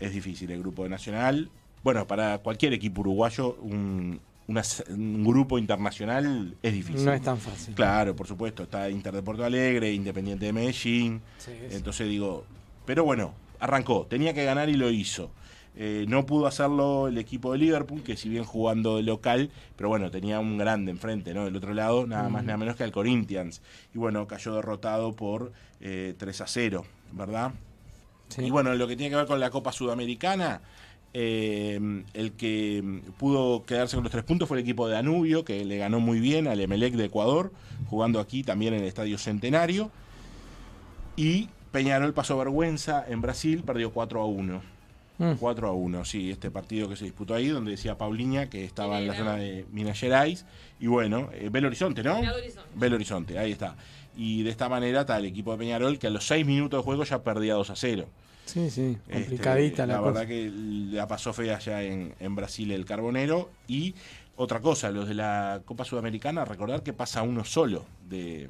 es 0.00 0.12
difícil 0.12 0.50
el 0.50 0.60
grupo 0.60 0.84
de 0.84 0.88
Nacional. 0.88 1.50
Bueno, 1.82 2.06
para 2.06 2.38
cualquier 2.38 2.72
equipo 2.72 3.00
uruguayo, 3.00 3.56
un, 3.60 4.20
una- 4.48 4.62
un 4.90 5.24
grupo 5.24 5.58
internacional 5.58 6.56
es 6.62 6.72
difícil. 6.72 7.04
No 7.04 7.12
es 7.12 7.22
tan 7.22 7.38
fácil. 7.38 7.74
Claro, 7.74 8.16
por 8.16 8.26
supuesto. 8.26 8.64
Está 8.64 8.88
Inter 8.90 9.14
de 9.14 9.22
Porto 9.22 9.44
Alegre, 9.44 9.92
Independiente 9.92 10.46
de 10.46 10.52
Medellín. 10.52 11.20
Sí, 11.38 11.52
sí. 11.52 11.76
Entonces 11.76 12.08
digo, 12.08 12.44
pero 12.84 13.04
bueno, 13.04 13.34
arrancó. 13.60 14.06
Tenía 14.08 14.34
que 14.34 14.44
ganar 14.44 14.68
y 14.68 14.74
lo 14.74 14.90
hizo. 14.90 15.30
Eh, 15.80 16.06
no 16.08 16.26
pudo 16.26 16.46
hacerlo 16.48 17.06
el 17.06 17.18
equipo 17.18 17.52
de 17.52 17.58
Liverpool, 17.58 18.02
que 18.02 18.16
si 18.16 18.28
bien 18.28 18.42
jugando 18.42 18.96
de 18.96 19.04
local, 19.04 19.50
pero 19.76 19.88
bueno, 19.88 20.10
tenía 20.10 20.40
un 20.40 20.58
grande 20.58 20.90
enfrente, 20.90 21.32
¿no? 21.34 21.44
Del 21.44 21.54
otro 21.54 21.72
lado, 21.72 22.04
nada 22.04 22.28
más, 22.28 22.42
nada 22.42 22.56
menos 22.56 22.74
que 22.74 22.82
al 22.82 22.90
Corinthians. 22.90 23.62
Y 23.94 23.98
bueno, 23.98 24.26
cayó 24.26 24.54
derrotado 24.54 25.14
por 25.14 25.52
eh, 25.80 26.14
3 26.18 26.40
a 26.40 26.46
0, 26.48 26.84
¿verdad? 27.12 27.52
Sí. 28.28 28.42
Y 28.46 28.50
bueno, 28.50 28.74
lo 28.74 28.88
que 28.88 28.96
tiene 28.96 29.10
que 29.10 29.16
ver 29.16 29.26
con 29.26 29.38
la 29.38 29.50
Copa 29.50 29.70
Sudamericana, 29.70 30.62
eh, 31.14 32.04
el 32.14 32.32
que 32.32 33.02
pudo 33.18 33.64
quedarse 33.64 33.96
con 33.96 34.04
los 34.04 34.12
tres 34.12 34.24
puntos 34.24 34.48
fue 34.48 34.58
el 34.58 34.62
equipo 34.62 34.86
de 34.86 34.94
Danubio, 34.94 35.44
que 35.44 35.64
le 35.64 35.78
ganó 35.78 36.00
muy 36.00 36.20
bien 36.20 36.46
al 36.46 36.60
Emelec 36.60 36.94
de 36.94 37.06
Ecuador, 37.06 37.52
jugando 37.88 38.20
aquí 38.20 38.42
también 38.42 38.74
en 38.74 38.80
el 38.80 38.86
Estadio 38.86 39.18
Centenario. 39.18 39.90
Y 41.16 41.48
Peñarol 41.72 42.14
pasó 42.14 42.36
vergüenza 42.38 43.04
en 43.08 43.20
Brasil, 43.20 43.62
perdió 43.64 43.92
4 43.92 44.20
a 44.20 44.24
1. 44.26 44.78
Mm. 45.18 45.32
4 45.34 45.68
a 45.68 45.72
1, 45.72 46.04
sí, 46.04 46.30
este 46.30 46.50
partido 46.50 46.88
que 46.88 46.94
se 46.94 47.04
disputó 47.04 47.34
ahí, 47.34 47.48
donde 47.48 47.72
decía 47.72 47.98
Paulinha 47.98 48.48
que 48.48 48.64
estaba 48.64 49.00
en 49.00 49.08
la 49.08 49.16
zona 49.16 49.36
de 49.36 49.66
Minas 49.72 49.98
Gerais. 49.98 50.46
Y 50.78 50.86
bueno, 50.86 51.30
eh, 51.32 51.48
Belo 51.50 51.66
Horizonte, 51.66 52.04
¿no? 52.04 52.20
Belo 52.20 52.36
Horizonte. 52.36 52.70
Belo 52.76 52.94
Horizonte, 52.96 53.38
ahí 53.38 53.50
está. 53.50 53.74
Y 54.16 54.44
de 54.44 54.50
esta 54.50 54.68
manera 54.68 55.00
está 55.00 55.16
el 55.16 55.24
equipo 55.24 55.52
de 55.52 55.58
Peñarol 55.58 55.98
que 55.98 56.06
a 56.06 56.10
los 56.10 56.26
6 56.26 56.46
minutos 56.46 56.78
de 56.78 56.84
juego 56.84 57.02
ya 57.04 57.22
perdía 57.22 57.54
2 57.54 57.70
a 57.70 57.76
0. 57.76 58.06
Sí, 58.48 58.70
sí, 58.70 58.96
Este, 59.08 59.12
complicadita 59.22 59.86
la, 59.86 59.94
la 59.94 59.98
cosa. 60.00 60.10
verdad 60.12 60.26
que 60.28 60.50
la 60.52 61.06
pasó 61.06 61.32
fea 61.32 61.56
allá 61.56 61.82
en, 61.82 62.14
en 62.18 62.34
Brasil 62.34 62.72
el 62.72 62.84
Carbonero. 62.84 63.50
Y 63.66 63.94
otra 64.36 64.60
cosa, 64.60 64.90
los 64.90 65.06
de 65.08 65.14
la 65.14 65.62
Copa 65.64 65.84
Sudamericana, 65.84 66.44
recordar 66.44 66.82
que 66.82 66.92
pasa 66.92 67.22
uno 67.22 67.44
solo 67.44 67.84
de 68.08 68.48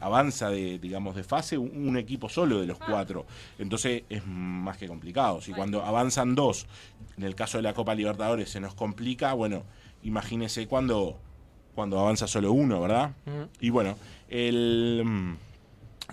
avanza 0.00 0.50
de 0.50 0.80
digamos 0.80 1.14
de 1.14 1.22
fase 1.22 1.56
un, 1.56 1.86
un 1.88 1.96
equipo 1.96 2.28
solo 2.28 2.60
de 2.60 2.66
los 2.66 2.76
cuatro 2.76 3.24
entonces 3.56 4.02
es 4.08 4.26
más 4.26 4.76
que 4.76 4.88
complicado 4.88 5.40
si 5.40 5.52
cuando 5.52 5.84
avanzan 5.84 6.34
dos 6.34 6.66
en 7.16 7.22
el 7.22 7.36
caso 7.36 7.58
de 7.58 7.62
la 7.62 7.72
Copa 7.72 7.94
Libertadores 7.94 8.50
se 8.50 8.58
nos 8.58 8.74
complica 8.74 9.32
bueno 9.34 9.62
imagínese 10.02 10.66
cuando 10.66 11.20
cuando 11.76 12.00
avanza 12.00 12.26
solo 12.26 12.50
uno 12.50 12.80
verdad 12.80 13.12
Mm. 13.26 13.42
y 13.60 13.70
bueno 13.70 13.96
el 14.28 15.02
mm, 15.04 15.36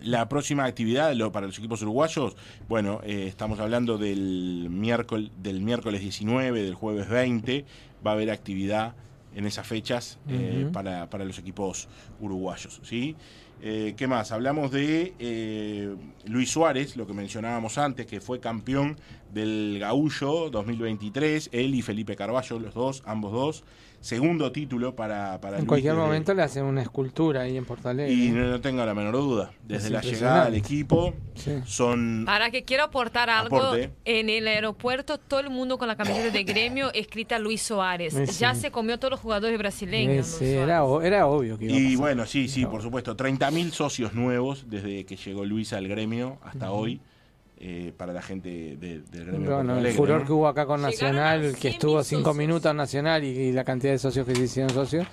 la 0.01 0.29
próxima 0.29 0.65
actividad 0.65 1.13
lo- 1.13 1.31
para 1.31 1.47
los 1.47 1.57
equipos 1.57 1.81
uruguayos, 1.81 2.35
bueno, 2.67 3.01
eh, 3.03 3.25
estamos 3.27 3.59
hablando 3.59 3.97
del 3.97 4.67
miércoles, 4.69 5.31
del 5.41 5.61
miércoles 5.61 6.01
19, 6.01 6.63
del 6.63 6.75
jueves 6.75 7.09
20, 7.09 7.65
va 8.05 8.11
a 8.11 8.13
haber 8.13 8.29
actividad 8.31 8.95
en 9.35 9.45
esas 9.45 9.67
fechas 9.67 10.17
eh, 10.27 10.67
para, 10.73 11.09
para 11.09 11.23
los 11.25 11.37
equipos 11.37 11.87
uruguayos. 12.19 12.79
¿sí? 12.83 13.15
Eh, 13.61 13.93
¿Qué 13.97 14.07
más? 14.07 14.31
Hablamos 14.31 14.71
de 14.71 15.13
eh, 15.19 15.93
Luis 16.25 16.49
Suárez, 16.49 16.95
lo 16.95 17.05
que 17.05 17.13
mencionábamos 17.13 17.77
antes, 17.77 18.05
que 18.05 18.21
fue 18.21 18.39
campeón 18.39 18.97
del 19.33 19.77
Gaullo 19.79 20.49
2023, 20.49 21.49
él 21.51 21.75
y 21.75 21.81
Felipe 21.81 22.15
Carballo, 22.15 22.57
los 22.59 22.73
dos, 22.73 23.03
ambos 23.05 23.31
dos. 23.33 23.63
Segundo 24.01 24.51
título 24.51 24.95
para, 24.95 25.41
para 25.41 25.55
En 25.57 25.61
Luis 25.63 25.67
cualquier 25.67 25.93
desde- 25.93 26.05
momento 26.05 26.33
le 26.33 26.41
hacen 26.43 26.63
una 26.63 26.81
escultura 26.81 27.41
ahí 27.41 27.57
en 27.57 27.65
Portalegre. 27.65 28.13
Y 28.13 28.29
no, 28.29 28.45
no 28.47 28.61
tengo 28.61 28.85
la 28.85 28.93
menor 28.93 29.13
duda. 29.15 29.51
Desde 29.67 29.87
Es 29.87 29.91
la 29.91 30.01
llegada 30.01 30.45
al 30.45 30.55
equipo, 30.55 31.13
Sí. 31.35 31.51
son 31.65 32.23
Para 32.25 32.49
que 32.49 32.63
quiero 32.63 32.83
aportar 32.85 33.29
algo, 33.29 33.57
Aporte. 33.57 33.91
en 34.05 34.29
el 34.29 34.47
aeropuerto 34.47 35.17
todo 35.17 35.41
el 35.41 35.49
mundo 35.49 35.77
con 35.77 35.87
la 35.89 35.95
camiseta 35.97 36.29
de 36.31 36.43
gremio 36.43 36.91
escrita 36.93 37.39
Luis 37.39 37.61
Suárez. 37.61 38.13
Sí. 38.13 38.25
Ya 38.39 38.55
se 38.55 38.71
comió 38.71 38.97
todos 38.99 39.11
los 39.11 39.19
jugadores 39.19 39.57
brasileños. 39.57 40.27
Sí, 40.27 40.45
era, 40.45 40.81
era 41.03 41.27
obvio 41.27 41.57
que 41.57 41.65
iba 41.65 41.75
a 41.75 41.79
Y 41.79 41.83
pasar. 41.83 41.97
bueno, 41.99 42.25
sí, 42.25 42.47
sí, 42.47 42.65
por 42.65 42.81
supuesto. 42.81 43.17
30.000 43.17 43.71
socios 43.71 44.13
nuevos 44.13 44.65
desde 44.69 45.05
que 45.05 45.17
llegó 45.17 45.43
Luis 45.45 45.73
al 45.73 45.87
gremio 45.87 46.37
hasta 46.43 46.71
hoy. 46.71 47.01
Eh, 47.59 47.93
para 47.97 48.13
la 48.13 48.21
gente 48.21 48.49
de- 48.49 49.01
del 49.01 49.25
gremio. 49.25 49.39
Bueno, 49.39 49.55
Porto 49.57 49.71
el 49.73 49.77
Alegre, 49.79 49.97
furor 49.97 50.19
¿no? 50.21 50.25
que 50.25 50.31
hubo 50.33 50.47
acá 50.47 50.65
con 50.65 50.81
Nacional, 50.81 51.41
que 51.59 51.69
100.000 51.69 51.73
estuvo 51.73 52.03
cinco 52.03 52.33
minutos 52.33 52.73
Nacional 52.73 53.23
y, 53.23 53.27
y 53.27 53.51
la 53.51 53.63
cantidad 53.65 53.91
de 53.93 53.99
socios 53.99 54.25
que 54.25 54.35
se 54.35 54.43
hicieron 54.43 54.69
socios. 54.73 55.05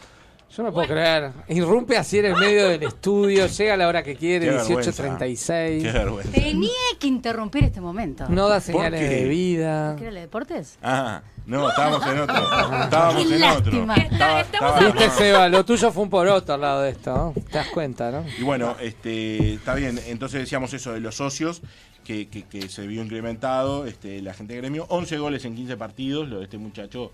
Yo 0.56 0.62
no 0.62 0.72
puedo 0.72 0.86
creer. 0.86 1.32
Irrumpe 1.48 1.96
así 1.96 2.20
en 2.20 2.26
el 2.26 2.36
medio 2.36 2.68
del 2.68 2.84
estudio, 2.84 3.46
llega 3.48 3.74
a 3.74 3.76
la 3.76 3.88
hora 3.88 4.04
que 4.04 4.14
quiere, 4.14 4.46
Qué 4.46 4.52
vergüenza. 4.52 4.92
18.36. 5.18 5.82
Qué 5.82 5.90
vergüenza. 5.92 6.30
Tenía 6.32 6.70
que 7.00 7.06
interrumpir 7.08 7.64
este 7.64 7.80
momento. 7.80 8.26
No 8.28 8.48
da 8.48 8.54
¿Por 8.54 8.62
señales 8.62 9.00
de 9.10 9.24
vida. 9.28 9.96
¿Qué 9.96 10.02
era 10.02 10.08
el 10.10 10.14
de 10.14 10.20
deportes? 10.20 10.78
Ah, 10.84 11.20
no, 11.46 11.68
estábamos 11.68 12.06
en 12.06 12.18
otro. 12.20 12.36
Estábamos 12.84 13.26
Qué 13.26 13.34
en 13.34 13.40
lástima. 13.40 13.94
otro. 13.94 14.04
Estaba- 14.12 14.40
estamos 14.40 14.70
estaba- 14.74 14.78
Viste, 14.92 15.06
no. 15.08 15.12
Seba, 15.14 15.48
lo 15.48 15.64
tuyo 15.64 15.90
fue 15.90 16.02
un 16.04 16.10
poroto 16.10 16.54
al 16.54 16.60
lado 16.60 16.82
de 16.82 16.90
esto, 16.90 17.12
¿no? 17.34 17.42
Te 17.50 17.58
das 17.58 17.68
cuenta, 17.70 18.12
¿no? 18.12 18.24
Y 18.38 18.42
bueno, 18.44 18.76
este, 18.80 19.54
está 19.54 19.74
bien. 19.74 19.98
Entonces 20.06 20.40
decíamos 20.40 20.72
eso 20.72 20.92
de 20.92 21.00
los 21.00 21.16
socios, 21.16 21.60
que, 22.06 22.28
que- 22.28 22.44
que 22.44 22.68
se 22.68 22.86
vio 22.86 23.02
incrementado 23.02 23.84
este, 23.86 24.22
la 24.22 24.32
gente 24.32 24.54
de 24.54 24.60
gremio. 24.60 24.86
11 24.90 25.18
goles 25.18 25.44
en 25.44 25.56
15 25.56 25.76
partidos, 25.76 26.28
lo 26.28 26.38
de 26.38 26.44
este 26.44 26.56
muchacho. 26.58 27.10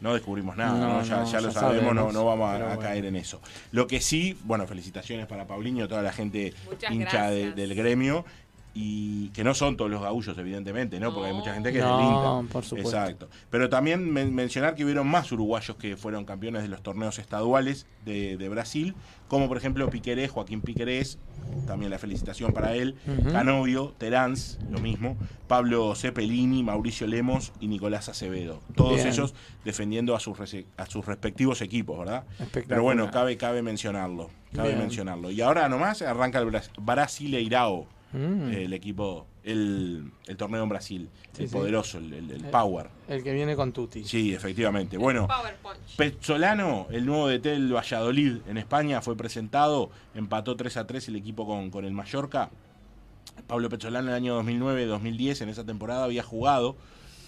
No 0.00 0.14
descubrimos 0.14 0.56
nada, 0.56 0.78
No, 0.78 0.98
¿no? 0.98 1.02
ya, 1.02 1.16
no, 1.20 1.30
ya 1.30 1.40
lo 1.40 1.48
ya 1.48 1.52
sabemos, 1.54 1.94
no, 1.94 2.02
sabemos, 2.02 2.14
no 2.14 2.24
vamos 2.24 2.48
a, 2.54 2.58
bueno. 2.66 2.80
caer 2.80 3.04
en 3.06 3.16
eso. 3.16 3.40
Lo 3.72 3.86
que 3.86 4.00
sí, 4.00 4.38
bueno, 4.44 4.66
felicitaciones 4.66 5.26
para 5.26 5.46
Paulinho, 5.46 5.88
toda 5.88 6.02
la 6.02 6.12
gente 6.12 6.54
Muchas 6.70 6.92
hincha 6.92 7.30
de- 7.30 7.52
del 7.52 7.74
gremio. 7.74 8.24
Y 8.72 9.30
que 9.30 9.42
no 9.42 9.52
son 9.52 9.76
todos 9.76 9.90
los 9.90 10.00
gaullos, 10.00 10.38
evidentemente, 10.38 11.00
¿no? 11.00 11.12
Porque 11.12 11.28
hay 11.30 11.34
mucha 11.34 11.52
gente 11.52 11.72
que 11.72 11.78
es 11.80 11.84
del 11.84 11.92
Inter. 11.94 12.52
por 12.52 12.64
supuesto. 12.64 12.90
Exacto. 12.96 13.28
Pero 13.50 13.68
también 13.68 14.08
men- 14.12 14.32
mencionar 14.32 14.76
que 14.76 14.84
hubieron 14.84 15.08
más 15.08 15.32
uruguayos 15.32 15.76
que 15.76 15.96
fueron 15.96 16.24
campeones 16.24 16.62
de 16.62 16.68
los 16.68 16.80
torneos 16.80 17.18
estaduales 17.18 17.86
de, 18.04 18.36
de 18.36 18.48
Brasil, 18.48 18.94
como 19.26 19.48
por 19.48 19.56
ejemplo 19.56 19.90
Piqueré, 19.90 20.28
Joaquín 20.28 20.60
Piquerés, 20.60 21.18
también 21.66 21.90
la 21.90 21.98
felicitación 21.98 22.52
para 22.52 22.74
él, 22.76 22.94
Ujú. 23.08 23.32
Canovio, 23.32 23.92
Terans, 23.98 24.60
lo 24.70 24.78
mismo, 24.78 25.16
Pablo 25.48 25.94
Cepelini, 25.96 26.62
Mauricio 26.62 27.08
Lemos 27.08 27.52
y 27.60 27.66
Nicolás 27.66 28.08
Acevedo. 28.08 28.60
Todos 28.76 28.94
Bien. 28.96 29.08
ellos 29.08 29.34
defendiendo 29.64 30.14
a 30.14 30.20
sus, 30.20 30.38
a 30.76 30.86
sus 30.86 31.06
respectivos 31.06 31.60
equipos, 31.60 31.98
¿verdad? 31.98 32.24
Pero 32.68 32.84
bueno, 32.84 33.10
cabe, 33.10 33.36
cabe 33.36 33.62
mencionarlo. 33.62 34.30
Cabe 34.54 34.68
Bien. 34.68 34.80
mencionarlo. 34.80 35.30
Y 35.32 35.40
ahora 35.40 35.68
nomás 35.68 36.02
arranca 36.02 36.38
el 36.38 36.46
Bras- 36.46 36.70
Brasileirao, 36.80 37.86
Mm. 38.12 38.50
el 38.52 38.72
equipo, 38.72 39.26
el, 39.44 40.10
el 40.26 40.36
torneo 40.36 40.62
en 40.64 40.68
Brasil, 40.68 41.08
Sí, 41.32 41.42
el 41.44 41.48
sí. 41.48 41.54
poderoso, 41.54 41.98
el, 41.98 42.12
el- 42.12 42.30
el 42.32 42.44
Power. 42.46 42.88
El 43.08 43.22
que 43.22 43.32
viene 43.32 43.54
con 43.54 43.72
Tuti. 43.72 44.02
Sí, 44.04 44.34
efectivamente. 44.34 44.96
Bueno, 44.98 45.28
Power 45.28 45.56
Punch. 45.62 45.96
Pezzolano, 45.96 46.86
el 46.90 47.06
nuevo 47.06 47.28
DT 47.28 47.50
del 47.50 47.72
Valladolid 47.74 48.38
en 48.48 48.56
España, 48.56 49.00
fue 49.00 49.16
presentado, 49.16 49.90
empató 50.14 50.56
3 50.56 50.76
a 50.78 50.86
3 50.86 51.08
el 51.08 51.16
equipo 51.16 51.46
con, 51.46 51.70
con 51.70 51.84
el 51.84 51.92
Mallorca. 51.92 52.50
Pablo 53.46 53.68
Pezzolano 53.68 54.08
en 54.08 54.10
el 54.10 54.14
año 54.16 54.42
2009-2010, 54.42 55.42
en 55.42 55.48
esa 55.48 55.64
temporada, 55.64 56.04
había 56.04 56.22
jugado 56.22 56.76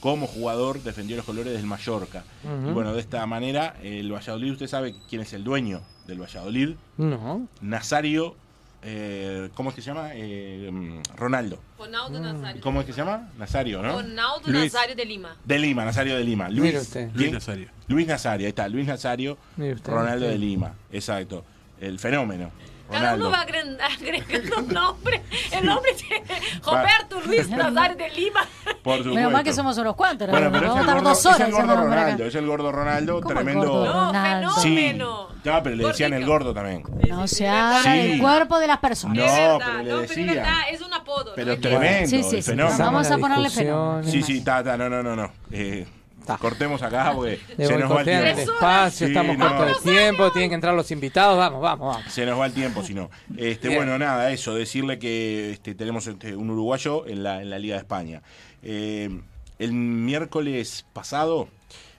como 0.01 0.26
jugador, 0.26 0.83
defendió 0.83 1.16
los 1.16 1.24
colores 1.24 1.53
del 1.53 1.64
Mallorca. 1.64 2.24
Y 2.68 2.72
bueno, 2.72 2.93
de 2.93 2.99
esta 3.01 3.24
manera, 3.26 3.76
el 3.85 4.12
Valladolid, 4.12 4.51
usted 4.53 4.66
sabe 4.66 4.97
quién 5.09 5.22
es 5.22 5.33
el 5.33 5.45
dueño 5.45 5.80
del 6.09 6.20
Valladolid, 6.20 6.70
No. 6.99 7.47
Nazario, 7.61 8.35
eh, 8.83 9.51
¿cómo 9.55 9.70
es 9.70 9.76
que 9.76 9.83
se 9.83 9.87
llama? 9.87 10.11
Eh, 10.12 10.68
mm, 10.72 11.01
Ronaldo. 11.16 11.59
Ronaldo 11.78 12.20
Nazario. 12.20 12.62
¿Cómo 12.62 12.80
es 12.80 12.87
que 12.87 12.93
se 12.93 12.99
llama? 12.99 13.30
Nazario, 13.39 13.80
¿no? 13.83 13.93
Ronaldo 13.93 14.43
Luis. 14.47 14.72
Nazario 14.72 14.97
de 14.97 15.05
Lima. 15.05 15.37
De 15.45 15.59
Lima, 15.59 15.85
Nazario 15.85 16.16
de 16.16 16.24
Lima. 16.24 16.49
Luis, 16.49 16.62
Mire 16.62 16.78
usted. 16.80 17.11
Luis. 17.14 17.33
Nazario. 17.33 17.68
Luis 17.87 18.07
Nazario, 18.07 18.47
ahí 18.47 18.51
está, 18.51 18.68
Luis 18.68 18.87
Nazario, 18.87 19.39
Mire 19.57 19.74
usted, 19.74 19.93
Ronaldo 19.93 20.26
sí. 20.26 20.33
de 20.33 20.39
Lima, 20.39 20.74
exacto. 20.91 21.45
El 21.80 21.99
fenómeno. 21.99 22.51
Cada 22.91 23.14
uno 23.14 23.30
va 23.30 23.47
agre- 23.47 23.78
agregando 23.80 24.59
un 24.59 24.68
nombre. 24.68 25.22
El 25.51 25.64
nombre 25.66 25.93
de 25.93 26.22
Roberto 26.64 27.20
Luis 27.24 27.49
Nazario 27.49 27.97
de 27.97 28.11
Lima. 28.11 28.41
Por 28.83 28.99
supuesto. 28.99 29.14
Menos 29.14 29.33
mal 29.33 29.45
que 29.45 29.53
somos 29.53 29.78
unos 29.78 29.95
cuantos. 29.97 30.28
Bueno, 30.28 30.51
Vamos 30.51 30.61
pero 30.61 30.72
a 30.72 30.74
es 30.74 30.76
el 30.76 30.80
estar 30.83 30.95
gordo, 30.97 31.09
dos 31.11 31.26
horas 31.26 31.41
es 31.41 31.47
el 31.47 31.53
gordo. 31.53 31.76
Ronaldo, 31.76 32.24
es 32.26 32.35
el 32.35 32.47
gordo 32.47 32.72
Ronaldo, 32.72 33.20
¿Cómo 33.20 33.30
el 33.30 33.37
tremendo. 33.37 33.68
gordo? 33.72 33.85
No, 33.95 34.07
Ronaldo. 34.07 34.51
Sí, 34.55 34.74
fenómeno. 34.74 35.28
ya, 35.45 35.62
pero 35.62 35.76
le 35.76 35.87
decían 35.87 36.12
el 36.12 36.26
gordo 36.26 36.53
también. 36.55 36.83
No 37.09 37.26
se 37.28 37.35
Sí, 37.37 37.45
habla 37.47 37.83
sí. 37.83 37.89
del 38.09 38.20
cuerpo 38.20 38.59
de 38.59 38.66
las 38.66 38.78
personas. 38.78 39.16
No, 39.16 39.24
es 39.24 39.33
verdad, 39.33 39.59
pero 39.59 39.78
le 39.78 39.85
no, 39.85 39.85
pero 39.85 40.03
es 40.03 40.09
decían. 40.09 40.47
es 40.70 40.80
un 40.83 40.93
apodo. 40.95 41.33
Pero 41.35 41.55
no 41.55 41.61
tremendo, 41.61 42.09
Sí, 42.11 42.22
sí, 42.22 42.30
sí. 42.30 42.43
fenómeno. 42.43 42.78
Vamos 42.78 43.11
a 43.11 43.18
ponerle 43.18 43.51
fenómeno. 43.51 44.11
Sí, 44.11 44.22
sí, 44.22 44.43
ta, 44.45 44.62
ta, 44.62 44.76
no, 44.76 44.89
no, 44.89 45.03
no, 45.03 45.16
no. 45.16 45.33
Eh, 45.51 45.87
Ta. 46.25 46.39
cortemos 46.39 46.83
acá 46.83 47.12
porque 47.14 47.39
se 47.57 47.79
nos 47.79 47.91
va 47.91 48.01
el 48.01 48.05
tiempo. 48.05 48.53
Sí, 48.91 49.05
estamos 49.05 49.39
no. 49.39 49.49
cortos 49.49 49.85
de 49.85 49.91
tiempo, 49.93 50.31
tienen 50.33 50.51
que 50.51 50.55
entrar 50.55 50.75
los 50.75 50.91
invitados, 50.91 51.37
vamos, 51.37 51.61
vamos, 51.61 51.95
vamos. 51.97 52.12
Se 52.12 52.25
nos 52.27 52.39
va 52.39 52.47
el 52.47 52.53
tiempo, 52.53 52.83
si 52.83 52.95
no. 52.95 53.11
Este, 53.37 53.68
Bien. 53.68 53.81
bueno, 53.81 53.99
nada, 53.99 54.31
eso, 54.31 54.55
decirle 54.55 54.99
que 54.99 55.53
este, 55.53 55.75
tenemos 55.75 56.07
este, 56.07 56.37
un 56.37 56.51
uruguayo 56.51 57.07
en 57.07 57.23
la, 57.23 57.43
en 57.43 57.51
la 57.51 57.59
Liga 57.59 57.75
de 57.75 57.81
España. 57.81 58.23
Eh, 58.62 59.11
el 59.59 59.73
miércoles 59.73 60.87
pasado, 60.93 61.49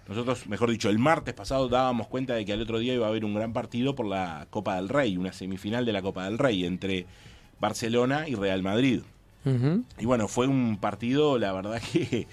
nosotros, 0.08 0.48
mejor 0.48 0.70
dicho, 0.70 0.90
el 0.90 1.00
martes 1.00 1.34
pasado 1.34 1.70
dábamos 1.70 2.08
cuenta 2.08 2.34
de 2.34 2.46
que 2.46 2.54
al 2.54 2.62
otro 2.62 2.80
día 2.80 2.94
iba 2.94 3.06
a 3.06 3.10
haber 3.10 3.24
un 3.26 3.34
gran 3.34 3.54
partido 3.54 3.96
por 3.96 4.06
la 4.06 4.48
Copa 4.50 4.76
del 4.76 4.90
Rey, 4.90 5.18
una 5.18 5.34
semifinal 5.34 5.86
de 5.86 5.94
la 5.94 6.02
Copa 6.02 6.26
del 6.26 6.38
Rey 6.38 6.66
entre 6.66 7.06
Barcelona 7.60 8.28
y 8.28 8.36
Real 8.36 8.62
Madrid. 8.64 9.02
Y 10.00 10.06
bueno, 10.06 10.30
fue 10.30 10.48
un 10.48 10.78
partido, 10.78 11.38
la 11.38 11.52
verdad 11.52 11.82
que 11.94 12.28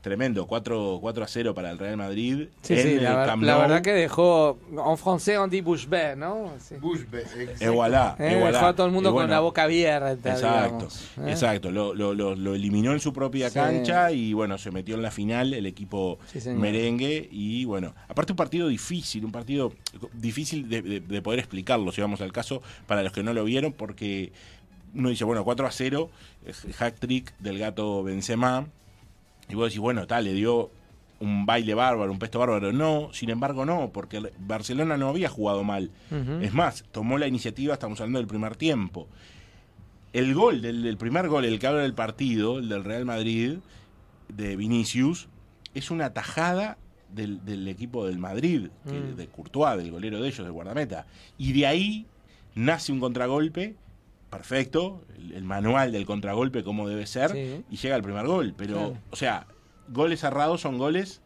tremendo, 0.00 0.46
4, 0.46 0.98
4 1.00 1.24
a 1.24 1.26
0 1.28 1.54
para 1.54 1.70
el 1.70 1.78
Real 1.78 1.96
Madrid. 1.96 2.48
Sí, 2.62 2.74
en 2.74 2.82
sí, 2.82 2.88
el 2.94 3.04
la, 3.04 3.26
Camp 3.26 3.42
la 3.42 3.56
verdad 3.58 3.82
que 3.82 3.92
dejó, 3.92 4.58
en 4.70 4.96
francés 4.98 5.36
on 5.38 5.50
dit 5.50 5.62
bouche 5.64 5.86
bée, 5.88 6.14
¿no? 6.16 6.52
Sí. 6.60 6.74
Exacto. 6.76 7.64
Et 7.64 7.68
voilà, 7.68 8.14
Eh, 8.18 8.36
voilà. 8.38 8.52
dejó 8.58 8.66
a 8.66 8.76
todo 8.76 8.86
el 8.86 8.92
mundo 8.92 9.12
con 9.12 9.28
la 9.28 9.40
boca 9.40 9.64
abierta. 9.64 10.32
Exacto, 10.32 10.64
digamos, 10.76 11.10
¿eh? 11.18 11.30
exacto. 11.30 11.70
Lo, 11.70 11.94
lo- 11.94 12.14
lo- 12.14 12.36
lo 12.36 12.54
eliminó 12.54 12.92
en 12.92 13.00
su 13.00 13.12
propia 13.12 13.48
Sí. 13.50 13.54
cancha 13.54 14.12
y 14.12 14.32
bueno, 14.32 14.58
se 14.58 14.70
metió 14.70 14.94
en 14.94 15.02
la 15.02 15.10
final 15.10 15.52
el 15.54 15.66
equipo 15.66 16.18
merengue 16.56 17.28
y 17.32 17.64
bueno, 17.64 17.94
aparte 18.08 18.32
un 18.32 18.36
partido 18.36 18.68
difícil, 18.68 19.24
un 19.24 19.32
partido 19.32 19.72
difícil 20.12 20.68
de, 20.68 20.82
de- 20.82 21.00
de 21.00 21.22
poder 21.22 21.40
explicarlo, 21.40 21.90
si 21.92 22.00
vamos 22.00 22.20
al 22.20 22.32
caso, 22.32 22.62
para 22.86 23.02
los 23.02 23.12
que 23.12 23.22
no 23.22 23.32
lo 23.32 23.44
vieron, 23.44 23.72
porque 23.72 24.32
uno 24.94 25.10
dice, 25.10 25.24
bueno, 25.24 25.44
4 25.44 25.66
a 25.66 25.70
0, 25.70 26.10
hack 26.78 26.94
trick 26.98 27.34
del 27.38 27.58
gato 27.58 28.02
Benzema, 28.02 28.66
y 29.48 29.54
vos 29.54 29.66
decís, 29.66 29.80
bueno, 29.80 30.06
tal, 30.06 30.24
le 30.24 30.32
dio 30.34 30.70
un 31.20 31.46
baile 31.46 31.74
bárbaro, 31.74 32.12
un 32.12 32.18
pesto 32.18 32.38
bárbaro. 32.38 32.72
No, 32.72 33.08
sin 33.12 33.30
embargo 33.30 33.64
no, 33.64 33.90
porque 33.92 34.18
el- 34.18 34.32
Barcelona 34.38 34.96
no 34.96 35.08
había 35.08 35.28
jugado 35.28 35.64
mal. 35.64 35.90
Es 36.42 36.52
más, 36.52 36.84
tomó 36.92 37.16
la 37.18 37.26
iniciativa, 37.26 37.72
estamos 37.74 38.00
hablando 38.00 38.18
del 38.18 38.26
primer 38.28 38.56
tiempo. 38.56 39.08
El 40.12 40.34
gol, 40.34 40.62
del, 40.62 40.82
del 40.82 40.96
primer 40.96 41.28
gol, 41.28 41.44
el 41.44 41.58
que 41.58 41.66
abre 41.66 41.84
el 41.84 41.94
partido, 41.94 42.58
el 42.58 42.68
del 42.68 42.84
Real 42.84 43.04
Madrid, 43.04 43.58
de 44.28 44.56
Vinicius, 44.56 45.28
es 45.74 45.90
una 45.90 46.12
tajada 46.12 46.78
del, 47.12 47.44
del 47.44 47.68
equipo 47.68 48.06
del 48.06 48.18
Madrid, 48.18 48.68
que- 48.88 48.92
Mm. 48.94 49.16
de 49.16 49.26
Courtois, 49.28 49.76
del 49.76 49.90
golero 49.90 50.20
de 50.20 50.28
ellos, 50.28 50.38
del 50.44 50.52
guardameta. 50.52 51.06
Y 51.38 51.52
de 51.52 51.66
ahí 51.66 52.06
nace 52.54 52.92
un 52.92 53.00
contragolpe, 53.00 53.74
perfecto, 54.36 55.02
el, 55.16 55.32
el 55.32 55.44
manual 55.44 55.92
del 55.92 56.06
contragolpe 56.06 56.62
como 56.64 56.88
debe 56.88 57.06
ser, 57.06 57.30
Sí. 57.32 57.64
y 57.70 57.76
llega 57.76 57.96
el 57.96 58.02
primer 58.02 58.26
gol. 58.26 58.54
Pero, 58.56 58.74
Claro. 58.74 58.98
o 59.10 59.16
sea, 59.16 59.46
goles 59.88 60.20
cerrados 60.20 60.60
son 60.60 60.78
goles 60.78 61.20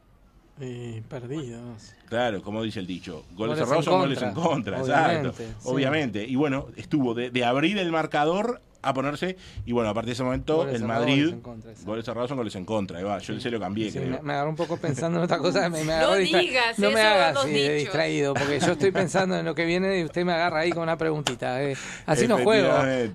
Y 0.62 1.00
perdidos. 1.02 1.94
Claro, 2.06 2.42
como 2.42 2.62
dice 2.62 2.80
el 2.80 2.86
dicho, 2.86 3.24
goles, 3.32 3.36
Goles 3.36 3.58
cerrados 3.60 3.84
son 3.86 4.00
goles 4.00 4.20
en 4.20 4.34
contra, 4.34 4.76
contra, 4.78 4.82
obviamente, 5.06 5.28
exacto. 5.44 5.62
sí. 5.62 5.68
Obviamente. 5.70 6.24
Y 6.26 6.34
bueno, 6.36 6.66
estuvo 6.76 7.14
de, 7.14 7.30
de 7.30 7.44
abrir 7.44 7.78
el 7.78 7.90
marcador 7.90 8.60
a 8.82 8.94
ponerse, 8.94 9.36
y 9.66 9.72
bueno, 9.72 9.90
a 9.90 9.94
partir 9.94 10.08
de 10.08 10.12
ese 10.14 10.22
momento, 10.22 10.56
Goles 10.56 10.74
el 10.76 10.84
Madrid, 10.84 11.16
goles 11.24 11.32
en 11.34 11.40
contra, 11.40 11.72
goles 11.84 12.04
cerrados 12.04 12.28
son 12.28 12.38
goles 12.38 12.54
en 12.54 12.64
contra. 12.64 12.98
Ahí 12.98 13.04
va, 13.04 13.18
yo 13.18 13.38
se 13.40 13.50
lo 13.50 13.60
cambié, 13.60 13.90
Sí, 13.90 13.98
creo. 13.98 14.10
me, 14.10 14.20
me 14.22 14.32
agarró 14.32 14.50
un 14.50 14.56
poco 14.56 14.76
pensando 14.76 15.18
en 15.18 15.24
otra 15.24 15.38
cosa. 15.38 15.68
Me, 15.68 15.84
me 15.84 15.98
No 15.98 16.14
distra- 16.16 16.40
digas 16.40 16.78
no 16.78 16.90
me 16.90 17.00
hagas 17.00 17.44
dichos. 17.46 17.74
distraído, 17.74 18.34
porque 18.34 18.58
yo 18.60 18.72
estoy 18.72 18.90
pensando 18.90 19.36
en 19.36 19.44
lo 19.44 19.54
que 19.54 19.64
viene 19.64 20.00
y 20.00 20.04
usted 20.04 20.24
me 20.24 20.32
agarra 20.32 20.60
ahí 20.60 20.70
con 20.70 20.82
una 20.84 20.96
preguntita. 20.96 21.62
eh. 21.62 21.76
Así 22.06 22.26
no 22.26 22.38
juego. 22.38 22.72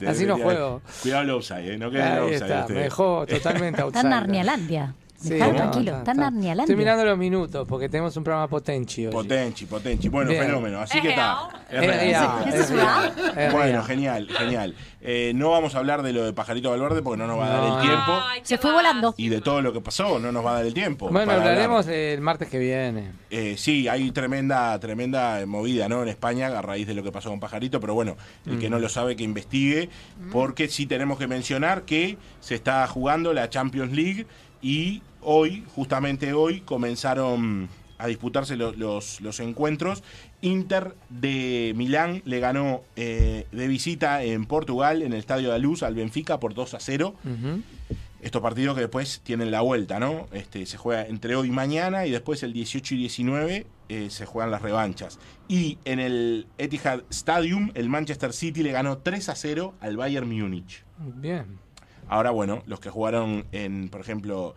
Así 0.07 0.25
no 0.25 0.37
juego. 0.37 0.81
Cuidado 1.01 1.23
el 1.23 1.29
offside, 1.31 1.73
eh, 1.73 1.77
no 1.77 1.89
quede 1.89 2.03
el 2.13 2.19
offside. 2.19 2.33
está, 2.43 2.61
usted. 2.61 2.75
me 2.75 2.81
dejó 2.81 3.25
totalmente 3.29 3.81
Está 3.81 4.01
en. 4.01 4.09
Narnialandia. 4.09 4.95
Dejalo 5.29 5.51
no, 5.53 5.57
tranquilo, 5.57 5.97
está- 5.97 6.11
está. 6.11 6.61
Estoy 6.61 6.75
mirando 6.75 7.05
los 7.05 7.17
minutos 7.17 7.67
porque 7.67 7.89
tenemos 7.89 8.15
un 8.17 8.23
programa 8.23 8.47
potenchi 8.47 9.05
hoy. 9.07 9.11
Potenchi, 9.11 9.65
potenchi. 9.65 10.09
Bueno, 10.09 10.31
Bien. 10.31 10.43
fenómeno. 10.45 10.79
Así 10.81 11.01
que 11.01 11.09
está. 11.09 11.49
Bueno, 13.51 13.83
genial, 13.83 14.27
genial. 14.29 14.75
Eh, 15.01 15.33
no 15.35 15.51
vamos 15.51 15.75
a 15.75 15.79
hablar 15.79 16.01
de 16.01 16.13
lo 16.13 16.23
de 16.25 16.33
Pajarito 16.33 16.71
Valverde 16.71 17.01
porque 17.03 17.17
no 17.17 17.27
nos 17.27 17.37
va 17.39 17.45
a 17.45 17.49
dar 17.49 17.61
No. 17.61 17.75
el 17.77 17.81
tiempo. 17.87 18.11
Ay, 18.27 18.41
Se 18.43 18.57
fue 18.57 18.71
volando. 18.71 19.13
Y 19.17 19.29
de 19.29 19.41
todo 19.41 19.61
lo 19.61 19.71
que 19.71 19.81
pasó, 19.81 20.17
no 20.19 20.31
nos 20.31 20.43
va 20.45 20.51
a 20.51 20.53
dar 20.55 20.65
el 20.65 20.73
tiempo. 20.73 21.09
Bueno, 21.09 21.31
hablaremos 21.31 21.85
hablar. 21.85 21.99
el 21.99 22.21
martes 22.21 22.49
que 22.49 22.57
viene. 22.57 23.11
Eh, 23.29 23.55
sí, 23.57 23.87
hay 23.87 24.09
tremenda, 24.11 24.77
tremenda 24.79 25.45
movida, 25.45 25.87
¿no? 25.89 26.01
En 26.01 26.09
España 26.09 26.47
a 26.47 26.61
raíz 26.61 26.87
de 26.87 26.93
lo 26.95 27.03
que 27.03 27.11
pasó 27.11 27.29
con 27.29 27.39
Pajarito, 27.39 27.79
pero 27.79 27.93
bueno, 27.93 28.15
el 28.45 28.55
Mm. 28.57 28.59
que 28.59 28.69
no 28.69 28.79
lo 28.79 28.89
sabe 28.89 29.15
que 29.15 29.23
investigue, 29.23 29.89
porque 30.31 30.67
sí 30.69 30.85
tenemos 30.87 31.19
que 31.19 31.27
mencionar 31.27 31.83
que 31.83 32.17
se 32.39 32.55
está 32.55 32.85
jugando 32.87 33.33
la 33.33 33.49
Champions 33.49 33.91
League 33.93 34.25
y 34.61 35.01
hoy, 35.25 35.63
justamente 35.75 36.33
hoy, 36.33 36.61
comenzaron 36.61 37.67
a 37.97 38.07
disputarse 38.07 38.55
lo- 38.55 38.73
los, 38.73 39.21
los 39.21 39.39
encuentros. 39.39 40.03
Inter 40.41 40.95
de 41.09 41.73
Milán 41.75 42.21
le 42.25 42.39
ganó 42.39 42.81
eh, 42.95 43.47
de 43.51 43.67
visita 43.67 44.23
en 44.23 44.45
Portugal, 44.45 45.01
en 45.01 45.13
el 45.13 45.19
Estadio 45.19 45.51
de 45.51 45.59
Luz, 45.59 45.81
al 45.83 45.95
Benfica 45.95 46.39
por 46.39 46.53
2 46.53 46.73
a 46.73 46.79
0 46.79 47.15
Ujú. 47.23 47.61
estos 48.21 48.41
partidos 48.41 48.75
que 48.75 48.81
después 48.81 49.21
tienen 49.23 49.49
la 49.51 49.61
vuelta, 49.61 49.99
¿no? 49.99 50.27
Este, 50.33 50.65
se 50.65 50.77
juega 50.77 51.05
entre 51.07 51.35
hoy 51.35 51.47
y 51.47 51.51
mañana 51.51 52.05
y 52.05 52.11
después 52.11 52.43
el 52.43 52.53
18 52.53 52.95
y 52.95 52.97
19 52.97 53.65
eh, 53.87 54.09
se 54.09 54.25
juegan 54.25 54.51
las 54.51 54.61
revanchas. 54.61 55.19
Y 55.47 55.77
en 55.85 55.99
el 55.99 56.47
Etihad 56.57 57.03
Stadium, 57.11 57.71
el 57.75 57.87
Manchester 57.87 58.33
City 58.33 58.61
le 58.63 58.71
ganó 58.71 58.97
3 58.97 59.29
a 59.29 59.35
0 59.35 59.73
al 59.79 59.95
Bayern 59.95 60.27
Múnich. 60.29 60.83
Bien. 60.97 61.45
Ahora, 62.07 62.31
bueno, 62.31 62.61
los 62.67 62.79
que 62.79 62.89
jugaron 62.89 63.45
en, 63.51 63.89
por 63.89 64.01
ejemplo, 64.01 64.55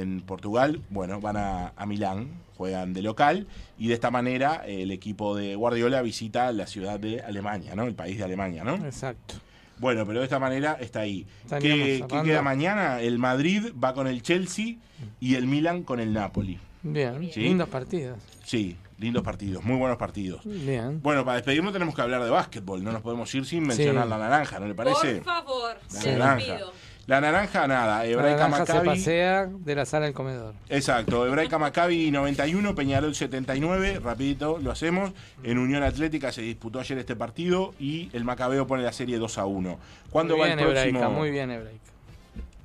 en 0.00 0.20
Portugal, 0.22 0.80
bueno, 0.90 1.20
van 1.20 1.36
a, 1.36 1.72
a 1.76 1.86
Milán, 1.86 2.28
juegan 2.56 2.92
de 2.92 3.02
local 3.02 3.46
y 3.78 3.88
de 3.88 3.94
esta 3.94 4.10
manera 4.10 4.62
eh, 4.66 4.82
el 4.82 4.90
equipo 4.90 5.34
de 5.36 5.54
Guardiola 5.56 6.02
visita 6.02 6.50
la 6.52 6.66
ciudad 6.66 6.98
de 7.00 7.20
Alemania, 7.20 7.74
¿no? 7.74 7.84
El 7.84 7.94
país 7.94 8.16
de 8.18 8.24
Alemania, 8.24 8.64
¿no? 8.64 8.74
Exacto. 8.76 9.34
Bueno, 9.78 10.06
pero 10.06 10.20
de 10.20 10.24
esta 10.24 10.38
manera 10.38 10.76
está 10.80 11.00
ahí. 11.00 11.26
¿Qué, 11.60 12.04
qué 12.08 12.22
queda 12.22 12.42
mañana? 12.42 13.00
El 13.00 13.18
Madrid 13.18 13.72
va 13.82 13.92
con 13.92 14.06
el 14.06 14.22
Chelsea 14.22 14.76
y 15.20 15.34
el 15.34 15.46
Milan 15.46 15.82
con 15.82 15.98
el 16.00 16.12
Napoli. 16.12 16.58
Bien. 16.82 17.28
Sí. 17.32 17.40
Lindos 17.40 17.68
partidos. 17.68 18.18
Sí, 18.44 18.76
lindos 18.98 19.22
partidos, 19.24 19.64
muy 19.64 19.76
buenos 19.76 19.96
partidos. 19.98 20.42
Bien. 20.44 21.00
Bueno, 21.02 21.24
para 21.24 21.36
despedirnos 21.36 21.72
tenemos 21.72 21.94
que 21.94 22.02
hablar 22.02 22.22
de 22.22 22.30
básquetbol. 22.30 22.84
No 22.84 22.92
nos 22.92 23.02
podemos 23.02 23.34
ir 23.34 23.44
sin 23.46 23.66
mencionar 23.66 24.04
Sí. 24.04 24.10
la 24.10 24.18
naranja, 24.18 24.60
¿no 24.60 24.68
le 24.68 24.74
parece? 24.74 25.16
Por 25.16 25.24
favor, 25.24 25.76
La 25.92 26.02
lo 26.12 26.18
naranja. 26.18 26.56
pido. 26.56 26.72
La 27.06 27.20
naranja, 27.20 27.66
nada. 27.66 27.98
La 27.98 28.06
Hebraica 28.06 28.48
naranja 28.48 28.66
se 28.66 28.72
Maccabi. 28.72 28.88
pasea 28.88 29.46
de 29.46 29.74
la 29.74 29.84
sala 29.84 30.06
al 30.06 30.14
comedor. 30.14 30.54
Exacto, 30.70 31.26
Hebraica 31.26 31.58
Maccabi 31.58 32.10
91, 32.10 32.74
Peñarol 32.74 33.14
79, 33.14 34.00
rapidito 34.02 34.58
lo 34.58 34.70
hacemos. 34.70 35.12
En 35.42 35.58
Unión 35.58 35.82
Atlética 35.82 36.32
se 36.32 36.40
disputó 36.42 36.80
ayer 36.80 36.96
este 36.98 37.14
partido 37.14 37.74
y 37.78 38.08
el 38.14 38.24
Macabeo 38.24 38.66
pone 38.66 38.82
la 38.82 38.92
serie 38.92 39.18
2 39.18 39.38
a 39.38 39.44
1. 39.44 39.78
¿Cuándo 40.10 40.34
muy 40.34 40.40
va 40.40 40.46
bien, 40.46 40.58
el 40.60 40.64
próximo? 40.66 40.98
Hebraica, 40.98 41.08
muy 41.10 41.30
bien, 41.30 41.50
Hebraica. 41.50 41.78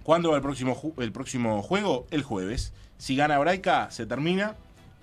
¿Cuándo 0.04 0.30
va 0.32 0.38
el 0.38 0.42
próximo, 0.42 0.94
el 0.98 1.12
próximo 1.12 1.62
juego? 1.62 2.08
El 2.10 2.24
jueves. 2.24 2.72
Si 2.98 3.16
gana 3.16 3.36
Hebraica, 3.36 3.92
se 3.92 4.06
termina. 4.06 4.56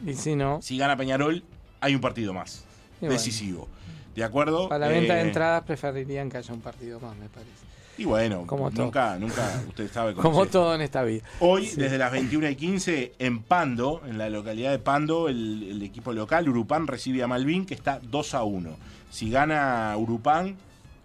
Y 0.05 0.14
si 0.14 0.34
no, 0.34 0.61
Si 0.62 0.78
gana 0.78 0.97
Peñarol, 0.97 1.43
hay 1.80 1.95
un 1.95 2.01
partido 2.01 2.32
más. 2.32 2.64
Bueno. 3.01 3.12
decisivo. 3.12 3.68
¿De 4.14 4.24
acuerdo? 4.24 4.70
para 4.70 4.87
la 4.87 4.89
venta 4.89 5.12
de 5.14 5.20
Eh, 5.20 5.26
entradas 5.26 5.62
preferirían 5.64 6.30
que 6.30 6.39
haya 6.39 6.55
un 6.55 6.62
partido 6.62 6.99
más, 7.01 7.14
me 7.16 7.28
parece. 7.28 7.51
Y 7.99 8.05
bueno, 8.05 8.45
Como 8.47 8.71
todo. 8.71 8.85
nunca, 8.85 9.19
nunca, 9.19 9.63
usted 9.69 9.91
sabe 9.91 10.13
cómo 10.15 10.29
Como 10.31 10.45
es. 10.45 10.51
todo 10.51 10.75
en 10.75 10.81
esta 10.83 11.03
vida. 11.03 11.23
Hoy, 11.41 11.67
Sí. 11.67 11.77
desde 11.81 11.97
las 11.99 12.13
21 12.13 12.49
y 12.51 12.55
15, 12.57 13.15
en 13.19 13.43
Pando, 13.43 14.03
en 14.07 14.19
la 14.19 14.29
localidad 14.29 14.71
de 14.71 14.79
Pando, 14.79 15.29
el, 15.29 15.63
el 15.71 15.83
equipo 15.83 16.13
local, 16.13 16.49
Urupán, 16.49 16.87
recibe 16.87 17.23
a 17.23 17.27
Malvin, 17.27 17.65
que 17.65 17.75
está 17.75 17.99
2 18.03 18.35
a 18.35 18.43
1. 18.45 18.77
Si 19.11 19.31
gana 19.31 19.95
Urupán, 19.97 20.57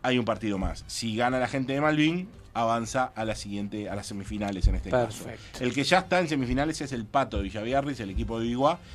hay 0.04 0.18
un 0.18 0.26
partido 0.26 0.58
más. 0.58 0.84
Si 0.88 1.16
gana 1.16 1.40
la 1.40 1.48
gente 1.48 1.72
de 1.74 1.80
Malvin, 1.82 2.28
avanza 2.54 3.14
a 3.16 3.24
la 3.24 3.36
siguiente, 3.36 3.90
a 3.90 3.96
las 3.96 4.08
semifinales 4.08 4.68
en 4.68 4.76
este 4.76 4.90
caso. 4.90 5.24
Perfecto. 5.24 5.64
El 5.64 5.74
que 5.74 5.86
ya 5.86 6.00
está 6.00 6.20
en 6.20 6.28
semifinales 6.28 6.82
es 6.82 6.92
el 6.92 7.06
Pato 7.06 7.38
de 7.38 7.44
Villaviarris, 7.44 8.02
el 8.02 8.10
equipo 8.10 8.40
de 8.42 8.48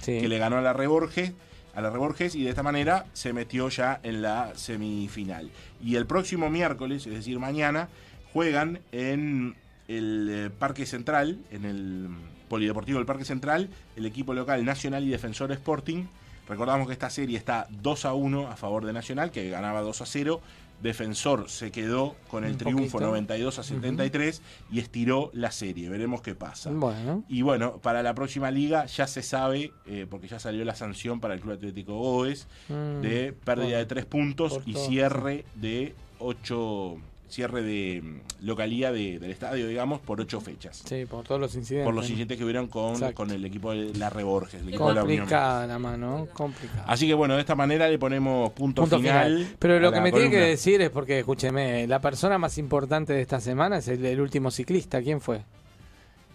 Sí. 0.03 0.21
que 0.21 0.29
le 0.29 0.37
ganó 0.39 0.59
a 0.59 0.61
la 0.61 0.75
Reborges, 0.75 1.33
a 1.77 1.83
la 1.83 1.91
Reborges 1.91 2.35
y 2.35 2.43
de 2.43 2.51
esta 2.51 2.63
manera 2.63 3.05
se 3.13 3.35
metió 3.35 3.69
ya 3.69 4.01
en 4.03 4.23
la 4.23 4.53
semifinal. 4.57 5.51
Y 5.85 5.97
el 5.97 6.07
próximo 6.07 6.49
miércoles, 6.49 7.07
es 7.07 7.13
decir, 7.13 7.39
mañana, 7.39 7.89
juegan 8.33 8.81
en 8.93 9.55
el 9.87 10.29
eh, 10.31 10.51
Parque 10.51 10.87
Central, 10.87 11.39
en 11.51 11.65
el 11.67 12.09
Polideportivo 12.49 12.99
del 12.99 13.07
Parque 13.07 13.27
Central, 13.27 13.69
el 13.95 14.07
equipo 14.07 14.33
local 14.33 14.65
Nacional 14.65 15.05
y 15.05 15.11
Defensor 15.11 15.53
Sporting. 15.53 16.07
Recordamos 16.49 16.87
que 16.87 16.95
esta 16.95 17.11
serie 17.11 17.37
está 17.37 17.67
2 17.71 18.05
a 18.07 18.15
1 18.15 18.49
a 18.49 18.57
favor 18.57 18.87
de 18.87 18.95
Nacional, 18.95 19.31
que 19.31 19.51
ganaba 19.51 19.83
2 19.83 20.01
a 20.01 20.07
0. 20.07 20.41
Defensor 20.83 21.49
se 21.49 21.71
quedó 21.73 22.17
con 22.29 22.45
el 22.45 22.53
Un 22.53 22.59
triunfo 22.59 22.93
poquito. 22.99 23.01
92 23.01 23.59
a 23.59 23.63
73 23.63 24.43
y 24.71 24.79
estiró 24.79 25.31
la 25.33 25.51
serie. 25.51 25.89
Veremos 25.89 26.21
qué 26.23 26.35
pasa. 26.35 26.71
Bueno, 26.71 27.25
Y 27.29 27.43
bueno, 27.43 27.79
para 27.79 28.03
la 28.03 28.15
próxima 28.15 28.51
liga 28.51 28.87
ya 28.87 29.07
se 29.07 29.23
sabe, 29.23 29.73
eh, 29.87 30.07
porque 30.09 30.29
ya 30.29 30.39
salió 30.39 30.65
la 30.65 30.75
sanción 30.75 31.21
para 31.21 31.35
el 31.35 31.41
Club 31.41 31.55
Atlético 31.55 31.95
Goes, 31.99 32.47
Mm, 32.69 33.01
de 33.01 33.33
pérdida 33.33 33.79
de 33.79 33.87
tres 33.87 34.05
puntos 34.07 34.61
y 34.67 34.75
cierre 34.75 35.45
de 35.55 35.95
ocho, 36.19 36.97
cierre 37.29 37.63
de 37.63 38.03
mm, 38.03 38.45
localía 38.47 38.93
de- 38.93 39.19
del 39.19 39.31
estadio, 39.31 39.67
digamos, 39.67 40.01
por 40.01 40.21
ocho 40.21 40.41
fechas. 40.41 40.83
sí, 40.87 41.05
por 41.07 41.25
todos 41.25 41.41
los 41.41 41.55
incidentes. 41.55 41.87
Por 41.87 41.95
los 41.95 42.05
incidentes 42.09 42.39
que 42.39 42.45
hubieron 42.45 42.69
con, 42.69 42.93
Exacto. 42.95 43.15
con 43.15 43.31
el 43.31 43.45
equipo 43.45 43.73
de 43.73 43.93
la 43.95 44.11
Reborges, 44.11 44.61
el 44.63 44.69
equipo 44.69 44.89
de 44.89 44.95
la 44.95 45.05
Unión. 45.05 45.19
Complicada 45.21 45.67
la 45.67 45.79
mano, 45.79 46.29
complicada. 46.33 46.85
Así 46.87 47.07
que 47.07 47.15
bueno, 47.15 47.35
de 47.35 47.41
esta 47.41 47.55
manera 47.55 47.89
le 47.89 47.99
ponemos 47.99 48.51
punto, 48.53 48.83
Punto 48.83 48.99
final. 48.99 49.35
final. 49.39 49.57
Pero 49.59 49.81
lo 49.81 49.91
que 49.93 50.01
me 50.01 50.13
tiene 50.13 50.31
que 50.31 50.39
decir 50.39 50.81
es 50.83 50.91
porque, 50.91 51.19
escúcheme, 51.19 51.87
la 51.87 52.01
persona 52.01 52.39
más 52.39 52.59
importante 52.59 53.13
de 53.13 53.23
esta 53.23 53.41
semana 53.41 53.79
es 53.79 53.89
el, 53.89 54.05
el 54.05 54.21
último 54.21 54.51
ciclista. 54.51 55.03
¿Quién 55.03 55.21
fue? 55.21 55.43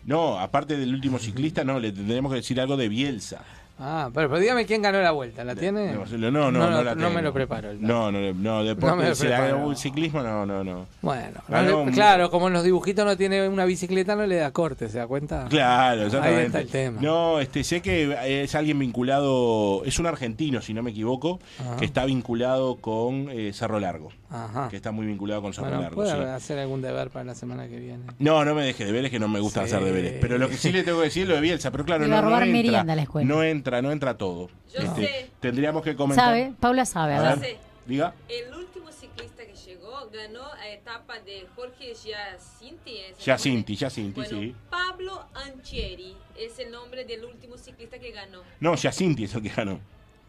No, 0.03 0.39
aparte 0.39 0.77
del 0.77 0.93
último 0.93 1.19
ciclista, 1.19 1.63
no, 1.63 1.79
le 1.79 1.91
tendremos 1.91 2.31
que 2.31 2.37
decir 2.37 2.59
algo 2.59 2.75
de 2.75 2.89
Bielsa. 2.89 3.43
Ah, 3.83 4.11
pero, 4.13 4.29
pero 4.29 4.39
dígame 4.39 4.65
quién 4.67 4.81
ganó 4.83 5.01
la 5.01 5.09
vuelta. 5.11 5.43
¿La 5.43 5.55
tiene? 5.55 5.93
No, 5.93 6.05
no, 6.05 6.31
no, 6.31 6.51
no, 6.51 6.69
lo- 6.69 6.83
la 6.83 6.93
no 6.93 7.01
me 7.09 7.15
tengo. 7.15 7.21
lo 7.21 7.33
preparo. 7.33 7.73
No, 7.79 8.11
no, 8.11 8.19
no, 8.33 8.63
deporte, 8.63 9.05
No 9.09 9.15
si 9.15 9.27
la- 9.27 9.49
el 9.49 9.75
ciclismo, 9.75 10.21
no, 10.21 10.45
no, 10.45 10.63
no. 10.63 10.85
Bueno, 11.01 11.39
no 11.47 11.61
le- 11.63 11.73
un- 11.73 11.91
claro, 11.91 12.29
como 12.29 12.47
en 12.47 12.53
los 12.53 12.63
dibujitos 12.63 13.03
no 13.05 13.17
tiene 13.17 13.47
una 13.49 13.65
bicicleta, 13.65 14.15
no 14.15 14.27
le 14.27 14.35
da 14.35 14.51
corte, 14.51 14.87
¿se 14.87 14.99
da 14.99 15.07
cuenta? 15.07 15.47
Claro, 15.49 16.03
exactamente. 16.05 16.39
Ahí 16.41 16.45
está 16.45 16.59
el 16.59 16.67
tema. 16.67 17.01
No, 17.01 17.39
este, 17.39 17.63
sé 17.63 17.81
que 17.81 18.43
es 18.43 18.53
alguien 18.55 18.77
vinculado, 18.77 19.83
es 19.85 19.99
un 19.99 20.05
argentino, 20.05 20.61
si 20.61 20.73
no 20.73 20.83
me 20.83 20.91
equivoco, 20.91 21.39
Ajá. 21.59 21.77
que 21.77 21.85
está 21.85 22.05
vinculado 22.05 22.75
con 22.75 23.27
eh, 23.31 23.51
Cerro 23.53 23.79
Largo. 23.79 24.09
Ajá. 24.29 24.69
Que 24.69 24.77
está 24.77 24.91
muy 24.91 25.05
vinculado 25.05 25.41
con 25.41 25.53
Cerro 25.53 25.67
Bueno, 25.67 25.81
Largo. 25.81 25.95
puede 25.95 26.11
sí. 26.11 26.17
hacer 26.17 26.59
algún 26.59 26.81
deber 26.81 27.09
para 27.09 27.25
la 27.25 27.35
semana 27.35 27.67
que 27.67 27.79
viene. 27.79 28.03
No, 28.19 28.45
no 28.45 28.55
me 28.55 28.63
deje 28.63 28.85
deberes 28.85 29.11
que 29.11 29.19
no 29.19 29.27
me 29.27 29.39
gusta 29.41 29.61
Sí. 29.61 29.73
hacer 29.73 29.83
deberes. 29.83 30.13
Pero 30.21 30.37
lo 30.37 30.47
que 30.47 30.55
sí 30.55 30.71
le 30.71 30.83
tengo 30.83 30.99
que 30.99 31.05
decir 31.05 31.23
es 31.23 31.29
lo 31.29 31.35
de 31.35 31.41
Bielsa, 31.41 31.71
pero 31.71 31.83
claro, 31.83 32.07
no, 32.07 32.15
a 32.17 32.21
no 32.21 32.27
robar 32.27 32.43
entra. 32.43 32.53
merienda 32.57 32.93
a 32.93 32.95
la 32.95 33.01
escuela. 33.01 33.27
No 33.27 33.43
entra, 33.43 33.70
no 33.79 33.91
entra 33.91 34.17
todo. 34.17 34.49
Yo 34.73 34.79
Este, 34.81 35.05
sé. 35.05 35.29
Tendríamos 35.39 35.83
que 35.83 35.95
comentar. 35.95 36.25
¿Sabe? 36.25 36.53
Paula 36.59 36.83
sabe, 36.85 37.13
ver. 37.19 37.39
ver, 37.39 37.57
diga. 37.85 38.15
El 38.27 38.55
último 38.55 38.91
ciclista 38.91 39.45
que 39.45 39.53
llegó 39.53 40.09
ganó 40.11 40.43
a 40.59 40.67
etapa 40.69 41.19
de 41.19 41.45
Jorge 41.55 41.93
Giacinti. 41.93 42.97
¿es 42.97 43.19
el 43.19 43.23
Jacinti, 43.25 43.73
nombre? 43.73 43.75
Jacinti, 43.85 44.21
Bueno, 44.21 44.39
sí. 44.39 44.55
Pablo 44.71 45.25
Anchieri 45.35 46.15
es 46.37 46.57
el 46.59 46.71
nombre 46.71 47.05
del 47.05 47.23
último 47.25 47.57
ciclista 47.57 47.99
que 47.99 48.11
ganó. 48.11 48.41
No, 48.59 48.75
Jacinti 48.75 49.25
es 49.25 49.35
el 49.35 49.43
que 49.43 49.49
ganó. 49.49 49.79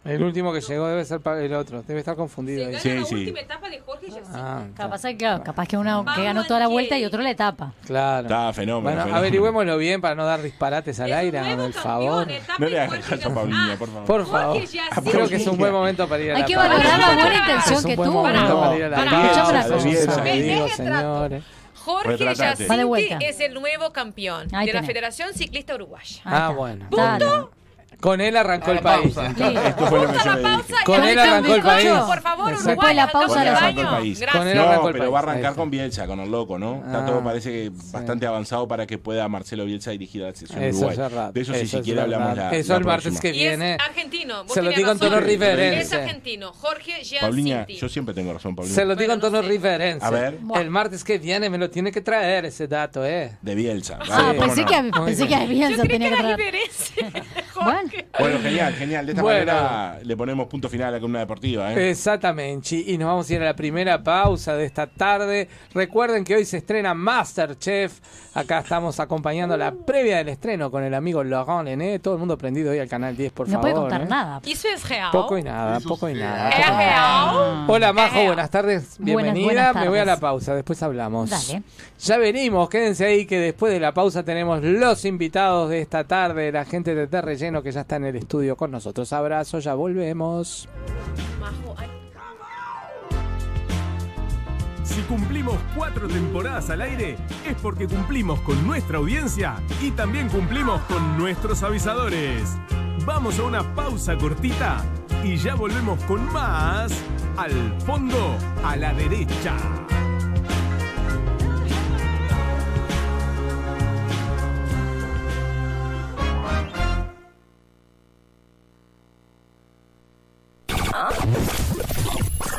El 0.04 0.20
último 0.22 0.52
que 0.52 0.60
llegó 0.60 0.88
debe 0.88 1.04
ser 1.04 1.20
pa- 1.20 1.38
el 1.40 1.54
otro, 1.54 1.82
debe 1.84 2.00
estar 2.00 2.16
confundido 2.16 2.66
ahí. 2.66 2.72
Ganó 2.72 2.82
Sí, 2.82 2.88
la 2.98 3.04
sí. 3.04 3.14
última 3.14 3.38
etapa 3.40 3.70
de 3.70 3.78
Jorge. 3.78 4.06
Ah, 4.34 4.64
Capaz, 4.76 5.02
que, 5.02 5.16
claro, 5.16 5.44
capaz 5.44 5.68
que 5.68 5.76
uno 5.76 6.04
que 6.16 6.24
ganó 6.24 6.44
toda 6.44 6.58
la 6.58 6.66
vuelta 6.66 6.98
y 6.98 7.04
otro 7.04 7.22
la 7.22 7.30
etapa. 7.30 7.72
claro. 7.86 8.22
Está 8.26 8.52
fenómeno. 8.52 8.82
Bueno, 8.82 8.96
fenómeno. 9.02 9.16
averigüémoslo 9.18 9.78
bien 9.78 10.00
para 10.00 10.16
no 10.16 10.24
dar 10.26 10.42
disparates 10.42 10.98
al 10.98 11.06
Es 11.06 11.12
un 11.12 11.18
aire, 11.20 11.52
el 11.66 11.72
favor. 11.72 12.26
No 12.58 12.68
le 12.68 12.80
hagas 12.80 13.04
caso 13.06 13.28
a. 13.28 13.34
Paulina, 13.34 13.72
Ah, 13.72 13.76
por 13.78 13.88
favor. 13.88 14.04
Por 14.06 14.26
favor. 14.26 14.60
Giacinti. 14.66 15.10
Creo 15.10 15.28
que 15.28 15.36
es 15.36 15.46
un 15.46 15.56
buen 15.58 15.72
momento 15.72 16.08
para 16.08 16.22
ir 16.22 16.32
a 16.32 16.34
Hay 16.34 16.40
la 16.42 16.46
que 16.48 16.54
pausa. 16.54 16.68
valorar 16.68 16.98
la 16.98 17.14
buena 17.14 17.34
intención 17.36 17.84
que 17.84 17.96
buen 17.96 18.10
tuvo. 18.10 18.22
para 18.24 18.76
ir 18.76 18.84
a 18.84 18.88
la. 18.88 18.96
Jorge 21.74 22.08
Retratate. 22.08 22.66
Va 22.66 22.76
de 22.76 22.84
Giacinti 22.84 22.84
vuelta. 22.84 23.18
es 23.18 23.40
el 23.40 23.54
nuevo 23.54 23.92
campeón 23.92 24.48
Ahí 24.52 24.66
de 24.66 24.72
la. 24.72 24.82
Federación 24.82 25.32
Ciclista 25.34 25.74
Uruguaya. 25.74 26.20
Ah, 26.24 26.52
bueno. 26.56 26.86
Dale. 26.90 27.24
Con 28.02 28.20
él 28.20 28.36
arrancó 28.36 28.72
el 28.72 28.80
país. 28.80 29.16
Esto 29.16 29.86
fue 29.86 30.00
lo 30.02 30.12
que 30.12 30.18
yo 30.24 30.32
le 30.34 30.40
dije. 30.40 30.74
Con 30.84 31.04
él 31.04 31.18
arrancó 31.18 31.54
el 31.54 31.62
país. 31.62 31.88
Por 31.88 32.20
favor. 32.20 32.52
Uruguay, 32.52 32.66
Después 32.66 32.88
de 32.88 32.94
la 32.94 33.06
pausa 33.12 33.28
Con 33.28 33.38
él 33.38 33.44
la 33.44 33.50
el 33.52 33.56
arrancó 33.56 33.80
el 33.80 33.86
baño. 33.86 33.96
país. 33.98 34.24
Con 34.32 34.48
él 34.48 34.58
arrancó 34.58 34.82
No, 34.82 34.88
el 34.88 34.92
pero 34.94 35.12
va 35.12 35.18
a 35.18 35.22
país, 35.22 35.30
arrancar 35.32 35.54
con 35.54 35.70
Bielsa, 35.70 36.06
con 36.08 36.18
el 36.20 36.30
loco, 36.30 36.58
¿no? 36.58 36.82
Está 36.84 37.02
Ah. 37.02 37.06
todo 37.06 37.22
parece 37.22 37.50
que 37.52 37.70
bastante 37.92 38.26
avanzado 38.26 38.66
para 38.66 38.86
que 38.88 38.98
pueda 38.98 39.28
Marcelo 39.28 39.64
Bielsa 39.64 39.92
dirigir 39.92 40.24
a 40.24 40.26
la 40.30 40.34
selección 40.34 40.62
Eso 40.64 40.78
Uruguay. 40.86 41.30
De 41.32 41.40
eso, 41.40 41.54
si 41.54 41.66
siquiera 41.68 42.02
hablamos 42.02 42.36
la 42.36 42.50
Eso 42.50 42.74
el 42.76 42.84
martes 42.84 43.20
que 43.20 43.30
viene. 43.30 43.76
argentino. 43.80 44.44
Se 44.48 44.62
lo 44.62 44.70
digo 44.72 44.90
en 44.90 44.98
tono 44.98 45.20
riverense. 45.20 45.80
Es 45.82 45.92
argentino. 45.92 46.52
Jorge 46.54 47.02
Paulina, 47.20 47.48
Giacinti. 47.58 47.76
yo 47.80 47.88
siempre 47.88 48.14
tengo 48.14 48.32
razón, 48.32 48.56
Paulina. 48.56 48.74
Se 48.74 48.84
lo 48.84 48.96
digo 48.96 49.12
en 49.12 49.20
tono 49.20 49.40
riverense. 49.42 50.04
A 50.04 50.10
ver. 50.10 50.38
El 50.56 50.70
martes 50.70 51.04
que 51.04 51.18
viene 51.18 51.48
me 51.48 51.56
lo 51.58 51.70
tiene 51.70 51.92
que 51.92 52.00
traer 52.00 52.46
ese 52.46 52.66
dato, 52.66 53.06
¿eh? 53.06 53.36
De 53.42 53.54
Bielsa. 53.54 54.00
Ah, 54.10 54.32
pensé 54.36 54.64
que, 54.64 54.74
que 54.90 55.88
tenía 55.88 56.08
que 56.08 56.16
era 56.16 56.36
traer. 56.36 56.54
Bueno, 57.62 57.78
Jorge. 57.80 57.91
Bueno, 58.18 58.38
genial, 58.40 58.74
genial. 58.74 59.06
De 59.06 59.12
esta 59.12 59.22
Bueno. 59.22 59.52
manera 59.52 59.98
le 60.02 60.16
ponemos 60.16 60.46
punto 60.46 60.68
final 60.68 60.88
a 60.88 60.90
la 60.92 60.98
columna 61.00 61.20
deportiva, 61.20 61.72
¿eh? 61.72 61.90
Exactamente. 61.90 62.76
Y 62.76 62.98
nos 62.98 63.08
vamos 63.08 63.30
a 63.30 63.34
ir 63.34 63.40
a 63.42 63.46
la 63.46 63.56
primera 63.56 64.02
pausa 64.02 64.54
de 64.56 64.64
esta 64.64 64.86
tarde. 64.86 65.48
Recuerden 65.74 66.24
que 66.24 66.34
hoy 66.36 66.44
se 66.44 66.58
estrena 66.58 66.94
Masterchef. 66.94 68.00
Acá 68.34 68.60
estamos 68.60 68.98
acompañando 69.00 69.56
la 69.56 69.72
previa 69.72 70.18
del 70.18 70.28
estreno 70.30 70.70
con 70.70 70.82
el 70.84 70.94
amigo 70.94 71.22
Laurent 71.24 71.64
Lené. 71.66 71.98
Todo 71.98 72.14
el 72.14 72.20
mundo 72.20 72.38
prendido 72.38 72.70
hoy 72.70 72.78
al 72.78 72.88
canal 72.88 73.16
10, 73.16 73.32
por 73.32 73.46
no 73.48 73.54
favor. 73.54 73.62
puede 73.62 73.74
contar 73.74 74.02
¿eh? 74.02 74.06
nada. 74.08 74.40
Eso 74.46 74.68
es 74.68 74.88
real. 74.88 75.10
Poco 75.12 75.36
y 75.38 75.42
nada, 75.42 75.80
poco 75.80 76.08
y 76.08 76.14
nada. 76.14 76.48
¿Es 76.48 76.56
poco 76.56 76.72
y 76.72 76.76
nada. 76.86 77.64
Hola 77.68 77.92
Majo, 77.92 78.24
buenas 78.24 78.50
tardes, 78.50 78.96
Buenas, 78.98 79.34
bienvenida. 79.34 79.72
Me 79.74 79.88
voy 79.88 79.98
a 79.98 80.04
la 80.04 80.18
pausa, 80.18 80.54
después 80.54 80.82
hablamos. 80.82 81.30
Dale. 81.30 81.62
Ya 82.00 82.16
venimos, 82.18 82.68
quédense 82.68 83.04
ahí 83.04 83.26
que 83.26 83.38
después 83.38 83.72
de 83.72 83.80
la 83.80 83.92
pausa 83.92 84.22
tenemos 84.24 84.62
los 84.62 85.04
invitados 85.04 85.68
de 85.70 85.80
esta 85.80 86.04
tarde, 86.04 86.50
la 86.50 86.64
gente 86.64 86.94
de 86.94 87.06
Te 87.06 87.20
Relleno 87.20 87.62
que 87.62 87.70
ya 87.70 87.81
está 87.82 87.96
en 87.96 88.06
el 88.06 88.16
estudio 88.16 88.56
con 88.56 88.70
nosotros. 88.70 89.12
Abrazo, 89.12 89.58
ya 89.58 89.74
volvemos. 89.74 90.68
Si 94.82 95.00
cumplimos 95.02 95.56
cuatro 95.76 96.08
temporadas 96.08 96.68
al 96.70 96.82
aire, 96.82 97.16
es 97.46 97.56
porque 97.62 97.86
cumplimos 97.86 98.40
con 98.40 98.66
nuestra 98.66 98.98
audiencia 98.98 99.62
y 99.80 99.90
también 99.92 100.28
cumplimos 100.28 100.80
con 100.82 101.16
nuestros 101.16 101.62
avisadores. 101.62 102.56
Vamos 103.06 103.38
a 103.38 103.44
una 103.44 103.74
pausa 103.74 104.16
cortita 104.18 104.84
y 105.24 105.36
ya 105.36 105.54
volvemos 105.54 106.02
con 106.04 106.24
más 106.32 106.92
al 107.36 107.52
fondo 107.80 108.36
a 108.64 108.76
la 108.76 108.92
derecha. 108.92 109.56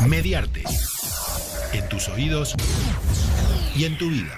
Mediarte. 0.08 0.64
En 1.72 1.88
tus 1.88 2.10
oídos 2.10 2.56
y 3.76 3.86
en 3.86 3.98
tu 3.98 4.10
vida. 4.10 4.34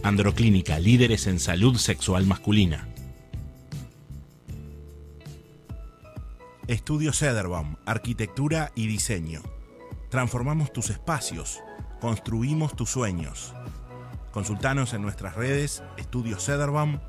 Androclínica, 0.02 0.78
líderes 0.78 1.26
en 1.26 1.38
salud 1.38 1.76
sexual 1.76 2.26
masculina. 2.26 2.91
Estudio 6.68 7.12
Cederbaum, 7.12 7.74
Arquitectura 7.86 8.70
y 8.76 8.86
Diseño. 8.86 9.42
Transformamos 10.10 10.72
tus 10.72 10.90
espacios, 10.90 11.58
construimos 12.00 12.76
tus 12.76 12.88
sueños. 12.88 13.52
Consultanos 14.30 14.94
en 14.94 15.02
nuestras 15.02 15.34
redes 15.34 15.82
Estudio 15.96 16.38
Cederbaum, 16.38 17.00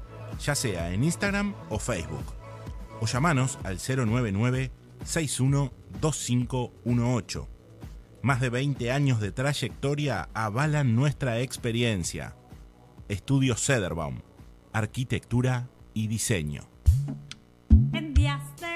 ya 0.43 0.56
sea 0.56 0.91
en 0.91 1.04
Instagram 1.04 1.54
o 1.70 1.78
Facebook. 1.78 2.26
O 2.99 3.06
llamanos 3.06 3.60
al 3.64 3.78
099 3.78 4.72
612518. 5.04 7.47
Más 8.24 8.41
de 8.41 8.49
20 8.49 8.91
años 8.91 9.20
de 9.20 9.32
trayectoria 9.32 10.30
avalan 10.34 10.95
nuestra 10.95 11.41
experiencia. 11.41 12.36
Estudio 13.08 13.54
Cederbaum, 13.56 14.22
Arquitectura 14.72 15.70
y 15.93 16.08
Diseño. 16.08 16.64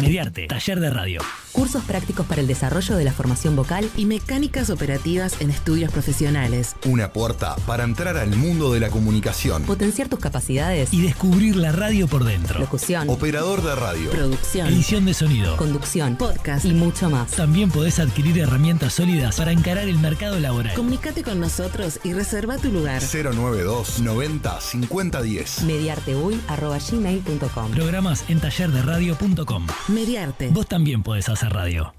Mediarte, 0.00 0.46
taller 0.46 0.80
de 0.80 0.90
radio. 0.90 1.22
Cursos 1.56 1.82
prácticos 1.84 2.26
para 2.26 2.42
el 2.42 2.46
desarrollo 2.46 2.96
de 2.96 3.04
la 3.04 3.12
formación 3.12 3.56
vocal 3.56 3.88
y 3.96 4.04
mecánicas 4.04 4.68
operativas 4.68 5.40
en 5.40 5.48
estudios 5.48 5.90
profesionales. 5.90 6.76
Una 6.84 7.14
puerta 7.14 7.56
para 7.66 7.84
entrar 7.84 8.18
al 8.18 8.36
mundo 8.36 8.74
de 8.74 8.80
la 8.80 8.90
comunicación. 8.90 9.62
Potenciar 9.62 10.10
tus 10.10 10.18
capacidades. 10.18 10.92
Y 10.92 11.00
descubrir 11.00 11.56
la 11.56 11.72
radio 11.72 12.08
por 12.08 12.24
dentro. 12.24 12.60
Locución. 12.60 13.08
Operador 13.08 13.62
de 13.62 13.74
radio. 13.74 14.10
Producción. 14.10 14.68
Edición 14.68 15.06
de 15.06 15.14
sonido. 15.14 15.56
Conducción. 15.56 16.16
Podcast. 16.16 16.66
Y 16.66 16.72
mucho 16.72 17.08
más. 17.08 17.30
También 17.30 17.70
podés 17.70 18.00
adquirir 18.00 18.38
herramientas 18.38 18.92
sólidas 18.92 19.36
para 19.36 19.50
encarar 19.50 19.88
el 19.88 19.98
mercado 19.98 20.38
laboral. 20.38 20.74
Comunicate 20.74 21.22
con 21.22 21.40
nosotros 21.40 22.00
y 22.04 22.12
reserva 22.12 22.58
tu 22.58 22.70
lugar. 22.70 23.00
092 23.00 24.00
90 24.00 24.60
50 24.60 25.22
10. 25.22 25.62
Mediarteuy.gmail.com 25.62 27.70
Programas 27.70 28.24
en 28.28 28.40
tallerderradio.com. 28.40 29.66
Mediarte. 29.88 30.50
Vos 30.50 30.66
también 30.66 31.02
podés 31.02 31.30
hacer 31.30 31.45
radio. 31.48 31.92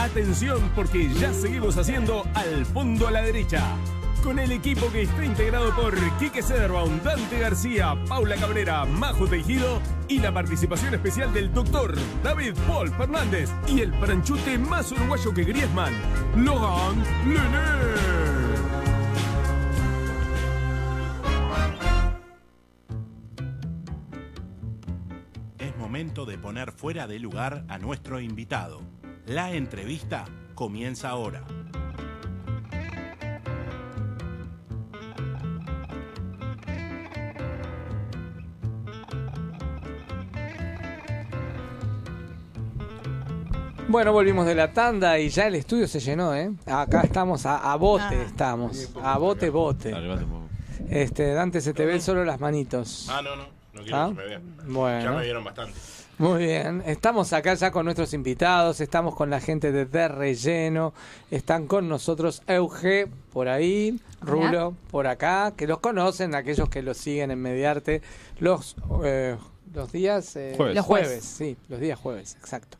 Atención 0.00 0.70
porque 0.74 1.08
ya 1.08 1.32
seguimos 1.32 1.76
haciendo 1.78 2.24
al 2.34 2.66
fondo 2.66 3.08
a 3.08 3.10
la 3.10 3.22
derecha. 3.22 3.62
con 4.22 4.38
el 4.40 4.50
equipo 4.50 4.90
que 4.90 5.02
está 5.02 5.24
integrado 5.24 5.74
por 5.76 5.94
Quique 6.18 6.42
Cederbaum, 6.42 7.00
Dante 7.04 7.38
García, 7.38 7.94
Paula 8.08 8.34
Cabrera, 8.34 8.84
Majo 8.84 9.28
Tejido 9.28 9.80
y 10.08 10.18
la 10.18 10.32
participación 10.32 10.94
especial 10.94 11.32
del 11.32 11.52
doctor 11.52 11.94
David 12.24 12.54
Paul 12.66 12.90
Fernández 12.90 13.50
y 13.68 13.82
el 13.82 13.94
franchute 13.94 14.58
más 14.58 14.90
uruguayo 14.90 15.32
que 15.32 15.44
Griezmann, 15.44 15.92
Logan 16.34 17.04
Lené. 17.24 18.25
Fuera 26.86 27.08
de 27.08 27.18
lugar 27.18 27.64
a 27.66 27.78
nuestro 27.78 28.20
invitado. 28.20 28.80
La 29.26 29.50
entrevista 29.50 30.24
comienza 30.54 31.08
ahora. 31.08 31.42
Bueno, 43.88 44.12
volvimos 44.12 44.46
de 44.46 44.54
la 44.54 44.72
tanda 44.72 45.18
y 45.18 45.28
ya 45.28 45.48
el 45.48 45.56
estudio 45.56 45.88
se 45.88 45.98
llenó, 45.98 46.36
¿eh? 46.36 46.52
Acá 46.66 47.00
estamos, 47.00 47.46
a, 47.46 47.72
a 47.72 47.74
bote 47.74 48.22
estamos, 48.22 48.92
a 49.02 49.18
bote, 49.18 49.50
bote. 49.50 49.92
Este, 50.88 51.32
Dante, 51.32 51.60
se 51.60 51.74
te 51.74 51.84
ven 51.84 52.00
solo 52.00 52.24
las 52.24 52.38
manitos. 52.38 53.08
Ah, 53.10 53.22
no, 53.22 53.34
no. 53.34 53.46
No 53.72 53.82
quiero 53.82 53.96
¿Ah? 53.98 54.08
que 54.10 54.14
me 54.14 54.24
vean. 54.24 54.56
Bueno. 54.68 55.02
Ya 55.02 55.10
me 55.18 55.24
vieron 55.24 55.42
bastante. 55.42 55.95
Muy 56.18 56.46
bien, 56.46 56.82
estamos 56.86 57.34
acá 57.34 57.52
ya 57.52 57.70
con 57.70 57.84
nuestros 57.84 58.14
invitados, 58.14 58.80
estamos 58.80 59.14
con 59.14 59.28
la 59.28 59.38
gente 59.38 59.70
de 59.70 59.84
De 59.84 60.08
Relleno, 60.08 60.94
están 61.30 61.66
con 61.66 61.90
nosotros 61.90 62.42
Euge 62.46 63.06
por 63.34 63.48
ahí, 63.48 64.00
Rulo 64.22 64.74
por 64.90 65.08
acá, 65.08 65.52
que 65.54 65.66
los 65.66 65.80
conocen, 65.80 66.34
aquellos 66.34 66.70
que 66.70 66.80
los 66.80 66.96
siguen 66.96 67.32
en 67.32 67.42
Mediarte, 67.42 68.00
los 68.40 68.76
eh, 69.04 69.36
los 69.76 69.92
días 69.92 70.34
eh, 70.36 70.54
Jueves. 70.56 70.74
los 70.74 70.84
jueves, 70.86 71.24
sí, 71.24 71.56
los 71.68 71.78
días 71.78 71.98
jueves, 71.98 72.36
exacto. 72.40 72.78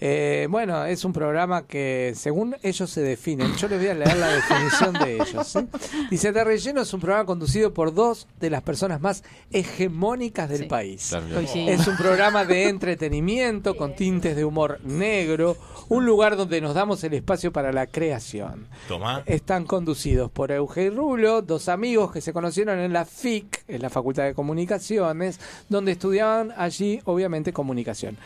Eh, 0.00 0.48
bueno, 0.50 0.84
es 0.84 1.04
un 1.04 1.12
programa 1.12 1.64
que 1.64 2.12
según 2.16 2.56
ellos 2.64 2.90
se 2.90 3.02
definen, 3.02 3.54
yo 3.54 3.68
les 3.68 3.78
voy 3.78 3.88
a 3.88 3.94
leer 3.94 4.16
la 4.16 4.26
definición 4.26 4.94
de 4.94 5.14
ellos. 5.14 5.46
¿sí? 5.46 5.60
Dice, 6.10 6.32
De 6.32 6.42
Relleno 6.42 6.80
es 6.80 6.92
un 6.92 7.00
programa 7.00 7.24
conducido 7.24 7.72
por 7.72 7.94
dos 7.94 8.26
de 8.40 8.50
las 8.50 8.62
personas 8.62 9.00
más 9.00 9.22
hegemónicas 9.52 10.48
del 10.48 10.66
país. 10.66 11.14
Es 11.54 11.86
un 11.86 11.96
programa 11.96 12.44
de 12.44 12.68
entretenimiento 12.68 13.76
con 13.76 13.94
tintes 13.94 14.34
de 14.34 14.44
humor 14.44 14.80
negro, 14.82 15.56
un 15.88 16.04
lugar 16.04 16.36
donde 16.36 16.60
nos 16.60 16.74
damos 16.74 17.04
el 17.04 17.14
espacio 17.14 17.52
para 17.52 17.72
la 17.72 17.86
creación. 17.86 18.66
Tomá. 18.88 19.22
Están 19.26 19.66
conducidos 19.66 20.32
por 20.32 20.50
Euge 20.50 20.82
y 20.82 20.90
Rulo, 20.90 21.42
dos 21.42 21.68
amigos 21.68 22.10
que 22.10 22.20
se 22.20 22.32
conocieron 22.32 22.80
en 22.80 22.92
la 22.92 23.04
FIC, 23.04 23.64
en 23.68 23.82
la 23.82 23.90
Facultad 23.90 24.24
de 24.24 24.34
Comunicaciones, 24.34 25.38
donde 25.68 25.92
estudiaban 25.92 26.31
allí, 26.56 27.00
obviamente, 27.04 27.52
comunicación. 27.52 28.16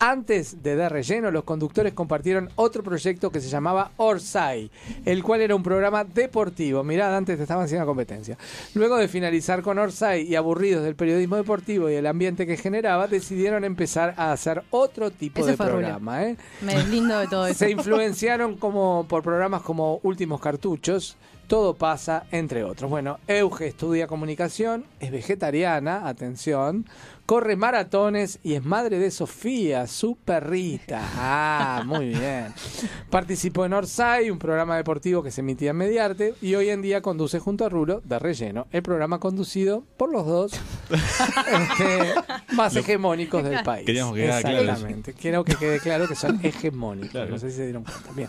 Antes 0.00 0.62
de 0.62 0.74
dar 0.74 0.92
relleno, 0.92 1.30
los 1.30 1.44
conductores 1.44 1.94
compartieron 1.94 2.50
otro 2.56 2.82
proyecto 2.82 3.30
que 3.30 3.40
se 3.40 3.48
llamaba 3.48 3.92
Orsay, 3.96 4.70
el 5.04 5.22
cual 5.22 5.40
era 5.40 5.54
un 5.54 5.62
programa 5.62 6.02
deportivo. 6.04 6.82
Mirá, 6.82 7.16
antes 7.16 7.36
te 7.36 7.42
estaban 7.44 7.64
haciendo 7.64 7.86
competencia. 7.86 8.36
Luego 8.74 8.96
de 8.98 9.06
finalizar 9.06 9.62
con 9.62 9.78
Orsay 9.78 10.26
y 10.26 10.34
aburridos 10.34 10.82
del 10.82 10.96
periodismo 10.96 11.36
deportivo 11.36 11.88
y 11.88 11.94
el 11.94 12.06
ambiente 12.06 12.44
que 12.44 12.56
generaba, 12.56 13.06
decidieron 13.06 13.64
empezar 13.64 14.14
a 14.16 14.32
hacer 14.32 14.64
otro 14.70 15.10
tipo 15.12 15.40
Ese 15.40 15.52
de 15.52 15.56
programa. 15.56 16.24
¿eh? 16.24 16.36
Me 16.60 16.74
deslindo 16.74 17.18
de 17.20 17.28
todo 17.28 17.46
eso. 17.46 17.60
Se 17.60 17.70
influenciaron 17.70 18.56
como 18.56 19.06
por 19.08 19.22
programas 19.22 19.62
como 19.62 20.00
Últimos 20.02 20.40
Cartuchos, 20.40 21.16
Todo 21.46 21.74
pasa, 21.74 22.24
entre 22.32 22.64
otros. 22.64 22.90
Bueno, 22.90 23.18
Euge 23.28 23.68
estudia 23.68 24.06
comunicación, 24.06 24.86
es 24.98 25.12
vegetariana, 25.12 26.08
atención, 26.08 26.86
corre 27.26 27.56
maratones 27.56 28.38
y 28.42 28.54
es 28.54 28.64
madre 28.64 28.98
de 28.98 29.10
Sofía, 29.10 29.86
su 29.86 30.16
perrita. 30.16 31.00
Ah, 31.16 31.82
muy 31.86 32.08
bien. 32.08 32.48
Participó 33.10 33.64
en 33.64 33.72
Orsay, 33.72 34.30
un 34.30 34.38
programa 34.38 34.76
deportivo 34.76 35.22
que 35.22 35.30
se 35.30 35.40
emitía 35.40 35.70
en 35.70 35.76
Mediarte, 35.76 36.34
y 36.42 36.54
hoy 36.54 36.68
en 36.68 36.82
día 36.82 37.00
conduce 37.00 37.38
junto 37.38 37.64
a 37.64 37.68
Rulo 37.68 38.02
de 38.04 38.18
Relleno, 38.18 38.66
el 38.72 38.82
programa 38.82 39.20
conducido 39.20 39.84
por 39.96 40.10
los 40.12 40.26
dos 40.26 40.52
este, 40.90 42.14
más 42.54 42.74
hegemónicos 42.76 43.42
del 43.44 43.62
país. 43.62 43.86
Queríamos 43.86 44.14
que 44.14 44.22
quedara 44.22 44.40
claro. 44.42 44.60
Exactamente. 44.62 45.12
Quiero 45.14 45.44
que 45.44 45.54
quede 45.56 45.80
claro 45.80 46.08
que 46.08 46.14
son 46.14 46.40
hegemónicos. 46.44 47.28
No 47.30 47.38
sé 47.38 47.50
si 47.50 47.56
se 47.58 47.64
dieron 47.64 47.84
cuenta. 47.84 48.10
Bien. 48.14 48.28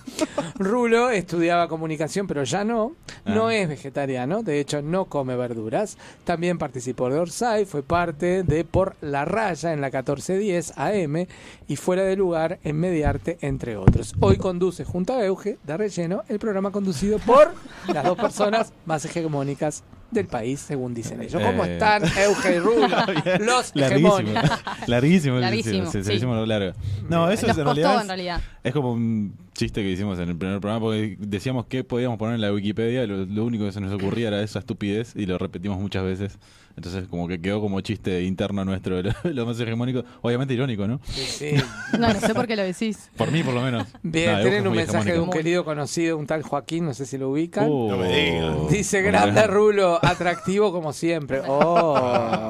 Rulo 0.57 1.09
estudiaba 1.09 1.67
comunicación, 1.67 2.27
pero 2.27 2.43
ya 2.43 2.63
no. 2.63 2.93
No 3.25 3.47
Ah. 3.47 3.55
es 3.55 3.67
vegetariano. 3.67 4.43
De 4.43 4.59
hecho, 4.59 4.81
no 4.81 5.05
come 5.05 5.35
verduras. 5.35 5.97
También 6.23 6.57
participó 6.57 7.09
de 7.09 7.19
Orsay. 7.19 7.65
Fue 7.65 7.83
parte 7.83 8.43
de 8.43 8.63
Por 8.63 8.84
la 9.01 9.25
Raya 9.25 9.73
en 9.73 9.81
la 9.81 9.88
1410 9.88 10.73
AM 10.77 11.25
y 11.67 11.75
Fuera 11.75 12.03
de 12.03 12.15
Lugar 12.15 12.59
en 12.63 12.79
Mediarte, 12.79 13.38
entre 13.41 13.77
otros. 13.77 14.13
Hoy 14.19 14.38
conduce 14.38 14.83
junto 14.83 15.13
a 15.13 15.25
Euge 15.25 15.57
de 15.63 15.77
Relleno 15.77 16.23
el 16.29 16.39
programa 16.39 16.71
conducido 16.71 17.17
por 17.19 17.53
las 17.93 18.03
dos 18.03 18.17
personas 18.17 18.73
más 18.86 19.03
hegemónicas 19.05 19.83
del 20.11 20.27
país, 20.27 20.59
según 20.59 20.93
dicen 20.93 21.21
ellos. 21.21 21.41
¿Cómo 21.41 21.65
Eh. 21.65 21.73
están, 21.73 22.03
Euge 22.03 22.55
y 22.55 22.59
Rulo? 22.59 22.88
Los 23.39 23.71
Larguísimo. 23.75 24.19
hegemónicos. 24.19 24.49
Larguísimo. 24.88 25.38
Larguísimo, 25.39 25.91
Se, 25.91 26.03
se, 26.03 26.19
sí. 26.19 26.25
lo 26.25 26.45
largo. 26.45 26.73
No, 27.09 27.29
eso 27.29 27.47
es, 27.47 27.57
en 27.57 27.63
costó, 27.63 27.63
realidad, 27.73 28.01
en 28.01 28.07
realidad. 28.07 28.41
Es 28.63 28.71
como 28.73 28.93
un 28.93 29.36
chiste 29.55 29.81
que 29.81 29.89
hicimos 29.89 30.19
en 30.19 30.29
el 30.29 30.37
primer 30.37 30.59
programa 30.59 30.85
porque 30.85 31.15
decíamos 31.17 31.65
que 31.65 31.83
podíamos 31.83 32.19
poner 32.19 32.35
en 32.35 32.41
la 32.41 32.53
Wikipedia 32.53 33.03
y 33.03 33.07
lo, 33.07 33.25
lo 33.25 33.45
único 33.45 33.65
que 33.65 33.71
se 33.71 33.81
nos 33.81 33.91
ocurría 33.93 34.27
era 34.27 34.43
esa 34.43 34.59
estupidez 34.59 35.13
y 35.15 35.25
lo 35.25 35.37
repetimos 35.37 35.79
muchas 35.79 36.03
veces. 36.03 36.37
Entonces 36.77 37.07
como 37.07 37.27
que 37.27 37.39
quedó 37.39 37.61
como 37.61 37.79
chiste 37.79 38.23
interno 38.23 38.65
nuestro, 38.65 39.01
lo, 39.01 39.11
lo 39.23 39.45
más 39.45 39.59
hegemónico. 39.59 40.03
Obviamente 40.21 40.53
irónico, 40.53 40.87
¿no? 40.87 40.99
Sí. 41.05 41.55
No, 41.97 42.13
no 42.13 42.19
sé 42.19 42.33
por 42.33 42.45
qué 42.45 42.57
lo 42.57 42.63
decís. 42.63 43.09
Por 43.15 43.31
mí, 43.31 43.41
por 43.41 43.53
lo 43.53 43.61
menos. 43.61 43.87
Bien, 44.03 44.31
Nada, 44.31 44.41
tienen 44.41 44.67
un 44.67 44.75
mensaje 44.75 45.13
de 45.13 45.19
un 45.19 45.29
querido 45.29 45.63
conocido, 45.63 46.17
un 46.17 46.27
tal 46.27 46.43
Joaquín, 46.43 46.85
no 46.85 46.93
sé 46.93 47.05
si 47.05 47.17
lo 47.17 47.29
ubican. 47.29 47.67
Oh. 47.69 47.87
No 47.89 47.97
me 47.97 48.07
digas. 48.09 48.69
Dice, 48.69 49.01
grande 49.01 49.47
Rulo, 49.47 49.97
atractivo 50.03 50.73
como 50.73 50.91
siempre. 50.91 51.41
Oh, 51.47 51.95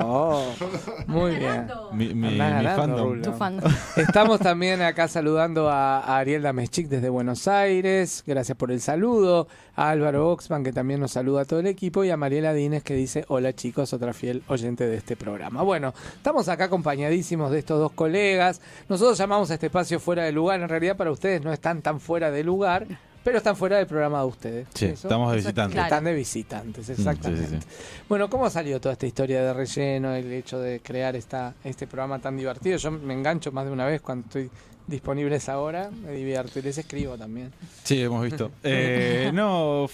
oh, 0.02 0.54
muy 1.06 1.36
bien. 1.36 1.68
Mi, 1.94 2.08
mi, 2.08 2.32
mi 2.32 2.38
ganando, 2.38 2.76
fandom. 2.76 3.08
Rulo. 3.10 3.22
Tu 3.22 3.32
fan. 3.34 3.60
Estamos 3.98 4.40
también 4.40 4.82
acá 4.82 5.08
saludando 5.08 5.70
a, 5.70 6.00
a 6.00 6.18
Ariel 6.18 6.42
Dameschik 6.42 6.88
desde 6.96 7.10
Buenos 7.10 7.48
Aires. 7.48 8.24
Gracias 8.26 8.58
por 8.58 8.72
el 8.72 8.82
saludo. 8.82 9.48
A 9.76 9.90
Álvaro 9.90 10.32
Oxman, 10.32 10.64
que 10.64 10.72
también 10.72 11.02
nos 11.02 11.12
saluda 11.12 11.42
a 11.42 11.46
todo 11.46 11.60
el 11.60 11.68
equipo. 11.68 12.04
Y 12.04 12.10
a 12.10 12.18
Mariela 12.18 12.54
Dines, 12.54 12.84
que 12.84 12.94
dice: 12.94 13.26
Hola 13.28 13.54
chicos, 13.54 13.92
otra 13.94 14.14
fiel 14.14 14.44
oyente 14.48 14.88
de 14.88 14.98
este 14.98 15.16
programa. 15.16 15.62
Bueno, 15.64 15.94
estamos 16.16 16.48
acá 16.48 16.66
acompañadísimos 16.66 17.52
de 17.52 17.60
estos 17.60 17.80
dos 17.80 17.92
colegas. 17.92 18.62
Nosotros 18.88 19.18
llamamos 19.18 19.52
a 19.52 19.56
este 19.56 19.68
espacio 19.68 20.00
fuera 20.00 20.24
de 20.24 20.32
lugar. 20.32 20.62
En 20.62 20.70
realidad, 20.70 20.96
para 20.96 21.12
ustedes 21.12 21.44
no 21.44 21.52
están 21.52 21.82
tan 21.82 22.00
fuera 22.00 22.32
de 22.32 22.44
lugar. 22.44 22.88
Pero 23.26 23.40
están 23.40 23.56
fuera 23.56 23.78
del 23.78 23.88
programa 23.88 24.20
de 24.20 24.26
ustedes. 24.26 24.68
Sí, 24.76 24.86
estamos 24.86 25.32
de 25.32 25.38
visitantes. 25.38 25.84
Están 25.84 26.04
de 26.04 26.14
visitantes, 26.14 26.90
exactamente. 26.90 27.48
Mm, 27.48 27.50
sí, 27.50 27.56
sí, 27.56 27.62
sí. 27.62 28.04
Bueno, 28.08 28.30
¿cómo 28.30 28.48
salió 28.52 28.80
toda 28.80 28.94
esta 28.94 29.08
historia 29.08 29.42
de 29.42 29.52
relleno, 29.52 30.14
el 30.14 30.32
hecho 30.32 30.60
de 30.60 30.80
crear 30.80 31.16
esta, 31.16 31.56
este 31.64 31.88
programa 31.88 32.20
tan 32.20 32.38
divertido? 32.38 32.78
Yo 32.78 32.92
me 32.92 33.16
engancho 33.16 33.52
más 33.52 33.66
de 33.66 33.72
una 33.72 33.88
vez 33.88 34.02
cuando 34.02 34.28
estoy 34.28 34.52
disponible 34.88 35.34
a 35.36 35.38
esa 35.38 35.60
hora, 35.60 35.90
me 35.92 36.12
divierto 36.12 36.60
y 36.60 36.62
les 36.62 36.78
escribo 36.78 37.18
también. 37.18 37.52
Sí, 37.84 38.02
hemos 38.02 38.24
visto. 38.24 38.52
Eh, 38.64 39.32
no, 39.34 39.88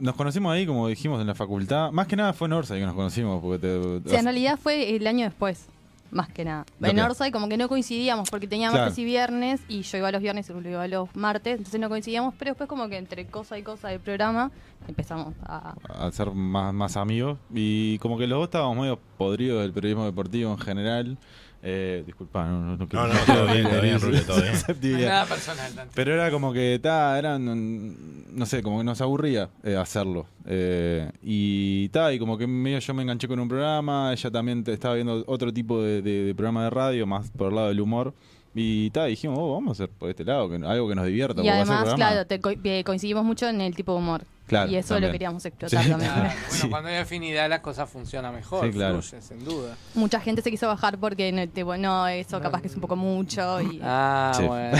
nos 0.00 0.14
conocimos 0.14 0.52
ahí, 0.52 0.66
como 0.66 0.86
dijimos, 0.88 1.20
en 1.20 1.26
la 1.26 1.34
facultad. 1.34 1.90
Más 1.92 2.06
que 2.06 2.16
nada 2.16 2.32
fue 2.32 2.46
en 2.46 2.52
Orsay 2.52 2.78
que 2.80 2.86
nos 2.86 2.94
conocimos. 2.94 3.40
Porque 3.42 3.58
te, 3.58 4.10
Sí, 4.10 4.16
en 4.16 4.24
realidad 4.24 4.58
fue 4.62 4.94
el 4.96 5.06
año 5.06 5.24
después, 5.24 5.66
más 6.10 6.28
que 6.28 6.44
nada. 6.44 6.64
En 6.82 6.98
Orsay 7.00 7.30
como 7.30 7.48
que 7.48 7.56
no 7.56 7.68
coincidíamos 7.68 8.30
porque 8.30 8.46
tenía 8.46 8.68
Claro. 8.68 8.84
martes 8.84 8.98
y 8.98 9.04
viernes 9.04 9.60
y 9.68 9.82
yo 9.82 9.98
iba 9.98 10.10
los 10.12 10.20
viernes 10.22 10.48
y 10.48 10.52
Rulo 10.52 10.70
iba 10.70 10.86
los 10.88 11.14
martes, 11.16 11.58
entonces 11.58 11.80
no 11.80 11.88
coincidíamos, 11.88 12.34
pero 12.38 12.50
después 12.52 12.68
como 12.68 12.88
que 12.88 12.96
entre 12.98 13.26
cosa 13.26 13.58
y 13.58 13.62
cosa 13.62 13.88
del 13.88 14.00
programa 14.00 14.50
empezamos 14.86 15.34
a... 15.42 15.74
a 15.88 16.10
ser 16.12 16.30
más, 16.30 16.72
más 16.72 16.96
amigos. 16.96 17.38
Y 17.52 17.98
como 17.98 18.16
que 18.18 18.26
los 18.26 18.38
dos 18.38 18.46
estábamos 18.48 18.76
medio 18.78 18.98
podridos 19.18 19.62
del 19.62 19.72
periodismo 19.72 20.04
deportivo 20.04 20.52
en 20.52 20.58
general. 20.58 21.18
Eh, 21.62 22.04
disculpa, 22.06 22.46
no, 22.46 22.60
no, 22.60 22.76
no, 22.76 22.88
quiero- 22.88 23.08
No, 23.08 23.14
no, 23.14 23.20
todo 23.26 23.46
bien, 23.52 23.64
todo 23.68 23.80
bien, 23.82 24.00
Rubio, 24.00 24.22
todo 24.24 24.40
bien. 24.80 25.00
Nada 25.08 25.26
personal, 25.26 25.74
Dante. 25.74 25.92
Pero 25.94 26.14
era 26.14 26.30
como 26.30 26.52
que, 26.52 26.78
ta, 26.80 27.18
eran, 27.18 28.36
no 28.36 28.46
sé, 28.46 28.62
como 28.62 28.78
que 28.78 28.84
nos 28.84 29.00
aburría 29.00 29.48
eh, 29.64 29.76
hacerlo. 29.76 30.26
Eh, 30.46 31.10
y 31.22 31.88
ta, 31.88 32.12
y 32.12 32.18
como 32.20 32.38
que 32.38 32.46
medio 32.46 32.78
yo 32.78 32.94
me 32.94 33.02
enganché 33.02 33.26
con 33.26 33.40
un 33.40 33.48
programa, 33.48 34.12
ella 34.12 34.30
también 34.30 34.62
te- 34.62 34.72
estaba 34.72 34.94
viendo 34.94 35.24
otro 35.26 35.52
tipo 35.52 35.82
de, 35.82 36.00
de- 36.00 36.24
de 36.26 36.34
programa 36.34 36.62
de 36.64 36.70
radio, 36.70 37.06
más 37.06 37.30
por 37.30 37.48
el 37.48 37.56
lado 37.56 37.68
del 37.68 37.80
humor. 37.80 38.14
Y 38.54 38.90
ta, 38.90 39.04
dijimos, 39.04 39.38
oh, 39.40 39.52
vamos 39.54 39.70
a 39.80 39.84
hacer 39.84 39.94
por 39.96 40.10
este 40.10 40.24
lado, 40.24 40.48
que, 40.48 40.56
algo 40.56 40.88
que 40.88 40.94
nos 40.94 41.06
divierta. 41.06 41.42
Y 41.42 41.48
además, 41.48 41.94
claro, 41.94 42.26
te 42.26 42.40
co- 42.40 42.50
eh, 42.64 42.82
coincidimos 42.84 43.24
mucho 43.24 43.48
en 43.48 43.60
el 43.60 43.74
tipo 43.76 43.92
de 43.92 43.98
humor. 43.98 44.22
Claro, 44.48 44.70
y 44.70 44.76
eso 44.76 44.94
también. 44.94 45.10
lo 45.10 45.12
queríamos 45.12 45.44
explotar 45.44 45.84
Sí. 45.84 45.90
también. 45.90 46.10
Claro, 46.10 46.30
bueno, 46.48 46.70
cuando 46.70 46.88
hay 46.88 46.96
afinidad 46.96 47.50
las 47.50 47.60
cosas 47.60 47.90
funcionan 47.90 48.34
mejor, 48.34 48.64
Sí, 48.64 48.72
claro. 48.72 49.02
fluye, 49.02 49.22
sin 49.22 49.44
duda. 49.44 49.76
Mucha 49.94 50.20
gente 50.20 50.40
se 50.40 50.50
quiso 50.50 50.66
bajar 50.66 50.96
porque 50.96 51.30
no, 51.32 51.46
tipo, 51.48 51.76
no, 51.76 52.08
eso 52.08 52.40
capaz 52.40 52.62
que 52.62 52.68
es 52.68 52.74
un 52.74 52.80
poco 52.80 52.96
mucho. 52.96 53.60
Y... 53.60 53.78
Ah, 53.82 54.32
Sí. 54.34 54.44
bueno. 54.44 54.78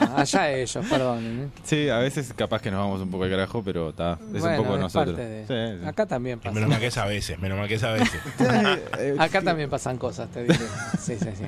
Ah, 0.00 0.14
allá 0.22 0.50
ellos, 0.52 0.86
perdonen. 0.88 1.40
¿eh? 1.54 1.60
Sí, 1.64 1.88
a 1.90 1.98
veces 1.98 2.32
capaz 2.34 2.62
que 2.62 2.70
nos 2.70 2.80
vamos 2.80 3.02
un 3.02 3.10
poco 3.10 3.24
al 3.24 3.30
carajo, 3.30 3.62
pero 3.62 3.90
está, 3.90 4.18
es 4.34 4.40
Bueno, 4.40 4.56
un 4.56 4.64
poco 4.64 4.74
es 4.76 4.80
nosotros. 4.80 5.14
parte 5.16 5.28
de- 5.28 5.46
Sí, 5.76 5.80
sí. 5.82 5.86
Acá 5.86 6.06
también 6.06 6.38
pasa. 6.40 6.54
Menos 6.54 6.70
mal 6.70 6.80
que 6.80 6.86
es 6.86 6.96
a 6.96 7.04
veces, 7.04 7.38
menos 7.38 7.58
mal 7.58 7.68
que 7.68 7.74
es 7.74 7.82
a 7.84 7.92
veces. 7.92 8.20
Acá 9.18 9.42
también 9.42 9.68
pasan 9.68 9.98
cosas, 9.98 10.30
te 10.30 10.44
digo. 10.44 10.54
Sí, 10.98 11.14
sí, 11.18 11.28
sí. 11.36 11.44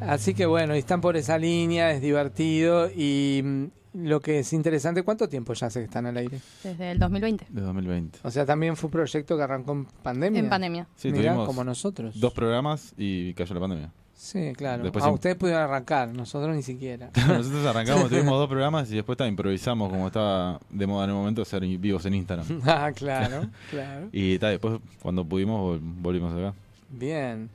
Así 0.00 0.34
que 0.34 0.46
bueno, 0.46 0.74
y 0.74 0.78
están 0.78 1.00
por 1.00 1.16
esa 1.16 1.38
línea, 1.38 1.92
es 1.92 2.00
divertido 2.00 2.90
y 2.94 3.42
mm, 3.44 3.64
lo 3.94 4.20
que 4.20 4.38
es 4.40 4.52
interesante, 4.52 5.02
¿cuánto 5.02 5.28
tiempo 5.28 5.52
ya 5.54 5.66
hace 5.66 5.80
que 5.80 5.86
están 5.86 6.06
al 6.06 6.16
aire? 6.16 6.38
Desde 6.62 6.92
el 6.92 6.98
2020. 6.98 7.46
De 7.48 7.60
2020. 7.60 8.18
O 8.22 8.30
sea, 8.30 8.46
también 8.46 8.76
fue 8.76 8.88
un 8.88 8.92
proyecto 8.92 9.36
que 9.36 9.42
arrancó 9.42 9.72
en 9.72 9.84
pandemia. 9.84 10.40
En 10.40 10.48
pandemia. 10.48 10.86
Sí, 10.96 11.10
Mirá, 11.10 11.30
tuvimos 11.32 11.46
como 11.46 11.64
nosotros. 11.64 12.18
Dos 12.20 12.32
programas 12.32 12.94
y 12.96 13.34
cayó 13.34 13.54
la 13.54 13.60
pandemia. 13.60 13.92
Sí, 14.14 14.52
claro. 14.54 14.82
Después 14.82 15.02
ah, 15.02 15.10
ustedes 15.10 15.34
pudieron 15.36 15.62
arrancar, 15.62 16.10
nosotros 16.10 16.54
ni 16.54 16.62
siquiera. 16.62 17.08
Nosotros 17.26 17.64
arrancamos, 17.64 18.08
tuvimos 18.10 18.38
dos 18.38 18.48
programas 18.50 18.92
y 18.92 18.96
después 18.96 19.16
ta, 19.16 19.26
improvisamos 19.26 19.88
como 19.88 20.08
estaba 20.08 20.60
de 20.68 20.86
moda 20.86 21.04
en 21.04 21.10
el 21.10 21.16
momento 21.16 21.42
ser 21.46 21.62
vivos 21.62 22.04
en 22.04 22.14
Instagram. 22.14 22.46
ah, 22.66 22.92
claro, 22.94 23.48
claro. 23.70 24.08
Y 24.12 24.38
ta, 24.38 24.48
después 24.48 24.78
cuando 25.00 25.24
pudimos 25.24 25.80
vol- 25.80 25.80
volvimos 26.02 26.34
acá. 26.34 26.52
Bien. 26.90 27.48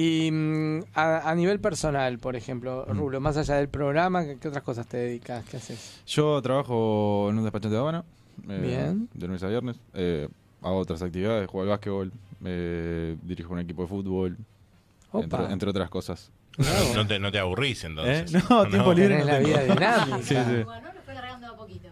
Y 0.00 0.30
mm, 0.30 0.80
a, 0.94 1.28
a 1.28 1.34
nivel 1.34 1.58
personal, 1.58 2.18
por 2.20 2.36
ejemplo, 2.36 2.86
Mm. 2.88 2.96
Rulo, 2.98 3.20
más 3.20 3.36
allá 3.36 3.56
del 3.56 3.68
programa, 3.68 4.24
¿qué, 4.24 4.38
qué 4.38 4.46
otras 4.46 4.62
cosas 4.62 4.86
te 4.86 4.96
dedicas? 4.96 5.44
¿Qué 5.50 5.56
haces? 5.56 6.00
Yo 6.06 6.40
trabajo 6.40 7.26
en 7.30 7.38
un 7.38 7.42
despachante 7.42 7.74
de 7.74 7.78
aduana. 7.80 8.04
eh, 8.48 8.60
Bien. 8.62 9.08
De 9.12 9.26
lunes 9.26 9.42
a 9.42 9.48
viernes. 9.48 9.80
Eh, 9.94 10.28
hago 10.62 10.76
otras 10.76 11.02
actividades, 11.02 11.48
juego 11.48 11.62
al 11.64 11.68
básquetbol, 11.70 12.12
eh, 12.44 13.16
dirijo 13.24 13.52
un 13.52 13.58
equipo 13.58 13.82
de 13.82 13.88
fútbol, 13.88 14.36
entre, 15.14 15.44
entre 15.52 15.70
otras 15.70 15.90
cosas. 15.90 16.30
No, 16.58 16.94
no 16.94 17.06
te, 17.06 17.18
no 17.18 17.30
te 17.32 17.38
aburrís 17.40 17.82
entonces. 17.84 18.34
¿Eh? 18.34 18.42
No, 18.50 18.66
tiempo 18.68 18.92
libre 18.94 19.18
Tenés 19.18 19.26
no 19.26 19.32
la 19.32 19.38
tengo. 19.38 19.48
vida 19.48 19.62
dinámica. 19.62 20.18
Sí, 20.22 20.34
sí. 20.34 20.64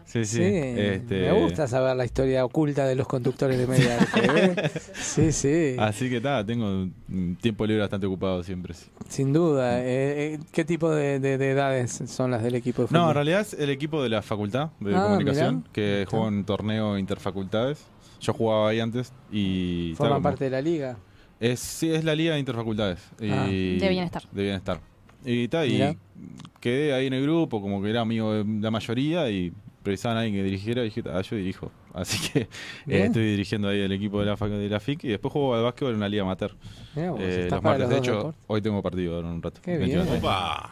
Sí, 0.04 0.24
sí. 0.24 0.36
Sí, 0.36 0.42
Este- 0.42 1.20
me 1.22 1.32
gusta 1.32 1.66
saber 1.66 1.96
la 1.96 2.04
historia 2.04 2.44
oculta 2.44 2.86
de 2.86 2.94
los 2.94 3.06
conductores 3.06 3.58
de 3.58 3.66
Mediarte. 3.66 4.06
¿eh? 4.24 4.70
Sí, 4.94 5.32
sí, 5.32 5.76
Así 5.78 6.08
que 6.08 6.18
está, 6.18 6.44
tengo 6.46 6.66
un 7.08 7.36
tiempo 7.40 7.66
libre 7.66 7.80
bastante 7.82 8.06
ocupado 8.06 8.42
siempre. 8.42 8.74
sí. 8.74 8.86
sin 9.08 9.32
duda. 9.32 9.80
Eh, 9.82 10.34
eh, 10.34 10.38
¿Qué 10.52 10.64
tipo 10.64 10.90
de, 10.90 11.18
de- 11.20 11.38
de 11.38 11.50
edades 11.50 12.02
son 12.06 12.30
las 12.30 12.42
del 12.42 12.54
equipo 12.54 12.82
de 12.82 12.88
fútbol? 12.88 13.00
No, 13.02 13.08
en 13.08 13.14
realidad 13.14 13.40
es 13.40 13.54
el 13.54 13.70
equipo 13.70 14.02
de 14.02 14.08
la 14.08 14.22
facultad 14.22 14.70
de 14.80 14.94
Ah, 14.94 15.02
comunicación 15.04 15.56
mirá. 15.56 15.70
que 15.72 16.06
juega 16.08 16.26
un 16.26 16.44
torneo 16.44 16.96
interfacultades. 16.98 17.84
Yo 18.20 18.32
jugaba 18.32 18.70
ahí 18.70 18.80
antes 18.80 19.12
y... 19.30 19.92
¿Forman 19.96 20.14
como- 20.18 20.22
parte 20.22 20.44
de 20.44 20.50
la 20.50 20.62
liga? 20.62 20.96
Es, 21.40 21.60
sí, 21.60 21.90
es 21.92 22.02
la 22.04 22.14
liga 22.14 22.32
de 22.34 22.40
interfacultades. 22.40 23.00
Ah. 23.30 23.46
y- 23.50 23.78
De 23.78 23.88
bienestar. 23.88 24.22
De 24.32 24.42
bienestar. 24.42 24.80
Y, 25.24 25.44
está, 25.44 25.66
y 25.66 25.96
quedé 26.60 26.94
ahí 26.94 27.08
en 27.08 27.12
el 27.14 27.22
grupo, 27.24 27.60
como 27.60 27.82
que 27.82 27.90
era 27.90 28.00
amigo 28.02 28.32
de 28.32 28.44
la 28.60 28.70
mayoría 28.70 29.28
y 29.28 29.52
precisaban 29.86 30.18
a 30.18 30.20
alguien 30.20 30.36
que 30.36 30.42
dirigiera 30.44 30.82
y 30.82 30.86
dije, 30.86 31.02
ah, 31.10 31.20
yo 31.22 31.36
dirijo. 31.36 31.70
Así 31.94 32.30
que 32.30 32.40
eh, 32.40 32.48
estoy 33.06 33.22
dirigiendo 33.30 33.68
ahí 33.68 33.80
el 33.80 33.92
equipo 33.92 34.20
de 34.20 34.26
la, 34.26 34.34
de 34.36 34.68
la 34.68 34.80
FIC 34.80 35.04
y 35.04 35.08
después 35.08 35.32
juego 35.32 35.54
al 35.54 35.62
básquetbol 35.62 35.92
en 35.92 35.96
una 35.96 36.08
liga 36.08 36.22
amateur. 36.24 36.52
Mirá 36.94 37.10
vos, 37.12 37.20
Eh, 37.20 37.28
estás 37.44 37.52
los 37.52 37.60
para 37.62 37.78
martes, 37.78 37.80
los 37.80 37.90
de 37.90 37.96
hecho, 37.98 38.16
deportes. 38.18 38.40
hoy 38.48 38.62
tengo 38.62 38.82
partido 38.82 39.14
ahora 39.16 39.28
en 39.28 39.34
un 39.34 39.42
rato. 39.42 39.60
Qué 39.62 39.78
21 39.78 40.04
bien. 40.04 40.16
Opa. 40.18 40.70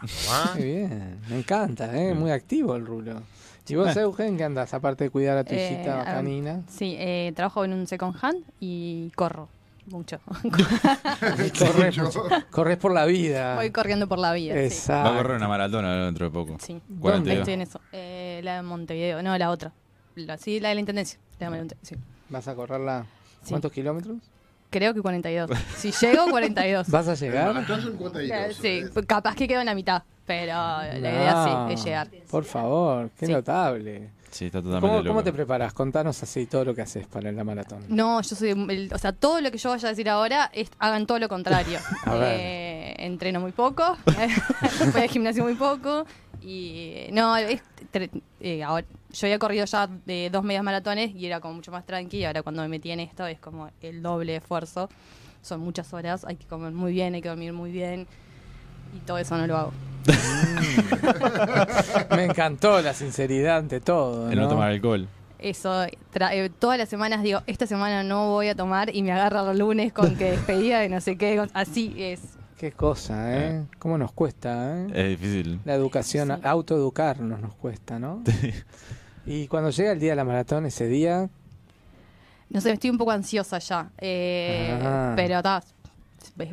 Qué 0.57 0.65
bien, 0.65 1.19
me 1.31 1.39
encanta, 1.39 1.97
¿eh? 1.99 2.13
muy 2.15 2.31
activo 2.31 2.77
el 2.77 2.85
Rulo. 2.85 3.23
¿Y 3.67 3.77
vos, 3.77 3.97
Eh. 3.97 4.01
Eugen, 4.01 4.37
qué 4.37 4.45
andás? 4.45 4.75
Aparte 4.75 5.05
de 5.05 5.11
cuidar 5.11 5.39
a 5.39 5.45
tu 5.45 5.55
hijita 5.55 6.05
canina. 6.05 6.63
Sí, 6.69 6.97
eh, 6.99 7.33
trabajo 7.35 7.65
en 7.65 7.73
un 7.73 7.87
second 7.87 8.15
hand 8.21 8.45
y 8.61 9.11
corro 9.17 9.49
mucho. 9.91 10.19
corres, 11.59 11.99
corres 12.51 12.77
por 12.79 12.93
la 12.93 13.05
vida. 13.07 13.55
Voy 13.57 13.71
corriendo 13.71 14.09
por 14.09 14.19
la 14.19 14.33
vida. 14.33 14.61
Exacto. 14.61 15.11
Va 15.11 15.15
a 15.15 15.23
correr 15.23 15.37
una 15.37 15.49
maratona 15.49 16.05
dentro 16.05 16.27
de 16.27 16.31
poco. 16.33 16.57
Sí. 16.61 16.81
42. 17.01 17.41
Estoy 17.41 17.55
en 17.55 17.61
eso. 17.63 17.81
Eh, 17.93 18.41
la 18.45 18.57
de 18.57 18.63
Montevideo, 18.63 19.23
no, 19.23 19.37
la 19.37 19.51
otra. 19.51 19.73
La, 20.15 20.37
sí, 20.39 20.61
la 20.61 20.69
de 20.71 20.75
la 20.77 20.81
Intendencia. 20.81 21.19
La 21.41 21.51
de 21.51 21.77
sí. 21.83 21.97
¿Vas 22.29 22.49
a 22.49 22.55
correrla 22.55 23.07
Sí. 23.43 23.51
cuántos 23.51 23.73
kilómetros? 23.73 24.17
Creo 24.71 24.95
que 24.95 25.03
42. 25.03 25.51
Si 25.77 25.93
llego, 25.93 26.25
42. 26.31 26.89
¿Vas 26.91 27.09
a 27.09 27.15
llegar? 27.15 27.53
Maratón 27.55 27.83
son 27.83 27.97
42. 27.97 28.65
Eh, 28.65 28.89
Sí, 28.91 29.03
capaz 29.07 29.35
que 29.37 29.47
quedo 29.47 29.61
en 29.61 29.67
la 29.67 29.75
mitad, 29.75 30.03
pero 30.27 30.53
la 30.55 30.99
idea 30.99 31.45
sí 31.69 31.75
es 31.75 31.85
llegar. 31.85 32.09
Por 32.31 32.45
favor, 32.45 33.11
qué 33.19 33.27
Sí. 33.27 33.33
notable. 33.33 34.11
Sí, 34.35 34.47
está 34.47 34.59
totalmente 34.61 34.89
¿Cómo, 34.89 34.99
loco. 34.99 35.09
cómo 35.11 35.23
te 35.23 35.33
preparas? 35.33 35.73
Contanos 35.73 36.21
así 36.25 36.47
todo 36.47 36.65
lo 36.65 36.75
que 36.75 36.83
haces 36.83 37.07
para 37.07 37.31
la 37.31 37.45
maratón. 37.45 37.85
No, 37.89 38.21
yo 38.21 38.35
soy. 38.35 38.51
el- 38.51 38.91
o 38.93 38.99
sea, 38.99 39.13
todo 39.13 39.41
lo 39.41 39.53
que 39.53 39.59
yo 39.59 39.71
vaya 39.71 39.87
a 39.87 39.91
decir 39.93 40.09
ahora 40.11 40.51
es, 40.53 40.71
hagan 40.81 41.07
todo 41.07 41.21
lo 41.21 41.29
contrario. 41.29 41.79
A 42.05 42.15
ver. 42.17 42.37
Eh, 42.41 42.95
entreno 42.99 43.39
muy 43.39 43.53
poco, 43.53 43.97
voy 44.93 45.03
al 45.03 45.09
gimnasio 45.09 45.45
muy 45.45 45.55
poco. 45.55 46.05
Y 46.43 47.07
no, 47.13 47.37
es 47.37 47.63
tre- 47.93 48.11
eh, 48.41 48.65
ahora, 48.65 48.85
yo 49.13 49.27
había 49.29 49.39
corrido 49.39 49.65
ya 49.67 49.87
de 49.87 50.29
dos 50.33 50.43
medias 50.43 50.65
maratones 50.65 51.15
y 51.15 51.27
era 51.27 51.39
como 51.41 51.55
mucho 51.55 51.71
más 51.71 51.87
tranqui. 51.87 52.17
Y 52.19 52.25
ahora 52.25 52.43
cuando 52.43 52.61
me 52.63 52.69
metí 52.69 52.91
en 52.91 52.99
esto 53.01 53.25
es 53.29 53.39
como 53.39 53.71
el 53.83 54.03
doble 54.03 54.35
esfuerzo. 54.37 54.89
Son 55.43 55.61
muchas 55.61 55.93
horas, 55.95 56.25
hay 56.25 56.35
que 56.37 56.47
comer 56.47 56.73
muy 56.73 56.93
bien, 56.93 57.15
hay 57.15 57.23
que 57.23 57.29
dormir 57.29 57.53
muy 57.53 57.71
bien. 57.71 58.09
Y 58.97 58.99
todo 59.07 59.19
eso 59.19 59.37
no 59.39 59.47
lo 59.47 59.57
hago. 59.59 59.73
Me 62.17 62.25
encantó 62.25 62.81
la 62.81 62.95
sinceridad 62.95 63.59
ante 63.59 63.81
todo. 63.81 64.31
El 64.31 64.39
no 64.39 64.49
tomar 64.49 64.71
alcohol. 64.71 65.09
Eso, 65.39 65.85
eh, 65.85 66.51
todas 66.59 66.79
las 66.79 66.89
semanas 66.89 67.23
digo, 67.23 67.41
esta 67.47 67.67
semana 67.67 68.03
no 68.03 68.31
voy 68.31 68.49
a 68.49 68.55
tomar 68.55 68.95
y 68.95 69.03
me 69.03 69.13
agarra 69.13 69.51
el 69.51 69.59
lunes 69.59 69.93
con 69.93 70.17
que 70.17 70.31
despedida 70.33 70.81
de 70.81 70.89
no 70.89 71.01
sé 71.01 71.17
qué. 71.19 71.47
Así 71.53 71.95
es. 71.99 72.21
Qué 72.59 72.73
cosa, 72.73 73.37
¿eh? 73.37 73.65
¿Cómo 73.79 73.99
nos 73.99 74.13
cuesta, 74.13 74.79
eh? 74.79 74.87
Es 74.95 75.21
difícil. 75.21 75.61
La 75.67 75.75
educación, 75.75 76.31
autoeducarnos 76.43 77.41
nos 77.41 77.55
cuesta, 77.57 77.99
¿no? 77.99 78.23
Y 79.27 79.49
cuando 79.49 79.71
llega 79.71 79.93
el 79.93 80.01
día 80.01 80.11
de 80.11 80.17
la 80.17 80.25
maratón, 80.25 80.65
ese 80.67 80.87
día, 80.87 81.29
No 82.49 82.61
sé, 82.61 82.73
estoy 82.73 82.91
un 82.91 82.99
poco 82.99 83.11
ansiosa 83.11 83.59
ya. 83.59 83.91
eh, 83.99 84.79
Ah. 84.83 85.13
Pero 85.17 85.43
ta, 85.43 85.63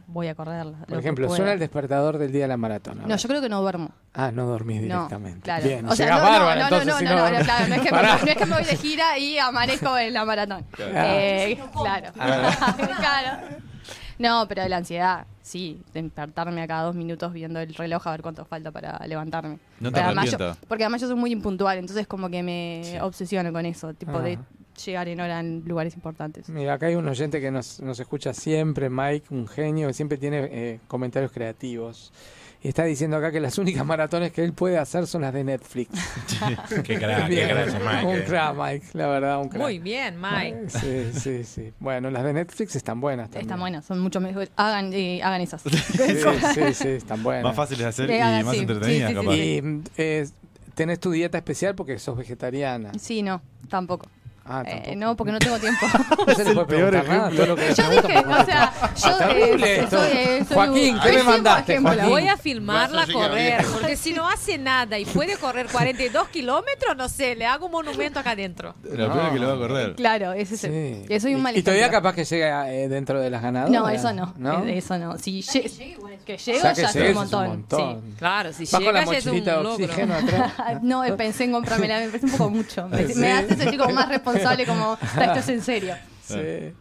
voy 0.07 0.27
a 0.27 0.35
correrla. 0.35 0.77
por 0.87 0.97
ejemplo, 0.99 1.29
suena 1.35 1.53
el 1.53 1.59
despertador 1.59 2.17
del 2.17 2.31
día 2.31 2.43
de 2.43 2.47
la 2.49 2.57
maratón. 2.57 3.01
a 3.01 3.07
No, 3.07 3.15
yo 3.15 3.27
creo 3.27 3.41
que 3.41 3.49
no 3.49 3.61
duermo. 3.61 3.91
Ah, 4.13 4.31
no 4.31 4.45
dormís 4.45 4.81
No, 4.81 4.83
directamente. 4.95 5.41
claro. 5.41 5.63
Bien, 5.67 5.87
o 5.87 5.95
sea, 5.95 6.09
no, 6.11 6.17
no, 6.17 6.23
bárbara, 6.23 6.69
no, 6.69 6.77
no, 6.79 6.85
no, 6.85 6.97
si 6.97 7.03
no, 7.05 7.15
no, 7.15 7.21
dormís. 7.21 7.43
claro, 7.43 7.67
no 7.67 7.75
es, 7.75 7.81
que 7.81 7.85
me, 7.85 7.97
Pará. 7.97 8.17
no 8.21 8.27
es 8.27 8.35
que 8.37 8.45
me 8.45 8.53
voy 8.55 8.63
de 8.63 8.75
gira 8.77 9.17
y 9.17 9.37
amanezco 9.39 9.97
en 9.97 10.13
la 10.13 10.25
maratón. 10.25 10.65
Claro. 10.71 10.91
Eh, 10.95 11.59
claro. 11.81 12.07
Ah. 12.19 12.75
Claro. 12.99 13.47
No, 14.19 14.45
pero 14.47 14.67
la 14.67 14.77
ansiedad, 14.77 15.25
sí, 15.41 15.81
despertarme 15.93 16.61
a 16.61 16.67
cada 16.67 16.83
dos 16.83 16.95
minutos 16.95 17.33
viendo 17.33 17.59
el 17.59 17.73
reloj 17.73 18.05
a 18.05 18.11
ver 18.11 18.21
cuánto 18.21 18.45
falta 18.45 18.69
para 18.71 18.99
levantarme. 19.07 19.57
No 19.79 19.91
te 19.91 19.99
además 19.99 20.29
yo- 20.29 20.37
porque 20.67 20.83
además 20.83 21.01
yo 21.01 21.07
soy 21.07 21.15
muy 21.15 21.31
impuntual, 21.31 21.79
entonces 21.79 22.05
como 22.05 22.29
que 22.29 22.43
me 22.43 22.99
obsesiono 23.01 23.51
con 23.51 23.65
eso, 23.65 23.93
tipo 23.95 24.19
de 24.19 24.33
Ah. 24.39 24.45
Llegar 24.85 25.07
en 25.07 25.19
hora 25.19 25.39
en 25.39 25.63
lugares 25.65 25.95
importantes. 25.95 26.49
Mira, 26.49 26.73
acá 26.73 26.87
hay 26.87 26.95
un 26.95 27.07
oyente 27.07 27.39
que 27.39 27.51
nos, 27.51 27.79
nos 27.81 27.99
escucha 27.99 28.33
siempre, 28.33 28.89
Mike, 28.89 29.27
un 29.29 29.47
genio, 29.47 29.87
que 29.87 29.93
siempre 29.93 30.17
tiene 30.17 30.47
eh, 30.51 30.79
comentarios 30.87 31.31
creativos. 31.31 32.11
Y 32.63 32.67
está 32.67 32.83
diciendo 32.83 33.17
acá 33.17 33.31
que 33.31 33.39
las 33.39 33.57
únicas 33.57 33.83
maratones 33.83 34.31
que 34.31 34.43
él 34.43 34.53
puede 34.53 34.77
hacer 34.77 35.07
son 35.07 35.23
las 35.23 35.33
de 35.33 35.43
Netflix. 35.43 35.89
Qué 36.83 36.99
crack, 36.99 37.27
qué 37.27 37.47
crack 37.47 37.73
Mike, 37.73 38.05
Un 38.05 38.15
eh. 38.17 38.23
crack, 38.23 38.55
Mike, 38.55 38.85
la 38.93 39.07
verdad, 39.07 39.41
un 39.41 39.49
crack. 39.49 39.61
Muy 39.63 39.79
bien, 39.79 40.21
Mike. 40.21 40.69
Sí, 40.69 41.19
sí, 41.19 41.43
sí. 41.43 41.73
Bueno, 41.79 42.11
las 42.11 42.23
de 42.23 42.33
Netflix 42.33 42.75
están 42.75 43.01
buenas 43.01 43.29
también. 43.29 43.47
Están 43.47 43.59
buenas, 43.59 43.85
son 43.85 43.99
mucho 43.99 44.21
mejor. 44.21 44.47
Hagan, 44.55 44.93
eh, 44.93 45.21
hagan 45.23 45.41
esas. 45.41 45.63
Sí, 45.71 45.73
sí, 46.53 46.73
sí, 46.73 46.87
están 46.89 47.23
buenas. 47.23 47.43
Más 47.43 47.55
fáciles 47.55 47.79
de 47.79 47.87
hacer 47.87 48.09
y 48.11 48.19
hagan, 48.19 48.45
más 48.45 48.53
sí. 48.53 48.61
entretenidas, 48.61 49.09
Sí, 49.09 49.15
sí, 49.15 49.21
capaz. 49.21 49.35
Y 49.35 49.83
eh, 49.97 50.27
tenés 50.75 50.99
tu 50.99 51.09
dieta 51.09 51.39
especial 51.39 51.73
porque 51.73 51.97
sos 51.97 52.15
vegetariana. 52.15 52.91
Sí, 52.99 53.23
no, 53.23 53.41
tampoco. 53.69 54.07
Ah, 54.43 54.63
Eh, 54.65 54.95
no, 54.95 55.15
porque 55.15 55.31
no 55.31 55.39
tengo 55.39 55.59
tiempo. 55.59 55.85
No 56.27 56.33
se 56.35 56.43
le 56.43 56.53
puede 56.53 56.65
preguntar 56.67 57.07
nada, 57.07 57.29
todo 57.29 57.45
lo 57.45 57.55
que 57.55 57.67
le 57.69 57.73
Yo 57.75 57.89
dije, 57.89 58.17
o 58.19 58.45
sea, 58.45 58.73
yo 58.95 59.09
eh, 59.29 59.87
soy, 59.89 59.99
eh, 60.17 60.45
soy 60.47 60.55
Joaquín, 60.55 60.95
un- 60.95 61.01
¿qué 61.01 61.11
me 61.13 61.23
mandaste, 61.23 61.71
ejemplo. 61.73 61.93
Joaquín? 61.93 62.09
Voy 62.09 62.27
a 62.27 62.37
filmarla 62.37 63.03
a 63.03 63.07
correr, 63.07 63.65
porque 63.73 63.95
si 63.95 64.13
no 64.13 64.27
hace 64.27 64.57
nada 64.57 64.97
y 64.97 65.05
puede 65.05 65.37
correr 65.37 65.67
42 65.71 66.27
kilómetros, 66.29 66.97
no 66.97 67.07
sé, 67.07 67.35
le 67.35 67.45
hago 67.45 67.67
un 67.67 67.71
monumento 67.71 68.19
acá 68.19 68.31
adentro. 68.31 68.73
Lo 68.83 69.11
peor 69.13 69.25
es 69.27 69.33
que 69.33 69.39
lo 69.39 69.47
va 69.47 69.53
a 69.53 69.57
correr. 69.57 69.95
Claro, 69.95 70.33
ese 70.33 70.55
es 70.55 70.63
el- 70.63 71.05
Sí. 71.07 71.19
soy 71.19 71.35
un 71.35 71.41
mal 71.43 71.55
y, 71.55 71.59
y 71.59 71.63
todavía 71.63 71.91
capaz 71.91 72.13
que 72.15 72.25
llega 72.25 72.71
eh, 72.73 72.89
dentro 72.89 73.19
de 73.19 73.29
las 73.29 73.41
ganadoras. 73.43 73.71
No, 73.79 73.89
eso 73.89 74.11
no. 74.13 74.33
¿No? 74.37 74.65
Eso 74.65 74.97
no. 74.97 75.17
Si 75.19 75.41
lle- 75.41 75.61
que 76.25 76.37
llego 76.37 76.61
ya 76.63 76.71
es 76.71 76.95
un 76.95 77.01
es 77.01 77.07
un 77.09 77.13
montón. 77.13 77.65
Sí. 77.69 78.13
Claro, 78.17 78.53
si 78.53 78.65
la 78.65 78.79
llega 78.79 79.05
ya 79.05 79.17
es 79.17 79.25
un 79.27 79.45
logro. 79.45 79.77
no, 80.81 81.03
pensé 81.17 81.43
en 81.45 81.51
comprármela, 81.51 81.99
me 81.99 82.07
parece 82.07 82.25
un 82.25 82.31
poco 82.31 82.49
mucho. 82.49 82.87
Me 82.89 83.31
hace 83.33 83.55
sentir 83.55 83.79
como 83.79 83.93
más 83.93 84.09
responsable, 84.09 84.30
como, 84.65 84.97
"Ta, 85.15 85.25
esto 85.25 85.39
es 85.39 85.49
en 85.49 85.61
serio. 85.61 85.95
Sí. 86.25 86.73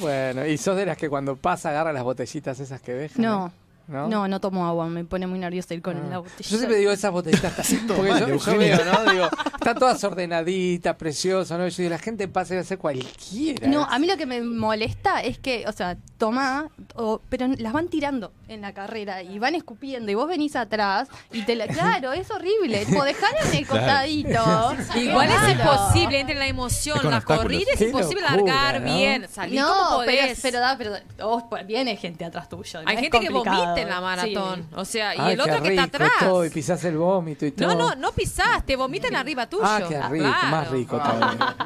Bueno, 0.00 0.46
y 0.46 0.56
sos 0.58 0.76
de 0.76 0.86
las 0.86 0.96
que 0.96 1.08
cuando 1.08 1.36
pasa 1.36 1.70
agarra 1.70 1.92
las 1.92 2.02
botellitas 2.02 2.58
esas 2.60 2.80
que 2.80 2.92
dejan. 2.92 3.22
No, 3.22 3.52
¿no? 3.88 4.08
No, 4.08 4.28
no 4.28 4.40
tomo 4.40 4.66
agua, 4.66 4.86
me 4.88 5.04
pone 5.04 5.26
muy 5.26 5.38
nerviosa 5.38 5.74
ir 5.74 5.82
con 5.82 6.10
la 6.10 6.18
botella. 6.18 6.48
Yo 6.48 6.56
siempre 6.56 6.76
digo 6.78 6.92
esas 6.92 7.10
botellitas 7.12 7.52
porque 7.86 8.10
mal, 8.10 8.26
yo, 8.26 8.36
yo 8.36 8.58
veo, 8.58 8.78
¿no? 8.84 9.12
Digo, 9.12 9.28
están 9.54 9.78
todas 9.78 10.02
ordenaditas, 10.04 10.96
preciosas, 10.96 11.58
¿no? 11.58 11.66
Yo 11.68 11.76
digo, 11.76 11.90
la 11.90 11.98
gente 11.98 12.28
pasa 12.28 12.54
a 12.54 12.60
hacer 12.60 12.78
cualquiera. 12.78 13.66
No, 13.68 13.84
a 13.84 13.98
mí 13.98 14.06
lo 14.06 14.16
que 14.16 14.26
me 14.26 14.40
molesta 14.42 15.20
es 15.22 15.38
que, 15.38 15.64
o 15.66 15.72
sea, 15.72 15.96
toma, 16.18 16.68
o- 16.94 17.20
pero 17.28 17.46
las 17.58 17.72
van 17.72 17.88
tirando 17.88 18.32
en 18.48 18.60
la 18.60 18.72
carrera 18.72 19.22
y 19.22 19.38
van 19.38 19.54
escupiendo 19.54 20.10
y 20.10 20.14
vos 20.14 20.28
venís 20.28 20.56
atrás 20.56 21.08
y 21.32 21.42
te 21.42 21.56
la... 21.56 21.66
Claro, 21.72 22.12
es 22.12 22.30
horrible. 22.30 22.84
Tipo, 22.84 23.02
dejalo 23.04 23.36
en 23.50 23.54
el 23.56 23.66
costadito. 23.66 24.74
Igual 24.94 25.28
es 25.30 25.52
imposible, 25.58 26.20
entre 26.20 26.36
la 26.36 26.46
emoción, 26.46 26.98
la 27.10 27.20
corrida, 27.20 27.70
es 27.72 27.80
imposible 27.80 28.22
locura, 28.30 28.52
largar 28.54 28.80
¿no? 28.82 28.94
bien. 28.94 29.26
Salir 29.28 29.60
no, 29.60 29.66
como 29.68 29.98
pero, 30.04 30.22
podés. 30.22 30.40
pero, 30.42 30.60
da, 30.60 30.76
pero 30.76 30.92
vos, 31.18 31.44
viene 31.66 31.96
gente 31.96 32.24
atrás 32.24 32.48
tuyo. 32.48 32.80
Hay 32.84 32.96
gente 32.96 33.18
que 33.20 33.28
complicado. 33.28 33.56
vomita 33.62 33.71
en 33.80 33.88
la 33.88 34.00
maratón. 34.00 34.66
O 34.74 34.84
sea, 34.84 35.14
y 35.14 35.18
Ay, 35.20 35.32
el 35.34 35.40
otro 35.40 35.56
qué 35.56 35.62
que 35.62 35.68
está 35.70 35.82
atrás. 35.84 36.10
todo, 36.20 36.44
y 36.44 36.50
pisás 36.50 36.84
el 36.84 36.96
vómito 36.98 37.46
y 37.46 37.52
todo. 37.52 37.68
No, 37.68 37.74
no, 37.74 37.94
no 37.94 38.12
pisás, 38.12 38.64
te 38.66 38.76
vomitan 38.76 39.14
arriba 39.16 39.48
tuyo. 39.48 39.62
Ah, 39.64 39.80
qué 39.88 40.00
rico, 40.08 40.24
claro. 40.26 40.48
más 40.48 40.70
rico 40.70 40.96
todavía. 40.98 41.56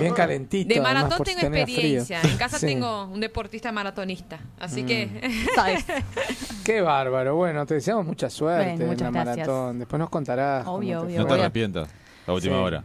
Bien 0.00 0.14
calentito. 0.14 0.74
De 0.74 0.80
maratón 0.80 1.22
tengo 1.24 1.40
experiencia. 1.40 2.18
frío. 2.20 2.32
En 2.32 2.38
casa 2.38 2.58
Sí. 2.58 2.66
tengo 2.66 3.04
un 3.04 3.20
deportista 3.20 3.70
maratonista. 3.72 4.38
Así 4.60 4.82
Mm. 4.82 4.86
que. 4.86 5.22
Qué 6.64 6.80
bárbaro. 6.80 7.36
Bueno, 7.36 7.66
te 7.66 7.74
deseamos 7.74 8.06
mucha 8.06 8.30
suerte 8.30 8.70
Bueno, 8.70 8.82
en 8.84 8.88
muchas 8.90 9.12
la 9.12 9.24
gracias. 9.24 9.48
maratón. 9.48 9.78
Después 9.78 9.98
nos 10.00 10.10
contarás. 10.10 10.64
cómo 10.64 10.76
Obvio, 10.78 11.00
te 11.00 11.06
obvio. 11.06 11.20
No 11.20 11.26
te 11.26 11.34
arrepientas. 11.34 11.88
La 12.26 12.34
última 12.34 12.56
Sí. 12.56 12.62
hora. 12.62 12.84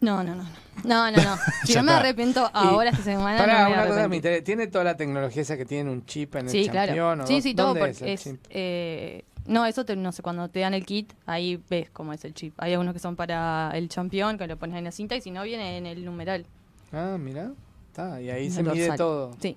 No, 0.00 0.22
no, 0.24 0.34
no. 0.34 0.44
No, 0.84 1.10
no, 1.10 1.16
no. 1.22 1.36
Si 1.64 1.74
no 1.74 1.82
me 1.82 1.92
arrepiento 1.92 2.48
ahora 2.52 2.90
esta 2.90 3.02
semana, 3.04 3.38
Pará, 3.38 3.52
no 3.52 3.58
me 3.58 3.64
voy 3.64 3.72
a 3.72 3.76
una 3.76 3.82
cosa 3.82 3.94
me 3.94 4.00
arrepentir. 4.00 4.16
interesa. 4.16 4.44
¿Tiene 4.44 4.66
toda 4.66 4.84
la 4.84 4.96
tecnología 4.96 5.42
esa 5.42 5.56
que 5.56 5.64
tiene 5.64 5.90
un 5.90 6.04
chip 6.06 6.34
en 6.36 6.42
el 6.46 6.48
Sí, 6.50 6.64
champión? 6.66 6.94
claro. 6.96 7.24
o 7.24 7.26
Sí, 7.26 7.40
sí, 7.42 7.54
todo 7.54 7.66
¿Dónde 7.68 7.80
porque 7.80 7.92
es 7.92 8.02
el 8.02 8.08
es, 8.08 8.22
chip? 8.24 8.46
eh, 8.50 9.24
no, 9.46 9.66
eso 9.66 9.84
te- 9.84 9.96
no 9.96 10.12
sé, 10.12 10.22
cuando 10.22 10.48
te 10.48 10.60
dan 10.60 10.72
el 10.74 10.84
kit, 10.86 11.12
ahí 11.26 11.60
ves 11.68 11.90
cómo 11.90 12.12
es 12.12 12.24
el 12.24 12.32
chip. 12.34 12.54
Hay 12.58 12.72
algunos 12.72 12.94
que 12.94 13.00
son 13.00 13.16
para 13.16 13.70
el 13.74 13.88
campeón, 13.88 14.38
que 14.38 14.46
lo 14.46 14.56
pones 14.56 14.76
en 14.76 14.84
la 14.84 14.92
cinta, 14.92 15.14
y 15.16 15.20
si 15.20 15.30
no, 15.30 15.42
viene 15.42 15.76
en 15.78 15.86
el 15.86 16.04
numeral. 16.04 16.46
Ah, 16.92 17.16
mira. 17.18 17.50
Está, 17.88 18.20
y 18.22 18.30
ahí 18.30 18.50
se 18.50 18.60
el 18.60 18.68
mide 18.68 18.96
todo. 18.96 19.36
Sí. 19.40 19.56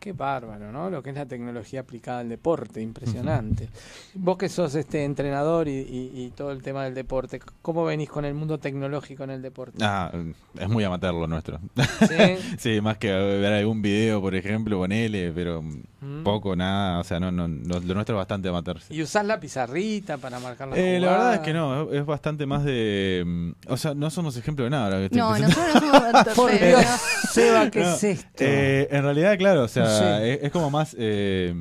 Qué 0.00 0.14
bárbaro, 0.14 0.72
¿no? 0.72 0.88
Lo 0.88 1.02
que 1.02 1.10
es 1.10 1.16
la 1.16 1.26
tecnología 1.26 1.80
aplicada 1.80 2.20
al 2.20 2.28
deporte, 2.30 2.80
impresionante. 2.80 3.68
Vos 4.14 4.38
que 4.38 4.48
sos 4.48 4.74
este 4.74 5.04
entrenador 5.04 5.68
y, 5.68 5.72
y- 5.72 6.10
y 6.24 6.30
todo 6.30 6.52
el 6.52 6.62
tema 6.62 6.84
del 6.84 6.94
deporte, 6.94 7.38
¿cómo 7.60 7.84
venís 7.84 8.08
con 8.08 8.24
el 8.24 8.32
mundo 8.32 8.56
tecnológico 8.58 9.24
en 9.24 9.30
el 9.30 9.42
deporte? 9.42 9.76
Ah, 9.82 10.10
es 10.58 10.68
muy 10.70 10.84
amateur 10.84 11.12
lo 11.12 11.26
nuestro. 11.26 11.60
¿Sí? 12.08 12.14
Sí, 12.58 12.80
más 12.80 12.96
que 12.96 13.12
ver 13.12 13.52
algún 13.52 13.82
video, 13.82 14.22
por 14.22 14.34
ejemplo, 14.34 14.78
con 14.78 14.90
él, 14.90 15.32
pero 15.34 15.62
Mm. 16.02 16.22
poco, 16.22 16.56
nada. 16.56 16.98
O 17.00 17.04
sea, 17.04 17.20
no, 17.20 17.30
no, 17.30 17.46
lo, 17.46 17.78
lo 17.78 17.92
nuestro 17.92 18.14
es 18.16 18.20
bastante 18.20 18.48
amateur. 18.48 18.78
¿Y 18.88 19.02
usás 19.02 19.22
la 19.26 19.38
pizarrita 19.38 20.16
para 20.16 20.40
marcar 20.40 20.68
las 20.68 20.78
Eh, 20.78 20.98
la 20.98 21.10
verdad 21.10 21.34
es 21.34 21.40
que 21.40 21.52
no, 21.52 21.90
es, 21.92 21.98
es 22.00 22.06
bastante 22.06 22.46
más 22.46 22.64
de... 22.64 23.22
mm, 23.26 23.50
O 23.68 23.76
sea, 23.76 23.92
no 23.92 24.08
somos 24.08 24.34
ejemplo 24.38 24.64
de 24.64 24.70
nada. 24.70 24.84
ahora 24.86 24.96
que 24.96 25.04
estoy 25.04 25.18
No, 25.18 25.38
nosotros 25.38 25.74
no 25.74 26.10
somos 26.24 26.28
Por 26.36 26.50
Dios. 26.58 26.84
Seba, 27.30 27.70
¿qué 27.70 27.80
No, 27.80 27.94
es 27.94 28.04
esto? 28.04 28.28
eh, 28.38 28.88
en 28.90 29.02
realidad, 29.02 29.36
claro, 29.36 29.64
o 29.64 29.68
sea, 29.68 29.84
Sí. 29.98 30.28
es, 30.30 30.42
es 30.44 30.50
como 30.52 30.70
más, 30.70 30.94
eh, 30.98 31.54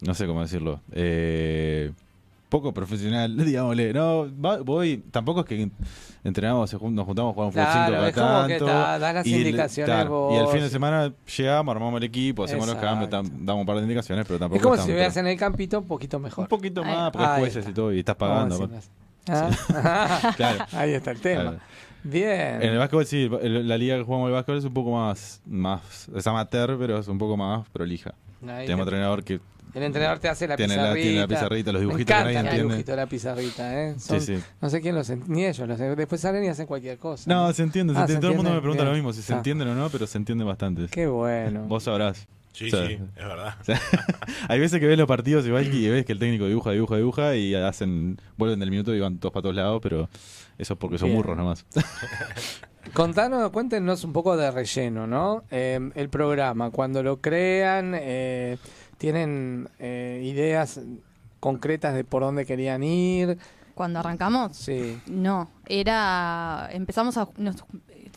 no 0.00 0.14
sé 0.14 0.26
cómo 0.26 0.40
decirlo, 0.42 0.80
eh, 0.92 1.92
poco 2.48 2.72
profesional, 2.72 3.36
digámosle. 3.44 3.92
No, 3.92 4.26
va- 4.44 4.58
voy, 4.62 5.02
tampoco 5.10 5.40
es 5.40 5.46
que 5.46 5.70
entrenamos, 6.24 6.72
nos 6.72 7.04
juntamos, 7.06 7.34
jugamos 7.34 7.54
fútbol 7.54 7.66
Claro, 7.66 8.04
5 8.06 8.14
cada 8.14 8.46
que 8.46 8.52
tanto. 8.58 8.66
ta- 8.66 8.98
las 8.98 9.26
y 9.26 9.34
el- 9.34 9.40
indicaciones 9.40 9.94
claro, 9.94 10.28
Y 10.32 10.36
el 10.36 10.46
fin 10.48 10.60
de 10.60 10.68
semana 10.70 11.12
llegamos, 11.36 11.74
armamos 11.74 11.98
el 11.98 12.04
equipo, 12.04 12.44
hacemos 12.44 12.66
los 12.66 12.76
cambios, 12.76 13.10
tam- 13.10 13.30
damos 13.40 13.60
un 13.60 13.66
par 13.66 13.76
de 13.76 13.82
indicaciones, 13.82 14.24
pero 14.26 14.38
tampoco 14.38 14.56
Es 14.58 14.62
como 14.62 14.74
si 14.76 14.80
estuvieras 14.82 15.16
en 15.16 15.26
el 15.28 15.36
campito 15.38 15.78
un 15.78 15.86
poquito 15.86 16.18
mejor. 16.18 16.44
Un 16.44 16.48
poquito 16.48 16.84
más, 16.84 17.10
porque 17.10 17.26
Ahí 17.26 17.40
jueces 17.40 17.56
está. 17.58 17.70
y 17.70 17.74
todo, 17.74 17.92
y 17.92 17.98
estás 18.00 18.16
pagando. 18.16 18.68
más. 18.68 18.90
Ah, 19.28 20.32
Claro. 20.36 20.64
Ahí 20.72 20.92
está 20.92 21.10
el 21.12 21.20
tema. 21.20 21.42
Claro. 21.42 21.58
Bien. 22.04 22.62
En 22.62 22.70
el 22.72 22.78
básquetbol 22.78 23.06
sí, 23.06 23.30
el- 23.42 23.68
la 23.68 23.78
liga 23.78 23.96
que 23.96 24.02
jugamos 24.04 24.28
el 24.28 24.32
básquetbol 24.34 24.58
es 24.58 24.64
un 24.64 24.74
poco 24.74 24.90
más, 24.92 25.40
más, 25.46 26.08
es 26.14 26.26
amateur, 26.26 26.76
pero 26.78 26.98
es 26.98 27.08
un 27.08 27.18
poco 27.18 27.36
más 27.36 27.68
prolija. 27.70 28.14
Ahí 28.42 28.66
Tenemos 28.66 28.84
te- 28.86 28.90
entrenador 28.90 29.22
que 29.24 29.40
El 29.74 29.84
entrenador 29.84 30.18
te 30.18 30.28
hace 30.28 30.46
la 30.46 30.54
Tiene 30.56 30.76
la- 30.76 30.82
pizarrita. 30.82 31.02
tiene 31.02 31.20
la 31.20 31.28
pizarrita, 31.28 31.72
los 31.72 31.80
Me 31.80 31.86
dibujitos 31.86 32.06
que 32.06 32.12
encanta 32.20 32.32
nadie 32.34 32.40
entiende. 32.50 32.62
dibujito 32.74 32.90
de 32.90 32.96
la 32.98 33.06
pizarrita, 33.06 33.82
¿eh? 33.82 33.94
Sí, 33.96 34.06
Son- 34.08 34.20
sí. 34.20 34.38
No 34.60 34.68
sé 34.68 34.80
quién 34.82 34.94
los 34.94 35.08
en- 35.08 35.24
ni 35.28 35.46
ellos 35.46 35.66
los 35.66 35.80
en- 35.80 35.96
Después 35.96 36.20
salen 36.20 36.44
y 36.44 36.48
hacen 36.48 36.66
cualquier 36.66 36.98
cosa. 36.98 37.24
No, 37.32 37.50
se 37.54 37.62
entiende, 37.62 37.94
se 37.94 37.98
Ah, 37.98 38.02
entiende. 38.02 38.20
Todo 38.20 38.30
el 38.32 38.36
mundo 38.36 38.52
me 38.52 38.58
pregunta 38.60 38.82
Bien. 38.82 38.90
lo 38.92 38.96
mismo, 38.96 39.12
si 39.14 39.22
se 39.22 39.32
Ah. 39.32 39.36
entienden 39.38 39.68
o 39.68 39.74
no, 39.74 39.88
pero 39.88 40.06
se 40.06 40.18
entiende 40.18 40.44
bastante. 40.44 40.88
Qué 40.90 41.06
bueno. 41.06 41.62
Vos 41.68 41.84
sabrás. 41.84 42.26
Sí, 42.52 42.66
O 42.66 42.70
sea, 42.70 42.86
sí, 42.86 42.92
es 42.94 43.24
verdad. 43.24 43.54
o 43.60 43.64
sea, 43.64 43.80
hay 44.48 44.60
veces 44.60 44.78
que 44.78 44.86
ves 44.86 44.98
los 44.98 45.08
partidos 45.08 45.46
igual 45.46 45.72
y 45.74 45.88
ves 45.88 46.04
que 46.04 46.12
el 46.12 46.18
técnico 46.18 46.46
dibuja, 46.46 46.70
dibuja, 46.72 46.96
dibuja 46.96 47.34
y 47.36 47.54
hacen, 47.54 48.18
vuelven 48.36 48.60
del 48.60 48.70
minuto 48.70 48.94
y 48.94 49.00
van 49.00 49.18
todos 49.18 49.32
para 49.32 49.42
todos 49.42 49.56
lados, 49.56 49.80
pero 49.82 50.08
eso 50.58 50.74
es 50.74 50.78
porque 50.78 50.98
son 50.98 51.08
Bien. 51.08 51.16
burros 51.16 51.36
nomás. 51.36 51.64
Contanos, 52.94 53.50
cuéntenos 53.52 54.04
un 54.04 54.12
poco 54.12 54.36
de 54.36 54.50
relleno, 54.50 55.06
¿no? 55.06 55.44
Eh, 55.50 55.78
el 55.94 56.08
programa, 56.10 56.70
cuando 56.70 57.02
lo 57.02 57.20
crean, 57.20 57.92
eh, 57.96 58.58
tienen 58.98 59.68
eh, 59.78 60.20
ideas 60.24 60.80
concretas 61.40 61.94
de 61.94 62.04
por 62.04 62.22
dónde 62.22 62.44
querían 62.44 62.82
ir. 62.82 63.38
Cuando 63.74 64.00
arrancamos, 64.00 64.54
Sí. 64.56 64.98
no, 65.06 65.50
era, 65.66 66.68
empezamos 66.72 67.16
a, 67.16 67.28
nos- 67.38 67.64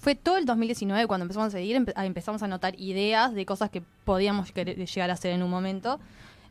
fue 0.05 0.13
todo 0.13 0.37
el 0.37 0.45
2019 0.45 1.07
cuando 1.07 1.23
empezamos 1.23 1.47
a 1.47 1.57
seguir, 1.57 1.75
empe- 1.77 1.93
a- 1.95 2.05
empezamos 2.05 2.43
a 2.43 2.47
notar 2.47 2.79
ideas 2.79 3.33
de 3.33 3.43
cosas 3.43 3.71
que 3.71 3.81
podíamos 4.03 4.53
llegar 4.53 5.09
a 5.09 5.13
hacer 5.13 5.31
en 5.33 5.41
un 5.41 5.49
momento 5.49 5.99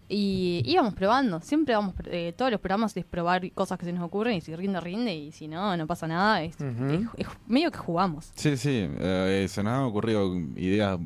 y 0.09 0.61
íbamos 0.67 0.93
probando, 0.95 1.41
siempre 1.41 1.73
vamos, 1.77 1.95
eh, 2.07 2.35
todos 2.37 2.51
los 2.51 2.61
programas 2.61 2.97
es 2.97 3.05
probar 3.05 3.49
cosas 3.53 3.79
que 3.79 3.87
se 3.87 3.93
nos 3.93 4.03
ocurren 4.03 4.35
y 4.37 4.41
si 4.41 4.57
rinde, 4.57 4.81
rinde 4.81 5.15
y 5.15 5.31
si 5.31 5.47
no, 5.47 5.77
no 5.77 5.87
pasa 5.87 6.09
nada, 6.09 6.43
es, 6.43 6.57
es- 6.91 7.07
es 7.17 7.27
medio 7.47 7.71
que 7.71 7.79
jugamos. 7.79 8.33
Sí, 8.35 8.57
sí, 8.57 8.89
eh, 8.99 9.47
se 9.49 9.63
nos 9.63 9.73
han 9.73 9.83
ocurrido 9.85 10.35
ideas 10.57 10.99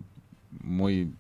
muy 0.63 1.13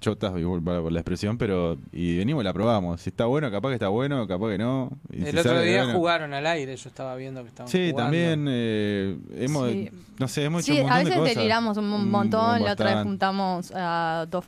chotas, 0.00 0.32
por 0.32 0.92
la 0.92 1.00
expresión, 1.00 1.38
pero 1.38 1.76
y 1.92 2.16
venimos 2.18 2.42
y 2.42 2.44
la 2.44 2.52
probamos. 2.52 3.00
Si 3.00 3.10
está 3.10 3.26
bueno, 3.26 3.50
capaz 3.50 3.68
que 3.70 3.74
está 3.74 3.88
bueno, 3.88 4.26
capaz 4.26 4.48
que 4.50 4.58
no. 4.58 4.90
Y 5.12 5.18
El 5.24 5.32
si 5.32 5.38
otro 5.38 5.52
sale, 5.54 5.64
día 5.66 5.84
bueno. 5.84 5.98
jugaron 5.98 6.34
al 6.34 6.46
aire, 6.46 6.76
yo 6.76 6.88
estaba 6.88 7.14
viendo 7.16 7.42
que 7.42 7.48
estaban 7.48 7.70
Sí, 7.70 7.90
jugando. 7.90 8.02
también 8.02 8.46
eh, 8.48 9.16
hemos, 9.36 9.70
Sí. 9.70 9.90
no 10.18 10.28
sé, 10.28 10.44
hemos 10.44 10.64
Sí, 10.64 10.72
hecho 10.72 10.84
un 10.84 10.90
a 10.90 10.94
montón 10.96 11.04
de 11.04 11.10
veces 11.10 11.20
cosas. 11.22 11.36
deliramos 11.36 11.76
un 11.76 11.88
Mm, 11.90 12.10
montón. 12.10 12.62
La 12.64 12.72
otra 12.72 12.94
vez 12.94 13.04
juntamos 13.04 13.72
a 13.74 14.26
dos, 14.30 14.44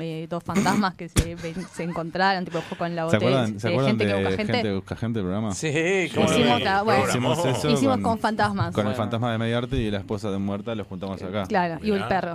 eh, 0.00 0.26
dos 0.28 0.42
fantasmas 0.44 0.94
que 0.94 1.08
se, 1.08 1.36
se 1.74 1.82
encontraron, 1.82 2.44
tipo 2.44 2.60
con 2.78 2.94
la 2.94 3.02
¿Se 3.08 3.16
botella. 3.16 3.30
acuerdan, 3.40 3.60
¿se 3.60 3.68
de 3.68 3.74
acuerdan 3.74 3.90
gente 3.98 4.06
de 4.06 4.12
que 4.12 4.18
busca 4.28 4.36
gente. 4.44 4.62
que 4.62 4.74
busca 4.74 4.96
gente 4.96 5.18
el 5.20 5.24
programa? 5.24 5.54
Sí. 5.54 5.68
Hicimos 5.68 6.62
la- 6.62 6.82
bueno, 6.82 7.04
hicimos 7.08 7.44
eso 7.44 7.70
hicimos 7.70 7.98
con 7.98 8.18
fantasmas. 8.18 8.74
Con 8.74 8.80
el 8.82 8.92
Bueno. 8.92 8.96
fantasma 8.96 9.32
de 9.32 9.38
Mediarte 9.38 9.76
y 9.76 9.90
la 9.90 9.98
esposa 9.98 10.30
de 10.30 10.38
muerta 10.38 10.74
los 10.74 10.86
juntamos 10.86 11.22
acá. 11.22 11.44
Claro, 11.46 11.78
y 11.82 11.90
el 11.90 12.04
perro. 12.06 12.34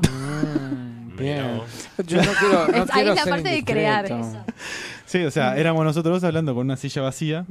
Bien. 1.17 1.61
Yo 2.05 2.17
no 2.23 2.31
quiero, 2.39 2.67
no 2.67 2.83
Es- 2.83 2.89
ahí 2.93 3.07
es 3.09 3.15
la 3.15 3.25
parte 3.25 3.49
de 3.49 3.63
crear. 3.63 4.09
indiscreto. 4.09 4.45
Sí, 5.05 5.23
o 5.23 5.31
sea, 5.31 5.57
éramos 5.57 5.83
nosotros 5.85 6.15
dos 6.21 6.23
hablando 6.23 6.53
con 6.55 6.65
una 6.65 6.77
silla 6.77 7.01
vacía 7.01 7.45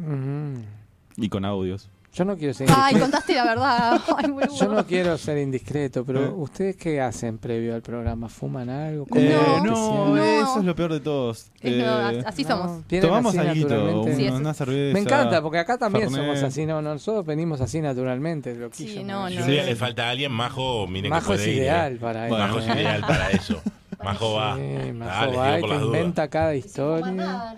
y 1.17 1.29
con 1.29 1.45
audios. 1.45 1.89
Yo 2.15 2.25
no 2.25 2.37
quiero 2.37 2.55
ser 2.55 2.69
Ay, 2.71 2.95
indiscreto. 2.95 3.01
contaste 3.05 3.35
la 3.35 3.45
verdad. 3.45 4.01
Ay, 4.17 4.31
muy 4.31 4.45
Yo 4.45 4.51
bueno. 4.57 4.73
no 4.75 4.87
quiero 4.87 5.19
ser 5.19 5.39
indiscreto, 5.39 6.05
pero 6.05 6.25
Eh. 6.25 6.33
¿ustedes 6.37 6.77
qué 6.77 7.01
hacen 7.01 7.39
previo 7.39 7.75
al 7.75 7.83
programa? 7.83 8.29
¿Fuman 8.29 8.71
algo? 8.71 9.05
Eh, 9.05 9.09
¿Comen 9.11 9.33
algo 9.33 9.65
no? 9.65 10.15
No. 10.15 10.25
eso 10.25 10.59
es 10.61 10.65
lo 10.65 10.77
peor 10.77 10.93
de 10.93 11.01
todos. 11.01 11.51
Eh, 11.61 12.23
así 12.25 12.45
somos. 12.45 12.83
Tomamos. 13.01 13.33
Sí, 13.33 13.39
eso- 13.39 14.35
una 14.37 14.55
cerveza. 14.55 14.95
Me 14.95 15.01
encanta, 15.01 15.43
porque 15.43 15.59
acá 15.59 15.77
también 15.77 16.09
Fernet. 16.11 16.25
somos 16.37 16.43
así, 16.45 16.65
no, 16.67 16.81
nosotros 16.81 17.27
venimos 17.27 17.61
así 17.61 17.81
naturalmente, 17.81 18.55
loquillo. 18.55 18.93
Sí, 18.93 19.03
no, 19.05 19.29
Si 19.29 19.37
no. 19.37 19.43
un 19.45 19.51
día 19.51 19.65
le 19.65 19.75
falta 19.75 20.07
a 20.07 20.11
alguien, 20.11 20.31
Majo, 20.31 20.87
miren 20.87 21.11
Majo 21.11 21.33
que 21.33 21.35
es 21.41 21.47
ir, 21.49 21.55
ideal 21.57 21.97
para 21.97 22.29
Majo 22.29 22.59
eso, 22.61 22.71
es 22.73 22.77
ideal 22.77 23.01
para 23.01 23.31
eso. 23.31 23.61
Majo 24.05 24.35
va. 24.35 24.57
Sí, 24.57 24.93
Majo 24.93 25.33
va 25.35 25.59
y 25.59 25.61
por 25.63 25.71
te 25.71 25.77
dudas. 25.79 25.87
inventa 25.87 26.29
cada 26.29 26.55
historia. 26.55 27.55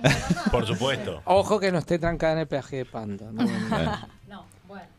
Por 0.51 0.65
supuesto. 0.67 1.21
Ojo 1.25 1.59
que 1.61 1.73
no 1.73 1.79
esté 1.79 1.99
trancada 1.99 2.35
en 2.35 2.39
el 2.41 2.47
peaje 2.47 2.77
de 2.77 2.85
Pando. 2.85 3.33
¿no? 3.33 3.45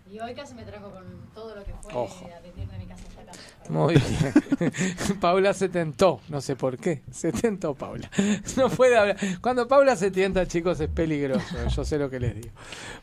Y 0.10 0.20
hoy 0.20 0.34
casi 0.34 0.53
me 0.53 0.64
trajo 0.64 0.89
con 0.89 1.03
todo 1.34 1.53
lo 1.55 1.64
que 1.66 1.74
fue 1.82 1.93
Ojo. 1.93 2.26
a 2.34 2.39
venir 2.39 2.68
de 2.70 2.78
mi 2.78 2.86
casa 2.86 3.03
hasta 3.10 3.22
acá. 3.24 3.32
Muy 3.70 3.95
bien. 3.95 4.74
Paula 5.22 5.53
se 5.53 5.68
tentó, 5.68 6.22
no 6.30 6.39
sé 6.39 6.55
por 6.55 6.78
qué. 6.78 7.01
Se 7.12 7.32
tentó 7.34 7.76
Paula. 7.76 8.10
No 8.55 8.70
puede 8.70 8.97
hablar. 8.97 9.18
Cuando 9.41 9.68
Paula 9.68 9.95
se 9.97 10.10
tienta, 10.10 10.47
chicos, 10.47 10.80
es 10.80 10.88
peligroso. 10.89 11.68
Yo 11.76 11.84
sé 11.84 11.97
lo 11.97 12.10
que 12.10 12.20
les 12.22 12.36
digo. 12.36 12.53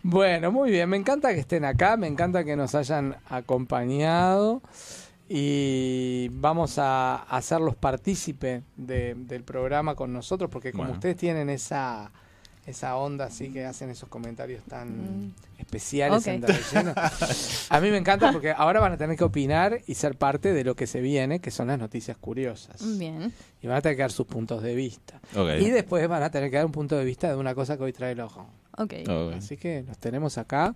Bueno, 0.02 0.50
muy 0.50 0.70
bien. 0.70 0.88
Me 0.88 0.96
encanta 0.96 1.34
que 1.34 1.40
estén 1.40 1.64
acá. 1.66 1.96
Me 1.98 2.06
encanta 2.06 2.42
que 2.42 2.56
nos 2.56 2.74
hayan 2.74 3.16
acompañado. 3.28 4.62
Y 5.28 6.28
vamos 6.32 6.78
a 6.78 7.16
hacerlos 7.24 7.76
partícipe 7.76 8.62
de- 8.76 9.14
del 9.14 9.42
programa 9.42 9.94
con 9.94 10.12
nosotros, 10.12 10.50
porque 10.50 10.70
como 10.72 10.84
Bueno. 10.84 10.94
ustedes 10.94 11.16
tienen 11.16 11.48
esa 11.50 12.10
esa 12.66 12.96
onda 12.96 13.26
así 13.26 13.50
que 13.52 13.64
hacen 13.66 13.90
esos 13.90 14.08
comentarios 14.08 14.62
tan 14.64 15.26
Mm. 15.28 15.34
especiales 15.58 16.20
Ok. 16.22 16.26
en. 16.28 16.44
A 17.68 17.80
mí 17.80 17.90
me 17.90 17.96
encanta 17.98 18.32
porque 18.32 18.52
ahora 18.52 18.80
van 18.80 18.92
a 18.92 18.96
tener 18.96 19.16
que 19.16 19.24
opinar 19.24 19.80
y 19.86 19.94
ser 19.94 20.16
parte 20.16 20.52
de 20.52 20.64
lo 20.64 20.74
que 20.74 20.86
se 20.86 21.00
viene, 21.00 21.40
que 21.40 21.50
son 21.50 21.68
las 21.68 21.78
noticias 21.78 22.16
curiosas. 22.16 22.98
Bien. 22.98 23.32
Y 23.62 23.66
van 23.66 23.76
a 23.76 23.80
tener 23.82 23.96
que 23.96 24.02
dar 24.02 24.12
sus 24.12 24.26
puntos 24.26 24.62
de 24.62 24.74
vista. 24.74 25.20
Y 25.60 25.70
después 25.70 26.06
van 26.08 26.22
a 26.22 26.30
tener 26.30 26.50
que 26.50 26.56
dar 26.56 26.66
un 26.66 26.72
punto 26.72 26.96
de 26.96 27.04
vista 27.04 27.28
de 27.28 27.36
una 27.36 27.54
cosa 27.54 27.76
que 27.76 27.84
hoy 27.84 27.92
trae 27.92 28.12
el 28.12 28.20
ojo. 28.20 28.46
Ok. 28.78 28.94
Ok. 29.08 29.34
Así 29.36 29.56
que 29.56 29.82
los 29.86 29.98
tenemos 29.98 30.38
acá 30.38 30.74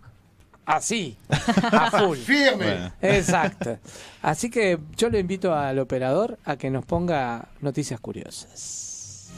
así, 0.66 1.16
a 1.30 1.90
full. 1.98 2.18
Firme. 2.18 2.56
Bueno. 2.56 2.92
Exacto. 3.00 3.78
Así 4.20 4.50
que 4.50 4.78
yo 4.96 5.08
le 5.08 5.18
invito 5.20 5.54
al 5.54 5.78
operador 5.78 6.38
a 6.44 6.56
que 6.56 6.68
nos 6.70 6.84
ponga 6.84 7.48
noticias 7.62 7.98
curiosas. 8.00 9.30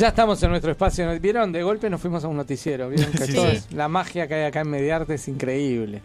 Ya 0.00 0.08
estamos 0.08 0.42
en 0.42 0.48
nuestro 0.48 0.70
espacio. 0.70 1.20
¿Vieron? 1.20 1.52
De 1.52 1.62
golpe 1.62 1.90
nos 1.90 2.00
fuimos 2.00 2.24
a 2.24 2.28
un 2.28 2.36
noticiero. 2.38 2.88
¿Vieron? 2.88 3.12
Que 3.12 3.26
Sí. 3.26 3.34
todo 3.34 3.48
es- 3.48 3.70
la 3.72 3.86
magia 3.86 4.26
que 4.26 4.32
hay 4.34 4.44
acá 4.44 4.60
en 4.62 4.70
Mediarte 4.70 5.14
es 5.14 5.28
increíble. 5.28 6.00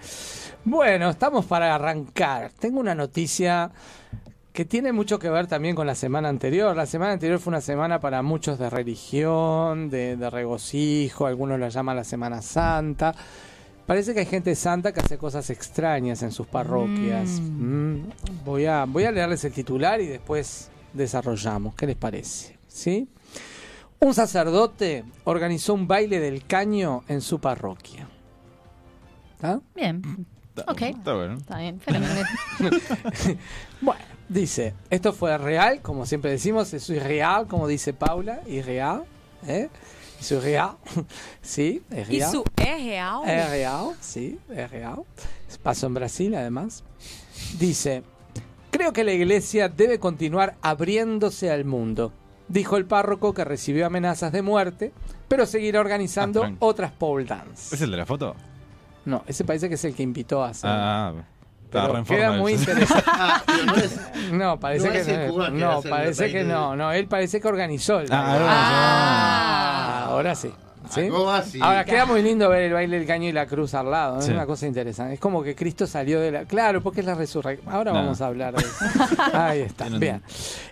Bueno, 0.66 1.10
estamos 1.10 1.46
para 1.46 1.74
arrancar. 1.74 2.52
Tengo 2.60 2.82
una 2.82 2.94
noticia 2.94 3.72
que 4.52 4.66
tiene 4.66 4.92
mucho 4.92 5.18
que 5.18 5.30
ver 5.30 5.48
también 5.48 5.76
con 5.78 5.88
la 5.88 5.96
semana 5.96 6.28
anterior. 6.28 6.76
La 6.76 6.86
semana 6.86 7.14
anterior 7.14 7.40
fue 7.40 7.52
una 7.52 7.62
semana 7.62 8.02
para 8.02 8.22
muchos 8.22 8.60
de 8.60 8.70
religión, 8.70 9.90
de, 9.90 10.18
de 10.18 10.30
regocijo, 10.30 11.26
algunos 11.26 11.58
la 11.58 11.70
llaman 11.70 11.96
la 11.96 12.04
Semana 12.04 12.42
Santa. 12.42 13.16
Parece 13.86 14.14
que 14.14 14.22
hay 14.22 14.26
gente 14.26 14.56
santa 14.56 14.92
que 14.92 15.00
hace 15.00 15.18
cosas 15.18 15.50
extrañas 15.52 16.22
en 16.22 16.32
sus 16.34 16.48
parroquias. 16.48 17.40
Mm, 17.42 17.96
Voy, 18.44 18.66
a, 18.66 18.84
voy 18.86 19.06
a 19.06 19.12
leerles 19.12 19.46
el 19.46 19.54
titular 19.54 20.02
y 20.02 20.08
después 20.08 20.70
desarrollamos. 20.94 21.76
¿Qué 21.76 21.86
les 21.88 21.96
parece? 21.96 22.58
¿Sí? 22.68 23.08
Un 24.06 24.14
sacerdote 24.14 25.04
organizó 25.24 25.74
un 25.74 25.88
baile 25.88 26.20
del 26.20 26.46
caño 26.46 27.04
en 27.08 27.22
su 27.22 27.40
parroquia. 27.40 28.08
¿Está? 29.34 29.60
Bien. 29.74 30.28
Ok. 30.68 30.82
Está 30.84 31.16
bueno. 31.16 31.38
Está 31.38 31.58
bien. 31.58 31.80
fenomenal. 31.80 32.24
Bueno, 33.82 34.02
dice, 34.30 34.76
esto 34.92 35.12
fue 35.12 35.36
real, 35.40 35.82
como 35.82 36.06
siempre 36.06 36.30
decimos, 36.30 36.72
es 36.76 36.88
real, 36.88 37.48
como 37.48 37.68
dice 37.68 37.94
Paula, 37.94 38.42
y 38.46 38.62
real, 38.62 39.06
¿eh? 39.48 39.70
Es 40.20 40.44
real, 40.44 40.78
sí, 41.42 41.82
es 41.90 42.08
real. 42.08 42.30
Isso 42.30 42.44
é 42.58 42.76
real? 42.76 43.24
Es 43.26 43.50
real, 43.50 43.96
sí, 44.02 44.38
es 44.52 44.70
real. 44.70 45.02
Pasó 45.64 45.88
en 45.88 45.96
Brasil, 45.96 46.36
además. 46.36 46.84
Dice, 47.58 48.04
creo 48.70 48.94
que 48.94 49.04
la 49.04 49.14
iglesia 49.14 49.68
debe 49.68 49.98
continuar 49.98 50.58
abriéndose 50.62 51.50
al 51.50 51.66
mundo, 51.66 52.14
dijo 52.48 52.78
el 52.78 52.86
párroco 52.86 53.34
que 53.34 53.44
recibió 53.44 53.86
amenazas 53.88 54.32
de 54.32 54.42
muerte, 54.42 54.92
pero 55.28 55.46
seguirá 55.46 55.80
organizando 55.80 56.42
Ah, 56.42 56.44
tranqui. 56.44 56.58
otras 56.62 56.92
pole 56.92 57.26
dance. 57.26 57.76
¿Es 57.76 57.82
el 57.82 57.92
de 57.92 57.98
la 57.98 58.06
foto? 58.06 58.36
No, 59.06 59.24
ese 59.28 59.44
parece 59.44 59.70
que 59.70 59.76
es 59.76 59.86
el 59.86 59.96
que 59.96 60.04
invitó 60.04 60.44
a 60.44 60.50
hacer. 60.50 60.70
Ah, 60.74 61.14
estaba 61.64 61.86
Pero 61.88 61.94
re 61.94 62.00
en 62.00 62.06
queda 62.06 62.28
forma 62.28 62.42
muy 62.42 62.54
ese. 62.54 62.72
interesante. 62.72 63.04
Ah, 63.14 63.44
pero 63.46 63.66
no 63.66 63.76
es- 63.76 64.00
No, 64.32 64.60
parece 64.60 64.86
No 64.88 64.92
que 64.94 65.00
es 65.00 65.08
el 65.08 65.28
no. 65.28 65.46
que 65.46 65.52
No, 65.52 65.72
hace 65.72 65.88
el 65.88 65.94
parece 65.94 66.28
que 66.32 66.38
baile 66.38 66.54
no, 66.54 66.76
no, 66.76 66.92
él 66.92 67.08
parece 67.08 67.40
que 67.42 67.48
organizó 67.48 68.00
el 68.00 68.12
Ah, 68.12 68.22
baile. 68.22 68.34
ahora 68.40 68.48
Ah, 68.50 70.06
ahora 70.10 70.36
sí. 70.36 70.52
¿Sí? 70.90 71.10
Ahora 71.62 71.84
queda 71.86 72.06
muy 72.06 72.22
lindo 72.22 72.50
ver 72.50 72.64
el 72.64 72.74
baile 72.74 72.98
del 72.98 73.08
caño 73.08 73.28
y 73.30 73.32
la 73.32 73.46
cruz 73.46 73.74
al 73.74 73.90
lado, 73.92 74.20
es 74.20 74.26
Sí. 74.26 74.32
una 74.32 74.46
cosa 74.46 74.68
interesante. 74.68 75.14
Es 75.16 75.20
como 75.20 75.44
que 75.44 75.56
Cristo 75.56 75.88
salió 75.88 76.20
de 76.20 76.32
la. 76.32 76.46
Claro, 76.46 76.82
porque 76.82 77.00
es 77.02 77.06
la 77.06 77.16
resurrección. 77.16 77.74
Ahora 77.74 77.92
No. 77.92 78.00
vamos 78.00 78.22
a 78.22 78.28
hablar 78.28 78.56
de 78.56 78.64
eso. 78.64 78.86
Ahí 79.34 79.62
está. 79.62 79.90
Bien. 79.90 80.22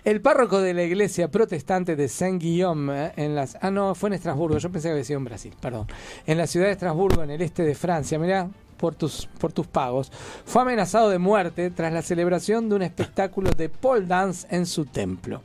El 0.04 0.20
párroco 0.20 0.60
de 0.60 0.74
la 0.74 0.82
iglesia 0.82 1.28
protestante 1.30 1.96
de 1.96 2.08
Saint-Guillaume, 2.08 3.06
eh, 3.06 3.12
en 3.16 3.34
las. 3.34 3.56
Ah, 3.60 3.70
no, 3.70 3.94
fue 3.94 4.08
en 4.10 4.14
Estrasburgo. 4.14 4.58
Yo 4.58 4.70
pensé 4.70 4.88
que 4.88 4.92
había 4.92 5.04
sido 5.04 5.18
en 5.18 5.24
Brasil, 5.24 5.52
perdón. 5.60 5.86
En 6.26 6.38
la 6.38 6.46
ciudad 6.46 6.66
de 6.66 6.72
Estrasburgo, 6.72 7.22
en 7.22 7.30
el 7.30 7.42
este 7.42 7.62
de 7.62 7.74
Francia. 7.74 8.18
Mirá, 8.18 8.48
por 8.76 8.94
tus, 8.94 9.26
por 9.38 9.52
tus 9.52 9.66
pagos. 9.66 10.10
Fue 10.44 10.60
amenazado 10.62 11.08
de 11.08 11.18
muerte 11.18 11.70
tras 11.70 11.92
la 11.92 12.02
celebración 12.02 12.68
de 12.68 12.74
un 12.76 12.82
espectáculo 12.82 13.50
de 13.50 13.68
pole 13.68 14.06
dance 14.06 14.46
en 14.50 14.66
su 14.66 14.84
templo. 14.84 15.42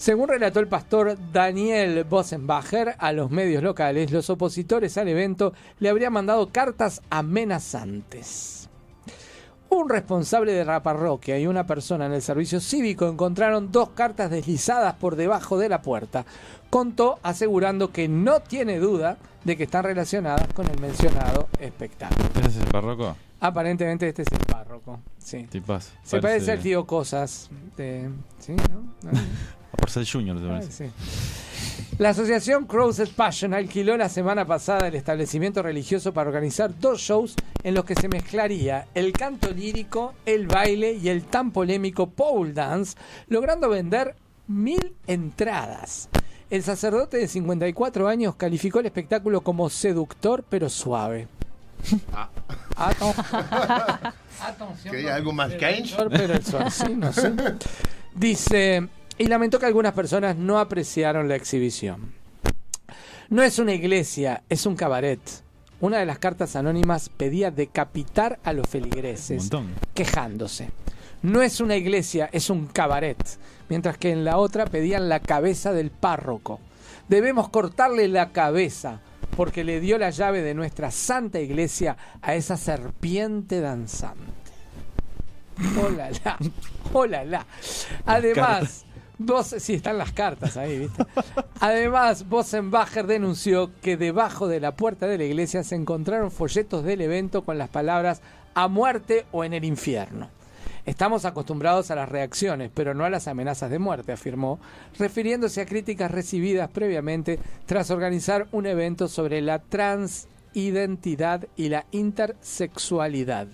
Según 0.00 0.30
relató 0.30 0.60
el 0.60 0.66
pastor 0.66 1.18
Daniel 1.30 2.04
Bossenbacher 2.04 2.94
a 2.96 3.12
los 3.12 3.30
medios 3.30 3.62
locales, 3.62 4.10
los 4.10 4.30
opositores 4.30 4.96
al 4.96 5.08
evento 5.08 5.52
le 5.78 5.90
habrían 5.90 6.14
mandado 6.14 6.48
cartas 6.48 7.02
amenazantes. 7.10 8.70
Un 9.68 9.90
responsable 9.90 10.54
de 10.54 10.64
la 10.64 10.82
parroquia 10.82 11.38
y 11.38 11.46
una 11.46 11.66
persona 11.66 12.06
en 12.06 12.14
el 12.14 12.22
servicio 12.22 12.60
cívico 12.60 13.08
encontraron 13.08 13.70
dos 13.70 13.90
cartas 13.90 14.30
deslizadas 14.30 14.94
por 14.94 15.16
debajo 15.16 15.58
de 15.58 15.68
la 15.68 15.82
puerta. 15.82 16.24
Contó 16.70 17.18
asegurando 17.22 17.92
que 17.92 18.08
no 18.08 18.40
tiene 18.40 18.78
duda 18.78 19.18
de 19.44 19.58
que 19.58 19.64
están 19.64 19.84
relacionadas 19.84 20.50
con 20.54 20.66
el 20.66 20.80
mencionado 20.80 21.50
espectáculo. 21.58 22.26
¿Ese 22.40 22.48
es 22.48 22.56
el 22.56 22.68
párroco? 22.68 23.16
Aparentemente 23.38 24.08
este 24.08 24.22
es 24.22 24.28
el 24.32 24.46
párroco. 24.46 25.00
Sí. 25.18 25.46
Tipas. 25.50 25.92
Se 26.04 26.22
parece 26.22 26.52
al 26.52 26.60
tío 26.60 26.86
Cosas. 26.86 27.50
De, 27.76 28.08
¿sí? 28.38 28.54
¿no? 28.54 29.10
¿No? 29.10 29.20
A 29.72 29.76
Porcel 29.76 30.06
Junior, 30.10 30.38
te 30.38 30.46
Ah, 30.46 30.48
parece. 30.50 30.86
sí. 30.88 30.92
La 31.98 32.10
asociación 32.10 32.66
Crowded 32.66 33.08
Passion 33.14 33.52
alquiló 33.52 33.96
la 33.96 34.08
semana 34.08 34.46
pasada 34.46 34.88
el 34.88 34.94
establecimiento 34.94 35.62
religioso 35.62 36.14
para 36.14 36.28
organizar 36.30 36.72
dos 36.78 37.00
shows 37.00 37.34
en 37.62 37.74
los 37.74 37.84
que 37.84 37.94
se 37.94 38.08
mezclaría 38.08 38.86
el 38.94 39.12
canto 39.12 39.50
lírico, 39.50 40.14
el 40.24 40.46
baile 40.46 40.94
y 40.94 41.08
el 41.10 41.24
tan 41.24 41.50
polémico 41.50 42.08
pole 42.08 42.54
dance, 42.54 42.96
logrando 43.28 43.68
vender 43.68 44.14
mil 44.46 44.94
entradas. 45.06 46.08
El 46.48 46.62
sacerdote 46.62 47.18
de 47.18 47.28
54 47.28 48.08
años 48.08 48.34
calificó 48.34 48.80
el 48.80 48.86
espectáculo 48.86 49.42
como 49.42 49.68
seductor 49.68 50.42
pero 50.48 50.68
suave. 50.70 51.28
Ato- 52.76 53.14
Atención, 54.42 54.94
¿Quería 54.94 55.14
algo 55.16 55.32
más 55.32 55.52
Cage? 55.54 55.94
pero 56.10 56.32
el 56.34 56.44
suave, 56.44 56.70
sí, 56.70 56.94
no 56.96 57.12
sé. 57.12 57.32
Dice, 58.14 58.88
y 59.20 59.26
lamentó 59.26 59.58
que 59.58 59.66
algunas 59.66 59.92
personas 59.92 60.34
no 60.36 60.58
apreciaron 60.58 61.28
la 61.28 61.36
exhibición. 61.36 62.14
No 63.28 63.42
es 63.42 63.58
una 63.58 63.74
iglesia, 63.74 64.44
es 64.48 64.64
un 64.64 64.76
cabaret. 64.76 65.20
Una 65.78 65.98
de 65.98 66.06
las 66.06 66.18
cartas 66.18 66.56
anónimas 66.56 67.10
pedía 67.10 67.50
decapitar 67.50 68.38
a 68.44 68.54
los 68.54 68.66
feligreses, 68.66 69.50
quejándose. 69.92 70.70
No 71.20 71.42
es 71.42 71.60
una 71.60 71.76
iglesia, 71.76 72.30
es 72.32 72.48
un 72.48 72.66
cabaret. 72.66 73.22
Mientras 73.68 73.98
que 73.98 74.10
en 74.10 74.24
la 74.24 74.38
otra 74.38 74.64
pedían 74.64 75.10
la 75.10 75.20
cabeza 75.20 75.74
del 75.74 75.90
párroco. 75.90 76.58
Debemos 77.10 77.50
cortarle 77.50 78.08
la 78.08 78.32
cabeza 78.32 79.00
porque 79.36 79.64
le 79.64 79.80
dio 79.80 79.98
la 79.98 80.08
llave 80.08 80.40
de 80.40 80.54
nuestra 80.54 80.90
santa 80.90 81.40
iglesia 81.40 81.98
a 82.22 82.36
esa 82.36 82.56
serpiente 82.56 83.60
danzante. 83.60 84.40
Hola, 85.78 86.08
la, 86.24 86.38
hola, 86.94 87.24
la. 87.24 87.46
Además, 88.06 88.86
vos, 89.20 89.54
sí, 89.58 89.74
están 89.74 89.98
las 89.98 90.12
cartas 90.12 90.56
ahí, 90.56 90.78
¿viste? 90.78 91.04
Además, 91.60 92.28
Bossenbacher 92.28 93.06
denunció 93.06 93.70
que 93.80 93.96
debajo 93.96 94.48
de 94.48 94.60
la 94.60 94.74
puerta 94.74 95.06
de 95.06 95.18
la 95.18 95.24
iglesia 95.24 95.62
se 95.62 95.74
encontraron 95.74 96.30
folletos 96.30 96.84
del 96.84 97.02
evento 97.02 97.42
con 97.42 97.58
las 97.58 97.68
palabras 97.68 98.22
a 98.54 98.68
muerte 98.68 99.26
o 99.30 99.44
en 99.44 99.52
el 99.52 99.64
infierno. 99.64 100.28
Estamos 100.86 101.26
acostumbrados 101.26 101.90
a 101.90 101.94
las 101.94 102.08
reacciones, 102.08 102.70
pero 102.72 102.94
no 102.94 103.04
a 103.04 103.10
las 103.10 103.28
amenazas 103.28 103.70
de 103.70 103.78
muerte, 103.78 104.12
afirmó, 104.12 104.58
refiriéndose 104.98 105.60
a 105.60 105.66
críticas 105.66 106.10
recibidas 106.10 106.70
previamente 106.70 107.38
tras 107.66 107.90
organizar 107.90 108.48
un 108.52 108.64
evento 108.66 109.06
sobre 109.06 109.42
la 109.42 109.58
transidentidad 109.58 111.46
y 111.56 111.68
la 111.68 111.84
intersexualidad. 111.90 113.48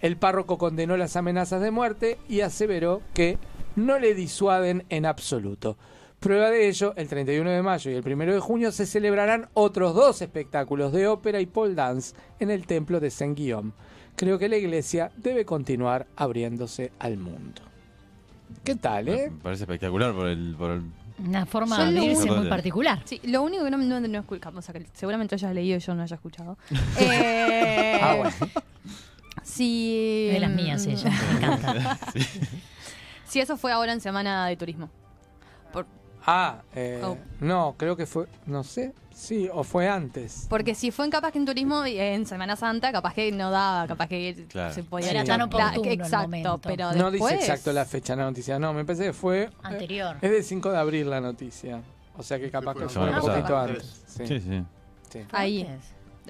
El 0.00 0.16
párroco 0.16 0.58
condenó 0.58 0.96
las 0.96 1.16
amenazas 1.16 1.60
de 1.60 1.70
muerte 1.70 2.18
y 2.28 2.40
aseveró 2.40 3.02
que 3.14 3.36
no 3.78 3.98
le 3.98 4.14
disuaden 4.14 4.84
en 4.88 5.06
absoluto. 5.06 5.76
Prueba 6.20 6.50
de 6.50 6.68
ello, 6.68 6.94
el 6.96 7.08
31 7.08 7.48
de 7.48 7.62
mayo 7.62 7.90
y 7.90 7.94
el 7.94 8.04
1 8.04 8.32
de 8.32 8.40
junio 8.40 8.72
se 8.72 8.86
celebrarán 8.86 9.48
otros 9.54 9.94
dos 9.94 10.20
espectáculos 10.20 10.92
de 10.92 11.06
ópera 11.06 11.40
y 11.40 11.46
pole 11.46 11.74
dance 11.74 12.14
en 12.40 12.50
el 12.50 12.66
templo 12.66 12.98
de 12.98 13.10
Saint-Guillaume. 13.10 13.70
Creo 14.16 14.36
que 14.36 14.48
la 14.48 14.56
iglesia 14.56 15.12
debe 15.16 15.44
continuar 15.44 16.08
abriéndose 16.16 16.90
al 16.98 17.18
mundo. 17.18 17.62
¿Qué 18.64 18.74
tal, 18.74 19.08
eh? 19.08 19.30
Me 19.30 19.40
parece 19.42 19.62
espectacular 19.62 20.12
por 20.12 20.26
el. 20.26 20.56
Por 20.58 20.70
el 20.72 20.82
Una 21.24 21.46
forma 21.46 21.78
Yo 21.78 21.92
de 21.92 22.00
vivirse 22.00 22.28
muy 22.28 22.48
particular. 22.48 23.00
Sí, 23.04 23.20
lo 23.24 23.42
único 23.42 23.64
que 23.64 23.70
no, 23.70 23.78
no, 23.78 24.00
no 24.00 24.18
escuchamos, 24.18 24.64
o 24.68 24.72
sea, 24.72 24.80
que 24.80 24.88
seguramente 24.94 25.36
hayas 25.36 25.54
leído 25.54 25.76
y 25.76 25.80
yo 25.80 25.94
no 25.94 26.02
haya 26.02 26.16
escuchado. 26.16 26.58
Eh, 27.00 28.00
Ah, 28.02 28.16
bueno. 28.16 28.34
Si, 29.44 30.28
De 30.32 30.40
las 30.40 30.50
mías 30.50 30.84
ella, 30.86 31.10
me 31.10 31.36
encanta. 31.36 31.98
Si 33.28 33.40
eso 33.40 33.56
fue 33.56 33.72
ahora 33.72 33.92
en 33.92 34.00
Semana 34.00 34.46
de 34.46 34.56
Turismo. 34.56 34.88
Por- 35.72 35.86
Ah, 36.26 36.62
eh, 36.74 37.00
Oh. 37.04 37.16
no, 37.40 37.74
creo 37.78 37.96
que 37.96 38.04
fue, 38.06 38.26
no 38.46 38.64
sé, 38.64 38.92
sí, 39.14 39.48
o 39.52 39.62
fue 39.64 39.88
antes. 39.88 40.46
porque 40.50 40.74
si 40.74 40.90
fue 40.90 41.04
en 41.04 41.10
capaz 41.10 41.30
que 41.32 41.38
en 41.38 41.46
Turismo 41.46 41.86
y 41.86 41.98
en 41.98 42.26
Semana 42.26 42.56
Santa, 42.56 42.90
capaz 42.92 43.14
que 43.14 43.30
no 43.32 43.50
daba, 43.50 43.86
capaz 43.86 44.08
que 44.08 44.46
Claro. 44.48 44.74
se 44.74 44.82
podía... 44.82 45.10
Era 45.10 45.22
ir- 45.22 45.26
tan 45.26 45.48
Claro, 45.48 45.68
oportuno 45.70 45.90
el 45.92 46.00
Exacto, 46.00 46.22
momento. 46.26 46.60
pero 46.62 46.92
No 46.92 47.10
después... 47.10 47.34
dice 47.34 47.44
exacto 47.46 47.72
la 47.72 47.84
fecha 47.84 48.16
la 48.16 48.24
noticia, 48.24 48.58
no, 48.58 48.72
me 48.74 48.84
parece 48.84 49.04
que 49.04 49.12
fue... 49.12 49.44
eh, 49.44 49.50
Anterior. 49.62 50.16
Es 50.20 50.30
del 50.30 50.44
5 50.44 50.70
de 50.72 50.78
abril 50.78 51.08
la 51.10 51.20
noticia, 51.20 51.80
o 52.16 52.22
sea 52.22 52.38
que 52.38 52.50
capaz 52.50 52.74
que 52.74 52.80
la 52.84 52.88
fue 52.88 53.08
un 53.10 53.20
poquito 53.20 53.58
antes. 53.58 54.02
Sí. 54.06 54.26
Sí, 54.26 54.40
sí. 54.40 54.62
Sí. 55.10 55.20
Ahí. 55.32 55.66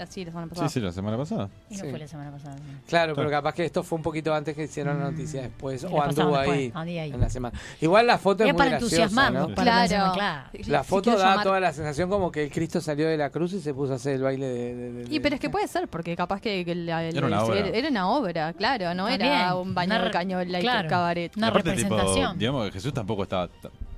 Así, 0.00 0.24
la 0.24 0.30
semana 0.30 0.46
pasada. 0.48 0.68
Sí, 0.68 0.74
sí, 0.74 0.80
la 0.80 0.92
semana 0.92 1.16
pasada. 1.16 1.48
Y 1.70 1.76
no 1.76 1.84
Sí. 1.84 1.90
fue 1.90 1.98
la 1.98 2.08
semana 2.08 2.30
pasada. 2.30 2.56
Claro, 2.88 3.14
pero 3.14 3.30
capaz 3.30 3.54
que 3.54 3.64
esto 3.64 3.82
fue 3.82 3.96
un 3.96 4.02
poquito 4.02 4.32
antes 4.34 4.54
que 4.54 4.64
hicieron 4.64 4.98
la 5.00 5.10
noticia 5.10 5.42
después, 5.42 5.82
Y 5.82 5.86
o 5.86 5.90
la 5.90 5.96
pasaron 6.06 6.20
anduvo 6.20 6.36
después, 6.38 6.58
ahí, 6.58 6.72
andí 6.74 6.98
ahí. 6.98 7.10
en 7.12 7.20
la 7.20 7.30
semana. 7.30 7.58
Igual 7.80 8.06
la 8.06 8.18
foto 8.18 8.42
es, 8.44 8.48
Es 8.48 8.54
muy 8.54 8.58
para 8.58 8.70
graciosa, 8.70 8.94
entusiasmarnos, 8.96 9.48
¿no? 9.50 9.54
para 9.54 9.64
Claro. 9.64 9.88
pensar, 9.88 10.12
claro. 10.12 10.42
La 10.68 10.82
Si 10.84 10.88
foto 10.88 11.02
quiero 11.02 11.18
da 11.18 11.24
llamar- 11.30 11.44
toda 11.44 11.60
la 11.60 11.72
sensación 11.72 12.10
como 12.10 12.30
que 12.32 12.44
el 12.44 12.50
Cristo 12.50 12.80
salió 12.80 13.08
de 13.08 13.16
la 13.16 13.30
cruz 13.30 13.52
y 13.52 13.60
se 13.60 13.74
puso 13.74 13.92
a 13.92 13.96
hacer 13.96 14.14
el 14.14 14.22
baile 14.22 14.46
de... 14.46 14.74
de- 14.74 14.92
de- 15.04 15.14
Y 15.14 15.20
pero 15.20 15.34
es 15.34 15.40
que 15.40 15.50
puede 15.50 15.66
ser, 15.68 15.88
porque 15.88 16.16
capaz 16.16 16.40
que, 16.40 16.64
que 16.64 16.74
la- 16.74 17.02
Era 17.04 17.26
una 17.26 17.42
obra. 17.44 17.58
era 17.68 17.88
una 17.88 18.08
obra, 18.10 18.52
claro, 18.52 18.94
no 18.94 19.08
era 19.08 19.54
un 19.54 19.74
baño 19.74 19.88
Una 19.90 19.98
de 19.98 20.04
re- 20.06 20.10
cañola 20.10 20.58
y 20.58 20.62
claro. 20.62 20.88
cabaret. 20.88 21.36
Una 21.36 21.48
Aparte, 21.48 21.72
tipo, 21.74 21.88
representación. 21.96 22.38
digamos 22.38 22.66
que 22.66 22.72
Jesús 22.72 22.92
tampoco 22.92 23.22
estaba 23.24 23.48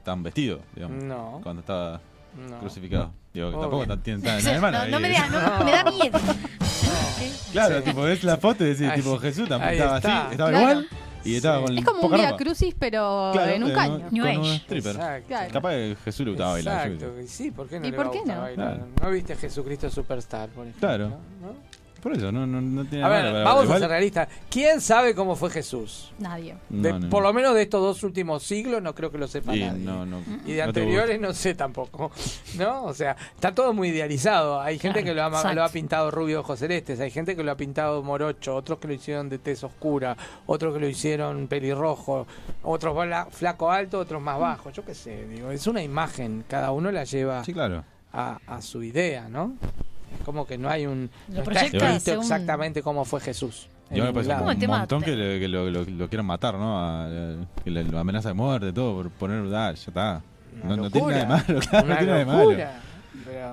tan 0.04 0.22
vestido, 0.22 0.60
digamos. 0.74 1.02
No. 1.04 1.40
Cuando 1.42 1.60
estaba 1.60 2.00
No. 2.48 2.58
crucificado. 2.60 3.12
Digo, 3.32 3.50
que 3.52 3.56
tampoco 3.58 3.86
tan- 3.86 4.02
tiene 4.02 4.22
tan 4.22 4.60
malo 4.60 4.86
No, 4.88 5.00
me 5.00 5.08
digas, 5.08 5.30
no, 5.30 5.64
me 5.64 5.70
da 5.72 5.84
miedo. 5.84 6.18
Claro, 7.52 7.82
tipo, 7.82 8.02
ves 8.02 8.22
la 8.24 8.36
foto 8.36 8.64
y 8.64 8.68
decís, 8.68 8.88
Ahí- 8.88 9.00
tipo, 9.00 9.18
Jesús 9.18 9.48
tampoco 9.48 9.70
ahí 9.70 9.76
estaba 9.78 9.96
está. 9.98 10.22
así, 10.26 10.32
estaba 10.32 10.50
Claro. 10.50 10.70
igual 10.70 10.88
y 11.24 11.34
estaba 11.36 11.62
con 11.62 11.76
Es 11.78 11.84
como 11.84 11.96
un 11.96 12.02
poca 12.02 12.16
Via 12.16 12.30
ropa. 12.30 12.44
Crucis, 12.44 12.74
pero 12.78 13.30
Claro, 13.32 13.50
en 13.52 13.64
un 13.64 13.70
eh, 13.70 13.74
caño. 13.74 14.00
con 14.00 14.12
New 14.12 14.24
un 14.24 14.30
Age. 14.30 14.54
stripper. 14.56 14.96
Exacto. 14.96 15.26
Claro. 15.28 15.52
Capaz 15.52 15.70
que 15.70 15.96
Jesús 16.04 16.24
le 16.26 16.30
gustaba 16.32 16.52
bailar. 16.52 16.88
yo 16.88 16.92
qué 16.92 16.98
sé. 16.98 17.04
Exacto, 17.04 17.20
y 17.22 17.28
sí, 17.28 17.50
¿por 17.50 17.68
qué 17.68 17.80
no 17.80 17.86
¿Y 17.86 17.90
le 17.90 17.96
por 17.96 18.06
a 18.06 18.10
qué 18.10 18.18
gustar 18.18 18.36
no? 18.36 18.42
bailar? 18.42 18.74
Claro. 18.76 18.88
¿No 19.02 19.10
viste 19.10 19.36
Jesucristo 19.36 19.90
Superstar, 19.90 20.48
por 20.50 20.66
ejemplo? 20.66 20.88
Claro. 20.88 21.08
¿no? 21.08 21.69
Por 22.02 22.12
eso, 22.14 22.32
no, 22.32 22.46
no, 22.46 22.60
no 22.60 22.84
tiene 22.86 23.04
A 23.04 23.08
nada 23.08 23.32
ver, 23.32 23.44
vamos 23.44 23.64
igual- 23.64 23.76
a 23.76 23.80
ser 23.80 23.88
realistas. 23.90 24.28
¿Quién 24.50 24.80
sabe 24.80 25.14
cómo 25.14 25.36
fue 25.36 25.50
Jesús? 25.50 26.12
Nadie. 26.18 26.56
De- 26.68 26.92
No, 26.92 26.98
no, 26.98 27.10
por 27.10 27.22
no. 27.22 27.28
lo 27.28 27.34
menos 27.34 27.54
de 27.54 27.62
estos 27.62 27.80
dos 27.82 28.02
últimos 28.02 28.42
siglos 28.42 28.80
no 28.82 28.94
creo 28.94 29.10
que 29.10 29.18
lo 29.18 29.28
sepa 29.28 29.54
Y 29.54 29.60
nadie. 29.60 29.84
no, 29.84 30.06
no, 30.06 30.22
Y 30.46 30.52
de 30.52 30.62
anteriores 30.62 31.20
no 31.20 31.32
sé 31.34 31.54
tampoco, 31.54 32.10
¿no? 32.58 32.84
O 32.84 32.94
sea, 32.94 33.16
está 33.34 33.54
todo 33.54 33.72
muy 33.72 33.88
idealizado. 33.88 34.60
Hay 34.60 34.78
gente 34.78 35.02
Claro, 35.02 35.06
que 35.06 35.14
lo 35.14 35.22
ha, 35.24 35.28
exacto. 35.28 35.54
lo 35.54 35.64
ha 35.64 35.68
pintado 35.68 36.10
rubio 36.10 36.40
ojos 36.40 36.58
celestes, 36.58 36.98
hay 37.00 37.10
gente 37.10 37.36
que 37.36 37.42
lo 37.44 37.52
ha 37.52 37.56
pintado 37.56 38.02
morocho, 38.02 38.54
otros 38.56 38.78
que 38.78 38.88
lo 38.88 38.94
hicieron 38.94 39.28
de 39.28 39.38
tez 39.38 39.62
oscura, 39.62 40.16
otros 40.46 40.72
que 40.74 40.80
lo 40.80 40.88
hicieron 40.88 41.46
pelirrojo, 41.48 42.26
otros 42.62 42.94
bla- 42.96 43.28
flaco 43.30 43.70
alto, 43.70 43.98
otros 43.98 44.22
más 44.22 44.38
bajo. 44.38 44.70
Yo 44.70 44.84
qué 44.84 44.94
sé, 44.94 45.26
digo, 45.28 45.50
es 45.50 45.66
una 45.66 45.82
imagen, 45.82 46.44
cada 46.48 46.70
uno 46.72 46.90
la 46.90 47.04
lleva 47.04 47.44
Sí, 47.44 47.52
claro. 47.52 47.84
a, 48.12 48.38
a 48.46 48.62
su 48.62 48.82
idea, 48.82 49.28
¿no? 49.28 49.54
Es 50.18 50.24
como 50.24 50.46
que 50.46 50.58
no 50.58 50.68
hay 50.68 50.86
un... 50.86 51.10
Lo 51.28 51.34
no 51.34 51.40
está 51.40 51.44
proyecta 51.44 51.76
escrito 51.96 52.00
según- 52.00 52.24
exactamente 52.24 52.82
cómo 52.82 53.04
fue 53.04 53.20
Jesús. 53.20 53.68
Yo 53.90 54.04
me 54.04 54.12
parece 54.12 54.32
un 54.34 54.58
tema 54.58 54.78
montón 54.78 55.02
que, 55.02 55.16
le- 55.16 55.40
que 55.40 55.48
lo, 55.48 55.68
lo- 55.68 55.84
lo 55.84 56.08
quieran 56.08 56.26
matar, 56.26 56.54
¿no? 56.54 56.78
A- 56.78 57.06
a- 57.06 57.36
que 57.64 57.70
le- 57.70 57.84
lo 57.84 57.98
amenaza 57.98 58.28
de 58.28 58.34
muerte, 58.34 58.72
todo, 58.72 58.94
por 59.02 59.10
poner, 59.10 59.38
ah, 59.54 59.72
ya 59.72 59.72
está. 59.72 60.22
No, 60.64 60.76
no 60.76 60.90
tiene 60.90 61.24
nada 61.24 61.42
de 61.46 61.52
malo, 61.54 61.60
claro, 61.70 61.86
no 61.86 61.92
Una 61.92 61.98
tiene 61.98 62.06
nada 62.06 62.18
de 62.18 62.24
malo. 62.24 62.50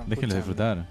Déjenlo 0.06 0.34
disfrutar. 0.36 0.86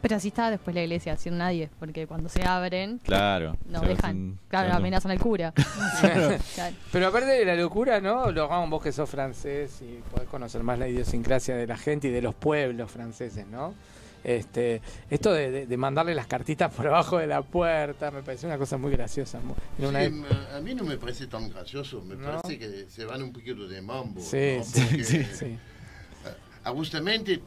Pero 0.00 0.14
así 0.14 0.28
está 0.28 0.48
después 0.50 0.74
la 0.76 0.82
iglesia, 0.82 1.16
sin 1.16 1.36
nadie, 1.38 1.70
porque 1.80 2.06
cuando 2.06 2.28
se 2.28 2.44
abren, 2.46 2.98
Claro. 3.04 3.56
no 3.68 3.80
se 3.80 3.86
dejan. 3.88 4.38
Claro, 4.48 4.72
amenazan 4.74 5.10
al 5.10 5.18
cura. 5.18 5.52
Claro. 6.00 6.36
Claro. 6.54 6.76
Pero 6.92 7.08
aparte 7.08 7.26
de 7.26 7.44
la 7.44 7.56
locura, 7.56 8.00
¿no? 8.00 8.30
Lo 8.30 8.44
hagan 8.44 8.70
vos 8.70 8.80
que 8.82 8.92
sos 8.92 9.10
francés 9.10 9.82
y 9.82 9.98
podés 10.14 10.28
conocer 10.28 10.62
más 10.62 10.78
la 10.78 10.86
idiosincrasia 10.88 11.56
de 11.56 11.66
la 11.66 11.76
gente 11.76 12.08
y 12.08 12.10
de 12.12 12.22
los 12.22 12.34
pueblos 12.34 12.90
franceses, 12.90 13.46
¿no? 13.48 13.74
Este, 14.24 14.82
esto 15.10 15.32
de, 15.32 15.50
de- 15.50 15.66
de 15.66 15.76
mandarle 15.76 16.14
las 16.14 16.26
cartitas 16.26 16.72
por 16.74 16.86
abajo 16.88 17.18
de 17.18 17.26
la 17.26 17.42
puerta 17.42 18.10
me 18.10 18.22
pareció 18.22 18.48
una 18.48 18.58
cosa 18.58 18.76
muy 18.76 18.90
graciosa. 18.90 19.38
una 19.78 20.04
Sí, 20.04 20.22
a 20.54 20.60
mí 20.60 20.74
no 20.74 20.84
me 20.84 20.96
parece 20.98 21.26
tan 21.28 21.48
gracioso, 21.48 22.02
me 22.02 22.16
No. 22.16 22.40
parece 22.40 22.58
que 22.58 22.86
se 22.90 23.04
van 23.04 23.22
un 23.22 23.32
poquito 23.32 23.66
de 23.68 23.80
mambo. 23.80 24.20
Sí, 24.20 24.56
¿no? 24.58 24.64
sí, 24.64 24.80
Porque, 24.88 25.04
sí, 25.04 25.24
sí. 25.24 25.58
justamente, 26.64 27.40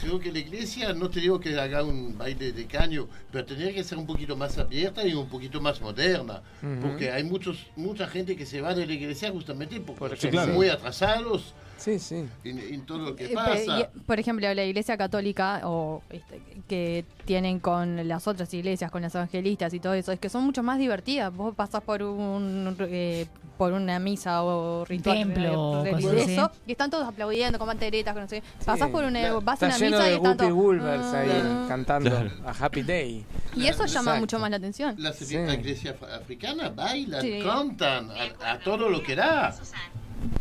creo 0.00 0.18
que 0.18 0.30
la 0.32 0.38
iglesia, 0.40 0.92
no 0.92 1.08
te 1.08 1.20
digo 1.20 1.40
que 1.40 1.58
haga 1.58 1.82
un 1.82 2.16
baile 2.18 2.52
de 2.52 2.66
caño, 2.66 3.08
pero 3.32 3.44
tendría 3.46 3.72
que 3.72 3.82
ser 3.84 3.96
un 3.98 4.06
poquito 4.06 4.36
más 4.36 4.58
abierta 4.58 5.06
y 5.06 5.14
un 5.14 5.28
poquito 5.28 5.60
más 5.60 5.80
moderna. 5.80 6.42
Ujú. 6.62 6.80
Porque 6.82 7.10
hay 7.10 7.24
muchos 7.24 7.66
mucha 7.76 8.06
gente 8.06 8.36
que 8.36 8.44
se 8.44 8.60
va 8.60 8.74
de 8.74 8.86
la 8.86 8.92
iglesia 8.92 9.30
justamente 9.30 9.80
porque 9.80 9.98
Porque 10.16 10.32
son 10.32 10.44
sí. 10.46 10.50
muy 10.50 10.68
atrasados 10.68 11.54
Sí, 11.78 11.98
sí. 11.98 12.26
en, 12.44 12.58
en 12.58 12.84
todo 12.84 12.98
lo 12.98 13.16
que 13.16 13.26
Eh, 13.26 13.34
pasa. 13.34 13.80
y, 13.80 13.98
por 14.00 14.18
ejemplo, 14.18 14.52
la 14.52 14.64
iglesia 14.64 14.96
católica 14.96 15.60
o 15.64 16.02
este, 16.10 16.40
que 16.68 17.04
tienen 17.24 17.60
con 17.60 18.06
las 18.08 18.26
otras 18.28 18.52
iglesias, 18.52 18.90
con 18.90 19.00
las 19.02 19.14
evangelistas 19.14 19.72
y 19.72 19.80
todo 19.80 19.94
eso, 19.94 20.12
es 20.12 20.18
que 20.18 20.28
son 20.28 20.44
mucho 20.44 20.62
más 20.62 20.78
divertidas. 20.78 21.32
Vos 21.34 21.54
pasás 21.54 21.82
por 21.82 22.02
un 22.02 22.76
eh, 22.80 23.26
por 23.56 23.72
una 23.72 23.98
misa 23.98 24.44
o 24.44 24.84
ritual 24.84 25.18
Templo, 25.18 25.84
eh, 25.84 25.90
cosas 25.90 26.04
religioso 26.12 26.42
así. 26.44 26.58
y 26.66 26.72
están 26.72 26.90
todos 26.90 27.08
aplaudiendo 27.08 27.58
con 27.58 27.66
banderetas, 27.66 28.12
con 28.14 28.22
no 28.22 28.28
sé. 28.28 28.40
Pasás 28.64 28.88
por 28.90 29.02
una, 29.04 29.20
la- 29.20 29.32
vas 29.40 29.60
a 29.62 29.66
una 29.66 29.78
lleno 29.78 29.96
misa 29.96 30.06
y 30.06 30.10
de 30.10 30.16
están 30.16 30.32
Guppy 30.32 30.44
todos, 30.48 30.54
Wolvers 30.54 31.04
ahí 31.14 31.28
"Ah". 31.32 31.64
cantando 31.68 32.10
Claro. 32.10 32.30
a 32.46 32.64
Happy 32.64 32.82
Day. 32.82 33.24
Y 33.56 33.66
eso 33.66 33.84
llama 33.86 34.00
Exacto. 34.12 34.20
mucho 34.20 34.38
más 34.38 34.50
la 34.50 34.56
atención. 34.58 34.94
La, 34.98 35.12
Sí. 35.12 35.34
la 35.36 35.54
iglesia 35.54 35.96
af- 35.98 36.20
africana 36.22 36.68
bailan, 36.68 37.20
Sí. 37.22 37.40
cantan 37.42 38.10
a, 38.12 38.52
a 38.52 38.58
todo 38.60 38.88
lo 38.88 39.02
que 39.02 39.16
da. 39.16 39.52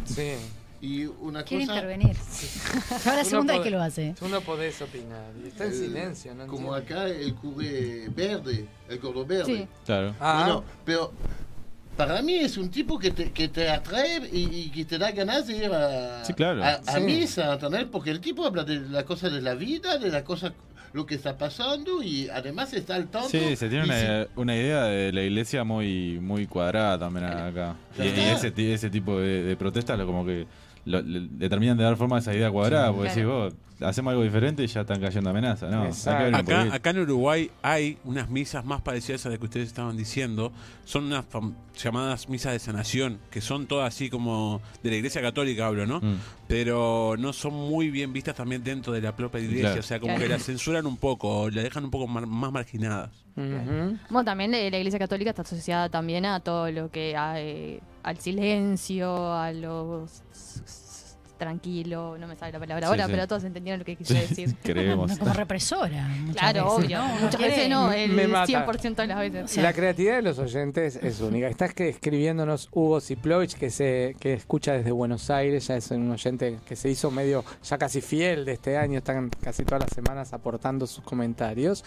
Sí. 0.06 0.34
Y 0.80 1.06
una 1.06 1.44
Quiere 1.44 1.66
cosa, 1.66 1.76
intervenir. 1.80 2.16
Ahora 3.06 3.24
segunda 3.24 3.54
vez 3.56 3.64
que 3.64 3.70
lo 3.72 3.82
hace. 3.82 4.14
Tú 4.20 4.28
no 4.28 4.42
podés 4.42 4.80
opinar. 4.82 5.32
Está 5.46 5.66
en 5.66 5.72
el- 5.72 5.78
silencio, 5.78 6.36
¿no? 6.36 6.46
como 6.48 6.76
entiendo. 6.78 7.04
acá 7.04 7.10
el 7.14 7.34
curé 7.34 8.08
verde, 8.10 8.68
el 8.88 9.00
gordo 9.00 9.26
verde. 9.26 9.46
Sí. 9.46 9.68
Claro. 9.86 10.14
Ah, 10.20 10.44
Bueno, 10.46 10.64
pero 10.86 11.12
para 11.96 12.22
mí 12.22 12.36
es 12.36 12.58
un 12.58 12.70
tipo 12.70 13.00
que 13.00 13.10
te, 13.10 13.32
que 13.32 13.48
te 13.48 13.68
atrae 13.70 14.30
y, 14.32 14.44
y 14.66 14.70
que 14.70 14.86
te 14.86 15.00
da 15.00 15.10
ganas 15.12 15.48
de 15.48 15.58
ir 15.58 15.66
a, 15.74 16.24
Sí, 16.24 16.34
claro. 16.34 16.64
a, 16.64 16.74
a 16.74 16.94
Sí. 16.94 17.02
misa, 17.02 17.54
¿entendés? 17.54 17.86
Porque 17.92 18.12
el 18.12 18.20
tipo 18.22 18.46
habla 18.46 18.64
de 18.64 18.80
la 18.82 19.04
cosa 19.04 19.30
de 19.32 19.42
la 19.42 19.56
vida, 19.56 19.98
de 19.98 20.12
la 20.12 20.24
cosa, 20.24 20.54
lo 20.94 21.08
que 21.08 21.16
está 21.16 21.36
pasando 21.40 22.04
y 22.04 22.30
además 22.30 22.72
está 22.74 22.94
al 22.96 23.08
tanto. 23.08 23.30
Sí, 23.30 23.56
se 23.56 23.68
tiene 23.68 23.86
una, 23.86 24.28
una 24.36 24.56
idea 24.56 24.84
de 24.84 25.12
la 25.12 25.24
iglesia 25.24 25.64
muy 25.64 26.20
muy 26.20 26.46
cuadrada 26.46 27.00
también 27.00 27.26
acá. 27.26 27.76
Y, 27.98 28.04
y 28.04 28.20
ese, 28.30 28.52
ti- 28.52 28.72
ese 28.72 28.92
tipo 28.92 29.20
de, 29.20 29.42
de 29.42 29.58
protestas 29.58 29.98
lo, 29.98 30.06
como 30.06 30.24
que 30.24 30.46
lo- 30.88 31.02
le, 31.02 31.22
le 31.22 31.50
terminan 31.50 31.78
de 31.78 31.84
dar 31.84 31.96
forma 31.98 32.16
a 32.18 32.20
esa 32.20 32.34
idea 32.34 32.50
cuadrada, 32.52 32.92
porque 32.94 33.10
decís 33.10 33.26
vos, 33.26 33.54
hacemos 33.82 34.12
algo 34.12 34.24
diferente 34.24 34.64
y 34.64 34.68
ya 34.68 34.82
están 34.82 35.00
cayendo 35.00 35.30
amenazas, 35.30 35.70
¿no? 35.72 35.84
Acá, 36.38 36.74
acá 36.74 36.90
en 36.90 37.00
Uruguay 37.00 37.52
hay 37.62 37.98
unas 38.06 38.30
misas 38.30 38.66
más 38.66 38.82
parecidas 38.82 39.26
a 39.26 39.30
las 39.30 39.38
que 39.38 39.46
ustedes 39.46 39.68
estaban 39.68 39.96
diciendo. 39.96 40.52
Son 40.86 41.04
unas 41.06 41.26
llamadas 41.84 42.28
misas 42.30 42.54
de 42.54 42.60
sanación, 42.60 43.20
que 43.30 43.40
son 43.42 43.68
todas 43.68 43.94
así 43.94 44.10
como 44.10 44.62
de 44.82 44.90
la 44.90 44.96
iglesia 44.96 45.22
católica, 45.22 45.68
hablo, 45.68 45.86
¿no? 45.86 46.00
Mm. 46.00 46.16
Pero 46.48 47.16
no 47.20 47.34
son 47.34 47.54
muy 47.54 47.92
bien 47.92 48.14
vistas 48.14 48.36
también 48.36 48.64
dentro 48.64 48.94
de 48.94 49.02
la 49.02 49.16
propia 49.16 49.42
iglesia. 49.42 49.62
Claro. 49.68 49.80
O 49.82 49.84
sea, 49.84 50.00
como 50.00 50.14
Claro. 50.16 50.24
que 50.28 50.30
las 50.34 50.44
censuran 50.46 50.86
un 50.88 50.98
poco, 50.98 51.42
o 51.42 51.50
la 51.50 51.62
dejan 51.62 51.84
un 51.84 51.92
poco 51.92 52.08
mar- 52.08 52.26
más 52.26 52.52
marginadas. 52.52 53.12
Bueno, 53.36 54.26
también 54.26 54.52
eh, 54.56 54.72
la 54.72 54.78
iglesia 54.80 54.98
católica 54.98 55.30
está 55.30 55.44
asociada 55.44 55.90
también 55.90 56.26
a 56.26 56.40
todo 56.40 56.72
lo 56.72 56.90
que 56.90 57.16
hay, 57.16 57.80
al 58.02 58.18
silencio, 58.18 59.32
a 59.34 59.52
los 59.54 60.24
tranquilo, 61.38 62.18
no 62.18 62.28
me 62.28 62.36
sale 62.36 62.52
la 62.52 62.60
palabra 62.60 62.88
ahora, 62.88 63.06
sí. 63.06 63.12
pero 63.12 63.28
todos 63.28 63.44
entendieron 63.44 63.80
lo 63.80 63.86
que 63.86 63.96
quise 63.96 64.14
decir. 64.16 64.56
Creemos. 64.64 65.18
Como 65.18 65.34
represora. 65.34 66.08
Claro, 66.34 66.66
veces, 66.66 66.86
obvio. 66.86 67.02
Muchas 67.22 67.42
veces 67.42 67.70
no, 67.70 67.92
el 67.92 68.12
Me 68.12 68.28
mata. 68.28 68.66
100% 68.66 68.96
de 68.96 69.08
las 69.08 69.20
veces. 69.20 69.58
La 69.58 69.74
creatividad 69.74 70.16
de 70.18 70.22
los 70.24 70.40
oyentes 70.40 70.96
es 70.98 71.20
única. 71.22 71.48
Estás 71.48 71.72
escribiéndonos 71.78 72.70
Hugo 72.72 73.00
Ziplovich, 73.02 73.54
que 73.56 73.70
se 73.70 74.16
que 74.20 74.34
escucha 74.34 74.74
desde 74.74 74.92
Buenos 74.92 75.30
Aires, 75.30 75.68
ya 75.68 75.78
es 75.78 75.92
un 75.92 76.10
oyente 76.12 76.58
que 76.68 76.76
se 76.76 76.90
hizo 76.90 77.12
medio, 77.12 77.44
ya 77.64 77.78
casi 77.78 78.02
fiel 78.02 78.46
de 78.46 78.54
este 78.54 78.78
año, 78.78 78.98
están 79.00 79.30
casi 79.42 79.64
todas 79.64 79.82
las 79.82 79.92
semanas 79.94 80.34
aportando 80.34 80.88
sus 80.88 81.04
comentarios. 81.04 81.84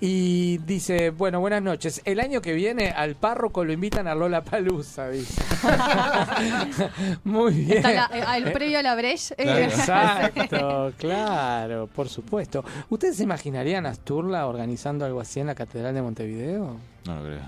Y 0.00 0.58
dice, 0.58 1.10
bueno, 1.10 1.40
buenas 1.40 1.62
noches. 1.62 2.00
El 2.04 2.20
año 2.20 2.40
que 2.42 2.52
viene 2.52 2.90
al 2.90 3.14
párroco 3.14 3.64
lo 3.64 3.72
invitan 3.72 4.06
a 4.08 4.14
Lola 4.14 4.42
Palusa, 4.42 5.08
dice. 5.08 5.42
Muy 7.24 7.52
bien. 7.52 7.78
Está 7.78 7.92
la- 7.92 8.10
eh, 8.12 8.22
al 8.26 8.52
previo 8.52 8.78
a 8.78 8.82
la 8.82 8.91
Eh, 9.38 9.64
Exacto, 9.64 10.92
claro, 10.98 11.86
por 11.88 12.08
supuesto. 12.08 12.64
¿Ustedes 12.88 13.16
se 13.16 13.22
imaginarían 13.24 13.86
a 13.86 13.90
Asturla 13.90 14.46
organizando 14.46 15.04
algo 15.04 15.20
así 15.20 15.40
en 15.40 15.46
la 15.48 15.54
Catedral 15.54 15.94
de 15.94 16.02
Montevideo? 16.02 16.76
No 17.06 17.16
lo 17.16 17.22
creo. 17.22 17.40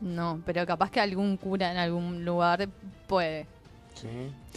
No, 0.00 0.40
pero 0.46 0.64
capaz 0.66 0.90
que 0.90 1.00
algún 1.00 1.36
cura 1.36 1.70
en 1.70 1.76
algún 1.76 2.24
lugar 2.24 2.68
puede. 3.06 3.46
Sí. 3.94 4.06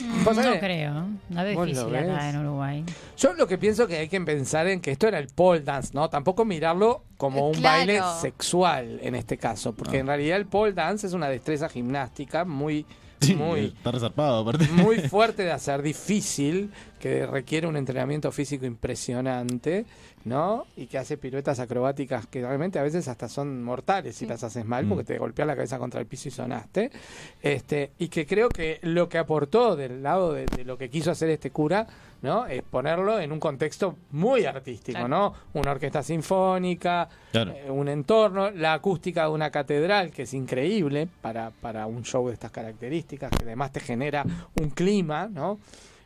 Mm, 0.02 0.24
¿Vos 0.24 0.38
No 0.38 0.44
sabés? 0.44 0.60
creo. 0.60 0.94
No 1.30 1.42
es 1.42 1.56
¿Vos 1.56 1.68
lo 1.68 1.86
difícil 1.86 1.96
acá 1.98 2.30
en 2.30 2.38
Uruguay. 2.38 2.86
Yo 3.18 3.34
lo 3.34 3.46
que 3.46 3.58
pienso 3.58 3.88
que 3.88 3.98
hay 3.98 4.08
que 4.08 4.22
pensar 4.22 4.68
en 4.68 4.80
que 4.80 4.92
esto 4.92 5.08
era 5.08 5.20
el 5.20 5.28
pole 5.28 5.60
dance, 5.60 5.90
¿no? 5.94 6.10
Tampoco 6.10 6.46
mirarlo 6.46 7.04
como 7.18 7.50
un 7.50 7.56
claro. 7.56 7.78
baile 7.78 8.02
sexual 8.22 9.00
en 9.02 9.16
este 9.16 9.38
caso, 9.38 9.74
porque 9.74 9.98
en 10.00 10.08
realidad 10.08 10.38
el 10.38 10.46
pole 10.46 10.72
dance 10.72 11.06
es 11.06 11.14
una 11.14 11.28
destreza 11.28 11.68
gimnástica 11.68 12.46
muy, 12.46 12.86
muy, 13.36 13.60
Está 13.78 13.92
resarpado, 13.92 14.42
aparte. 14.42 14.68
muy 14.72 15.00
fuerte 15.10 15.44
de 15.44 15.52
hacer, 15.52 15.82
difícil, 15.82 16.72
que 17.00 17.26
requiere 17.26 17.68
un 17.68 17.76
entrenamiento 17.78 18.32
físico 18.32 18.66
impresionante, 18.66 19.86
¿no? 20.26 20.66
Y 20.78 20.88
que 20.88 20.98
hace 20.98 21.18
piruetas 21.18 21.60
acrobáticas 21.60 22.28
que 22.28 22.42
realmente 22.42 22.80
a 22.80 22.84
veces 22.84 23.08
hasta 23.08 23.28
son 23.28 23.62
mortales 23.64 24.16
si 24.16 24.26
las 24.26 24.44
haces 24.44 24.66
mal, 24.66 24.86
Mm. 24.86 24.90
porque 24.90 25.04
te 25.04 25.18
golpeas 25.18 25.48
la 25.48 25.56
cabeza 25.56 25.78
contra 25.80 26.00
el 26.00 26.06
piso 26.08 26.30
y 26.30 26.32
sonaste. 26.32 26.92
Este, 27.42 27.92
y 28.00 28.08
que 28.08 28.26
creo 28.26 28.50
que 28.50 28.80
lo 28.84 29.10
que 29.10 29.18
aportó 29.18 29.76
del 29.76 30.02
lado 30.04 30.34
de, 30.34 30.46
de 30.46 30.64
lo 30.64 30.78
que 30.78 30.90
quiso 30.90 31.12
hacer 31.12 31.30
este 31.30 31.52
cura, 31.52 31.88
¿no? 32.24 32.48
Es 32.48 32.64
ponerlo 32.64 33.20
en 33.20 33.32
un 33.32 33.40
contexto 33.40 33.98
muy 34.12 34.46
artístico, 34.46 34.98
Claro. 34.98 35.08
¿no? 35.10 35.34
Una 35.54 35.72
orquesta 35.72 36.02
sinfónica, 36.02 37.08
Claro. 37.32 37.52
eh, 37.52 37.70
un 37.70 37.88
entorno, 37.90 38.50
la 38.50 38.74
acústica 38.74 39.24
de 39.26 39.30
una 39.30 39.52
catedral 39.52 40.10
que 40.10 40.24
es 40.24 40.34
increíble 40.34 41.08
para, 41.22 41.52
para 41.52 41.86
un 41.86 42.04
show 42.04 42.28
de 42.28 42.34
estas 42.34 42.50
características, 42.50 43.30
que 43.30 43.44
además 43.44 43.72
te 43.72 43.82
genera 43.82 44.26
un 44.60 44.70
clima, 44.72 45.28
¿no? 45.28 45.60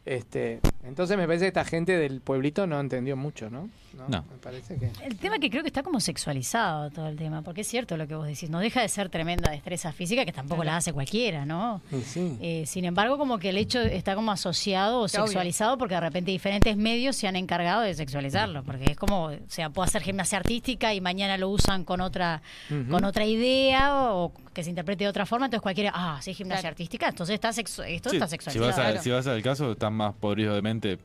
Este, 0.06 0.60
entonces 0.86 1.18
me 1.18 1.26
parece 1.28 1.46
que 1.46 1.50
esta 1.50 1.66
gente 1.66 1.98
del 1.98 2.22
pueblito 2.22 2.66
no 2.66 2.80
entendió 2.80 3.16
mucho, 3.16 3.50
¿no? 3.50 3.70
No. 4.08 4.24
Me 4.30 4.38
parece 4.42 4.78
que... 4.78 4.92
El 5.04 5.18
tema 5.18 5.40
que 5.40 5.50
creo 5.50 5.64
que 5.64 5.68
está 5.70 5.84
como 5.84 6.00
sexualizado 6.00 6.90
todo 6.92 7.08
el 7.08 7.16
tema, 7.18 7.42
porque 7.42 7.62
es 7.62 7.68
cierto 7.68 7.98
lo 7.98 8.08
que 8.08 8.16
vos 8.16 8.28
decís, 8.28 8.50
no 8.50 8.60
deja 8.60 8.82
de 8.82 8.90
ser 8.90 9.10
tremenda 9.10 9.52
destreza 9.52 9.92
física 9.92 10.26
que 10.26 10.32
tampoco 10.32 10.64
la 10.64 10.78
hace 10.78 10.94
cualquiera, 10.94 11.46
¿no? 11.46 11.82
Sí. 12.06 12.38
Eh, 12.42 12.64
sin 12.66 12.86
embargo, 12.86 13.18
como 13.18 13.40
que 13.40 13.50
el 13.50 13.58
hecho 13.58 13.80
está 13.82 14.16
como 14.16 14.32
asociado 14.32 14.98
o 14.98 15.06
obvio. 15.06 15.10
sexualizado 15.10 15.78
porque 15.78 15.96
de 15.96 16.02
repente 16.02 16.32
diferentes 16.32 16.78
medios 16.78 17.16
se 17.16 17.28
han 17.28 17.36
encargado 17.36 17.82
de 17.82 17.94
sexualizarlo, 17.94 18.64
porque 18.64 18.92
es 18.92 18.98
como, 18.98 19.26
o 19.26 19.36
sea, 19.48 19.70
puedo 19.70 19.86
hacer 19.86 20.02
gimnasia 20.04 20.38
artística 20.38 20.94
y 20.94 21.02
mañana 21.02 21.38
lo 21.38 21.50
usan 21.50 21.84
con 21.84 22.02
otra 22.02 22.42
con 22.90 23.04
otra 23.06 23.26
idea 23.26 24.14
o 24.14 24.32
que 24.54 24.64
se 24.64 24.70
interprete 24.70 25.04
de 25.04 25.10
otra 25.10 25.26
forma, 25.26 25.46
entonces 25.46 25.62
cualquiera, 25.62 25.92
ah, 25.94 26.20
sí, 26.22 26.34
gimnasia 26.34 26.62
Claro. 26.62 26.74
artística, 26.74 27.08
entonces 27.10 27.34
está 27.36 27.50
sexu- 27.50 27.86
esto 27.88 28.10
Sí, 28.10 28.16
está 28.18 28.28
si, 28.28 28.32
sexualizado. 28.32 28.68
vas 28.68 29.00
a, 29.00 29.02
si 29.02 29.10
vas 29.12 29.28
al 29.28 29.42
caso, 29.44 29.72
están 29.74 29.94
más 29.94 30.14
podridos 30.16 30.56
de 30.56 30.62
mente, 30.62 30.98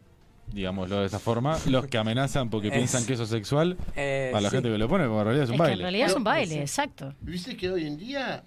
digámoslo 0.52 1.00
de 1.00 1.06
esa 1.06 1.18
forma, 1.18 1.58
los 1.66 1.86
que 1.86 1.98
amenazan 1.98 2.50
porque 2.50 2.68
Es- 2.68 2.74
piensan 2.74 3.04
que 3.06 3.14
eso 3.14 3.22
es 3.24 3.28
sexual, 3.30 3.76
Eh, 3.96 4.32
a 4.34 4.40
la 4.40 4.50
sí. 4.50 4.56
gente 4.56 4.70
que 4.70 4.78
lo 4.78 4.88
pone, 4.88 5.06
como 5.06 5.18
en 5.20 5.24
realidad 5.24 5.44
es 5.44 5.50
un 5.50 5.54
Es 5.54 5.60
que 5.60 5.64
en 5.64 5.68
baile. 5.70 5.82
realidad 5.82 6.06
es 6.10 6.16
un 6.16 6.24
baile, 6.24 6.60
exacto. 6.60 7.14
Viste 7.20 7.56
que 7.56 7.70
hoy 7.70 7.86
en 7.86 7.96
día 7.96 8.42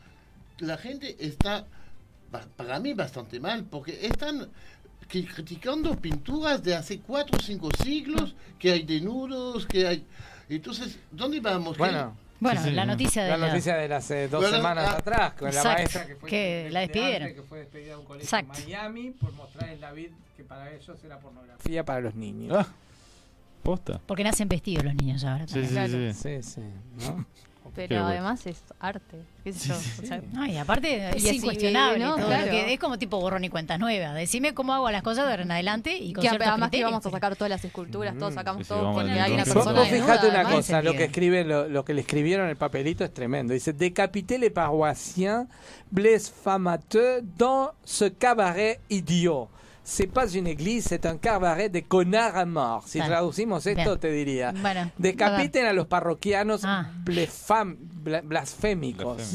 la 0.60 0.78
gente 0.78 1.16
está, 1.20 1.66
para 2.56 2.80
mí, 2.80 2.94
bastante 2.94 3.40
mal, 3.40 3.64
porque 3.66 4.06
están 4.06 4.48
cri- 5.10 5.28
criticando 5.34 5.96
pinturas 6.00 6.64
de 6.64 6.76
hace 6.76 7.00
cuatro 7.00 7.38
o 7.38 7.42
cinco 7.42 7.70
siglos, 7.84 8.36
que 8.60 8.72
hay 8.72 8.84
desnudos, 8.84 9.66
que 9.66 9.88
hay... 9.88 10.06
Entonces, 10.50 11.00
¿dónde 11.12 11.40
vamos? 11.40 11.78
Bueno, 11.78 12.16
Bueno, 12.40 12.62
Sí, 12.62 12.70
sí, 12.70 12.76
la 12.76 12.86
noticia 12.86 13.24
de 13.24 13.30
la 13.30 13.48
noticia 13.48 13.76
de 13.78 13.88
las 13.88 14.12
eh, 14.12 14.28
dos 14.28 14.42
Bueno, 14.42 14.58
semanas 14.58 14.86
ah, 14.90 14.98
atrás, 14.98 15.34
con 15.34 15.54
la 15.54 15.64
maestra 15.64 16.06
que 16.06 16.16
fue 16.16 16.30
que 16.30 16.70
la 16.72 16.82
de 16.82 16.88
despidieron. 16.88 17.34
que 17.34 17.42
fue 17.44 17.60
despedida 17.60 17.90
de 17.94 17.96
un 17.98 18.06
colegio 18.06 18.26
Exacto. 18.26 18.60
en 18.60 18.66
Miami 18.66 19.12
por 19.12 19.32
mostrar 19.34 19.70
el 19.70 19.80
David 19.80 20.10
que 20.36 20.44
para 20.44 20.72
ellos 20.72 21.04
era 21.04 21.18
pornografía 21.20 21.84
para 21.86 22.02
los 22.02 22.16
niños. 22.16 22.56
Ah, 22.60 22.68
posta. 23.64 24.02
Porque 24.06 24.24
nacen 24.24 24.48
vestidos 24.50 24.84
los 24.84 24.96
niños 24.96 25.24
ahora. 25.24 25.46
También. 25.46 26.14
sí, 26.14 26.20
sí. 26.44 26.44
Sí, 26.44 26.62
sí, 26.62 27.08
¿no? 27.08 27.26
Pero 27.76 27.88
Qué 27.90 27.96
bueno. 27.96 28.08
además 28.08 28.46
es 28.48 28.64
arte. 28.80 29.18
qué 29.44 29.52
sé 29.54 29.68
yo, 29.70 29.76
o 29.76 30.06
sea, 30.08 30.22
No, 30.32 30.46
y 30.46 30.58
aparte 30.58 31.10
es 31.16 31.26
incuestionable. 31.34 32.00
¿no? 32.04 32.16
todo 32.16 32.26
Claro. 32.28 32.46
lo 32.46 32.52
que- 32.52 32.74
es 32.74 32.80
como 32.80 32.98
tipo 32.98 33.20
borrón 33.20 33.44
y 33.44 33.50
cuentas 33.50 33.78
nuevas. 33.80 34.16
Decime 34.16 34.54
cómo 34.54 34.74
hago 34.74 34.90
las 34.90 35.04
cosas 35.04 35.26
de 35.26 35.32
ahora 35.32 35.44
en 35.44 35.52
adelante 35.52 35.98
y 35.98 36.14
con 36.14 36.22
que 36.24 36.30
además 36.30 36.70
que 36.72 36.78
íbamos 36.78 37.06
a 37.06 37.12
sacar 37.12 37.36
todas 37.36 37.50
las 37.50 37.64
esculturas, 37.66 38.18
todos 38.18 38.32
Mm. 38.32 38.36
sacamos 38.36 38.60
Sí, 38.66 38.74
sí, 38.74 38.80
todo 38.80 38.94
porque 38.94 39.12
hay 39.12 39.34
una 39.34 39.44
persona 39.44 39.72
vos 39.80 39.88
fijate 39.90 40.28
una 40.28 40.36
además. 40.40 40.54
cosa, 40.54 40.78
lo 40.82 40.92
que 40.94 40.98
sentido. 41.00 41.06
escribe, 41.06 41.44
lo, 41.44 41.68
lo 41.70 41.86
que 41.86 41.94
le 41.94 42.02
escribieron 42.02 42.46
en 42.46 42.52
el 42.52 42.58
papelito 42.58 43.04
es 43.04 43.14
tremendo. 43.14 43.54
Dice, 43.54 43.74
décapité 43.74 44.40
les 44.40 44.52
paroissiens, 44.52 45.48
blasphémateux 45.92 47.22
dans 47.38 47.70
ce 47.86 48.06
cabaret 48.18 48.80
idiot. 48.90 49.50
C'est 49.88 50.08
pas 50.08 50.28
une 50.34 50.48
église, 50.48 50.86
c'est 50.86 51.06
un 51.06 51.18
cabaret 51.18 51.70
de 51.70 51.80
connards 51.82 52.36
à 52.36 52.46
mort. 52.48 52.88
Si 52.88 52.98
Claro. 52.98 53.12
traducimos 53.14 53.68
esto, 53.68 53.84
Bien. 53.84 54.00
te 54.00 54.12
diría. 54.12 54.52
Bueno, 54.60 54.90
Decapiten 54.98 55.68
a 55.68 55.74
los 55.74 55.86
parroquianos 55.86 56.62
Ah. 56.66 56.90
blefam- 57.06 57.78
blasfémicos. 58.24 59.34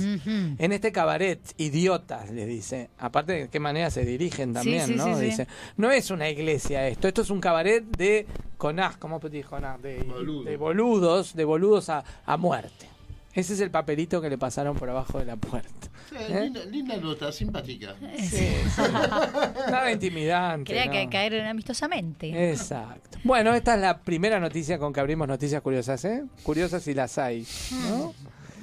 En 0.58 0.72
este 0.72 0.90
cabaret, 0.90 1.38
idiotas, 1.56 2.30
les 2.30 2.48
dice. 2.48 2.90
Aparte 2.98 3.32
de 3.32 3.48
qué 3.48 3.60
manera 3.60 3.90
se 3.90 4.04
dirigen 4.04 4.52
también, 4.52 4.86
sí, 4.88 4.94
¿no? 4.96 5.04
sí, 5.06 5.14
sí. 5.20 5.24
Dice, 5.26 5.46
no 5.76 5.90
es 5.92 6.10
una 6.10 6.28
iglesia 6.28 6.88
esto, 6.88 7.06
esto 7.06 7.22
es 7.22 7.30
un 7.30 7.40
cabaret 7.40 7.84
de 7.96 8.26
conaz, 8.58 8.96
¿cómo 8.96 9.20
dijo? 9.20 9.50
Conaz? 9.50 9.80
De, 9.80 10.02
Boludo. 10.02 10.44
de 10.44 10.56
boludos, 10.56 11.34
de 11.34 11.44
boludos 11.44 11.88
a, 11.90 12.02
a 12.26 12.36
muerte. 12.36 12.89
Ese 13.32 13.54
es 13.54 13.60
el 13.60 13.70
papelito 13.70 14.20
que 14.20 14.28
le 14.28 14.36
pasaron 14.38 14.76
por 14.76 14.90
abajo 14.90 15.18
de 15.20 15.24
la 15.24 15.36
puerta. 15.36 15.88
Sí, 16.08 16.16
¿Eh? 16.18 16.40
linda, 16.44 16.64
linda 16.64 16.96
nota, 16.96 17.30
simpática. 17.30 17.94
Nada 19.70 19.92
intimidante. 19.92 20.64
Quería 20.72 20.86
¿no? 20.86 20.92
que 20.92 21.08
caer 21.08 21.40
amistosamente. 21.46 22.50
Exacto. 22.50 23.18
Bueno, 23.24 23.54
esta 23.54 23.74
es 23.74 23.80
la 23.80 23.98
primera 24.00 24.40
noticia 24.40 24.78
con 24.78 24.92
que 24.92 25.00
abrimos 25.00 25.28
noticias 25.28 25.62
curiosas, 25.62 26.04
¿eh? 26.04 26.24
Curiosas 26.42 26.82
si 26.82 26.94
las 26.94 27.18
hay, 27.18 27.46
¿no? 27.88 28.12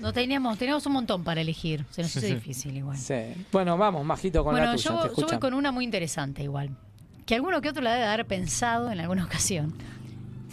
No 0.01 0.13
teníamos, 0.13 0.57
teníamos 0.57 0.85
un 0.85 0.93
montón 0.93 1.23
para 1.23 1.41
elegir. 1.41 1.85
Se 1.89 2.01
nos 2.03 2.11
Sí, 2.11 2.19
hizo 2.19 2.27
sí. 2.27 2.33
difícil 2.35 2.77
igual. 2.77 2.97
Sí. 2.97 3.15
Bueno, 3.51 3.77
vamos, 3.77 4.05
Majito, 4.05 4.43
con 4.43 4.53
la 4.53 4.61
Bueno, 4.61 4.75
tuya. 4.75 4.89
yo, 4.89 5.09
te 5.15 5.21
yo 5.21 5.27
voy 5.27 5.39
con 5.39 5.53
una 5.53 5.71
muy 5.71 5.85
interesante 5.85 6.43
igual. 6.43 6.69
Que 7.25 7.35
alguno 7.35 7.61
que 7.61 7.69
otro 7.69 7.81
la 7.81 7.93
debe 7.93 8.05
haber 8.05 8.25
pensado 8.27 8.91
en 8.91 8.99
alguna 8.99 9.25
ocasión. 9.25 9.73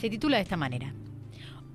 Se 0.00 0.08
titula 0.08 0.36
de 0.38 0.44
esta 0.44 0.56
manera. 0.56 0.92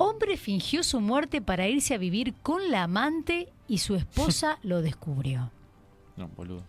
Hombre 0.02 0.38
fingió 0.38 0.82
su 0.84 1.00
muerte 1.02 1.42
para 1.42 1.68
irse 1.68 1.94
a 1.94 1.98
vivir 1.98 2.34
con 2.42 2.72
la 2.72 2.84
amante 2.84 3.50
y 3.68 3.80
su 3.80 3.96
esposa 3.96 4.58
lo 4.64 4.82
descubrió. 4.82 5.52
No, 6.18 6.28
boludo. 6.30 6.64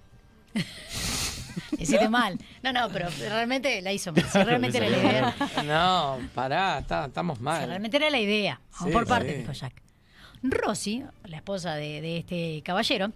Hiciste 1.78 2.09
mal. 2.09 2.39
No, 2.62 2.73
no, 2.73 2.89
pero 2.90 3.09
realmente 3.19 3.81
la 3.82 3.93
hizo 3.93 4.12
mal. 4.12 4.24
Si 4.28 4.39
realmente 4.43 4.78
era 4.78 4.89
la 4.90 4.98
idea. 4.98 5.35
No, 5.65 6.19
pará, 6.35 6.78
está- 6.81 7.07
estamos 7.07 7.39
si 7.39 7.44
mal. 7.44 7.66
realmente 7.69 7.97
era 7.97 8.11
la 8.11 8.19
idea. 8.20 8.61
Vamos 8.73 8.86
Sí, 8.89 8.93
por 8.93 9.07
partes, 9.07 9.32
sí. 9.32 9.39
dijo 9.40 9.52
Jack. 9.52 9.82
Rosy, 10.43 11.05
la 11.24 11.36
esposa 11.36 11.74
de, 11.74 12.01
de 12.01 12.19
este 12.19 12.62
caballero, 12.65 13.12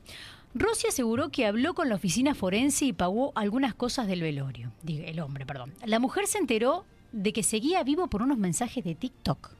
Rosy 0.54 0.86
aseguró 0.88 1.30
que 1.30 1.46
habló 1.46 1.74
con 1.74 1.88
la 1.88 1.94
oficina 1.96 2.34
forense 2.34 2.84
y 2.84 2.92
pagó 2.92 3.32
algunas 3.34 3.74
cosas 3.74 4.06
del 4.06 4.20
velorio. 4.22 4.70
Digo, 4.82 5.04
el 5.06 5.18
hombre, 5.20 5.44
perdón. 5.46 5.72
La 5.84 5.98
mujer 5.98 6.26
se 6.26 6.38
enteró 6.38 6.84
de 7.12 7.32
que 7.32 7.42
seguía 7.42 7.82
vivo 7.82 8.06
por 8.08 8.22
unos 8.22 8.38
mensajes 8.38 8.84
de 8.84 8.94
TikTok. 8.94 9.50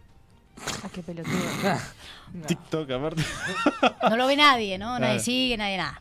Ah, 0.83 0.89
qué 0.93 1.03
pelotudo. 1.03 1.35
TikTok, 2.47 2.91
aparte. 2.91 3.23
No 4.09 4.17
lo 4.17 4.27
ve 4.27 4.37
nadie, 4.37 4.79
¿no? 4.79 4.99
Nadie 4.99 5.21
sigue, 5.21 5.57
nadie 5.57 5.77
nada. 5.77 6.01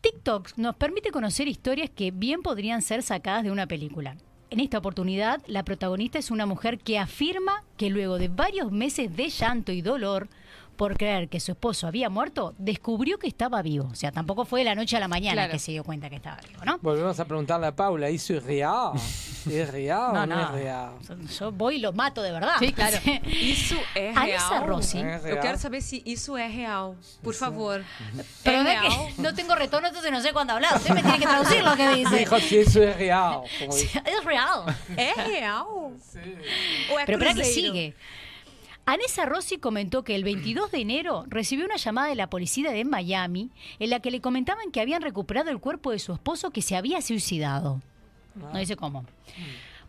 TikTok 0.00 0.56
nos 0.56 0.76
permite 0.76 1.10
conocer 1.10 1.48
historias 1.48 1.90
que 1.90 2.10
bien 2.10 2.42
podrían 2.42 2.82
ser 2.82 3.02
sacadas 3.02 3.44
de 3.44 3.50
una 3.50 3.66
película. 3.66 4.16
En 4.48 4.58
esta 4.58 4.78
oportunidad, 4.78 5.42
la 5.46 5.64
protagonista 5.64 6.18
es 6.18 6.30
una 6.30 6.46
mujer 6.46 6.78
que 6.78 6.98
afirma 6.98 7.62
que 7.76 7.90
luego 7.90 8.18
de 8.18 8.28
varios 8.28 8.72
meses 8.72 9.14
de 9.16 9.28
llanto 9.28 9.70
y 9.70 9.82
dolor 9.82 10.28
por 10.80 10.96
creer 10.96 11.28
que 11.28 11.40
su 11.40 11.52
esposo 11.52 11.86
había 11.86 12.08
muerto, 12.08 12.54
descubrió 12.56 13.18
que 13.18 13.28
estaba 13.28 13.60
vivo. 13.60 13.86
O 13.92 13.94
sea, 13.94 14.12
tampoco 14.12 14.46
fue 14.46 14.60
de 14.60 14.64
la 14.64 14.74
noche 14.74 14.96
a 14.96 15.00
la 15.00 15.08
mañana 15.08 15.34
Claro. 15.42 15.52
que 15.52 15.58
se 15.58 15.72
dio 15.72 15.84
cuenta 15.84 16.08
que 16.08 16.16
estaba 16.16 16.38
vivo, 16.48 16.64
¿no? 16.64 16.78
Volvemos 16.80 17.20
a 17.20 17.26
preguntarle 17.26 17.66
a 17.66 17.76
Paula, 17.76 18.08
¿y 18.08 18.16
soy 18.18 18.38
real? 18.38 18.92
¿Es 19.50 19.70
real 19.70 20.14
No, 20.14 20.22
o 20.22 20.26
no, 20.26 20.36
no. 20.36 20.42
es 20.42 20.50
real? 20.52 20.90
Yo 21.38 21.52
voy 21.52 21.76
y 21.76 21.78
lo 21.80 21.92
mato 21.92 22.22
de 22.22 22.32
verdad. 22.32 22.54
Sí, 22.58 22.72
claro. 22.72 22.96
Isso 23.26 23.76
é 23.94 24.08
Anissa 24.16 24.48
real? 24.60 24.66
Rossi. 24.68 25.02
Real. 25.02 25.26
Eu 25.26 25.40
quero 25.40 25.58
saber 25.58 25.82
se 25.82 26.02
isso 26.06 26.34
é 26.38 26.48
real. 26.48 26.96
Por 27.22 27.34
favor. 27.34 27.84
Pero 28.42 28.58
es 28.60 28.64
real? 28.64 28.84
que 28.88 29.14
no 29.22 29.34
tengo 29.34 29.54
retorno, 29.54 29.86
entonces 29.88 30.10
no 30.10 30.22
sé 30.22 30.32
cuándo 30.32 30.54
hablar. 30.54 30.76
Usted 30.76 30.94
me 30.94 31.02
tiene 31.02 31.18
que 31.18 31.26
traducir 31.26 31.62
lo 31.62 31.76
que 31.76 31.88
dice. 31.94 32.16
Dijo 32.16 32.38
si 32.40 32.56
eso 32.56 32.82
es 32.82 32.96
real. 32.96 33.42
como 33.58 33.72
Sí. 33.72 33.86
Es 34.06 34.24
real. 34.24 34.64
É 34.96 35.12
real? 35.26 35.92
É 36.16 37.04
Pero 37.04 37.18
espera 37.18 37.34
que 37.34 37.44
sigue. 37.44 37.94
Anessa 38.86 39.24
Rossi 39.26 39.58
comentó 39.58 40.02
que 40.02 40.14
el 40.16 40.24
22 40.24 40.70
de 40.72 40.80
enero 40.80 41.24
recibió 41.28 41.64
una 41.64 41.76
llamada 41.76 42.08
de 42.08 42.16
la 42.16 42.28
policía 42.30 42.72
de 42.72 42.84
Miami 42.84 43.50
en 43.78 43.90
la 43.90 44.00
que 44.00 44.10
le 44.10 44.20
comentaban 44.20 44.72
que 44.72 44.80
habían 44.80 45.02
recuperado 45.02 45.50
el 45.50 45.60
cuerpo 45.60 45.92
de 45.92 45.98
su 46.00 46.12
esposo 46.12 46.50
que 46.50 46.62
se 46.62 46.76
había 46.76 47.00
suicidado. 47.00 47.80
No 48.34 48.58
dice 48.58 48.76
cómo. 48.76 49.04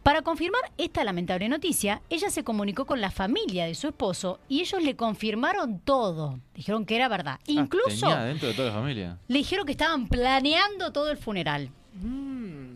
Para 0.03 0.21
confirmar 0.23 0.61
esta 0.77 1.03
lamentable 1.03 1.47
noticia, 1.47 2.01
ella 2.09 2.29
se 2.31 2.43
comunicó 2.43 2.85
con 2.85 3.01
la 3.01 3.11
familia 3.11 3.65
de 3.65 3.75
su 3.75 3.87
esposo 3.87 4.39
y 4.49 4.61
ellos 4.61 4.81
le 4.83 4.95
confirmaron 4.95 5.79
todo. 5.79 6.39
Dijeron 6.55 6.85
que 6.85 6.95
era 6.95 7.07
verdad. 7.07 7.39
Incluso 7.47 8.07
Ah, 8.07 8.09
Tenía 8.15 8.23
dentro 8.25 8.47
de 8.49 8.53
toda 8.55 8.67
la 8.69 8.73
familia. 8.75 9.17
le 9.27 9.37
dijeron 9.37 9.65
que 9.65 9.71
estaban 9.73 10.07
planeando 10.07 10.91
todo 10.91 11.09
el 11.11 11.17
funeral. 11.17 11.69
Mm. 12.01 12.71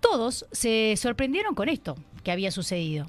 todos 0.00 0.46
se 0.52 0.94
sorprendieron 0.98 1.54
con 1.54 1.68
esto 1.70 1.96
que 2.22 2.30
había 2.30 2.50
sucedido. 2.50 3.06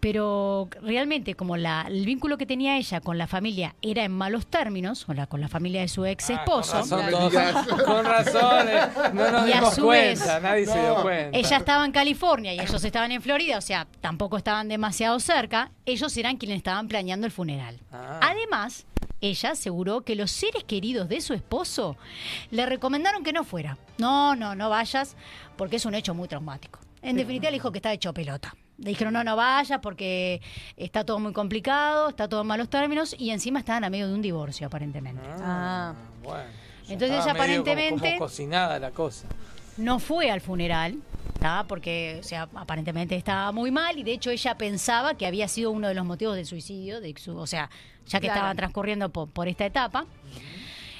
Pero 0.00 0.68
realmente, 0.82 1.34
como 1.34 1.56
la, 1.56 1.84
el 1.88 2.04
vínculo 2.04 2.38
que 2.38 2.46
tenía 2.46 2.76
ella 2.76 3.00
con 3.00 3.18
la 3.18 3.26
familia 3.26 3.74
era 3.82 4.04
en 4.04 4.12
malos 4.12 4.46
términos, 4.46 5.04
con 5.04 5.16
la, 5.16 5.26
con 5.26 5.40
la 5.40 5.48
familia 5.48 5.80
de 5.80 5.88
su 5.88 6.04
ex 6.06 6.30
esposo, 6.30 6.76
Ah, 6.78 6.84
Con 6.88 7.32
razón, 7.32 7.84
con 7.84 8.04
razón, 8.04 8.68
eh, 8.68 8.80
no 9.14 9.30
nos 9.30 9.48
Y 9.48 9.52
a 9.52 9.70
su 9.70 9.82
cuenta, 9.82 10.34
vez, 10.34 10.42
nadie 10.42 10.66
se 10.66 10.80
dio 10.80 11.02
cuenta. 11.02 11.36
ella 11.38 11.56
estaba 11.56 11.84
en 11.84 11.92
California 11.92 12.54
y 12.54 12.60
ellos 12.60 12.82
estaban 12.84 13.12
en 13.12 13.22
Florida, 13.22 13.58
o 13.58 13.62
sea, 13.62 13.86
tampoco 14.00 14.36
estaban 14.36 14.68
demasiado 14.68 15.18
cerca, 15.20 15.70
ellos 15.86 16.16
eran 16.16 16.36
quienes 16.36 16.58
estaban 16.58 16.88
planeando 16.88 17.26
el 17.26 17.32
funeral. 17.32 17.78
Ah. 17.92 18.20
Además, 18.22 18.86
ella 19.20 19.50
aseguró 19.50 20.02
que 20.02 20.14
los 20.14 20.30
seres 20.30 20.64
queridos 20.64 21.08
de 21.08 21.20
su 21.20 21.34
esposo 21.34 21.96
le 22.50 22.66
recomendaron 22.66 23.24
que 23.24 23.32
no 23.32 23.42
fuera. 23.44 23.76
No, 23.98 24.36
no, 24.36 24.54
no 24.54 24.70
vayas, 24.70 25.16
porque 25.56 25.76
es 25.76 25.84
un 25.86 25.94
hecho 25.94 26.14
muy 26.14 26.28
traumático. 26.28 26.78
En 27.02 27.16
definitiva, 27.16 27.50
le 27.50 27.56
dijo 27.56 27.72
que 27.72 27.78
estaba 27.78 27.92
hecho 27.94 28.12
pelota. 28.12 28.54
Le 28.78 28.90
dijeron, 28.90 29.12
no, 29.12 29.24
no 29.24 29.34
vayas 29.36 29.80
porque 29.82 30.40
está 30.76 31.04
todo 31.04 31.18
muy 31.18 31.32
complicado, 31.32 32.08
está 32.10 32.28
todo 32.28 32.42
en 32.42 32.46
malos 32.46 32.68
términos 32.70 33.14
y 33.18 33.30
encima 33.30 33.58
estaban 33.58 33.82
a 33.84 33.90
medio 33.90 34.06
de 34.08 34.14
un 34.14 34.22
divorcio, 34.22 34.66
aparentemente. 34.68 35.22
Ah. 35.40 35.94
Bueno. 36.22 36.44
Entonces 36.88 37.10
ella 37.10 37.16
medio 37.18 37.24
como- 37.24 37.42
aparentemente 37.42 38.08
como 38.14 38.18
cocinada 38.20 38.78
la 38.78 38.90
cosa. 38.92 39.26
no 39.78 39.98
fue 39.98 40.30
al 40.30 40.40
funeral, 40.40 40.96
¿tá? 41.40 41.64
porque 41.68 42.18
o 42.20 42.22
sea, 42.22 42.48
aparentemente 42.54 43.14
estaba 43.16 43.50
muy 43.52 43.70
mal 43.70 43.98
y 43.98 44.04
de 44.04 44.12
hecho 44.12 44.30
ella 44.30 44.56
pensaba 44.56 45.14
que 45.14 45.26
había 45.26 45.48
sido 45.48 45.70
uno 45.72 45.88
de 45.88 45.94
los 45.94 46.04
motivos 46.06 46.36
del 46.36 46.46
suicidio, 46.46 47.00
de 47.00 47.14
su, 47.18 47.36
o 47.36 47.46
sea, 47.46 47.68
ya 48.06 48.20
que 48.20 48.26
Claro. 48.26 48.38
estaba 48.38 48.54
transcurriendo 48.54 49.08
por, 49.10 49.28
por 49.28 49.48
esta 49.48 49.66
etapa. 49.66 50.06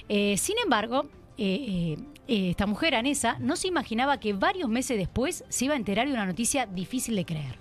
Eh, 0.09 0.37
sin 0.37 0.57
embargo, 0.63 1.07
eh, 1.39 1.97
eh, 1.97 1.99
eh, 2.29 2.51
esta 2.51 2.67
mujer, 2.67 2.95
Anesa, 2.95 3.37
no 3.39 3.57
se 3.57 3.69
imaginaba 3.69 4.19
que 4.21 4.33
varios 4.33 4.69
meses 4.69 4.99
después 4.99 5.45
se 5.49 5.65
iba 5.67 5.75
a 5.75 5.77
enterar 5.77 6.07
de 6.09 6.13
una 6.15 6.27
noticia 6.27 6.67
difícil 6.67 7.15
de 7.17 7.25
creer. 7.25 7.55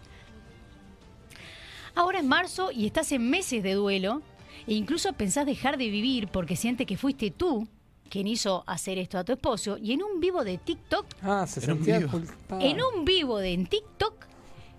Ahora 1.98 2.20
es 2.20 2.26
marzo 2.26 2.72
y 2.72 2.86
estás 2.86 3.12
en 3.12 3.28
meses 3.30 3.64
de 3.64 3.74
duelo 3.74 4.22
e 4.68 4.74
incluso 4.76 5.14
pensás 5.14 5.46
dejar 5.46 5.78
de 5.78 5.90
vivir 5.90 6.28
porque 6.28 6.56
siente 6.56 6.86
que 6.86 6.96
fuiste 6.96 7.32
tú 7.32 7.68
quien 8.10 8.28
hizo 8.28 8.64
hacer 8.68 8.98
esto 9.00 9.18
a 9.18 9.24
tu 9.24 9.34
esposo 9.34 9.78
y 9.82 9.94
en 9.94 10.04
un 10.04 10.20
vivo 10.20 10.44
de 10.44 10.58
TikTok 10.60 11.06
Ah, 11.24 11.46
se 11.48 11.60
En 11.66 11.72
un 11.72 11.78
sentía 11.78 12.00
vivo. 12.00 12.22
en 12.60 12.78
un 12.82 13.04
vivo 13.04 13.40
de 13.40 13.54
en 13.54 13.66
TikTok 13.66 14.14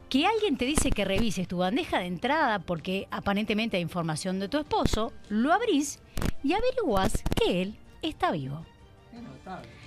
que 0.08 0.26
alguien 0.26 0.56
te 0.56 0.64
dice 0.64 0.90
que 0.90 1.04
revises 1.04 1.48
tu 1.48 1.58
bandeja 1.58 1.98
de 1.98 2.06
entrada 2.06 2.60
porque 2.60 3.08
aparentemente 3.10 3.76
hay 3.76 3.82
información 3.82 4.38
de 4.38 4.48
tu 4.48 4.56
esposo, 4.58 5.12
lo 5.28 5.52
abrís 5.52 5.98
y 6.44 6.52
averiguás 6.54 7.22
que 7.34 7.62
él 7.62 7.76
está 8.00 8.30
vivo. 8.30 8.64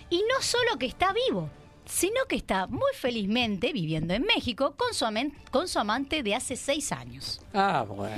Y 0.10 0.18
no 0.18 0.42
solo 0.42 0.78
que 0.78 0.86
está 0.86 1.14
vivo, 1.28 1.50
sino 1.92 2.24
que 2.30 2.38
está 2.38 2.68
muy 2.68 2.92
felizmente 2.96 3.74
viviendo 3.74 4.14
en 4.14 4.24
México 4.24 4.76
con 4.78 4.94
su, 4.94 5.06
con 5.52 5.68
su 5.68 5.78
amante 5.78 6.24
de 6.24 6.34
hace 6.36 6.56
seis 6.56 6.94
años. 6.94 7.42
Ah, 7.54 7.84
bueno. 7.86 8.16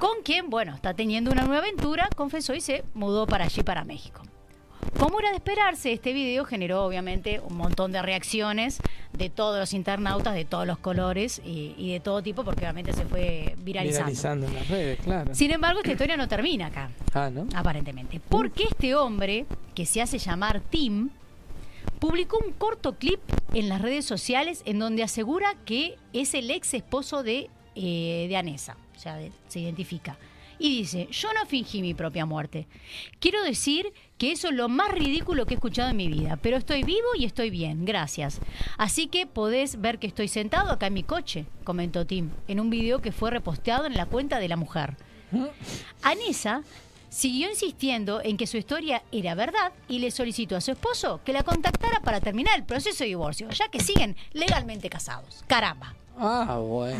Con 0.00 0.22
quien, 0.24 0.50
bueno, 0.50 0.74
está 0.74 0.94
teniendo 0.94 1.30
una 1.30 1.42
nueva 1.44 1.58
aventura, 1.62 2.08
confesó 2.16 2.54
y 2.54 2.60
se 2.60 2.82
mudó 2.92 3.26
para 3.26 3.44
allí, 3.44 3.62
para 3.62 3.84
México. 3.84 4.20
Como 4.98 5.20
era 5.20 5.30
de 5.30 5.36
esperarse, 5.36 5.92
este 5.92 6.12
video 6.12 6.44
generó 6.44 6.84
obviamente 6.84 7.40
un 7.40 7.56
montón 7.56 7.92
de 7.92 8.02
reacciones 8.02 8.80
de 9.12 9.30
todos 9.30 9.58
los 9.60 9.72
internautas, 9.74 10.34
de 10.34 10.44
todos 10.44 10.66
los 10.66 10.78
colores 10.78 11.40
y, 11.44 11.74
y 11.78 11.92
de 11.92 12.00
todo 12.00 12.20
tipo, 12.20 12.42
porque 12.44 12.62
obviamente 12.64 12.92
se 12.92 13.04
fue 13.06 13.54
viralizando. 13.58 14.06
Viralizando 14.10 14.46
en 14.48 14.54
las 14.54 14.68
redes, 14.68 14.98
claro. 15.00 15.34
Sin 15.34 15.52
embargo, 15.52 15.80
esta 15.80 15.92
historia 15.92 16.16
no 16.16 16.26
termina 16.26 16.66
acá, 16.66 16.90
Ah, 17.14 17.30
¿no? 17.32 17.46
aparentemente. 17.54 18.20
Porque 18.28 18.64
este 18.64 18.94
hombre, 18.96 19.46
que 19.74 19.86
se 19.86 20.02
hace 20.02 20.18
llamar 20.18 20.60
Tim, 20.60 21.10
publicó 22.04 22.38
un 22.44 22.52
corto 22.52 22.98
clip 22.98 23.18
en 23.54 23.70
las 23.70 23.80
redes 23.80 24.04
sociales 24.04 24.60
en 24.66 24.78
donde 24.78 25.02
asegura 25.02 25.54
que 25.64 25.96
es 26.12 26.34
el 26.34 26.50
ex 26.50 26.74
esposo 26.74 27.22
de, 27.22 27.48
eh, 27.76 28.26
de 28.28 28.36
Anesa. 28.36 28.76
O 28.94 28.98
sea, 28.98 29.16
de- 29.16 29.32
se 29.48 29.60
identifica. 29.60 30.18
Y 30.58 30.76
dice, 30.80 31.08
yo 31.10 31.32
no 31.32 31.46
fingí 31.46 31.80
mi 31.80 31.94
propia 31.94 32.26
muerte. 32.26 32.66
Quiero 33.20 33.42
decir 33.42 33.90
que 34.18 34.32
eso 34.32 34.48
es 34.50 34.54
lo 34.54 34.68
más 34.68 34.92
ridículo 34.92 35.46
que 35.46 35.54
he 35.54 35.56
escuchado 35.56 35.88
en 35.90 35.96
mi 35.96 36.08
vida, 36.08 36.36
pero 36.42 36.58
estoy 36.58 36.82
vivo 36.82 37.08
y 37.18 37.24
estoy 37.24 37.48
bien, 37.48 37.86
gracias. 37.86 38.38
Así 38.76 39.06
que 39.06 39.26
podés 39.26 39.80
ver 39.80 39.98
que 39.98 40.06
estoy 40.06 40.28
sentado 40.28 40.72
acá 40.72 40.88
en 40.88 40.94
mi 40.94 41.04
coche, 41.04 41.46
comentó 41.64 42.04
Tim, 42.06 42.28
en 42.48 42.60
un 42.60 42.68
video 42.68 43.00
que 43.00 43.12
fue 43.12 43.30
reposteado 43.30 43.86
en 43.86 43.94
la 43.94 44.04
cuenta 44.04 44.38
de 44.40 44.48
la 44.48 44.56
mujer. 44.56 44.94
Anesa 46.02 46.62
siguió 47.14 47.48
insistiendo 47.48 48.20
en 48.22 48.36
que 48.36 48.46
su 48.48 48.56
historia 48.56 49.02
era 49.12 49.34
verdad 49.36 49.72
y 49.88 50.00
le 50.00 50.10
solicitó 50.10 50.56
a 50.56 50.60
su 50.60 50.72
esposo 50.72 51.20
que 51.24 51.32
la 51.32 51.44
contactara 51.44 52.00
para 52.00 52.20
terminar 52.20 52.58
el 52.58 52.64
proceso 52.64 53.04
de 53.04 53.08
divorcio, 53.08 53.48
ya 53.50 53.68
que 53.68 53.78
siguen 53.80 54.16
legalmente 54.32 54.90
casados. 54.90 55.44
Caramba. 55.46 55.94
Ah, 56.18 56.58
bueno. 56.60 56.98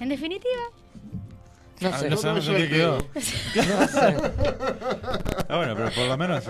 En 0.00 0.08
definitiva, 0.08 0.62
No 1.80 1.88
Ah, 1.92 1.98
sé. 1.98 2.08
no 2.10 2.16
sabemos 2.16 2.46
en 2.48 2.56
qué 2.56 2.68
quedó. 2.68 2.98
No 3.14 3.20
sé. 3.20 4.16
Ah, 5.48 5.56
bueno, 5.56 5.74
pero 5.76 5.90
por 5.92 6.06
lo 6.06 6.16
menos 6.18 6.44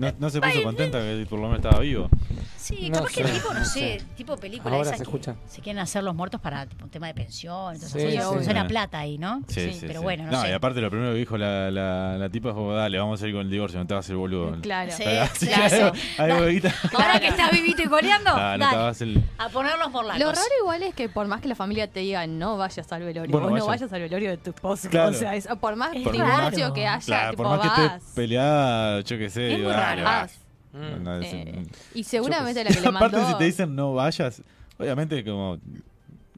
no, 0.00 0.12
no 0.18 0.30
se 0.30 0.40
puso 0.40 0.62
contenta 0.62 0.98
que 0.98 1.26
por 1.28 1.38
lo 1.38 1.48
menos 1.48 1.64
estaba 1.64 1.80
vivo. 1.82 2.08
sí, 2.56 2.88
No 2.90 2.98
capaz 2.98 3.12
que 3.12 3.20
el 3.22 3.26
sé, 3.28 3.32
tipo, 3.34 3.52
no, 3.54 3.58
no 3.60 3.64
sé, 3.64 3.80
sé. 3.98 4.04
tipo 4.16 4.36
película 4.36 4.74
Ahora 4.74 4.82
esa 4.88 4.90
se 4.92 4.96
que 4.98 5.02
escucha. 5.04 5.34
se 5.46 5.60
quieren 5.60 5.80
hacer 5.80 6.02
los 6.02 6.14
muertos 6.14 6.40
para 6.40 6.66
tipo, 6.66 6.84
un 6.84 6.90
tema 6.90 7.06
de 7.08 7.14
pensión, 7.14 7.74
entonces 7.74 8.02
Sí, 8.10 8.16
eso 8.16 8.38
sí. 8.38 8.44
suena 8.44 8.66
plata 8.66 8.98
ahí, 8.98 9.18
¿no? 9.18 9.42
Sí, 9.48 9.72
sí, 9.72 9.78
pero 9.82 10.00
sí. 10.00 10.04
bueno, 10.04 10.24
no, 10.30 10.42
sé. 10.42 10.50
y 10.50 10.52
aparte 10.52 10.80
lo 10.80 10.90
primero 10.90 11.12
que 11.12 11.18
dijo 11.18 11.36
la, 11.38 11.70
la, 11.70 12.16
la 12.18 12.28
tipa 12.30 12.48
es 12.50 12.54
como, 12.54 12.72
dale, 12.72 12.98
vamos 12.98 13.22
a 13.22 13.26
ir 13.28 13.34
con 13.34 13.42
el 13.42 13.50
divorcio, 13.50 13.78
no 13.78 13.86
te 13.86 13.94
vas 13.94 14.04
a 14.04 14.06
hacer 14.06 14.16
boludo. 14.16 14.56
Claro. 14.60 14.92
Sí, 14.96 15.04
Así 15.04 15.46
que 15.46 15.52
claro. 15.52 15.76
algo- 15.86 15.94
algo 16.18 16.42
de 16.46 16.52
guita. 16.52 16.74
Ahora 16.94 17.20
que 17.20 17.28
estás 17.28 17.50
vivito 17.52 17.82
y 17.82 17.86
coleando, 17.86 18.30
Ah, 18.34 18.56
no 18.58 18.70
te 18.70 18.76
dale, 18.76 18.96
el... 19.00 19.24
a 19.38 19.48
ponerlos 19.48 19.88
por 19.90 20.04
la 20.04 20.18
Lo 20.18 20.26
raro 20.32 20.40
igual 20.60 20.82
es 20.82 20.94
que 20.94 21.08
por 21.08 21.26
más 21.26 21.40
que 21.40 21.48
la 21.48 21.54
familia 21.54 21.88
te 21.90 22.00
diga 22.00 22.26
no 22.26 22.56
vayas 22.56 22.90
al 22.92 23.02
velorio, 23.02 23.30
Bueno, 23.30 23.48
vos 23.48 23.58
no 23.58 23.66
vaya. 23.66 23.78
vayas 23.80 23.92
al 23.92 24.00
velorio 24.02 24.30
de 24.30 24.36
tu 24.38 24.50
esposo. 24.50 24.88
Claro. 24.88 25.10
O 25.10 25.14
sea, 25.14 25.34
es- 25.34 25.48
por 25.60 25.76
más 25.76 25.92
divorcio 25.92 26.72
que 26.72 26.86
haya, 26.86 27.04
Claro, 27.04 27.30
tipo, 27.32 27.42
por 27.42 27.52
más 27.58 27.60
que 27.60 27.68
vas. 27.68 27.96
estés 27.96 28.14
peleada, 28.14 29.00
yo 29.00 29.18
qué 29.18 29.30
sé, 29.30 29.50
Es 29.52 29.56
digo, 29.58 29.68
muy 29.68 29.76
dale, 29.90 30.02
raro. 30.02 30.20
vas. 30.22 30.38
Mm. 30.72 31.02
No, 31.02 31.14
es- 31.16 31.32
Eh, 31.32 31.66
y 31.94 32.04
seguramente 32.04 32.62
la 32.64 32.70
que 32.70 32.80
le 32.80 32.86
Aparte, 32.88 33.16
mandó- 33.16 33.28
si 33.32 33.38
te 33.38 33.44
dicen 33.44 33.74
no 33.74 33.94
vayas, 33.94 34.42
obviamente 34.78 35.24
como, 35.24 35.58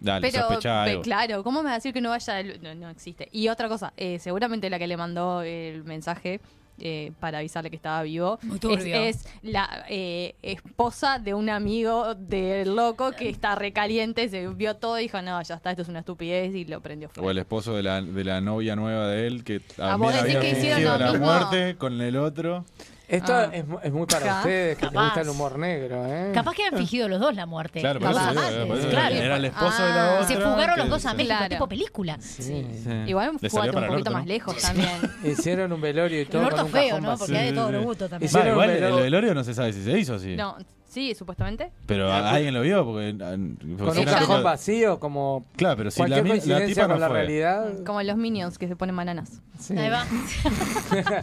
dale, 0.01 0.31
Pero, 0.31 0.49
pe- 0.59 0.69
algo. 0.69 1.03
claro, 1.03 1.45
¿cómo 1.45 1.61
me 1.63 1.67
va 1.67 1.73
a 1.73 1.75
decir 1.77 1.93
que 1.93 2.01
no 2.01 2.09
vaya? 2.11 2.43
No, 2.63 2.75
no 2.75 2.89
existe. 2.89 3.29
Y 3.33 3.49
otra 3.49 3.69
cosa, 3.69 3.93
eh, 3.97 4.19
seguramente 4.19 4.69
la 4.71 4.79
que 4.79 4.87
le 4.87 4.97
mandó 4.97 5.43
el 5.43 5.85
mensaje 5.85 6.41
eh, 6.85 7.13
para 7.21 7.39
avisarle 7.39 7.69
que 7.69 7.77
estaba 7.77 8.03
vivo 8.03 8.39
Muy 8.43 8.55
es, 8.57 8.61
turbio. 8.61 8.97
es 8.97 9.25
la 9.43 9.85
eh, 9.91 10.35
esposa 10.43 11.19
de 11.19 11.35
un 11.35 11.51
amigo 11.51 12.15
del 12.15 12.75
loco 12.75 13.13
que 13.13 13.29
está 13.29 13.55
recaliente, 13.55 14.29
se 14.31 14.49
vio 14.49 14.75
todo 14.77 14.99
y 14.99 15.03
dijo, 15.03 15.21
no, 15.21 15.41
ya 15.43 15.55
está, 15.57 15.71
esto 15.71 15.83
es 15.83 15.89
una 15.89 15.99
estupidez 16.01 16.55
y 16.55 16.65
lo 16.65 16.81
prendió 16.81 17.11
fuego. 17.11 17.29
O 17.29 17.31
el 17.31 17.39
esposo 17.39 17.77
de 17.77 17.83
la, 17.83 18.01
de 18.01 18.25
la 18.25 18.41
novia 18.41 18.75
nueva 18.75 19.07
de 19.09 19.27
él 19.27 19.45
que 19.45 19.61
Ah, 19.79 19.97
vos 19.97 20.09
decís 20.15 20.23
había 20.35 20.41
que 20.41 20.51
hicieron 20.53 20.77
fingido 20.79 20.99
lo 20.99 21.05
la 21.05 21.11
mismo. 21.13 21.27
muerte 21.27 21.77
con 21.77 22.01
el 22.01 22.17
otro. 22.17 22.65
Esto 23.13 23.35
Ah. 23.35 23.51
es, 23.53 23.65
es 23.83 23.93
muy 23.93 24.07
para 24.07 24.25
Ca- 24.27 24.37
ustedes 24.39 24.79
que 24.79 24.85
les 24.87 24.91
capaz. 24.93 25.05
gusta 25.05 25.21
el 25.21 25.29
humor 25.29 25.59
negro, 25.59 26.07
¿eh? 26.07 26.31
Capaz 26.33 26.55
que 26.55 26.65
han 26.65 26.77
fingido 26.79 27.09
los 27.09 27.21
dos 27.21 27.35
la 27.35 27.45
muerte. 27.47 27.81
Claro, 27.81 28.01
los 28.01 28.11
dos 28.11 28.19
amantes, 28.23 28.87
claro. 28.87 29.15
era 29.15 29.37
el 29.37 29.45
esposo 29.45 29.83
de 29.83 29.89
la 29.91 30.09
Ah. 30.09 30.15
otra. 30.23 30.27
Se 30.29 30.37
fugaron 30.41 30.79
los 30.79 30.89
dos 30.89 31.05
a 31.07 31.13
México, 31.15 31.35
Claro. 31.37 31.49
tipo 31.55 31.69
película. 31.69 32.17
Sí. 32.21 32.43
Sí. 32.43 32.91
Igual 33.07 33.33
salió 33.39 33.51
fúgate 33.51 33.77
un 33.77 33.83
el 33.85 33.89
poquito 33.91 34.11
orto, 34.11 34.11
más 34.13 34.23
¿no? 34.23 34.29
lejos 34.29 34.57
también. 34.57 34.89
Hicieron 35.25 35.73
un 35.73 35.81
velorio 35.83 36.23
y 36.23 36.25
todo 36.25 36.39
Un 36.43 36.45
con 36.49 36.53
orto 36.55 36.67
un 36.67 36.73
feo, 36.73 36.89
cajón 36.89 37.03
¿no? 37.03 37.19
Porque 37.19 37.37
hay 37.37 37.45
de 37.45 37.49
Sí, 37.51 37.55
todo 37.55 37.67
sí, 37.67 37.73
los 37.73 37.81
sí. 37.83 37.87
gustos 37.87 38.11
también. 38.11 38.27
Hicieron 38.29 38.49
Va, 38.49 38.53
igual 38.53 38.69
un 38.71 38.75
el 38.77 38.83
velo- 38.83 38.97
velorio 39.03 39.35
no 39.35 39.45
se 39.45 39.55
sabe 39.55 39.73
si 39.75 39.85
se 39.85 39.99
hizo, 39.99 40.19
sí. 40.19 40.35
No, 40.35 40.57
sí, 40.93 41.15
supuestamente. 41.15 41.73
Pero 41.87 42.13
Ah, 42.13 42.31
alguien 42.33 42.55
lo 42.55 42.61
vio 42.63 42.85
porque... 42.85 43.17
ah, 43.23 43.31
Con 43.33 43.57
porque 43.79 44.01
un 44.01 44.09
era 44.09 44.13
cajón 44.19 44.37
tipo- 44.37 44.43
vacío, 44.43 45.01
como 45.01 45.47
Claro, 45.57 45.77
pero 45.77 45.91
si 45.91 46.01
la, 46.01 46.07
cualquier 46.07 46.23
mi- 46.25 46.29
la 46.29 46.35
coincidencia 46.35 46.67
tipa 46.75 46.83
no 46.89 46.95
con 46.95 47.01
la 47.01 47.09
fue. 47.09 47.17
realidad. 47.19 47.85
Como 47.85 48.03
los 48.03 48.17
minions 48.17 48.59
que 48.59 48.69
se 48.69 48.77
ponen 48.77 48.95
bananas. 48.97 49.41
Sí. 49.59 49.77
Ahí 49.77 49.89
va. 49.91 50.05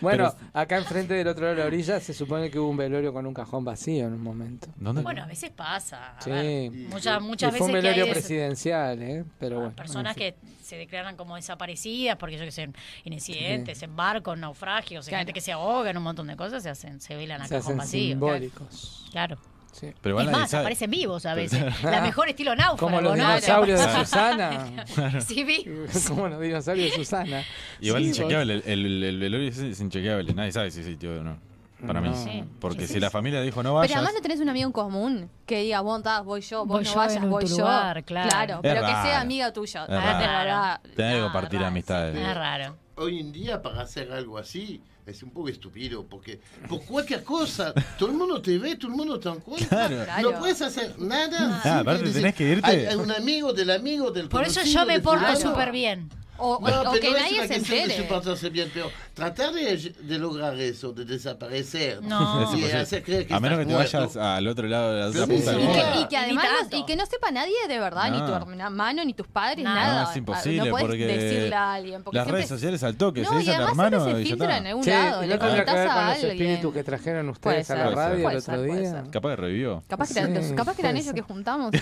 Bueno, 0.00 0.34
acá 0.52 0.78
enfrente 0.78 1.14
del 1.14 1.28
otro 1.28 1.44
lado 1.44 1.56
de 1.56 1.60
la 1.62 1.66
orilla 1.66 2.00
se 2.00 2.12
supone 2.14 2.50
que 2.50 2.58
hubo 2.58 2.68
un 2.70 2.76
velorio 2.76 3.12
con 3.12 3.26
un 3.26 3.34
cajón 3.34 3.64
vacío 3.64 4.06
en 4.06 4.14
un 4.14 4.22
momento. 4.22 4.68
¿Dónde? 4.76 5.02
Bueno, 5.02 5.22
a 5.22 5.26
veces 5.26 5.50
pasa. 5.50 6.16
a 6.16 6.20
Sí. 6.22 6.30
ver, 6.30 6.70
muchas, 6.70 7.22
muchas 7.22 7.54
y 7.54 7.58
fue 7.58 7.66
un 7.66 7.72
veces 7.72 7.82
que 7.82 7.88
velorio 7.88 8.04
hay 8.04 8.08
des- 8.10 8.18
presidencial, 8.18 9.02
¿eh? 9.02 9.24
Pero 9.38 9.56
bueno. 9.60 9.74
personas 9.74 10.16
en 10.16 10.22
fin. 10.22 10.34
que 10.42 10.64
se 10.64 10.76
declaran 10.76 11.16
como 11.16 11.36
desaparecidas 11.36 12.16
porque 12.16 12.36
yo 12.38 12.44
que 12.44 12.50
sé, 12.50 12.62
en 12.62 12.74
en 13.04 13.12
incidentes, 13.12 13.82
en 13.82 13.94
barcos, 13.96 14.36
naufragios, 14.36 15.06
en 15.06 15.10
Claro. 15.10 15.20
gente 15.20 15.32
que 15.32 15.40
se 15.40 15.52
ahoga 15.52 15.90
en 15.90 15.96
un 15.96 16.02
montón 16.02 16.26
de 16.26 16.36
cosas, 16.36 16.62
se 16.62 16.70
hacen, 16.70 17.00
se 17.00 17.14
velan 17.14 17.40
a 17.42 17.44
se 17.46 17.54
cajón 17.56 17.66
hacen 17.66 17.78
vacío. 17.78 18.08
simbólicos. 18.10 19.05
Claro. 19.10 19.36
Sí. 19.72 19.88
Pero 20.00 20.14
igual 20.14 20.26
es 20.26 20.32
más, 20.32 20.50
sabe. 20.50 20.62
aparecen 20.62 20.90
vivos 20.90 21.26
a 21.26 21.34
Pero- 21.34 21.42
veces. 21.50 21.82
La 21.82 22.00
mejor 22.00 22.28
estilo 22.30 22.56
náufrago, 22.56 22.78
Como 22.78 23.00
los 23.02 23.16
¿no? 23.16 23.24
dinosaurios 23.28 23.78
de 23.78 23.84
Claro. 23.86 24.04
Susana. 24.04 25.20
Sí, 25.20 25.44
vi. 25.44 25.66
Como 26.08 26.28
los 26.28 26.40
dinosaurios 26.40 26.90
de 26.92 26.96
Susana. 26.96 27.42
Igual 27.80 28.02
Sí, 28.04 28.08
inchequeable, 28.08 28.54
el, 28.54 28.86
el, 28.86 29.04
el 29.04 29.18
velorio 29.18 29.48
es, 29.48 29.80
inchequeable, 29.80 30.32
nadie 30.32 30.52
sabe 30.52 30.70
si 30.70 30.82
se 30.82 31.08
o 31.08 31.22
no. 31.22 31.38
Para 31.86 32.00
mí. 32.00 32.08
No. 32.08 32.16
Sí. 32.16 32.42
Porque 32.58 32.86
Sí, 32.86 32.94
si 32.94 33.00
la 33.00 33.08
sí. 33.08 33.12
familia 33.12 33.42
dijo 33.42 33.62
no 33.62 33.68
Pero 33.68 33.74
vayas, 33.74 33.96
además 33.96 34.14
no 34.14 34.20
tenés 34.22 34.40
un 34.40 34.48
amigo 34.48 34.66
en 34.66 34.72
común 34.72 35.30
que 35.44 35.60
diga, 35.60 35.82
vos 35.82 35.98
estás, 35.98 36.24
voy 36.24 36.40
yo, 36.40 36.60
vos 36.64 36.68
Voy 36.78 36.84
no 36.84 36.90
yo 36.90 36.96
vayas, 36.96 37.28
voy 37.28 37.46
yo. 37.46 37.56
lugar, 37.58 38.02
claro. 38.04 38.60
pero 38.62 38.80
que 38.80 38.92
raro. 38.92 39.02
sea 39.02 39.20
amiga 39.20 39.52
tuya. 39.52 39.82
Es 39.84 39.90
Ah, 39.90 40.22
raro. 40.78 40.80
tenés 40.96 41.12
que 41.12 41.18
Ah, 41.20 41.22
compartir 41.24 41.58
raro, 41.60 41.68
amistades. 41.68 42.16
Es 42.16 42.34
raro. 42.34 42.76
Hoy 42.94 43.20
en 43.20 43.30
día, 43.30 43.60
para 43.60 43.82
hacer 43.82 44.10
algo 44.10 44.38
así, 44.38 44.82
es 45.06 45.22
un 45.22 45.30
poco 45.30 45.48
estúpido, 45.48 46.04
porque 46.04 46.40
por 46.68 46.84
cualquier 46.84 47.22
cosa, 47.22 47.72
todo 47.98 48.08
el 48.10 48.16
mundo 48.16 48.42
te 48.42 48.58
ve, 48.58 48.76
todo 48.76 48.90
el 48.90 48.96
mundo 48.96 49.20
te 49.20 49.28
encuentra. 49.28 49.68
Claro. 49.68 49.96
No 49.98 50.04
Claro. 50.04 50.38
puedes 50.40 50.60
hacer 50.62 50.98
nada. 50.98 51.60
Ah, 51.64 51.78
aparte 51.80 52.02
Dice, 52.04 52.18
tenés 52.18 52.34
que 52.34 52.44
irte. 52.50 52.66
Hay, 52.68 52.86
hay 52.86 52.96
un 52.96 53.10
amigo 53.12 53.52
del 53.52 53.70
amigo 53.70 54.10
del 54.10 54.28
Por 54.28 54.44
eso 54.44 54.62
yo 54.64 54.84
me 54.84 55.00
porto 55.00 55.36
súper 55.36 55.70
bien. 55.70 56.08
O, 56.38 56.58
No, 56.60 56.90
o- 56.90 56.92
que 56.94 57.10
no 57.10 57.16
es 57.16 57.22
nadie 57.22 57.38
una 57.38 57.42
se 57.42 57.48
de 57.48 57.54
entere. 57.56 58.50
bien, 58.50 58.70
pero 58.72 58.90
tratar 59.14 59.52
de, 59.52 59.76
de 59.76 60.18
lograr 60.18 60.58
eso, 60.58 60.92
de 60.92 61.04
desaparecer. 61.04 62.02
No. 62.02 62.42
Es 62.52 62.58
Y 62.58 62.64
hacer 62.72 63.02
creer 63.02 63.26
que 63.26 63.34
a 63.34 63.40
menos 63.40 63.58
que 63.58 63.66
te 63.66 63.74
vayas 63.74 63.94
muerto. 63.94 64.22
al 64.22 64.46
otro 64.48 64.66
lado 64.66 64.92
de 64.94 65.00
la 65.00 65.06
otra 65.08 65.24
Sí, 65.26 65.32
punta 65.32 65.50
del 65.52 65.60
sí. 65.60 65.66
Y 65.66 66.02
y 66.02 66.06
que 66.08 66.16
además 66.16 66.46
no- 66.70 66.78
y 66.78 66.84
que 66.86 66.96
no 66.96 67.06
sepa 67.06 67.30
nadie 67.30 67.54
de 67.68 67.78
verdad, 67.78 68.10
ni 68.10 68.18
tu 68.18 68.26
No. 68.26 68.64
hermano, 68.66 69.04
ni 69.04 69.14
tus 69.14 69.26
padres, 69.26 69.64
Nada. 69.64 69.76
nada. 69.86 70.02
No, 70.04 70.10
es 70.10 70.16
imposible 70.16 70.56
No 70.58 70.70
puedes 70.70 70.86
porque 70.86 71.06
decirle 71.06 71.54
a 71.54 71.72
alguien. 71.74 72.02
Porque 72.02 72.16
las 72.16 72.24
siempre- 72.26 72.38
redes 72.42 72.48
sociales 72.48 72.82
al 72.82 72.96
toque, 72.96 73.22
No, 73.22 73.28
se 73.30 73.34
y 73.34 73.38
dice 73.38 73.50
al 73.50 73.56
además 73.56 73.70
hermano 73.72 73.96
siempre 74.04 74.14
se 74.14 74.20
y 74.20 74.24
ya 74.24 74.28
filtra 74.30 74.46
está. 74.46 74.58
en 74.58 74.66
algún 74.66 74.84
Che, 74.84 74.90
lado. 74.90 75.24
¿y 75.24 75.26
Le 75.26 75.34
no 75.34 75.40
tendrá 75.40 75.46
que 75.48 75.64
comentás 75.64 75.74
ver 75.74 75.86
con 75.88 75.96
a 75.96 76.04
los 76.06 76.14
alguien. 76.14 76.30
espíritus 76.32 76.74
que 76.74 76.84
trajeron 76.84 77.28
ustedes 77.30 77.70
a 77.70 77.74
la 77.76 77.90
radio 77.90 78.30
el 78.30 78.36
otro 78.36 78.62
día? 78.62 79.04
Capaz 79.10 79.28
que 79.30 79.36
revivió. 79.36 79.82
Capaz 79.88 80.12
que, 80.12 80.18
eran, 80.20 80.42
Sí, 80.44 80.54
capaz 80.54 80.74
que 80.76 80.82
eran 80.82 80.92
puede 80.92 81.02
ellos 81.02 81.14
que 81.14 81.20
juntamos. 81.22 81.72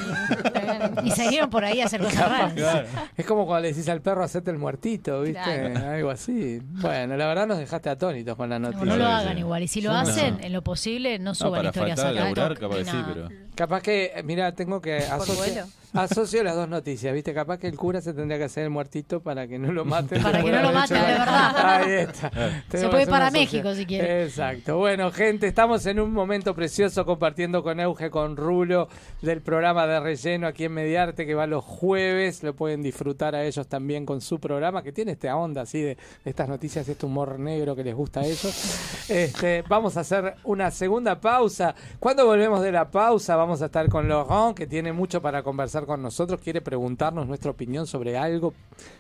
Y, 1.05 1.10
salieron 1.10 1.51
por 1.51 1.64
ahí 1.64 1.81
a 1.81 1.86
hacer 1.86 2.01
cosas 2.05 2.28
raras. 2.28 2.86
Es 3.16 3.26
como 3.26 3.47
cuando 3.47 3.62
le 3.62 3.68
decís 3.72 3.89
al 3.89 4.01
perro 4.01 4.24
el 4.50 4.58
muertito, 4.58 5.22
¿viste? 5.22 5.40
Claro. 5.42 5.88
Algo 5.90 6.10
así. 6.10 6.60
Bueno, 6.62 7.16
la 7.16 7.26
verdad 7.26 7.46
nos 7.46 7.58
dejaste 7.58 7.90
atónitos 7.90 8.36
con 8.36 8.48
la 8.50 8.58
No, 8.58 8.68
noticia. 8.68 8.86
no 8.86 8.96
lo 8.96 9.06
hagan 9.06 9.38
igual. 9.38 9.62
Y 9.62 9.68
si 9.68 9.80
lo 9.80 9.92
No. 9.92 9.98
hacen, 9.98 10.38
en 10.42 10.52
lo 10.52 10.62
posible, 10.62 11.18
no 11.18 11.30
No, 11.30 11.34
suban 11.34 11.52
para 11.60 11.68
historias 11.68 12.00
faltar 12.00 12.16
a 12.16 12.20
a 12.20 12.24
laburar, 12.24 12.48
TikTok 12.54 12.70
capaz 12.70 12.84
que 12.84 12.90
sí, 12.90 13.04
pero. 13.14 13.28
Capaz 13.54 13.82
que, 13.82 14.22
mira, 14.24 14.52
tengo 14.54 14.80
que 14.80 15.02
vuelo. 15.36 15.66
Asocio 15.94 16.42
las 16.42 16.56
dos 16.56 16.68
noticias, 16.68 17.14
¿viste? 17.14 17.32
Capaz 17.32 17.58
que 17.58 17.68
el 17.68 17.76
cura 17.76 18.00
se 18.00 18.12
tendría 18.12 18.38
que 18.38 18.44
hacer 18.44 18.64
el 18.64 18.70
muertito 18.70 19.22
para 19.22 19.46
que 19.46 19.58
no 19.58 19.72
lo 19.72 19.84
maten. 19.84 20.22
Para 20.22 20.42
que 20.42 20.50
no 20.50 20.62
lo 20.62 20.72
maten, 20.72 21.00
de 21.00 21.06
verdad. 21.06 21.56
Ahí 21.56 21.92
está. 21.92 22.30
Se 22.30 22.62
Tenemos 22.68 22.90
puede 22.90 23.02
ir 23.04 23.08
para 23.08 23.30
México, 23.30 23.74
si 23.74 23.86
quiere. 23.86 24.24
Exacto. 24.24 24.78
Bueno, 24.78 25.10
gente, 25.10 25.46
estamos 25.46 25.86
en 25.86 26.00
un 26.00 26.12
momento 26.12 26.54
precioso 26.54 27.04
compartiendo 27.04 27.62
con 27.62 27.80
Euge, 27.80 28.10
con 28.10 28.36
Rulo, 28.36 28.88
del 29.22 29.40
programa 29.40 29.86
de 29.86 30.00
relleno 30.00 30.46
aquí 30.46 30.64
en 30.64 30.72
Mediarte, 30.72 31.26
que 31.26 31.34
va 31.34 31.46
los 31.46 31.64
jueves. 31.64 32.42
Lo 32.42 32.54
pueden 32.54 32.82
disfrutar 32.82 33.34
a 33.34 33.44
ellos 33.44 33.68
también 33.68 34.04
con 34.04 34.20
su 34.20 34.40
programa, 34.40 34.82
que 34.82 34.92
tiene 34.92 35.12
esta 35.12 35.34
onda 35.36 35.62
así 35.62 35.80
de, 35.80 35.96
de 36.24 36.30
estas 36.30 36.48
noticias, 36.48 36.88
este 36.88 37.06
humor 37.06 37.38
negro 37.38 37.76
que 37.76 37.84
les 37.84 37.94
gusta 37.94 38.20
a 38.20 38.24
ellos. 38.24 39.06
Este, 39.08 39.62
vamos 39.68 39.96
a 39.96 40.00
hacer 40.00 40.34
una 40.44 40.70
segunda 40.70 41.20
pausa. 41.20 41.74
Cuando 42.00 42.26
volvemos 42.26 42.62
de 42.62 42.72
la 42.72 42.90
pausa, 42.90 43.36
vamos 43.36 43.62
a 43.62 43.66
estar 43.66 43.88
con 43.88 44.08
Laurent, 44.08 44.56
que 44.56 44.66
tiene 44.66 44.92
mucho 44.92 45.22
para 45.22 45.42
conversar 45.42 45.84
con 45.86 46.02
nosotros. 46.02 46.40
Quiere 46.40 46.61
preguntarnos 46.61 47.27
nuestra 47.27 47.51
opinión 47.51 47.86
sobre 47.86 48.16
algo. 48.16 48.55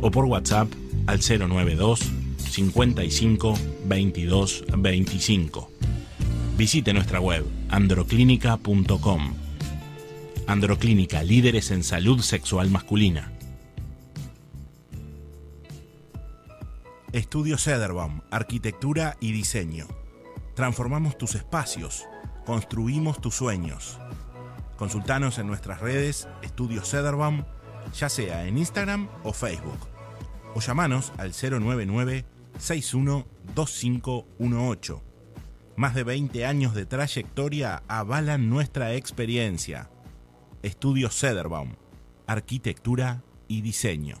o 0.00 0.10
por 0.10 0.24
WhatsApp 0.26 0.68
al 1.06 1.20
092 1.20 2.00
55 2.36 3.58
22 3.86 4.64
25. 4.76 5.70
Visite 6.56 6.92
nuestra 6.92 7.20
web 7.20 7.44
androclínica.com. 7.70 9.34
Androclínica, 10.46 11.22
líderes 11.22 11.70
en 11.70 11.84
salud 11.84 12.20
sexual 12.20 12.68
masculina. 12.70 13.32
Estudio 17.12 17.56
Cederbaum, 17.56 18.20
Arquitectura 18.30 19.16
y 19.18 19.32
Diseño. 19.32 19.86
Transformamos 20.54 21.16
tus 21.16 21.36
espacios, 21.36 22.04
construimos 22.44 23.22
tus 23.22 23.34
sueños. 23.34 23.98
Consultanos 24.76 25.38
en 25.38 25.46
nuestras 25.46 25.80
redes 25.80 26.28
Estudio 26.42 26.84
Cederbaum, 26.84 27.44
ya 27.98 28.10
sea 28.10 28.46
en 28.46 28.58
Instagram 28.58 29.08
o 29.24 29.32
Facebook. 29.32 29.78
O 30.54 30.60
llamanos 30.60 31.14
al 31.16 31.32
099 31.32 32.26
612518. 32.58 35.02
Más 35.76 35.94
de 35.94 36.04
20 36.04 36.44
años 36.44 36.74
de 36.74 36.84
trayectoria 36.84 37.82
avalan 37.88 38.50
nuestra 38.50 38.92
experiencia. 38.92 39.88
Estudio 40.62 41.08
Cederbaum, 41.08 41.72
Arquitectura 42.26 43.22
y 43.46 43.62
Diseño. 43.62 44.20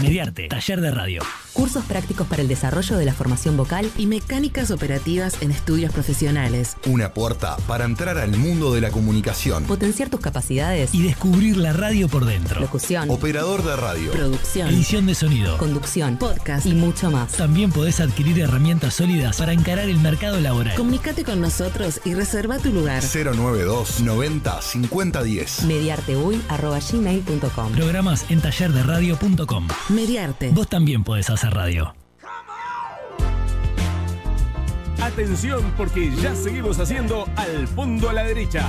Mediarte, 0.00 0.48
taller 0.48 0.80
de 0.80 0.90
radio. 0.90 1.22
Cursos 1.60 1.84
prácticos 1.84 2.26
para 2.26 2.40
el 2.40 2.48
desarrollo 2.48 2.96
de 2.96 3.04
la 3.04 3.12
formación 3.12 3.54
vocal 3.54 3.90
y 3.98 4.06
mecánicas 4.06 4.70
operativas 4.70 5.42
en 5.42 5.50
estudios 5.50 5.92
profesionales. 5.92 6.78
Una 6.86 7.12
puerta 7.12 7.58
para 7.66 7.84
entrar 7.84 8.16
al 8.16 8.34
mundo 8.34 8.72
de 8.72 8.80
la 8.80 8.90
comunicación. 8.90 9.64
Potenciar 9.64 10.08
tus 10.08 10.20
capacidades 10.20 10.94
Y 10.94 11.02
descubrir 11.02 11.58
la 11.58 11.74
radio 11.74 12.08
por 12.08 12.24
dentro. 12.24 12.62
Locución. 12.62 13.10
Operador 13.10 13.62
de 13.62 13.76
radio. 13.76 14.10
Producción. 14.10 14.70
Edición 14.70 15.04
de 15.04 15.14
sonido. 15.14 15.58
Conducción. 15.58 16.16
Podcast. 16.16 16.64
Y 16.64 16.72
mucho 16.72 17.10
más. 17.10 17.32
También 17.32 17.70
podés 17.70 18.00
adquirir 18.00 18.40
herramientas 18.40 18.94
sólidas 18.94 19.36
para 19.36 19.52
encarar 19.52 19.90
el 19.90 19.98
mercado 19.98 20.40
laboral. 20.40 20.74
Comunicate 20.76 21.24
con 21.24 21.42
nosotros 21.42 22.00
y 22.06 22.14
reserva 22.14 22.58
tu 22.58 22.72
lugar. 22.72 23.02
092 23.02 24.00
90 24.00 24.62
50 24.62 25.22
10. 25.22 25.64
Mediarteuy.gmail.com 25.64 27.72
Programas 27.72 28.24
en 28.30 28.40
tallerderadio.com. 28.40 29.68
Mediarte. 29.90 30.52
Vos 30.52 30.66
también 30.66 31.04
podés 31.04 31.28
hacer 31.28 31.49
radio. 31.50 31.94
Atención 35.02 35.72
porque 35.76 36.10
ya 36.16 36.34
seguimos 36.34 36.78
haciendo 36.78 37.26
Al 37.36 37.66
Fondo 37.68 38.10
a 38.10 38.12
la 38.12 38.24
Derecha. 38.24 38.64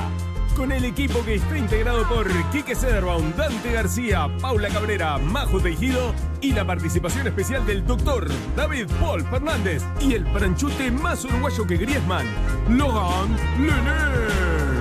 Con 0.56 0.72
el 0.72 0.84
equipo 0.86 1.24
que 1.24 1.36
está 1.36 1.58
integrado 1.58 2.08
por 2.10 2.28
Quique 2.52 2.76
Cederbaum, 2.76 3.34
Dante 3.36 3.72
García, 3.72 4.28
Paula 4.42 4.70
Cabrera, 4.70 5.18
Majo 5.18 5.60
Tejido 5.60 6.14
y 6.42 6.52
la 6.54 6.66
participación 6.66 7.28
especial 7.28 7.66
del 7.66 7.86
doctor 7.86 8.28
David 8.56 8.88
Paul 9.00 9.24
Fernández 9.24 9.84
y 10.02 10.14
el 10.14 10.28
franchute 10.28 10.92
más 10.92 11.24
uruguayo 11.26 11.66
que 11.66 11.78
Griezmann, 11.78 12.28
Logan 12.70 13.36
Lené. 13.60 14.81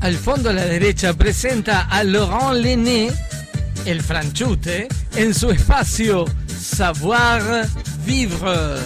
Al 0.00 0.14
fondo 0.14 0.48
a 0.48 0.52
la 0.54 0.64
derecha 0.64 1.12
presenta 1.12 1.82
a 1.82 2.02
Laurent 2.02 2.62
Lené, 2.62 3.10
el 3.84 4.00
franchute, 4.02 4.88
en 5.14 5.34
su 5.34 5.50
espacio 5.50 6.24
Savoir 6.46 7.66
Vivre. 8.06 8.78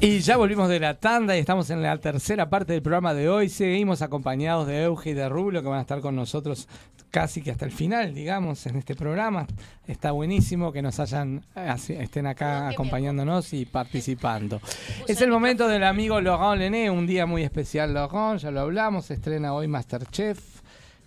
Y 0.00 0.18
ya 0.18 0.36
volvimos 0.36 0.68
de 0.68 0.80
la 0.80 0.98
tanda 0.98 1.36
y 1.36 1.40
estamos 1.40 1.70
en 1.70 1.80
la 1.80 1.96
tercera 1.98 2.50
parte 2.50 2.72
del 2.72 2.82
programa 2.82 3.14
de 3.14 3.28
hoy. 3.28 3.48
Seguimos 3.48 4.02
acompañados 4.02 4.66
de 4.66 4.82
Euge 4.82 5.10
y 5.10 5.14
de 5.14 5.28
Rublo 5.28 5.62
que 5.62 5.68
van 5.68 5.78
a 5.78 5.82
estar 5.82 6.00
con 6.00 6.16
nosotros 6.16 6.66
casi 7.12 7.42
que 7.42 7.50
hasta 7.52 7.66
el 7.66 7.70
final, 7.70 8.14
digamos, 8.14 8.66
en 8.66 8.76
este 8.76 8.96
programa. 8.96 9.46
Está 9.86 10.10
buenísimo 10.12 10.72
que 10.72 10.80
nos 10.82 10.98
hayan 10.98 11.44
eh, 11.54 11.74
estén 12.00 12.26
acá 12.26 12.68
acompañándonos 12.68 13.52
y 13.52 13.66
participando. 13.66 14.60
Es 15.06 15.20
el 15.20 15.30
momento 15.30 15.68
del 15.68 15.84
amigo 15.84 16.20
Laurent 16.20 16.60
Lené, 16.60 16.90
un 16.90 17.06
día 17.06 17.26
muy 17.26 17.42
especial 17.44 17.92
Laurent, 17.92 18.40
ya 18.40 18.50
lo 18.50 18.60
hablamos, 18.60 19.10
estrena 19.10 19.52
hoy 19.54 19.68
Masterchef. 19.68 20.40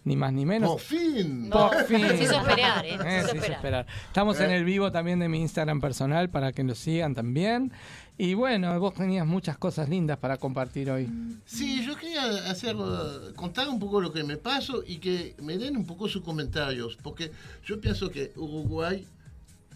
Ni 0.03 0.15
más 0.15 0.31
ni 0.33 0.45
menos. 0.45 0.69
Por 0.69 0.79
fin. 0.81 1.49
Por 1.49 1.83
fin. 1.85 2.07
se 2.07 2.23
hizo 2.25 2.37
esperar, 2.39 2.85
¿eh? 2.85 2.89
Se 2.89 2.95
hizo 2.95 3.05
se 3.05 3.15
hizo 3.15 3.25
esperar. 3.37 3.51
esperar. 3.53 3.87
Estamos 4.05 4.39
en 4.39 4.51
Eh. 4.51 4.57
el 4.57 4.63
vivo 4.63 4.91
también 4.91 5.17
de 5.17 5.27
mi 5.27 5.41
Instagram 5.41 5.81
personal 5.81 6.29
para 6.29 6.51
que 6.53 6.63
lo 6.63 6.75
sigan 6.75 7.15
también. 7.15 7.71
Y 8.17 8.33
bueno, 8.33 8.79
vos 8.79 8.93
tenías 8.93 9.27
muchas 9.27 9.57
cosas 9.57 9.89
lindas 9.89 10.17
para 10.17 10.37
compartir 10.37 10.89
hoy. 10.89 11.09
Sí, 11.45 11.85
yo 11.85 11.97
quería 11.97 12.49
hacer, 12.49 12.75
contar 13.35 13.67
un 13.67 13.79
poco 13.79 13.99
lo 13.99 14.13
que 14.13 14.23
me 14.23 14.37
pasó 14.37 14.83
y 14.85 14.97
que 14.97 15.35
me 15.41 15.57
den 15.57 15.75
un 15.75 15.85
poco 15.85 16.07
sus 16.07 16.23
comentarios, 16.23 16.97
porque 17.01 17.31
yo 17.65 17.81
pienso 17.81 18.09
que 18.09 18.31
Uruguay 18.37 19.05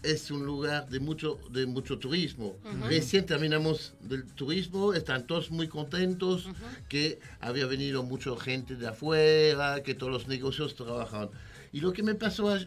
es 0.02 0.30
un 0.30 0.46
lugar 0.46 0.88
de 0.88 1.00
mucho, 1.00 1.38
de 1.50 1.66
mucho 1.66 1.98
turismo. 1.98 2.56
Ujú. 2.64 2.88
Recién 2.88 3.26
terminamos 3.26 3.92
del 4.00 4.24
turismo, 4.24 4.94
están 4.94 5.26
todos 5.26 5.50
muy 5.50 5.68
contentos, 5.68 6.48
que 6.88 7.18
había 7.40 7.66
venido 7.66 8.02
mucha 8.02 8.34
gente 8.38 8.76
de 8.76 8.88
afuera, 8.88 9.82
que 9.82 9.94
todos 9.94 10.10
los 10.10 10.28
negocios 10.28 10.74
trabajaban. 10.74 11.28
Y 11.72 11.80
lo 11.80 11.92
que 11.92 12.02
me 12.02 12.14
pasó 12.14 12.48
a, 12.50 12.58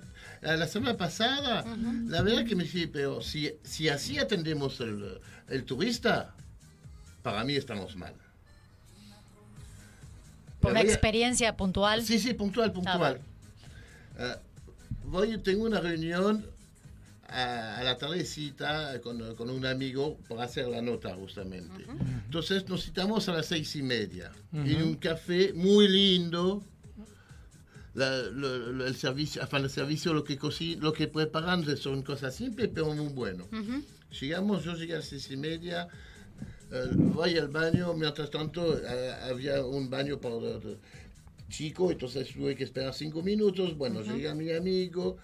a 0.44 0.56
la 0.56 0.68
semana 0.68 0.96
pasada, 0.96 1.66
la 2.08 2.22
verdad 2.22 2.46
que 2.46 2.56
me 2.56 2.64
dije, 2.64 2.88
pero 2.88 3.22
si, 3.22 3.52
si 3.64 3.90
así 3.90 4.18
atendemos 4.20 4.80
el, 4.80 5.20
el 5.50 5.64
turista, 5.66 6.34
para 7.22 7.44
mí 7.44 7.56
estamos 7.56 7.96
mal. 7.96 8.14
Por 10.60 10.72
una 10.72 10.82
experiencia 10.82 11.56
puntual. 11.58 12.04
Sí, 12.04 12.20
sí, 12.20 12.34
puntual, 12.34 12.72
puntual. 12.72 13.20
Ah, 14.18 14.38
voy, 15.06 15.38
tengo 15.40 15.66
una 15.66 15.82
reunión 15.82 16.46
a, 17.28 17.78
a 17.80 17.84
la 17.84 17.98
tardecita 17.98 19.02
con, 19.02 19.36
con 19.36 19.50
un 19.50 19.66
amigo 19.66 20.18
para 20.30 20.44
hacer 20.44 20.68
la 20.68 20.82
nota 20.82 21.14
justamente. 21.16 21.86
Entonces 22.26 22.68
nos 22.70 22.86
citamos 22.86 23.28
a 23.28 23.34
las 23.34 23.48
seis 23.48 23.76
y 23.76 23.84
media 23.84 24.32
en 24.54 24.76
Ujú. 24.78 24.86
un 24.86 24.96
café 24.96 25.52
muy 25.54 25.88
lindo. 25.90 26.64
La- 27.96 28.18
lo- 28.24 28.58
lo- 28.72 28.88
el 28.88 28.96
servicio, 28.96 29.42
el 29.52 29.70
servicio, 29.70 30.14
lo 30.14 30.24
que 30.24 30.40
coci- 30.40 30.80
lo 30.80 30.94
que 30.94 31.08
preparan 31.08 31.64
son 31.78 32.02
cosas 32.02 32.34
simples 32.36 32.70
pero 32.74 32.92
muy 32.94 33.08
bueno. 33.14 33.46
Llegamos, 34.20 34.64
yo 34.64 34.74
llegué 34.76 34.94
a 34.94 34.98
las 34.98 35.06
seis 35.06 35.30
y 35.32 35.38
media, 35.38 35.88
eh, 36.72 36.92
voy 37.14 37.38
al 37.38 37.48
baño, 37.48 37.94
mientras 37.94 38.30
tanto 38.30 38.78
eh, 38.78 39.12
había 39.24 39.66
un 39.66 39.90
baño 39.90 40.20
para 40.20 40.36
chico, 41.50 41.92
entonces 41.92 42.32
tuve 42.32 42.56
que 42.56 42.64
esperar 42.64 42.94
cinco 42.94 43.22
minutos, 43.22 43.78
bueno, 43.78 44.00
Ujú. 44.00 44.12
llega 44.12 44.34
mi 44.34 44.52
amigo, 44.52 45.18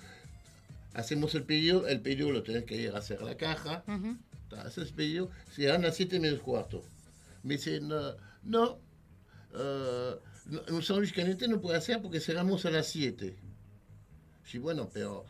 hacemos 0.94 1.36
el 1.36 1.44
pedido, 1.44 1.88
el 1.88 2.02
pedido 2.02 2.32
lo 2.32 2.44
tenés 2.44 2.66
que 2.66 2.76
ir 2.78 2.92
a 2.92 2.98
hacer 2.98 3.20
a 3.20 3.26
la 3.26 3.38
caja, 3.38 3.84
haces 4.58 4.90
el 4.90 4.94
pedido, 4.94 5.30
se 5.52 5.66
dan 5.66 5.86
a 5.86 5.92
siete 5.92 6.20
menos 6.20 6.42
cuarto. 6.42 6.84
Me 7.44 7.56
dice, 7.56 7.80
no, 7.80 8.16
no, 8.44 8.80
eh, 9.54 10.16
no, 10.48 10.62
un 10.70 10.82
sándwich 10.84 11.14
caliente 11.14 11.48
no 11.48 11.62
puede 11.62 11.78
hacer 11.78 12.02
porque 12.02 12.20
cerramos 12.20 12.66
a 12.66 12.72
las 12.72 12.88
7. 12.88 13.36
Sí, 14.44 14.58
bueno, 14.58 14.90
pero 14.92 15.26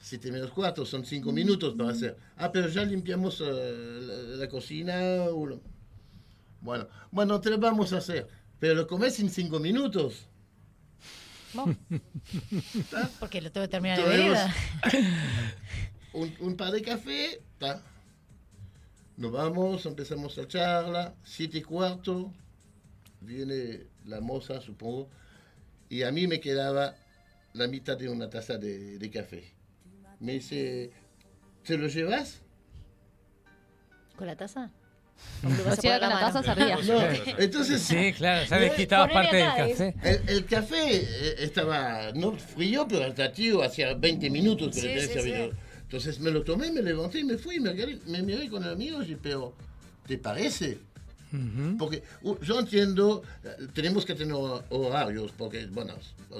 7 0.00 0.30
menos 0.30 0.50
cuarto 0.50 0.84
son 0.86 1.04
5 1.04 1.32
minutos 1.32 1.74
para 1.76 1.90
hacer. 1.90 2.16
Ah, 2.36 2.52
pero 2.52 2.68
ya 2.68 2.84
limpiamos 2.84 3.40
eh, 3.40 4.00
la, 4.02 4.36
la 4.36 4.48
cocina. 4.48 5.26
Bueno, 6.60 6.88
bueno, 7.10 7.40
te 7.40 7.50
lo 7.50 7.58
vamos 7.58 7.92
a 7.92 7.98
hacer. 7.98 8.28
Pero 8.58 8.74
lo 8.74 8.86
comes 8.86 9.18
en 9.20 9.30
5 9.30 9.58
minutos. 9.58 10.28
Porque 13.20 13.40
lo 13.40 13.50
tengo 13.50 13.66
que 13.66 13.70
terminar 13.70 13.98
de 13.98 14.04
vereda. 14.04 14.54
un, 16.12 16.34
un 16.40 16.56
par 16.56 16.72
de 16.72 16.82
café. 16.82 17.42
ta. 17.58 17.82
Nos 19.16 19.32
vamos, 19.32 19.86
empezamos 19.86 20.36
la 20.36 20.46
charla. 20.46 21.14
Siete 21.24 21.58
y 21.58 21.62
cuarto. 21.62 22.32
Viene 23.20 23.86
la 24.04 24.20
moza, 24.20 24.60
supongo. 24.60 25.08
Y 25.88 26.02
a 26.02 26.12
mí 26.12 26.26
me 26.26 26.40
quedaba 26.40 26.96
la 27.54 27.66
mitad 27.68 27.96
de 27.96 28.08
una 28.08 28.28
taza 28.28 28.58
de, 28.58 28.98
de 28.98 29.10
café. 29.10 29.55
Me 30.20 30.32
dice, 30.34 30.90
¿te 31.64 31.76
lo 31.76 31.86
llevas? 31.88 32.40
¿Con 34.16 34.26
la 34.26 34.36
taza? 34.36 34.70
O 35.44 35.74
sea, 35.76 35.98
con 35.98 36.08
la 36.10 36.20
taza 36.20 36.42
se 36.42 36.54
ría. 36.54 36.76
No, 36.86 37.00
entonces... 37.38 37.80
Sí, 37.82 38.12
claro, 38.12 38.46
ya 38.46 38.58
le 38.58 38.74
quitabas 38.74 39.08
Ponele 39.10 39.30
parte 39.30 39.36
del 39.36 39.94
café. 39.94 39.94
El, 40.02 40.28
el 40.28 40.44
café 40.44 40.96
eh, 40.96 41.34
estaba 41.38 42.12
no 42.12 42.32
frío, 42.32 42.86
pero 42.88 43.04
hasta 43.04 43.32
tío, 43.32 43.62
hacía 43.62 43.94
20 43.94 44.28
minutos 44.30 44.74
que 44.74 44.80
Sí, 44.80 44.86
le 44.88 44.92
tenía 44.94 45.06
sí, 45.06 45.12
servido. 45.14 45.50
sí. 45.50 45.56
Entonces 45.82 46.20
me 46.20 46.30
lo 46.30 46.42
tomé, 46.44 46.70
me 46.70 46.82
levanté 46.82 47.20
y 47.20 47.24
me 47.24 47.38
fui. 47.38 47.60
Me, 47.60 47.72
me 48.06 48.22
miré 48.22 48.48
con 48.50 48.62
el 48.64 48.72
amigo 48.72 49.00
y 49.02 49.06
dije, 49.06 49.18
pero 49.22 49.54
¿te 50.06 50.18
parece? 50.18 50.78
Porque 51.78 52.02
uh, 52.22 52.38
yo 52.40 52.60
entiendo, 52.60 53.22
eh, 53.44 53.66
tenemos 53.74 54.04
que 54.06 54.14
tener 54.14 54.34
horarios, 54.70 55.32
porque, 55.36 55.66
bueno, 55.66 55.94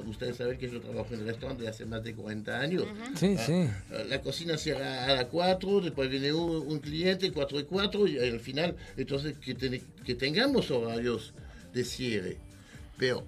ustedes 0.07 0.37
saben 0.37 0.59
que 0.59 0.71
yo 0.71 0.81
trabajo 0.81 1.13
en 1.13 1.21
el 1.21 1.27
restaurante 1.27 1.67
hace 1.69 1.85
más 1.85 2.03
de 2.05 2.15
40 2.15 2.59
años. 2.61 2.85
Sí, 3.19 3.35
Ah, 3.39 3.43
sí. 3.45 3.53
eh, 3.53 4.07
La 4.09 4.21
cocina 4.23 4.57
cierra 4.57 5.05
a 5.05 5.15
las 5.17 5.25
4, 5.27 5.81
después 5.81 6.09
viene 6.09 6.33
un, 6.33 6.67
un 6.67 6.79
cliente, 6.79 7.31
4 7.33 7.61
y 7.61 7.65
4, 7.65 8.07
y 8.07 8.19
al 8.19 8.41
final, 8.41 8.77
entonces 8.97 9.37
que, 9.39 9.55
ten- 9.55 9.83
que 10.05 10.15
tengamos 10.15 10.71
horarios 10.71 11.35
de 11.75 11.85
cierre. 11.85 12.39
Pero 12.97 13.27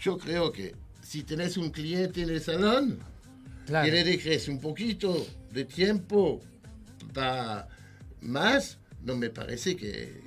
yo 0.00 0.18
creo 0.18 0.52
que 0.52 0.74
si 1.02 1.22
tenés 1.22 1.56
un 1.56 1.70
cliente 1.70 2.22
en 2.22 2.30
el 2.30 2.40
salón, 2.40 2.98
Claro. 3.66 3.84
que 3.86 3.92
le 3.92 4.02
dejes 4.04 4.48
un 4.48 4.60
poquito 4.60 5.26
de 5.52 5.64
tiempo 5.66 6.40
para 7.14 7.68
más, 8.22 8.78
no 9.04 9.16
me 9.16 9.30
parece 9.30 9.76
que, 9.76 10.22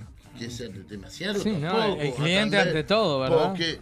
que 0.47 0.69
demasiado. 0.89 1.39
Sí, 1.39 1.51
no, 1.51 1.72
tampoco, 1.72 2.01
el 2.01 2.13
cliente 2.13 2.57
atender, 2.57 2.77
ante 2.77 2.84
todo, 2.84 3.19
¿verdad? 3.19 3.49
Porque 3.49 3.80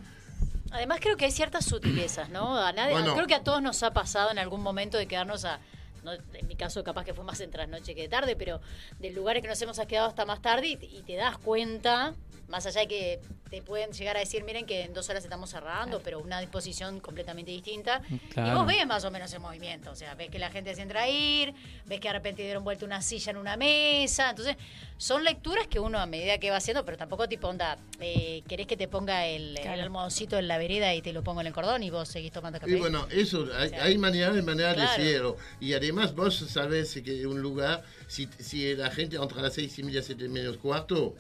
Además 0.72 1.00
creo 1.02 1.18
que 1.18 1.26
hay 1.26 1.32
ciertas 1.32 1.66
sutilezas, 1.66 2.30
¿no? 2.30 2.58
A 2.58 2.72
nadie, 2.72 2.94
Bueno. 2.94 3.16
Creo 3.16 3.28
que 3.28 3.36
a 3.36 3.44
todos 3.44 3.62
nos 3.62 3.82
ha 3.84 3.92
pasado 3.92 4.32
en 4.32 4.38
algún 4.38 4.62
momento 4.62 4.98
de 4.98 5.08
quedarnos 5.08 5.46
a... 5.46 5.60
no, 6.04 6.14
en 6.14 6.48
mi 6.48 6.56
caso 6.56 6.84
capaz 6.84 7.06
que 7.06 7.14
fue 7.14 7.24
más 7.24 7.40
en 7.40 7.50
trasnoche 7.50 7.96
que 7.96 8.04
de 8.04 8.08
tarde, 8.10 8.36
pero 8.36 8.62
de 9.00 9.10
lugares 9.10 9.42
que 9.42 9.48
nos 9.50 9.60
hemos 9.62 9.80
quedado 9.88 10.08
hasta 10.08 10.26
más 10.26 10.42
tarde 10.42 10.68
y, 10.68 10.74
y 10.74 11.04
te 11.06 11.16
das 11.16 11.38
cuenta, 11.40 12.14
más 12.50 12.66
allá 12.66 12.82
de 12.82 12.88
que 12.88 13.20
te 13.50 13.62
pueden 13.64 13.92
llegar 13.92 14.16
a 14.16 14.20
decir, 14.20 14.44
miren 14.44 14.66
que 14.66 14.82
en 14.84 14.94
dos 14.94 15.10
horas 15.10 15.24
estamos 15.24 15.50
cerrando, 15.50 16.02
pero 16.04 16.20
una 16.20 16.40
disposición 16.40 17.00
completamente 17.00 17.50
distinta. 17.52 18.02
Y 18.10 18.18
Claro. 18.34 18.60
vos 18.60 18.68
ves 18.68 18.86
más 18.86 19.04
o 19.06 19.12
menos 19.12 19.32
el 19.34 19.40
movimiento, 19.40 19.90
o 19.92 19.96
sea, 19.96 20.14
ves 20.16 20.30
que 20.30 20.38
la 20.38 20.52
gente 20.52 20.76
se 20.76 20.82
entra 20.82 21.04
a 21.04 21.10
ir, 21.10 21.54
ves 21.86 22.00
que 22.00 22.08
de 22.10 22.14
repente 22.14 22.44
dieron 22.44 22.64
vuelta 22.64 22.86
una 22.86 23.02
silla 23.02 23.32
en 23.32 23.38
una 23.38 23.58
mesa, 23.58 24.30
entonces 24.30 24.56
son 24.98 25.24
lecturas 25.24 25.68
que 25.68 25.80
uno 25.80 25.98
a 26.00 26.06
medida 26.06 26.38
que 26.38 26.52
va 26.52 26.58
haciendo, 26.58 26.86
pero 26.86 26.98
tampoco 26.98 27.28
tipo 27.28 27.48
onda, 27.48 27.78
eh, 28.00 28.44
querés 28.48 28.68
que 28.68 28.78
te 28.78 28.88
ponga 28.88 29.26
el, 29.26 29.58
el 29.58 29.80
almohadoncito 29.82 30.38
en 30.38 30.48
la 30.48 30.58
vereda 30.60 30.94
y 30.94 31.02
te 31.02 31.12
lo 31.14 31.24
pongo 31.24 31.42
en 31.42 31.48
el 31.48 31.54
cordón 31.54 31.82
y 31.84 31.90
vos 31.90 32.08
seguís 32.10 32.32
tomando 32.32 32.60
café. 32.60 32.72
Y 32.72 32.76
bueno, 32.76 33.08
eso, 33.10 33.48
hay, 33.58 33.72
hay 33.74 33.98
manera 33.98 34.38
y 34.38 34.42
manera 34.44 34.74
Claro. 34.76 35.02
de 35.02 35.08
hacerlo. 35.10 35.38
Y 35.60 35.74
además 35.74 36.14
vos 36.14 36.36
sabés 36.36 37.00
que 37.04 37.26
un 37.26 37.42
lugar, 37.42 37.84
si, 38.08 38.28
si 38.40 38.76
la 38.76 38.92
gente 38.92 39.16
entra 39.18 39.40
a 39.40 39.44
las 39.44 39.54
seis 39.56 39.78
y 39.80 39.84
media, 39.84 40.04
siete 40.04 40.28
menos 40.30 40.58
cuarto, 40.58 41.16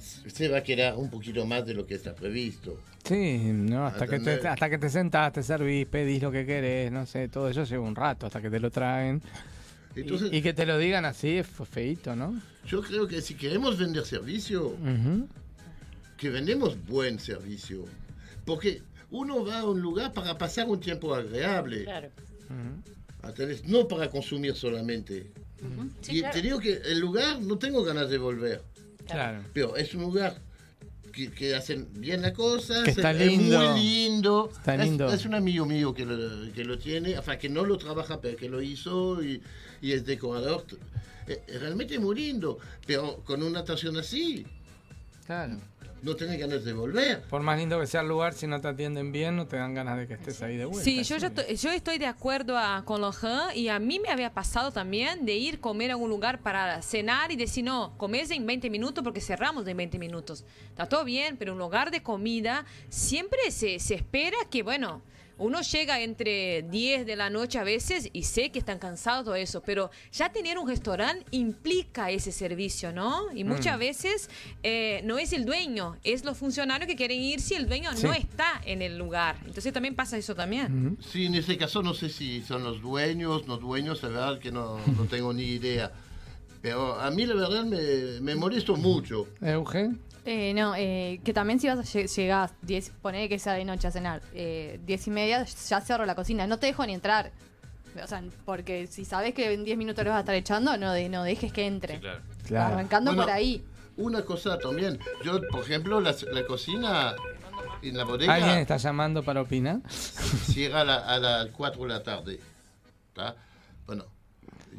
se 0.00 0.48
va 0.48 0.58
a 0.58 0.62
quedar 0.62 0.96
un 0.96 1.10
poquito 1.10 1.44
más 1.46 1.64
de 1.66 1.74
lo 1.74 1.86
que 1.86 1.94
está 1.94 2.14
previsto. 2.14 2.80
Sí, 3.04 3.38
no, 3.52 3.86
hasta 3.86 4.06
que, 4.06 4.18
te, 4.20 4.46
hasta 4.46 4.68
que 4.70 4.78
te 4.78 4.88
sentás, 4.90 5.32
te 5.32 5.42
servís, 5.42 5.86
pedís 5.86 6.22
lo 6.22 6.30
que 6.30 6.44
querés, 6.46 6.90
no 6.92 7.06
sé, 7.06 7.28
todo 7.28 7.48
eso 7.48 7.64
lleva 7.64 7.84
un 7.86 7.94
rato 7.96 8.26
hasta 8.26 8.40
que 8.40 8.50
te 8.50 8.60
lo 8.60 8.70
traen. 8.70 9.22
Y- 9.96 10.00
Entonces- 10.00 10.30
y, 10.32 10.42
que 10.42 10.52
te 10.52 10.66
lo 10.66 10.78
digan 10.78 11.04
así 11.04 11.38
es 11.38 11.46
feito, 11.46 12.14
¿no? 12.14 12.40
Yo 12.66 12.82
creo 12.82 13.06
que 13.08 13.20
si 13.22 13.34
queremos 13.34 13.78
vender 13.78 14.04
servicio, 14.04 14.68
Ujú. 14.68 15.26
que 16.16 16.30
vendemos 16.30 16.76
buen 16.86 17.18
servicio. 17.18 17.84
Porque 18.44 18.82
uno 19.10 19.44
va 19.44 19.60
a 19.60 19.64
un 19.68 19.80
lugar 19.80 20.12
para 20.12 20.36
pasar 20.38 20.66
un 20.68 20.78
tiempo 20.80 21.14
agradable. 21.14 21.84
Claro. 21.84 22.08
¿entendés? 23.24 23.64
No 23.66 23.86
para 23.86 24.08
consumir 24.08 24.54
solamente. 24.54 25.30
Sí, 26.00 26.16
y 26.16 26.20
claro. 26.20 26.34
te 26.34 26.42
digo 26.42 26.58
que 26.58 26.72
el 26.86 26.98
lugar 27.00 27.38
no 27.40 27.58
tengo 27.58 27.82
ganas 27.84 28.08
de 28.08 28.18
volver. 28.18 28.62
Claro. 29.06 29.42
Pero 29.52 29.76
es 29.76 29.94
un 29.94 30.02
lugar 30.02 30.38
que, 31.12 31.30
que 31.30 31.54
hacen 31.56 31.88
bien 31.94 32.22
la 32.22 32.32
cosa, 32.32 32.82
Que 32.84 32.90
está 32.90 33.10
es 33.12 33.18
lindo. 33.18 33.58
muy 33.72 33.80
lindo. 33.80 34.50
Está 34.52 34.74
Es- 34.76 34.80
lindo. 34.84 35.12
Es, 35.12 35.24
un 35.26 35.34
amigo 35.34 35.66
mío 35.66 35.92
que 35.92 36.04
lo, 36.06 36.52
que 36.52 36.64
lo 36.64 36.78
tiene, 36.78 37.18
o 37.18 37.22
sea, 37.22 37.38
que 37.38 37.48
no 37.48 37.64
lo 37.64 37.76
trabaja, 37.78 38.20
pero 38.20 38.36
que 38.36 38.48
lo 38.48 38.62
hizo 38.62 39.22
y, 39.22 39.42
y 39.82 39.92
es 39.92 40.04
decorador. 40.06 40.64
Eh, 41.26 41.42
realmente 41.60 41.98
muy 41.98 42.16
lindo, 42.16 42.58
pero 42.86 43.22
con 43.24 43.42
una 43.42 43.60
atracción 43.60 43.96
así, 43.96 44.46
Claro. 45.26 45.58
No 46.02 46.16
tenés 46.16 46.38
ganas 46.38 46.64
de 46.64 46.72
volver. 46.72 47.22
Por 47.22 47.42
más 47.42 47.58
lindo 47.58 47.78
que 47.80 47.86
sea 47.86 48.00
el 48.00 48.08
lugar, 48.08 48.32
si 48.34 48.46
no 48.46 48.60
te 48.60 48.68
atienden 48.68 49.12
bien, 49.12 49.36
no 49.36 49.46
te 49.46 49.56
dan 49.56 49.74
ganas 49.74 49.98
de 49.98 50.06
que 50.06 50.14
estés 50.14 50.40
ahí 50.42 50.56
de 50.56 50.64
vuelta. 50.64 50.84
Sí, 50.84 51.02
yo, 51.04 51.16
ya 51.18 51.26
estoy, 51.28 51.56
yo 51.56 51.70
estoy 51.70 51.98
de 51.98 52.06
acuerdo 52.06 52.56
a- 52.58 52.82
con 52.84 53.00
Lohan 53.00 53.56
y 53.56 53.68
a 53.68 53.78
mí 53.78 53.98
me 54.00 54.08
había 54.08 54.32
pasado 54.32 54.72
también 54.72 55.24
de 55.26 55.34
ir 55.36 55.60
comer 55.60 55.90
a 55.90 55.96
un 55.96 56.08
lugar 56.10 56.40
para 56.40 56.80
cenar 56.82 57.32
y 57.32 57.36
decir, 57.36 57.64
no, 57.64 57.92
comes 57.96 58.30
en 58.30 58.46
20 58.46 58.70
minutos 58.70 59.04
porque 59.04 59.20
cerramos 59.20 59.66
en 59.66 59.76
20 59.76 59.98
minutos. 59.98 60.44
Está 60.70 60.86
todo 60.86 61.04
bien, 61.04 61.36
pero 61.36 61.52
un 61.52 61.58
lugar 61.58 61.90
de 61.90 62.02
comida 62.02 62.64
siempre 62.88 63.50
se, 63.50 63.78
se 63.78 63.94
espera 63.94 64.36
que, 64.50 64.62
bueno, 64.62 65.02
uno 65.40 65.60
llega 65.62 66.00
entre 66.00 66.62
10 66.62 67.06
de 67.06 67.16
la 67.16 67.30
noche 67.30 67.58
a 67.58 67.64
veces 67.64 68.08
y 68.12 68.22
sé 68.22 68.50
que 68.52 68.58
están 68.58 68.78
cansados 68.78 69.24
todo 69.24 69.34
eso, 69.34 69.62
pero 69.62 69.90
ya 70.12 70.30
tener 70.30 70.58
un 70.58 70.68
restaurante 70.68 71.24
implica 71.32 72.10
ese 72.10 72.30
servicio, 72.30 72.92
¿no? 72.92 73.32
Y 73.34 73.42
muchas 73.44 73.76
Mm. 73.76 73.80
veces 73.80 74.30
eh, 74.62 75.00
no 75.04 75.18
es 75.18 75.32
el 75.32 75.44
dueño, 75.44 75.96
es 76.04 76.24
los 76.24 76.36
funcionarios 76.38 76.86
que 76.86 76.94
quieren 76.94 77.20
ir 77.20 77.40
si 77.40 77.54
el 77.54 77.66
dueño 77.66 77.90
Sí. 77.96 78.04
no 78.06 78.12
está 78.12 78.60
en 78.64 78.82
el 78.82 78.98
lugar. 78.98 79.36
Entonces 79.46 79.72
también 79.72 79.94
pasa 79.96 80.16
eso 80.18 80.34
también. 80.34 80.98
Sí, 81.00 81.26
en 81.26 81.34
ese 81.34 81.56
caso 81.56 81.82
no 81.82 81.94
sé 81.94 82.08
si 82.10 82.42
son 82.42 82.62
los 82.62 82.80
dueños, 82.80 83.46
los 83.48 83.60
dueños, 83.60 84.02
la 84.02 84.08
verdad 84.10 84.38
que 84.38 84.52
no, 84.52 84.78
no 84.96 85.04
tengo 85.06 85.32
ni 85.32 85.44
idea. 85.44 85.90
Pero 86.62 87.00
a 87.00 87.10
mí 87.10 87.24
la 87.24 87.34
verdad 87.34 87.64
me, 87.64 88.20
me 88.20 88.34
molesto 88.34 88.76
mucho. 88.76 89.26
¿Eugen? 89.40 89.98
Eh, 90.26 90.52
no, 90.54 90.74
eh, 90.76 91.20
que 91.24 91.32
también 91.32 91.58
si 91.60 91.66
vas 91.68 91.78
a 91.78 91.82
lle- 91.82 92.06
llegar 92.14 92.50
10, 92.62 92.90
poner 93.02 93.28
que 93.28 93.38
sea 93.38 93.54
de 93.54 93.64
noche 93.64 93.88
a 93.88 93.90
cenar, 93.90 94.20
eh, 94.34 94.78
10 94.84 95.06
y 95.06 95.10
media, 95.10 95.44
ya 95.44 95.80
cierro 95.80 96.04
la 96.04 96.14
cocina, 96.14 96.46
no 96.46 96.58
te 96.58 96.66
dejo 96.66 96.84
ni 96.86 96.92
entrar. 96.94 97.30
O 98.02 98.06
sea, 98.06 98.22
porque 98.44 98.86
si 98.86 99.04
sabes 99.04 99.34
que 99.34 99.52
en 99.52 99.64
10 99.64 99.76
minutos 99.78 100.04
lo 100.04 100.10
vas 100.10 100.18
a 100.18 100.20
estar 100.20 100.34
echando, 100.34 100.76
no, 100.76 100.92
de, 100.92 101.08
no 101.08 101.22
dejes 101.24 101.52
que 101.52 101.66
entre. 101.66 102.00
claro. 102.46 102.74
Arrancando 102.74 103.10
Bueno, 103.12 103.22
por 103.24 103.32
ahí. 103.32 103.64
Una 103.96 104.22
cosa 104.22 104.58
también, 104.58 104.98
yo 105.24 105.40
por 105.50 105.62
ejemplo 105.62 106.00
la, 106.00 106.14
la 106.32 106.46
cocina 106.46 107.14
en 107.82 107.96
la 107.96 108.04
bodega 108.04 108.32
¿Alguien 108.34 108.58
está 108.58 108.76
llamando 108.78 109.22
para 109.22 109.42
opinar? 109.42 109.80
cierra 109.90 110.82
a, 110.82 110.84
la- 110.84 111.18
las 111.18 111.48
4 111.48 111.82
de 111.82 111.88
la 111.88 112.02
tarde. 112.02 112.40
¿tá? 113.14 113.34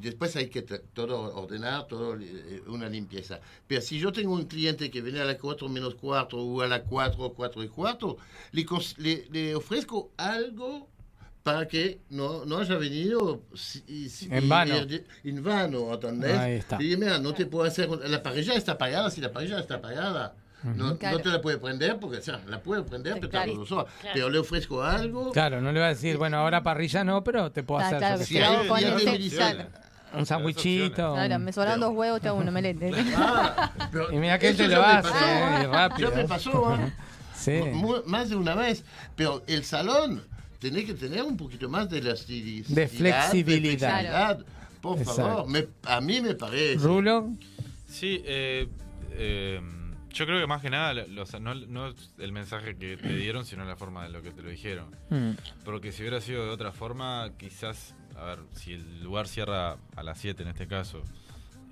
Después 0.02 0.36
hay 0.36 0.48
que 0.50 0.62
todo 0.64 1.36
ordenar, 1.36 1.88
todo 1.88 2.16
eh, 2.20 2.62
una 2.68 2.90
limpieza. 2.90 3.40
Pero 3.68 3.82
si 3.82 4.00
yo 4.00 4.12
tengo 4.12 4.34
un 4.34 4.46
cliente 4.46 4.90
que 4.92 5.02
viene 5.02 5.22
a 5.22 5.26
las 5.26 5.38
4 5.38 5.70
menos 5.70 5.96
cuarto 5.96 6.38
o 6.38 6.62
a 6.62 6.68
las 6.68 6.82
4, 6.82 7.34
4 7.34 7.64
y 7.64 7.68
cuarto, 7.68 8.18
le, 8.52 8.66
le- 8.98 9.28
le 9.32 9.56
ofrezco 9.56 10.12
algo 10.18 10.90
para 11.44 11.68
que 11.68 12.02
no, 12.10 12.46
no 12.46 12.60
haya 12.60 12.76
venido 12.78 13.42
si- 13.56 14.10
si- 14.10 14.28
En 14.32 14.48
vano. 14.48 14.76
en 15.24 15.44
vano, 15.44 15.94
¿entendés? 15.94 16.38
Ahí 16.38 16.54
está. 16.54 16.82
Y 16.82 16.96
mira, 16.98 17.18
no 17.18 17.34
te 17.34 17.46
puedo 17.48 17.66
hacer... 17.66 17.90
La 18.08 18.22
parrilla 18.22 18.54
está 18.54 18.74
apagada, 18.74 19.10
si 19.10 19.22
la 19.22 19.32
parrilla 19.32 19.60
está 19.60 19.76
apagada. 19.76 20.36
No, 20.64 20.70
Ujú. 20.72 20.84
no 20.84 20.98
Claro. 21.00 21.18
te 21.20 21.30
la 21.30 21.42
puede 21.42 21.58
prender 21.58 21.98
porque, 22.00 22.18
o 22.18 22.22
sea, 22.22 22.40
la 22.48 22.62
puedo 22.62 22.86
prender, 22.86 23.16
pero 23.16 23.30
Claro. 23.32 23.46
tarda 23.48 23.60
dos 23.60 23.72
horas. 23.72 23.92
Claro. 24.02 24.14
Pero 24.14 24.30
le 24.30 24.38
ofrezco 24.38 24.84
algo. 24.84 25.32
Claro, 25.32 25.60
no 25.60 25.72
le 25.72 25.80
va 25.80 25.88
a 25.88 25.90
decir, 25.90 26.18
bueno, 26.18 26.38
ahora 26.38 26.62
parrilla 26.62 27.04
no, 27.04 27.24
pero 27.24 27.52
te 27.52 27.64
puedo 27.64 27.80
Claro, 27.80 27.96
hacer 27.98 28.00
claro, 28.00 28.20
yo 28.20 28.20
qué 28.20 28.26
si 28.26 29.30
sé. 29.32 29.36
Un 30.14 30.26
sandwichito. 30.26 31.14
Claro, 31.14 31.40
me 31.40 31.54
sobran 31.54 31.80
dos 31.80 31.94
huevos, 31.94 32.22
te 32.22 32.28
hago 32.28 32.38
un 32.40 32.48
omelette. 32.50 32.82
Y 34.12 34.16
mira 34.18 34.40
que 34.40 34.54
te 34.54 34.68
lo 34.68 34.82
hace, 34.84 35.10
pasó. 35.10 35.26
eh, 35.26 35.60
y 35.64 35.66
rápido. 35.68 36.10
Ya 36.10 36.16
me 36.16 36.28
pasó, 36.28 36.76
¿eh? 36.76 36.94
Sí. 37.36 37.60
Más 38.06 38.30
de 38.30 38.36
una 38.36 38.54
vez. 38.56 38.84
Pero 39.16 39.42
el 39.48 39.64
salón 39.64 40.24
tenés 40.60 40.86
que 40.86 40.94
tener 40.94 41.24
un 41.24 41.36
poquito 41.38 41.68
más 41.70 41.90
de 41.90 41.98
elasticidad. 42.00 42.68
De 42.68 42.88
flexibilidad. 42.88 43.32
de 43.32 43.44
flexibilidad. 43.44 44.40
Por 44.82 44.98
Exacto. 45.00 45.22
favor, 45.22 45.48
me- 45.50 45.68
a 45.86 46.02
mí 46.02 46.22
me 46.22 46.36
parece. 46.36 46.76
Rulo. 46.86 47.32
Sí, 47.88 48.22
eh, 48.26 48.68
eh, 49.12 49.60
yo 50.12 50.26
creo 50.26 50.40
que 50.40 50.48
más 50.48 50.62
que 50.62 50.70
nada, 50.70 50.94
los- 50.94 51.40
no, 51.40 51.56
no 51.56 51.88
es 51.90 52.12
el 52.20 52.32
mensaje 52.32 52.76
que 52.76 52.98
te 52.98 53.10
dieron, 53.16 53.46
sino 53.46 53.64
la 53.66 53.76
forma 53.76 54.04
de 54.04 54.10
lo 54.10 54.22
que 54.22 54.32
te 54.32 54.42
lo 54.44 54.50
dijeron. 54.50 54.96
Mm. 55.10 55.32
Porque 55.66 55.92
si 55.92 56.02
hubiera 56.04 56.22
sido 56.22 56.44
de 56.46 56.52
otra 56.52 56.72
forma, 56.72 57.32
quizás, 57.38 57.96
a 58.18 58.24
ver, 58.26 58.40
si 58.56 58.74
el 58.74 59.04
lugar 59.04 59.28
cierra 59.28 59.78
a 59.96 60.04
las 60.04 60.18
7 60.20 60.44
en 60.44 60.50
este 60.50 60.68
caso, 60.68 61.02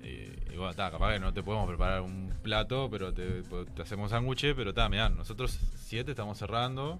eh, 0.02 0.34
y 0.52 0.56
bueno, 0.56 0.70
está, 0.70 0.90
capaz 0.90 1.12
que 1.14 1.20
no 1.20 1.32
te 1.32 1.42
podemos 1.42 1.68
preparar 1.68 2.00
un 2.00 2.32
plato, 2.42 2.88
pero 2.90 3.12
te, 3.12 3.42
te 3.74 3.82
hacemos 3.82 4.10
sándwich, 4.10 4.54
pero 4.56 4.70
está, 4.70 4.88
mirá, 4.88 5.08
nosotros 5.08 5.58
7 5.86 6.10
estamos 6.12 6.38
cerrando 6.38 6.98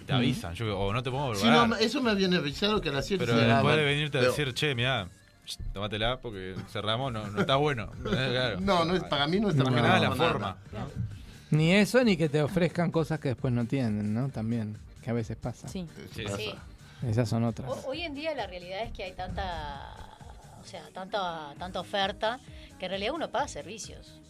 y 0.00 0.04
te 0.04 0.12
avisan, 0.12 0.54
yo, 0.54 0.78
o 0.78 0.92
no 0.92 1.02
te 1.02 1.10
podemos 1.10 1.38
Sí, 1.38 1.44
preparar. 1.44 1.68
no, 1.68 1.76
eso 1.76 2.02
me 2.02 2.10
habían 2.10 2.34
avisado 2.34 2.80
que 2.80 2.90
a 2.90 2.92
las 2.92 3.06
7 3.06 3.24
Pero 3.24 3.38
después 3.38 3.76
de 3.76 3.84
venirte 3.84 4.18
a 4.18 4.20
Pero- 4.20 4.32
decir, 4.32 4.52
che, 4.54 4.74
mirá, 4.74 5.08
ch, 5.46 5.58
tómatela 5.72 6.20
porque 6.20 6.54
cerramos, 6.70 7.12
no, 7.12 7.26
no 7.28 7.40
está 7.40 7.56
bueno. 7.56 7.90
Eh, 8.06 8.28
claro. 8.30 8.60
No, 8.60 8.84
no 8.84 8.94
es- 8.94 9.04
para 9.04 9.26
mí 9.26 9.40
no 9.40 9.48
está 9.50 9.64
Más 9.64 9.74
que 9.74 9.80
nada 9.80 9.98
la 10.00 10.08
No, 10.10 10.16
forma. 10.16 10.56
nada. 10.72 10.86
Ni 11.50 11.72
eso, 11.72 12.02
ni 12.04 12.16
que 12.16 12.28
te 12.28 12.42
ofrezcan 12.42 12.90
cosas 12.90 13.20
que 13.20 13.28
después 13.28 13.52
no 13.54 13.64
tienen, 13.64 14.12
¿no? 14.12 14.28
También, 14.28 14.76
que 15.02 15.10
a 15.10 15.12
veces 15.12 15.36
pasa. 15.36 15.68
Sí. 15.68 15.86
Sí. 16.14 16.24
Sí. 16.36 16.54
Esas 17.02 17.28
son 17.28 17.44
otras. 17.44 17.68
Ho- 17.70 17.88
Hoy 17.88 18.02
en 18.02 18.14
día 18.14 18.34
la 18.34 18.46
realidad 18.46 18.82
es 18.82 18.92
que 18.92 19.04
hay 19.04 19.12
tanta, 19.12 19.92
o 20.60 20.64
sea, 20.64 20.82
tanta, 20.92 21.54
tanta 21.58 21.80
oferta 21.80 22.40
que 22.78 22.86
en 22.86 22.90
realidad 22.90 23.14
uno 23.14 23.30
paga 23.30 23.48
servicios. 23.48 24.20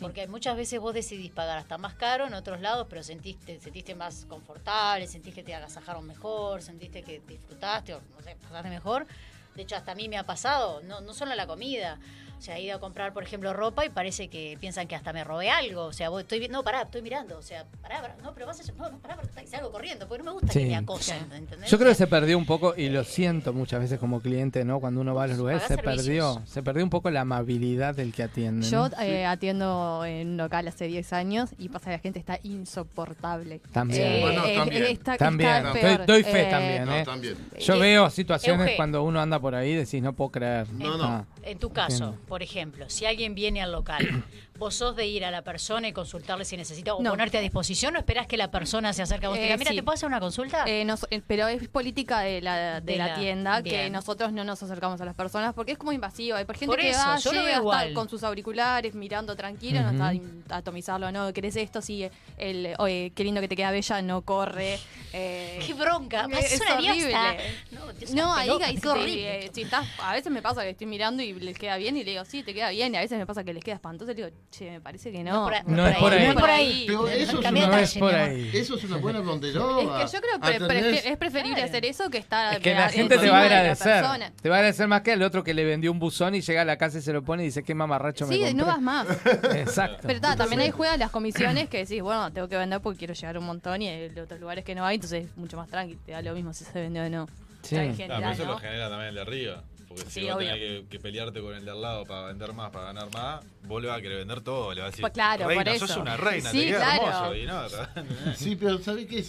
Porque 0.00 0.26
muchas 0.26 0.56
veces 0.56 0.80
vos 0.80 0.92
decidís 0.92 1.30
pagar 1.30 1.56
hasta 1.56 1.78
más 1.78 1.94
caro 1.94 2.26
en 2.26 2.34
otros 2.34 2.60
lados, 2.60 2.88
pero 2.90 3.04
sentiste, 3.04 3.60
sentiste 3.60 3.94
más 3.94 4.24
confortable, 4.28 5.06
sentiste 5.06 5.42
que 5.42 5.46
te 5.46 5.54
agasajaron 5.54 6.04
mejor, 6.08 6.60
sentiste 6.60 7.04
que 7.04 7.20
disfrutaste 7.20 7.94
o 7.94 8.00
no 8.16 8.20
sé, 8.20 8.34
pasaste 8.42 8.68
mejor. 8.68 9.06
De 9.54 9.62
hecho, 9.62 9.76
hasta 9.76 9.92
a 9.92 9.94
mí 9.94 10.08
me 10.08 10.18
ha 10.18 10.24
pasado, 10.26 10.80
no, 10.82 11.00
no 11.00 11.14
solo 11.14 11.36
la 11.36 11.46
comida. 11.46 12.00
O 12.40 12.42
sea, 12.42 12.56
he 12.56 12.62
ido 12.62 12.74
a 12.76 12.80
comprar, 12.80 13.12
por 13.12 13.22
ejemplo, 13.22 13.52
ropa 13.52 13.84
y 13.84 13.90
parece 13.90 14.28
que 14.28 14.56
piensan 14.58 14.88
que 14.88 14.94
hasta 14.96 15.12
me 15.12 15.24
robé 15.24 15.50
algo. 15.50 15.82
O 15.84 15.92
sea, 15.92 16.08
vos 16.08 16.22
estoy 16.22 16.48
no, 16.48 16.62
pará, 16.64 16.80
estoy 16.82 17.02
mirando. 17.02 17.36
O 17.36 17.42
sea, 17.42 17.66
pará, 17.82 18.00
pará, 18.00 18.16
no, 18.22 18.32
pero 18.32 18.46
vas 18.46 18.58
a... 18.66 18.72
No, 18.72 18.88
no, 18.90 18.98
pará, 18.98 19.16
pará, 19.16 19.46
salgo 19.46 19.70
corriendo, 19.70 20.08
porque 20.08 20.24
no 20.24 20.30
me 20.30 20.40
gusta 20.40 20.50
Sí. 20.54 20.60
que 20.60 20.66
me 20.68 20.76
acosen, 20.76 21.30
¿entendés? 21.34 21.70
Yo 21.70 21.76
creo 21.76 21.90
que 21.90 21.94
se 21.96 22.06
perdió 22.06 22.38
un 22.38 22.46
poco, 22.46 22.72
y 22.74 22.88
lo 22.88 23.04
siento 23.04 23.52
muchas 23.52 23.80
veces 23.80 23.98
como 23.98 24.22
cliente, 24.22 24.64
¿no? 24.64 24.80
Cuando 24.80 25.02
uno 25.02 25.14
va 25.14 25.24
a 25.24 25.26
los 25.26 25.36
lugares, 25.36 25.64
se 25.64 25.76
perdió. 25.76 26.40
Se 26.46 26.62
perdió 26.62 26.82
un 26.82 26.88
poco 26.88 27.10
la 27.10 27.20
amabilidad 27.20 27.94
del 27.94 28.14
que 28.14 28.22
atiende. 28.22 28.66
Yo 28.66 28.88
¿no? 28.88 29.02
eh, 29.02 29.26
atiendo 29.26 30.06
en 30.06 30.28
un 30.30 30.36
local 30.38 30.66
hace 30.66 30.86
10 30.86 31.12
años 31.12 31.50
y 31.58 31.68
pasa 31.68 31.86
que 31.86 31.90
la 31.90 31.98
gente 31.98 32.18
está 32.20 32.38
insoportable. 32.42 33.60
También. 33.72 34.02
Eh, 34.02 34.18
Bueno, 34.22 34.44
eh, 34.46 34.54
también. 34.56 34.82
está- 34.84 35.16
También. 35.16 35.50
está 35.56 35.72
Doy- 35.72 35.80
peor. 35.80 36.06
doy 36.06 36.22
fe 36.22 36.42
Eh, 36.42 36.50
también, 36.50 36.84
No, 36.86 36.96
¿eh? 36.96 37.04
también. 37.04 37.36
Yo 37.58 37.74
Eh, 37.74 37.78
veo 37.80 38.08
situaciones 38.10 38.72
cuando 38.76 39.02
uno 39.02 39.20
anda 39.20 39.38
por 39.38 39.54
ahí 39.54 39.72
y 39.72 39.76
decís, 39.76 40.02
no 40.02 40.14
puedo 40.14 40.30
creer. 40.30 40.66
En, 40.78 40.86
Ah, 41.02 41.24
en 41.42 41.58
tu 41.58 41.70
caso, 41.70 42.04
entiendo. 42.04 42.26
por 42.26 42.42
ejemplo, 42.42 42.88
si 42.88 43.06
alguien 43.06 43.34
viene 43.34 43.62
al 43.62 43.72
local, 43.72 44.24
¿vos 44.60 44.74
sos 44.76 44.94
de 44.94 45.06
ir 45.06 45.24
a 45.24 45.30
la 45.32 45.42
persona 45.42 45.88
y 45.88 45.92
consultarle 45.92 46.44
si 46.44 46.56
necesita 46.56 46.94
o 46.94 47.02
No. 47.02 47.10
ponerte 47.10 47.38
a 47.38 47.40
disposición 47.40 47.96
o 47.96 47.98
esperás 47.98 48.26
que 48.28 48.36
la 48.36 48.50
persona 48.50 48.92
se 48.92 49.02
acerque 49.02 49.26
a 49.26 49.30
vos 49.30 49.38
y 49.38 49.40
te 49.40 49.44
diga, 49.44 49.54
Eh, 49.56 49.58
mira, 49.58 49.70
sí. 49.70 49.76
¿te 49.78 49.82
puedo 49.82 49.94
hacer 49.94 50.06
una 50.06 50.20
consulta? 50.20 50.64
Eh, 50.66 50.84
nos- 50.84 51.06
eh, 51.10 51.22
pero 51.26 51.48
es 51.48 51.66
política 51.68 52.20
de 52.20 52.42
la, 52.42 52.80
de 52.80 52.92
De 52.92 52.98
la, 52.98 53.06
la- 53.08 53.14
tienda 53.14 53.62
que 53.62 53.88
nosotros 53.90 54.32
no 54.32 54.44
nos 54.44 54.62
acercamos 54.62 55.00
a 55.00 55.04
las 55.04 55.14
personas 55.16 55.54
porque 55.54 55.72
es 55.72 55.78
como 55.78 55.92
invasivo. 55.92 56.36
Hay 56.36 56.44
gente 56.46 56.66
Por 56.66 56.78
que 56.78 56.90
eso, 56.90 57.00
va, 57.00 57.16
yo 57.18 57.32
lo 57.32 57.38
veo 57.38 57.46
llega, 57.46 57.56
está 57.56 57.60
igual. 57.60 57.94
con 57.94 58.08
sus 58.08 58.22
auriculares, 58.22 58.94
mirando 58.94 59.34
tranquilo, 59.34 59.80
no 59.82 59.90
está 59.90 60.54
a 60.54 60.58
atomizarlo, 60.58 61.10
no, 61.10 61.32
querés 61.32 61.56
esto, 61.56 61.80
sí, 61.80 62.06
el, 62.36 62.74
oye, 62.78 63.12
qué 63.14 63.24
lindo 63.24 63.40
que 63.40 63.48
te 63.48 63.56
queda 63.56 63.70
bella, 63.70 64.02
no 64.02 64.20
corre. 64.22 64.78
eh, 65.12 65.58
Qué 65.66 65.74
bronca, 65.74 66.28
es, 66.38 66.52
es 66.52 66.60
una 66.60 66.74
horrible. 66.74 66.94
diosa. 67.08 67.34
No, 67.72 67.92
Dios, 67.94 68.10
No, 68.12 68.34
ahí 68.34 68.46
sí, 68.78 68.86
horrible. 68.86 69.50
si 69.52 69.62
estás, 69.62 69.86
a 70.02 70.12
veces 70.12 70.30
me 70.30 70.42
pasa 70.42 70.62
que 70.62 70.70
estoy 70.70 70.86
mirando 70.86 71.22
y 71.22 71.32
les 71.32 71.56
queda 71.58 71.76
bien 71.78 71.96
y 71.96 72.04
le 72.04 72.10
digo, 72.12 72.24
sí, 72.26 72.42
te 72.42 72.52
queda 72.54 72.70
bien, 72.70 72.92
y 72.94 72.98
a 72.98 73.00
veces 73.00 73.18
me 73.18 73.26
pasa 73.26 73.42
que 73.42 73.54
les 73.54 73.64
queda 73.64 73.76
espantoso 73.76 74.10
y 74.12 74.14
le 74.14 74.24
digo, 74.26 74.36
che, 74.50 74.70
me 74.70 74.80
parece 74.80 75.12
que 75.12 75.22
no. 75.22 75.44
por 75.44 75.54
ahí, 75.54 75.62
No 75.66 75.86
es 75.86 75.96
por 75.96 76.12
ahí. 76.12 76.24
No 76.24 76.30
es 76.32 76.34
por 76.34 76.50
ahí. 76.50 76.84
Pero 76.86 77.08
eso 77.08 77.22
es, 77.22 77.34
una, 77.34 77.50
por 77.98 78.14
ahí. 78.14 78.50
eso 78.52 78.74
es 78.76 79.00
buena. 79.00 79.20
Es 79.20 80.10
que 80.10 80.16
yo 80.16 80.20
creo 80.20 80.40
que 80.40 81.08
es 81.08 81.16
preferible 81.16 81.62
hacer 81.62 81.84
eso 81.84 82.10
que 82.10 82.18
estar 82.18 82.54
Es 82.54 82.60
que 82.60 82.74
la 82.74 82.88
gente 82.88 83.18
te 83.18 83.30
va 83.30 83.40
a 83.40 83.44
de 83.44 83.50
la 83.50 83.56
agradecer. 83.60 84.00
persona. 84.00 84.32
Te 84.40 84.48
va 84.48 84.56
a 84.56 84.58
agradecer 84.58 84.88
más 84.88 85.02
que 85.02 85.12
el 85.12 85.22
otro 85.22 85.44
que 85.44 85.54
le 85.54 85.64
vendió 85.64 85.92
un 85.92 85.98
buzón 85.98 86.34
y 86.34 86.40
llega 86.40 86.62
a 86.62 86.64
la 86.64 86.76
casa 86.76 86.98
y 86.98 87.02
se 87.02 87.12
lo 87.12 87.22
pone 87.22 87.42
y 87.42 87.46
dice, 87.46 87.62
qué 87.62 87.74
mamarracho 87.74 88.26
me 88.26 88.34
Sí, 88.34 88.54
no 88.54 88.66
vas 88.66 88.80
más. 88.80 89.06
Exacto. 89.54 90.06
Pero 90.06 90.20
ta, 90.20 90.36
también 90.36 90.60
ahí 90.60 90.70
juegan 90.70 90.98
las 90.98 91.10
comisiones 91.10 91.68
que 91.68 91.78
decís, 91.78 92.02
bueno, 92.02 92.32
tengo 92.32 92.48
que 92.48 92.56
vender 92.56 92.80
porque 92.80 92.98
quiero 92.98 93.14
llegar 93.14 93.38
un 93.38 93.44
montón 93.44 93.82
y 93.82 93.88
hay 93.88 94.18
otros 94.18 94.40
lugares 94.40 94.64
que 94.64 94.74
no 94.74 94.84
hay, 94.84 94.96
entonces 94.96 95.26
es 95.26 95.36
mucho 95.36 95.56
más 95.56 95.68
tranqui, 95.68 95.96
te 95.96 96.12
da 96.12 96.22
lo 96.22 96.34
mismo 96.34 96.52
si 96.52 96.64
se 96.64 96.80
vende 96.80 97.00
o 97.00 97.08
no. 97.08 97.28
Sí. 97.62 97.76
Claro, 97.76 97.94
pero 97.96 98.26
ah, 98.26 98.32
eso 98.32 98.44
¿no? 98.46 98.52
lo 98.52 98.58
genera 98.58 98.88
también 98.88 99.08
el 99.10 99.14
de 99.16 99.20
arriba. 99.20 99.64
Porque 99.90 100.04
si 100.04 100.20
Sí, 100.20 100.26
vos 100.26 100.36
obvio. 100.36 100.46
tenés 100.52 100.82
que, 100.82 100.86
que 100.88 101.00
pelearte 101.00 101.40
con 101.40 101.52
el 101.52 101.64
de 101.64 101.70
al 101.72 101.82
lado 101.82 102.04
para 102.06 102.28
vender 102.28 102.52
más, 102.52 102.70
para 102.70 102.86
ganar 102.86 103.12
más, 103.12 103.44
vos 103.64 103.82
le 103.82 103.88
vas 103.88 103.98
a 103.98 104.00
querer 104.00 104.18
vender 104.18 104.40
todo. 104.40 104.72
Le 104.72 104.82
vas 104.82 104.86
a 104.86 104.90
decir, 104.92 105.00
Pues 105.02 105.12
claro, 105.12 105.42
por 105.42 105.48
reina, 105.56 105.74
eso. 105.74 105.86
sos 105.88 105.96
una 105.96 106.16
reina, 106.16 106.48
Sí, 106.52 106.58
te 106.60 106.66
queda 106.66 106.78
claro. 106.98 107.34
hermoso. 107.34 107.36
Y 107.36 107.46
no, 107.46 108.34
Sí, 108.36 108.54
pero 108.56 108.78
¿sabes 108.78 109.06
qué? 109.06 109.24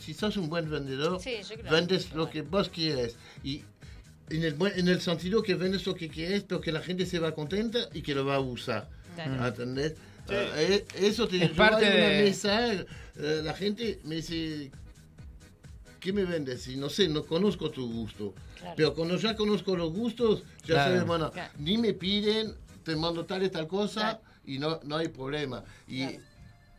Si 0.00 0.14
sos 0.14 0.38
un 0.38 0.48
buen 0.48 0.70
vendedor, 0.70 1.20
Sí, 1.20 1.36
vendes 1.70 2.12
lo 2.14 2.30
que 2.30 2.40
vos 2.40 2.70
quieres. 2.70 3.16
Y 3.44 3.62
en 4.30 4.44
el, 4.44 4.56
en 4.76 4.88
el 4.88 5.00
sentido 5.02 5.42
que 5.42 5.54
vendes 5.56 5.86
lo 5.86 5.94
que 5.94 6.08
quieres, 6.08 6.42
pero 6.42 6.62
que 6.62 6.72
la 6.72 6.80
gente 6.80 7.04
se 7.04 7.18
va 7.18 7.32
contenta 7.34 7.78
y 7.92 8.00
que 8.00 8.14
lo 8.14 8.24
va 8.24 8.36
a 8.36 8.40
usar. 8.40 8.88
Claro. 9.14 9.46
¿Entendés? 9.46 9.94
Ah, 10.30 10.32
eh, 10.56 10.86
eso 10.94 11.28
te 11.28 11.44
Es 11.44 11.50
parte 11.50 11.84
a 11.86 11.90
una 11.90 12.06
de- 12.08 12.22
mesa, 12.24 12.72
eh, 12.72 12.86
la 13.44 13.52
gente 13.52 13.98
me 14.04 14.14
dice, 14.16 14.70
¿qué 16.00 16.12
me 16.12 16.24
vendes? 16.24 16.66
Y 16.68 16.76
no 16.76 16.88
sé, 16.88 17.08
no 17.08 17.24
conozco 17.24 17.70
tu 17.70 17.90
gusto. 17.92 18.34
Claro. 18.58 18.74
Pero 18.76 18.94
cuando 18.94 19.16
ya 19.16 19.34
conozco 19.36 19.76
los 19.76 19.92
gustos, 19.92 20.42
ya 20.62 20.66
Claro. 20.74 20.90
sabes, 20.92 21.06
bueno, 21.06 21.30
Claro. 21.30 21.52
ni 21.58 21.78
me 21.78 21.94
piden, 21.94 22.54
te 22.84 22.96
mando 22.96 23.24
tal 23.24 23.42
y 23.44 23.50
tal 23.50 23.66
cosa 23.68 24.00
Claro. 24.00 24.20
y 24.46 24.58
no, 24.58 24.80
no 24.84 24.96
hay 24.96 25.08
problema. 25.08 25.62
Y 25.86 26.02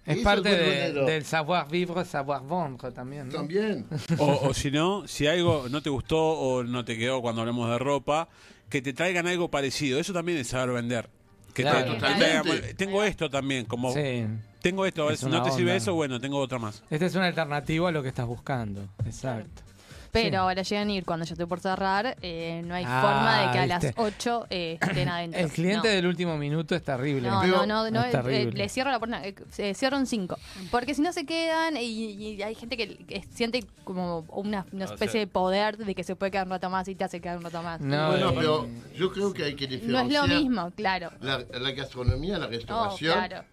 Es 0.06 0.20
parte 0.24 0.50
de- 0.50 0.94
del 0.94 1.24
savoir 1.26 1.68
vivre, 1.70 2.04
savoir 2.06 2.41
vendre 2.41 2.91
también. 2.91 3.28
¿no? 3.28 3.34
También. 3.36 3.86
O, 4.18 4.48
o 4.50 4.54
si 4.54 4.72
no, 4.72 5.08
si 5.08 5.28
algo 5.28 5.68
no 5.70 5.82
te 5.84 5.90
gustó 5.90 6.18
o 6.18 6.64
no 6.64 6.84
te 6.84 6.98
quedó 6.98 7.22
cuando 7.22 7.41
hablamos 7.41 7.70
de 7.70 7.78
ropa, 7.78 8.28
que 8.70 8.82
te 8.82 8.94
traigan 8.94 9.28
algo 9.28 9.50
parecido. 9.52 10.00
Eso 10.00 10.14
también 10.14 10.38
es 10.40 10.48
saber 10.48 10.74
vender. 10.74 11.10
Que 11.53 11.63
te- 11.63 11.69
Claro. 11.69 11.93
te 11.93 11.99
traigan, 11.99 12.43
Totalmente. 12.43 12.73
tengo 12.76 13.03
esto 13.03 13.30
también, 13.30 13.65
como 13.65 13.93
Sí. 13.93 14.26
tengo 14.61 14.85
esto, 14.85 15.03
a 15.03 15.05
ver 15.05 15.13
Es 15.15 15.19
si 15.21 15.26
no 15.26 15.31
una 15.38 15.43
te 15.43 15.51
sirve 15.51 15.71
onda. 15.71 15.76
eso, 15.76 15.93
bueno, 15.93 16.19
tengo 16.19 16.38
otra 16.39 16.59
más. 16.59 16.84
Esta 16.89 17.05
es 17.05 17.15
una 17.15 17.26
alternativa 17.27 17.89
a 17.89 17.91
lo 17.91 18.01
que 18.03 18.09
estás 18.09 18.27
buscando. 18.27 18.88
Exacto. 19.05 19.63
Pero 20.11 20.30
Sí. 20.30 20.36
ahora 20.36 20.61
llegan 20.64 20.88
a 20.88 20.91
ir 20.94 21.06
cuando 21.06 21.26
yo 21.26 21.34
estoy 21.34 21.45
por 21.45 21.60
cerrar, 21.60 22.18
eh, 22.22 22.61
no 22.65 22.73
hay 22.73 22.84
Ah, 22.88 23.02
forma 23.02 23.41
de 23.45 23.52
que 23.52 23.60
a 23.60 23.68
las 23.68 23.84
viste. 23.84 24.02
8 24.02 24.48
eh, 24.49 24.77
estén 24.81 25.07
adentro. 25.10 25.40
El 25.40 25.49
cliente 25.52 25.88
No. 25.88 25.94
del 25.94 26.06
último 26.07 26.38
minuto 26.38 26.76
es 26.76 26.84
terrible. 26.84 27.30
No, 27.30 27.45
no, 27.45 27.65
no, 27.65 27.91
no, 27.91 27.99
Es 28.02 28.07
eh, 28.07 28.11
terrible. 28.11 28.52
le 28.57 28.69
cierro 28.69 28.90
la 28.91 28.99
puerta, 28.99 29.26
eh, 29.26 29.36
se 29.52 29.73
cierran 29.73 30.06
cinco. 30.07 30.38
Porque 30.72 30.95
si 30.95 31.02
no 31.02 31.14
se 31.14 31.26
quedan 31.26 31.77
y, 31.77 31.81
y 31.84 32.41
hay 32.41 32.56
gente 32.56 32.76
que, 32.77 32.98
que 33.06 33.23
siente 33.34 33.64
como 33.84 34.26
una, 34.30 34.65
una 34.72 34.86
O 34.86 34.88
especie 34.94 35.11
sea- 35.14 35.22
de 35.22 35.27
poder 35.27 35.77
de 35.77 35.94
que 35.94 36.03
se 36.03 36.15
puede 36.15 36.31
quedar 36.31 36.45
un 36.48 36.52
rato 36.52 36.69
más 36.69 36.88
y 36.88 36.95
te 36.95 37.03
hace 37.03 37.22
quedar 37.22 37.38
un 37.38 37.44
rato 37.44 37.61
más. 37.61 37.80
No, 37.80 38.10
Bueno, 38.10 38.30
eh, 38.30 38.34
pero 38.36 38.68
yo 38.95 39.11
creo 39.11 39.31
que 39.34 39.44
hay 39.44 39.56
que 39.56 39.68
No 39.68 39.73
es 39.76 39.81
diferenciar 39.81 40.27
lo 40.30 40.36
mismo, 40.40 40.72
claro. 40.76 41.11
La, 41.22 41.38
la 41.40 41.72
gastronomía, 41.72 42.38
la 42.40 42.45
No, 42.45 42.52
restauración, 42.52 43.14
claro. 43.14 43.44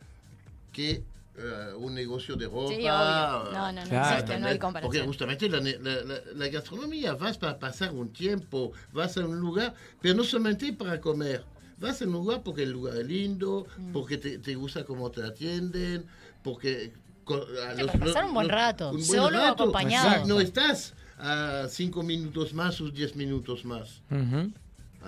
que 0.72 1.02
eh, 1.38 1.74
un 1.76 1.94
negocio 1.94 2.36
de 2.36 2.46
ropa. 2.46 2.68
Sí, 2.68 2.80
obvio. 2.80 3.52
No, 3.52 3.72
no, 3.72 3.72
no 3.72 3.88
Claro. 3.88 4.10
existe, 4.14 4.38
no 4.40 4.46
hay 4.46 4.58
Porque 4.58 4.58
comparación. 4.58 5.06
justamente 5.06 5.48
la, 5.48 5.60
la- 5.60 6.20
la- 6.34 6.48
gastronomía 6.48 7.14
vas 7.14 7.36
para 7.38 7.58
pasar 7.58 7.92
un 7.92 8.12
tiempo, 8.12 8.72
vas 8.92 9.16
a 9.16 9.26
un 9.26 9.38
lugar, 9.38 9.74
pero 10.00 10.14
no 10.14 10.24
solamente 10.24 10.72
para 10.72 11.00
comer. 11.00 11.44
Vas 11.78 12.00
a 12.00 12.06
un 12.06 12.12
lugar 12.12 12.42
porque 12.42 12.62
el 12.62 12.70
lugar 12.72 12.96
es 12.96 13.06
lindo, 13.06 13.66
Mm. 13.76 13.92
porque 13.92 14.16
te, 14.16 14.38
te 14.38 14.54
gusta 14.54 14.84
cómo 14.84 15.10
te 15.10 15.22
atienden, 15.22 16.06
porque... 16.42 16.92
a 17.28 17.74
Sí, 17.76 17.84
para 17.86 17.98
pasar 17.98 18.24
un 18.24 18.34
buen 18.34 18.48
rato, 18.48 18.98
solo 19.00 19.38
o 19.42 19.46
acompañado. 19.46 20.26
No 20.26 20.40
estás 20.40 20.94
a 21.18 21.66
cinco 21.68 22.02
minutos 22.02 22.54
más 22.54 22.80
o 22.80 22.88
diez 22.90 23.16
minutos 23.16 23.64
más. 23.64 24.00
Ujú. 24.10 24.52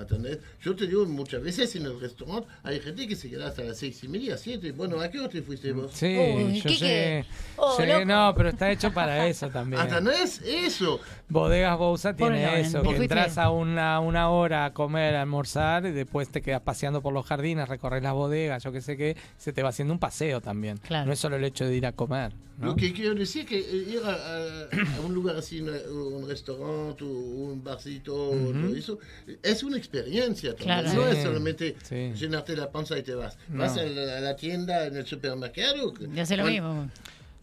¿Entendés? 0.00 0.38
Yo 0.62 0.74
te 0.74 0.86
digo, 0.86 1.04
muchas 1.06 1.42
veces 1.42 1.74
en 1.76 1.86
el 1.86 2.00
restaurante 2.00 2.48
hay 2.62 2.80
gente 2.80 3.06
que 3.06 3.16
se 3.16 3.28
queda 3.28 3.48
hasta 3.48 3.62
las 3.62 3.78
seis 3.78 4.02
y 4.04 4.08
media, 4.08 4.36
siete. 4.36 4.72
Bueno, 4.72 5.00
¿a 5.00 5.10
qué 5.10 5.18
hora 5.18 5.28
te 5.28 5.42
fuiste 5.42 5.72
vos? 5.72 5.92
Sí, 5.92 6.16
Uy, 6.16 6.60
yo 6.60 6.70
¿qué? 6.78 7.24
Oh, 7.56 7.76
no, 8.04 8.34
pero 8.36 8.50
está 8.50 8.70
hecho 8.70 8.92
para 8.92 9.26
eso 9.26 9.48
también. 9.48 9.80
Hasta 9.82 10.00
no 10.00 10.10
es 10.10 10.40
eso. 10.42 11.00
Bodegas 11.30 11.76
Bousa 11.76 12.16
tiene 12.16 12.60
eso, 12.60 12.82
que 12.82 12.96
entras 12.96 13.36
a 13.36 13.50
una, 13.50 14.00
una 14.00 14.30
hora 14.30 14.64
a 14.64 14.72
comer, 14.72 15.14
a 15.14 15.20
almorzar 15.22 15.84
y 15.84 15.92
después 15.92 16.30
te 16.30 16.40
quedas 16.40 16.62
paseando 16.62 17.02
por 17.02 17.12
los 17.12 17.26
jardines, 17.26 17.68
recorres 17.68 18.02
las 18.02 18.14
bodegas, 18.14 18.64
yo 18.64 18.72
qué 18.72 18.80
sé 18.80 18.96
qué, 18.96 19.14
se 19.36 19.52
te 19.52 19.62
va 19.62 19.68
haciendo 19.68 19.92
un 19.92 20.00
paseo 20.00 20.40
también. 20.40 20.78
Claro. 20.78 21.06
No 21.06 21.12
es 21.12 21.18
solo 21.18 21.36
el 21.36 21.44
hecho 21.44 21.66
de 21.66 21.76
ir 21.76 21.84
a 21.84 21.92
comer. 21.92 22.32
¿no? 22.58 22.68
Lo 22.68 22.76
que 22.76 22.92
quiero 22.92 23.14
decir 23.14 23.46
que 23.46 23.58
eh, 23.58 23.84
ir 23.88 24.00
a, 24.04 24.10
a- 24.10 24.96
a 24.96 25.00
un 25.06 25.12
lugar 25.14 25.36
así, 25.36 25.60
una- 25.60 25.72
un 25.92 26.26
restaurante 26.28 27.04
o 27.04 27.08
un 27.08 27.62
barcito, 27.62 28.12
todo 28.30 28.74
eso, 28.74 28.98
es 29.42 29.62
una 29.62 29.76
experiencia. 29.76 30.54
Claro. 30.56 30.92
No 30.92 31.04
Sí, 31.12 31.16
es 31.18 31.22
solamente 31.24 31.76
sí. 31.84 32.12
llenarte 32.14 32.56
la 32.56 32.70
panza 32.72 32.98
y 32.98 33.02
te 33.02 33.14
vas. 33.14 33.36
No. 33.48 33.58
Vas 33.62 33.76
a 33.76 33.82
la, 33.84 34.16
a 34.16 34.20
la 34.20 34.34
tienda, 34.34 34.86
en 34.86 34.96
el 34.96 35.06
supermercado. 35.06 35.92
Y 36.12 36.18
hace 36.18 36.36
lo 36.38 36.46
mismo. 36.46 36.88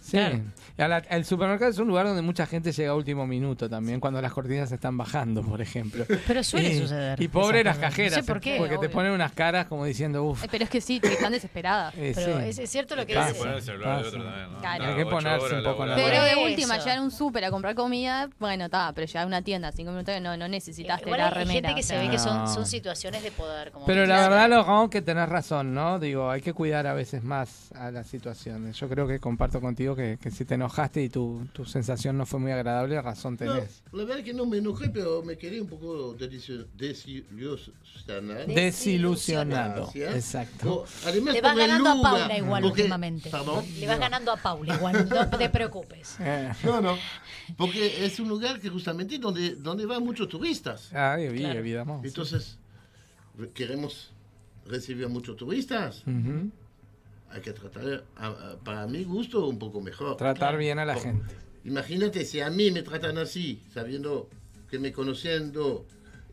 Sí. 0.01 0.11
Claro. 0.11 0.41
La- 0.77 0.97
el 0.97 1.23
supermercado 1.25 1.71
es 1.71 1.77
un 1.77 1.87
lugar 1.87 2.05
donde 2.05 2.21
mucha 2.21 2.45
gente 2.45 2.71
llega 2.71 2.91
a 2.91 2.95
último 2.95 3.25
minuto 3.25 3.69
también, 3.69 3.99
cuando 3.99 4.21
las 4.21 4.33
cortinas 4.33 4.67
se 4.69 4.75
están 4.75 4.97
bajando, 4.97 5.41
por 5.41 5.61
ejemplo. 5.61 6.05
Pero 6.27 6.43
suele 6.43 6.69
y, 6.73 6.79
suceder. 6.79 7.21
Y 7.21 7.27
pobre 7.29 7.63
las 7.63 7.77
cajeras, 7.77 8.17
No 8.17 8.23
sé 8.23 8.27
por 8.27 8.41
qué. 8.41 8.55
porque 8.57 8.77
te 8.77 8.89
ponen 8.89 9.11
unas 9.13 9.31
caras 9.31 9.67
como 9.67 9.85
diciendo, 9.85 10.23
uff. 10.23 10.43
Eh, 10.43 10.47
Pero 10.51 10.63
es 10.65 10.69
que 10.69 10.81
sí, 10.81 10.99
que 10.99 11.13
están 11.13 11.31
desesperadas. 11.31 11.93
Pero 11.95 12.39
es, 12.39 12.59
es 12.59 12.69
cierto 12.69 12.95
lo 12.95 13.05
que 13.05 13.17
Hay 13.17 13.23
que 13.23 13.27
dice. 13.29 13.39
poner 13.39 13.55
el 13.55 13.61
celular 13.63 13.95
del 13.95 14.03
Pasa. 14.05 14.07
otro 14.17 14.23
también, 14.29 14.51
¿no? 14.51 14.59
Claro. 14.59 14.85
Hay 14.85 14.95
que 14.95 15.05
ponerse 15.05 15.55
un 15.55 15.63
poco 15.63 15.85
la-. 15.85 15.95
Pero 15.95 16.23
de 16.23 16.35
última, 16.51 16.77
llegar 16.77 16.97
a 16.97 17.01
un 17.01 17.11
súper 17.11 17.45
a 17.45 17.51
comprar 17.51 17.75
comida, 17.75 18.29
bueno, 18.39 18.65
está, 18.65 18.91
pero 18.93 19.07
llegar 19.07 19.23
a 19.23 19.27
una 19.27 19.41
tienda 19.41 19.71
cinco 19.71 19.91
minutos, 19.91 20.19
no, 20.21 20.35
no 20.35 20.47
necesitaste 20.47 21.05
Igual 21.05 21.19
la 21.21 21.27
hay 21.27 21.33
remera. 21.33 21.69
gente 21.69 21.75
que 21.81 21.83
se 21.83 21.97
ve 21.97 22.09
que 22.09 22.19
son, 22.19 22.65
situaciones 22.65 23.23
de 23.23 23.31
poder. 23.31 23.71
Como 23.71 23.85
Pero 23.85 24.05
la 24.05 24.15
dices. 24.15 24.29
verdad, 24.29 24.49
Laurent, 24.49 24.91
que 24.91 25.01
tenés 25.01 25.29
razón, 25.29 25.73
¿no? 25.73 25.99
Digo, 25.99 26.29
hay 26.29 26.41
que 26.41 26.53
cuidar 26.53 26.85
a 26.87 26.93
veces 26.93 27.23
más 27.23 27.71
a 27.75 27.91
las 27.91 28.07
situaciones. 28.07 28.77
Yo 28.77 28.89
creo 28.89 29.07
que 29.07 29.19
comparto 29.19 29.61
contigo 29.61 29.95
que, 29.95 30.17
que 30.21 30.31
si 30.31 30.43
te 30.45 30.57
enojaste 30.65 31.03
y 31.03 31.09
tu, 31.09 31.47
tu 31.53 31.65
sensación 31.65 32.17
no 32.17 32.25
fue 32.25 32.39
muy 32.39 32.51
agradable, 32.51 33.01
razón 33.01 33.37
No, 33.39 33.53
tenés. 33.53 33.83
la 33.91 34.03
verdad 34.03 34.23
que 34.23 34.33
no 34.33 34.45
me 34.45 34.57
enojé, 34.57 34.89
pero 34.89 35.21
me 35.23 35.37
quedé 35.37 35.61
un 35.61 35.67
poco 35.67 36.13
desilusionado. 36.15 38.45
Desilusionado. 38.47 39.89
Exacto. 39.93 40.73
O, 40.73 40.85
además, 41.07 41.33
Le 41.35 41.41
vas 41.41 41.55
ganando 41.55 41.89
a 41.89 41.95
lugar, 41.95 42.11
Paula 42.19 42.37
igual 42.37 42.63
porque- 42.63 42.81
últimamente. 42.81 43.29
¿Perdón? 43.29 43.65
Le 43.79 43.87
vas 43.87 43.99
ganando 43.99 44.31
a 44.31 44.37
Paula 44.37 44.75
igual, 44.75 45.09
no 45.09 45.29
te 45.37 45.49
preocupes. 45.57 46.15
Eh, 46.19 46.51
No, 46.63 46.81
no. 46.81 46.97
Porque 47.57 48.05
es 48.05 48.19
un 48.19 48.27
lugar 48.29 48.59
que 48.59 48.69
justamente 48.69 49.17
donde, 49.19 49.55
donde 49.55 49.85
van 49.85 50.03
muchos 50.03 50.27
turistas. 50.27 50.89
ah, 50.93 51.15
Claro. 51.17 51.59
evidamos. 51.59 52.03
Entonces, 52.05 52.57
re- 53.37 53.51
queremos 53.51 54.11
recibir 54.65 55.07
muchos 55.09 55.37
turistas. 55.37 56.01
Ujú. 56.07 56.49
Hay 57.35 57.41
que 57.41 57.51
tratar, 57.51 58.05
a- 58.15 58.27
a- 58.27 58.55
para 58.63 58.87
mi 58.87 59.03
gusto, 59.03 59.45
un 59.45 59.59
poco 59.59 59.81
mejor. 59.81 60.15
Tratar 60.15 60.57
bien 60.57 60.79
a 60.79 60.85
la 60.85 60.93
Por- 60.93 61.03
gente. 61.03 61.35
Imagínate 61.65 62.23
si 62.23 62.39
a 62.39 62.49
mí 62.49 62.71
me 62.71 62.81
tratan 62.81 63.17
así, 63.17 63.61
sabiendo 63.73 64.29
que 64.69 64.79
me 64.79 64.93
conociendo 64.93 65.85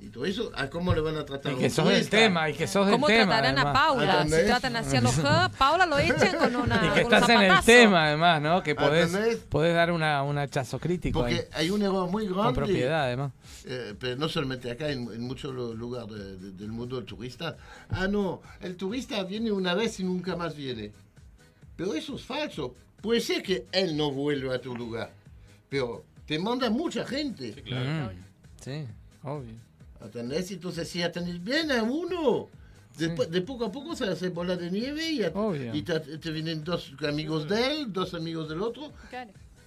y 0.03 0.09
todo 0.09 0.25
eso, 0.25 0.51
¿a 0.55 0.69
cómo 0.69 0.93
le 0.95 1.01
van 1.01 1.17
a 1.17 1.25
tratar 1.25 1.53
Y 1.53 1.57
que 1.57 1.71
sos 1.71 1.89
del 1.89 2.09
tema, 2.09 2.51
y 2.51 2.55
que 2.55 2.67
sos 2.67 2.87
del 2.87 2.95
¿Cómo 2.97 3.07
tema. 3.07 3.39
tratarán 3.41 3.59
a. 3.59 3.73
Paula? 3.73 4.25
Si 4.25 4.31
tratan 4.47 4.77
así 4.77 4.97
a 4.97 5.01
los 5.01 5.15
Paula 5.59 5.87
lo 5.87 5.99
echan 5.99 6.37
con 6.39 6.57
una 6.57 6.77
Y 6.77 6.91
que 6.99 7.03
con 7.05 7.15
estás 7.15 7.29
en 7.29 7.43
el 7.43 7.61
tema, 7.65 8.07
además, 8.09 8.43
¿no? 8.43 8.63
Que 8.63 8.75
podés, 8.75 9.11
podés 9.49 9.75
dar 9.75 9.93
una, 9.93 10.23
un 10.23 10.39
hachazo 10.39 10.79
crítico 10.79 11.25
ahí, 11.25 11.37
Porque 11.37 11.49
hay 11.55 11.71
un 11.71 11.83
error 11.83 12.11
muy 12.11 12.27
con 12.27 12.37
grande. 12.39 12.55
propiedad, 12.55 13.05
además. 13.05 13.33
Eh, 13.65 13.95
pero 13.99 14.17
no 14.17 14.29
solamente 14.29 14.71
acá, 14.71 14.89
en, 14.91 15.11
en 15.13 15.21
muchos 15.21 15.55
lu- 15.55 15.75
lugares 15.75 16.11
de- 16.11 16.37
de- 16.39 16.51
del 16.53 16.73
mundo 16.73 16.99
el 16.99 17.05
turista. 17.05 17.57
Ah, 17.91 18.09
no, 18.09 18.43
el 18.61 18.77
turista 18.77 19.23
viene 19.23 19.53
una 19.53 19.75
vez 19.75 20.01
y 20.01 20.05
nunca 20.05 20.35
más 20.35 20.57
viene. 20.57 20.91
Pero 21.77 21.95
eso 21.95 22.17
es 22.17 22.23
falso. 22.23 22.75
Puede 23.01 23.21
ser 23.21 23.43
que 23.43 23.67
él 23.73 23.97
no 23.97 24.11
vuelva 24.11 24.57
a 24.57 24.59
tu 24.61 24.75
lugar, 24.77 25.11
pero 25.69 26.05
te 26.27 26.39
manda 26.39 26.71
mucha 26.71 27.05
gente. 27.05 27.55
Mm, 27.67 28.21
Sí, 28.61 28.87
obvio. 29.25 29.55
¿Entendés? 30.05 30.51
Entonces, 30.51 30.89
si 30.89 31.03
atendés 31.03 31.43
bien 31.43 31.71
a 31.73 31.83
uno, 31.83 32.49
Después, 32.99 33.31
de 33.31 33.41
poco 33.41 33.65
a 33.65 33.73
poco 33.73 33.97
se 33.97 34.05
hace 34.05 34.29
bola 34.29 34.55
de 34.55 34.71
nieve 34.71 35.11
y, 35.11 35.23
a- 35.23 35.33
y 35.73 35.81
te, 35.81 35.99
te 35.99 36.31
vienen 36.31 36.63
dos 36.63 36.93
amigos 37.09 37.49
de 37.49 37.71
él, 37.71 37.91
dos 37.93 38.13
amigos 38.13 38.51
del 38.51 38.61
otro 38.61 38.93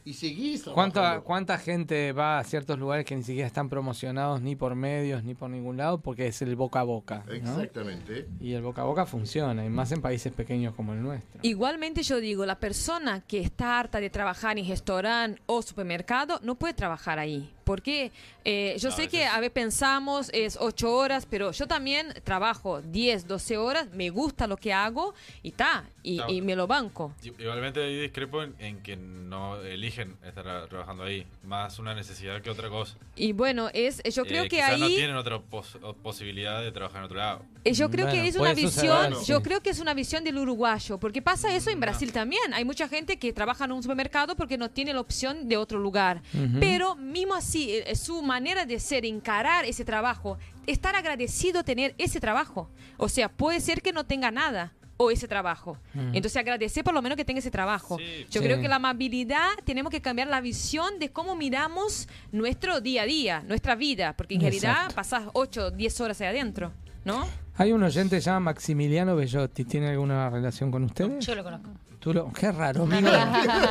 y 0.07 0.13
seguís 0.13 0.63
¿Cuánta. 0.65 1.21
¿Cuánta 1.21 1.57
gente 1.57 2.11
va 2.11 2.37
a 2.37 2.43
ciertos 2.43 2.77
lugares 2.77 3.03
que 3.03 3.15
ni 3.15 3.23
siquiera 3.23 3.47
están 3.47 3.67
promocionados 3.69 4.39
ni 4.39 4.55
por 4.55 4.75
medios 4.75 5.23
ni 5.23 5.33
por 5.33 5.49
ningún 5.49 5.77
lado? 5.77 5.99
Porque 6.01 6.27
es 6.27 6.39
el 6.43 6.55
boca 6.55 6.81
a 6.81 6.83
boca. 6.83 7.23
¿no? 7.25 7.33
Exactamente. 7.33 8.27
Y 8.39 8.53
el 8.53 8.61
boca 8.61 8.83
a 8.83 8.85
boca 8.85 9.07
funciona, 9.07 9.65
y 9.65 9.69
más 9.69 9.91
en 9.91 10.03
países 10.03 10.31
pequeños 10.31 10.75
como 10.75 10.93
el 10.93 11.01
nuestro. 11.01 11.39
Igualmente 11.41 12.03
yo 12.03 12.19
digo, 12.19 12.45
la 12.45 12.59
persona 12.59 13.21
que 13.21 13.39
está 13.39 13.79
harta 13.79 13.99
de 13.99 14.11
trabajar 14.11 14.59
en 14.59 14.67
restaurante 14.67 15.41
o 15.47 15.63
supermercado 15.63 16.39
no 16.43 16.53
puede 16.53 16.75
trabajar 16.75 17.17
ahí. 17.17 17.49
Porque 17.65 18.11
eh, 18.45 18.75
yo 18.79 18.89
No, 18.89 18.95
sé 18.95 19.07
que 19.09 19.23
es- 19.23 19.29
a 19.29 19.39
veces 19.39 19.51
pensamos 19.53 20.29
es 20.31 20.57
8 20.61 20.95
horas, 20.95 21.25
pero 21.29 21.51
yo 21.51 21.67
también 21.67 22.13
trabajo 22.23 22.81
10, 22.81 23.27
12 23.27 23.57
horas, 23.57 23.89
me 23.91 24.09
gusta 24.11 24.45
lo 24.47 24.55
que 24.55 24.71
hago 24.71 25.13
y 25.43 25.51
ta, 25.51 25.83
y, 26.03 26.19
Está 26.19 26.31
y 26.31 26.41
me 26.41 26.55
lo 26.55 26.67
banco. 26.67 27.11
Igualmente 27.23 27.83
ahí 27.83 27.99
discrepo 27.99 28.43
en, 28.43 28.55
en 28.59 28.83
que 28.83 28.95
no 28.95 29.59
eligen 29.61 30.15
estar 30.23 30.45
tra- 30.45 30.69
trabajando 30.69 31.03
ahí. 31.03 31.25
Más 31.43 31.79
una 31.79 31.95
necesidad 31.95 32.41
que 32.41 32.49
otra 32.51 32.69
cosa. 32.69 32.95
Y 33.15 33.33
bueno, 33.33 33.69
es 33.73 34.01
yo 34.13 34.23
creo 34.25 34.43
Eh, 34.43 34.49
que 34.49 34.57
quizás 34.57 34.77
no 34.79 34.85
ahí... 34.85 34.95
tienen 34.95 35.15
otra 35.15 35.39
pos- 35.39 35.77
posibilidad 36.03 36.61
de 36.61 36.71
trabajar 36.71 36.99
en 36.99 37.05
otro 37.05 37.17
lado. 37.17 37.41
Eh, 37.63 37.73
Yo 37.73 37.89
creo 37.89 38.05
Bueno, 38.05 38.21
que 38.21 38.27
es 38.27 38.35
una 38.35 38.49
suceder, 38.51 38.65
visión, 38.71 39.09
¿no? 39.09 39.23
yo 39.25 39.37
Sí. 39.37 39.43
creo 39.43 39.61
que 39.61 39.71
es 39.71 39.79
una 39.79 39.95
visión 39.95 40.23
del 40.23 40.37
uruguayo, 40.37 40.99
porque 40.99 41.21
pasa 41.23 41.55
eso 41.55 41.71
en 41.71 41.79
Brasil 41.79 42.11
también. 42.11 42.53
Hay 42.53 42.63
mucha 42.63 42.87
gente 42.87 43.17
que 43.17 43.33
trabaja 43.33 43.65
en 43.65 43.71
un 43.71 43.81
supermercado 43.81 44.35
porque 44.35 44.55
no 44.57 44.69
tiene 44.69 44.93
la 44.93 44.99
opción 44.99 45.47
de 45.49 45.57
otro 45.57 45.79
lugar. 45.79 46.21
Ujú. 46.33 46.59
Pero 46.59 46.95
mismo 46.95 47.33
así, 47.33 47.54
eh, 47.63 47.95
su 47.95 48.21
manera 48.21 48.65
de 48.65 48.79
ser, 48.79 49.05
encarar 49.05 49.65
ese 49.65 49.85
trabajo, 49.85 50.37
estar 50.67 50.95
agradecido 50.95 51.63
tener 51.63 51.95
ese 51.97 52.19
trabajo. 52.19 52.69
O 52.97 53.09
sea, 53.09 53.29
puede 53.29 53.59
ser 53.59 53.81
que 53.81 53.91
no 53.93 54.05
tenga 54.05 54.31
nada 54.31 54.73
o 54.97 55.11
ese 55.11 55.27
trabajo. 55.27 55.77
Mm. 55.93 56.15
Entonces 56.15 56.37
agradecer 56.37 56.83
por 56.83 56.93
lo 56.93 57.01
menos 57.01 57.17
que 57.17 57.25
tenga 57.25 57.39
ese 57.39 57.51
trabajo. 57.51 57.97
Yo 57.99 58.39
Sí. 58.39 58.39
creo 58.39 58.61
que 58.61 58.67
la 58.69 58.77
amabilidad 58.77 59.49
tenemos 59.65 59.91
que 59.91 60.01
cambiar 60.01 60.27
la 60.29 60.39
visión 60.39 60.99
de 60.99 61.09
cómo 61.11 61.35
miramos 61.35 62.07
nuestro 62.31 62.79
día 62.79 63.01
a 63.01 63.05
día, 63.05 63.43
nuestra 63.45 63.75
vida, 63.75 64.13
porque 64.15 64.35
en 64.35 64.41
realidad 64.41 64.71
Exacto. 64.71 64.95
pasas 64.95 65.23
8, 65.33 65.71
10 65.71 65.99
horas 66.01 66.21
ahí 66.21 66.27
adentro, 66.27 66.71
¿no? 67.03 67.27
Hay 67.57 67.71
un 67.73 67.83
oyente 67.83 68.15
que 68.17 68.21
se 68.21 68.25
llama 68.29 68.51
Maximiliano 68.51 69.15
Bellotti. 69.15 69.65
¿Tiene 69.65 69.89
alguna 69.89 70.29
relación 70.29 70.71
con 70.71 70.83
ustedes? 70.85 71.25
Yo 71.25 71.35
lo 71.35 71.43
conozco. 71.43 71.69
Tú 72.05 72.13
lo- 72.13 72.31
Qué 72.33 72.51
raro, 72.51 72.83
amigo. 72.83 73.09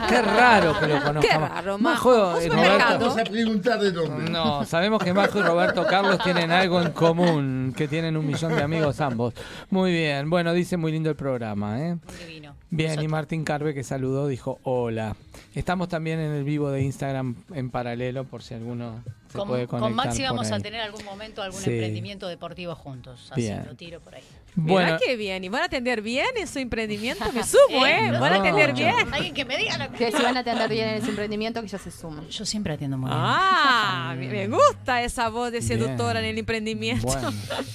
Qué 0.09 0.20
raro 0.20 0.77
que 0.81 0.89
lo 0.89 1.01
conozcamos. 1.05 1.23
Qué 1.23 1.55
raro, 1.55 1.78
Majo 1.78 2.11
Majo. 2.11 2.43
y 2.43 2.48
Roberto. 2.48 2.56
mercado. 2.73 2.98
Vamos 2.98 3.19
a 3.19 3.24
preguntar 3.24 3.78
de 3.78 3.93
dónde. 3.93 4.31
No, 4.32 4.65
sabemos 4.65 5.01
que 5.05 5.15
Majo 5.15 5.39
y 5.39 5.43
Roberto 5.43 5.86
Carlos 5.86 6.19
tienen 6.24 6.51
algo 6.51 6.82
en 6.82 6.90
común, 6.90 7.73
que 7.77 7.86
tienen 7.86 8.16
un 8.16 8.27
millón 8.27 8.56
de 8.56 8.62
amigos 8.65 9.01
ambos. 9.01 9.35
Muy 9.70 9.93
bien, 9.93 10.28
bueno, 10.31 10.52
dice 10.52 10.77
muy 10.77 10.90
lindo 10.90 11.11
el 11.11 11.15
programa, 11.16 11.81
¿eh? 11.81 11.97
Divino. 12.27 12.56
Bien, 12.70 13.01
y 13.01 13.06
Martín 13.06 13.44
Carve 13.44 13.73
que 13.73 13.85
saludó 13.85 14.27
dijo 14.27 14.59
hola. 14.65 15.15
Estamos 15.55 15.89
también 15.89 16.19
en 16.19 16.32
el 16.32 16.43
vivo 16.43 16.73
de 16.73 16.82
Instagram 16.82 17.36
en 17.55 17.70
paralelo 17.70 18.24
por 18.24 18.43
si 18.43 18.55
alguno 18.55 19.01
se 19.31 19.39
Con, 19.39 19.47
puede 19.47 19.69
con 19.69 19.78
conectar. 19.78 20.06
Maxi 20.06 20.23
por 20.23 20.31
vamos 20.31 20.51
a 20.51 20.59
tener 20.59 20.81
algún 20.81 21.05
momento 21.05 21.40
algún 21.40 21.61
Sí. 21.61 21.70
emprendimiento 21.70 22.27
deportivo 22.27 22.74
juntos. 22.74 23.28
Así 23.31 23.43
Bien. 23.43 23.65
lo 23.65 23.77
tiro 23.77 24.01
por 24.01 24.16
ahí. 24.16 24.24
Bueno, 24.56 24.86
Mira 24.86 25.01
qué 25.05 25.16
bien. 25.16 25.43
¿Y 25.43 25.48
van 25.48 25.62
a 25.62 25.64
atender 25.64 26.01
bien 26.01 26.28
en 26.36 26.47
su 26.47 26.59
emprendimiento? 26.60 27.24
Me 27.32 27.43
sumo, 27.44 27.85
¿eh? 27.86 28.10
No. 28.12 28.20
¿Van 28.20 28.32
a 28.35 28.36
atender 28.36 28.72
bien? 28.72 28.94
Alguien 29.12 29.35
que 29.35 29.44
me 29.44 29.56
diga 29.59 29.76
lo 29.78 29.93
Que 29.93 30.12
si 30.12 30.22
van 30.22 30.36
a 30.36 30.40
atender 30.40 30.68
bien 30.70 30.89
en 30.89 30.94
ese 30.97 31.09
emprendimiento, 31.10 31.60
que 31.60 31.68
ya 31.68 31.78
se 31.78 31.90
suman. 31.90 32.28
Yo 32.28 32.44
siempre 32.44 32.72
atiendo 32.72 32.97
muy 32.97 33.10
bien. 33.10 33.20
Ah, 33.20 34.14
me 34.16 34.28
me 34.28 34.48
gusta 34.48 35.02
esa 35.02 35.28
voz 35.28 35.51
de 35.51 35.60
seductora 35.60 36.20
Bien. 36.20 36.24
en 36.24 36.31
el 36.31 36.39
emprendimiento. 36.39 37.06
Bueno, 37.06 37.32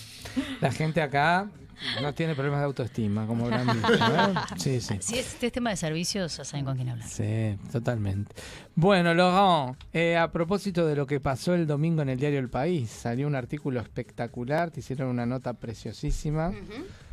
la 0.61 0.71
gente 0.71 1.01
acá 1.01 1.49
no 2.01 2.13
tiene 2.13 2.35
problemas 2.35 2.59
de 2.59 2.65
autoestima, 2.65 3.25
como 3.27 3.45
habrán 3.45 3.67
visto. 3.73 3.93
¿eh? 3.93 4.33
Sí, 4.57 4.81
sí. 4.81 4.97
Si 4.99 5.17
es 5.17 5.33
este 5.33 5.51
tema 5.51 5.69
de 5.69 5.77
servicios, 5.77 6.37
ya 6.37 6.43
saben 6.43 6.65
con 6.65 6.75
quién 6.75 6.89
hablar. 6.89 7.07
Sí, 7.07 7.57
totalmente. 7.71 8.33
Bueno, 8.75 9.13
Laurent, 9.13 9.77
eh, 9.93 10.17
a 10.17 10.31
propósito 10.31 10.85
de 10.85 10.95
lo 10.95 11.05
que 11.07 11.19
pasó 11.19 11.53
el 11.53 11.67
domingo 11.67 12.01
en 12.01 12.09
el 12.09 12.19
diario 12.19 12.39
El 12.39 12.49
País, 12.49 12.89
salió 12.89 13.27
un 13.27 13.35
artículo 13.35 13.79
espectacular, 13.79 14.71
te 14.71 14.79
hicieron 14.79 15.09
una 15.09 15.25
nota 15.25 15.53
preciosísima. 15.53 16.51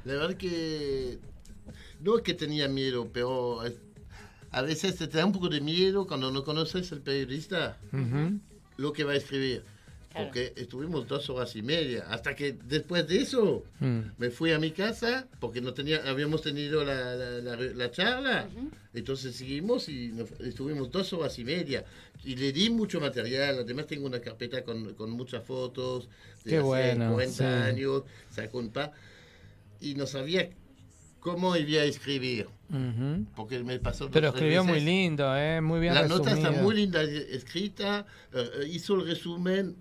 La 0.04 0.14
verdad 0.14 0.36
que 0.36 1.18
no 2.00 2.16
es 2.16 2.22
que 2.22 2.34
tenía 2.34 2.68
miedo, 2.68 3.08
pero 3.12 3.66
eh, 3.66 3.76
a 4.50 4.62
veces 4.62 4.96
te 4.96 5.06
da 5.06 5.26
un 5.26 5.32
poco 5.32 5.48
de 5.48 5.60
miedo 5.60 6.06
cuando 6.06 6.30
no 6.30 6.44
conoces 6.44 6.92
al 6.92 7.00
periodista 7.00 7.78
lo 8.76 8.92
que 8.92 9.04
va 9.04 9.12
a 9.12 9.16
escribir. 9.16 9.64
Claro. 10.16 10.30
Porque 10.30 10.52
estuvimos 10.56 11.06
dos 11.06 11.28
horas 11.28 11.54
y 11.56 11.62
media, 11.62 12.06
hasta 12.08 12.34
que 12.34 12.52
después 12.64 13.06
de 13.06 13.18
eso 13.20 13.64
Mm. 13.80 13.98
me 14.16 14.30
fui 14.30 14.50
a 14.52 14.58
mi 14.58 14.70
casa 14.70 15.26
porque 15.40 15.60
no 15.60 15.74
tenía, 15.74 16.08
habíamos 16.08 16.40
tenido 16.42 16.84
la, 16.84 17.14
la- 17.14 17.40
la- 17.40 17.56
la 17.56 17.90
charla. 17.90 18.48
Entonces 18.94 19.36
seguimos 19.36 19.90
y 19.90 20.08
nos- 20.08 20.30
estuvimos 20.40 20.90
dos 20.90 21.12
horas 21.12 21.38
y 21.38 21.44
media. 21.44 21.84
Y 22.24 22.34
le 22.36 22.50
di 22.52 22.70
mucho 22.70 22.98
material. 22.98 23.58
Además 23.58 23.86
tengo 23.86 24.06
una 24.06 24.20
carpeta 24.20 24.64
con, 24.64 24.94
con 24.94 25.10
muchas 25.10 25.44
fotos 25.44 26.08
de 26.44 26.50
Qué 26.50 26.56
hace 26.56 26.64
bueno, 26.64 27.12
40 27.12 27.34
sí. 27.36 27.44
años. 27.70 28.02
Sacó 28.30 28.58
un 28.58 28.70
pa. 28.70 28.92
Y 29.80 29.94
no 29.96 30.06
sabía 30.06 30.48
cómo 31.20 31.54
iba 31.56 31.82
a 31.82 31.84
escribir. 31.84 32.46
Ujú. 32.70 33.26
Porque 33.36 33.62
me 33.62 33.78
pasó 33.78 34.10
Pero 34.10 34.28
escribió 34.28 34.64
muy 34.64 34.74
veces. 34.74 34.86
lindo, 34.88 35.36
¿eh? 35.36 35.60
muy 35.60 35.78
bien 35.78 35.94
La 35.94 36.08
nota 36.08 36.32
está 36.32 36.50
muy 36.50 36.74
linda 36.74 37.02
escrita. 37.02 38.06
eh, 38.32 38.50
eh, 38.62 38.68
hizo 38.68 38.94
el 38.94 39.06
resumen 39.06 39.76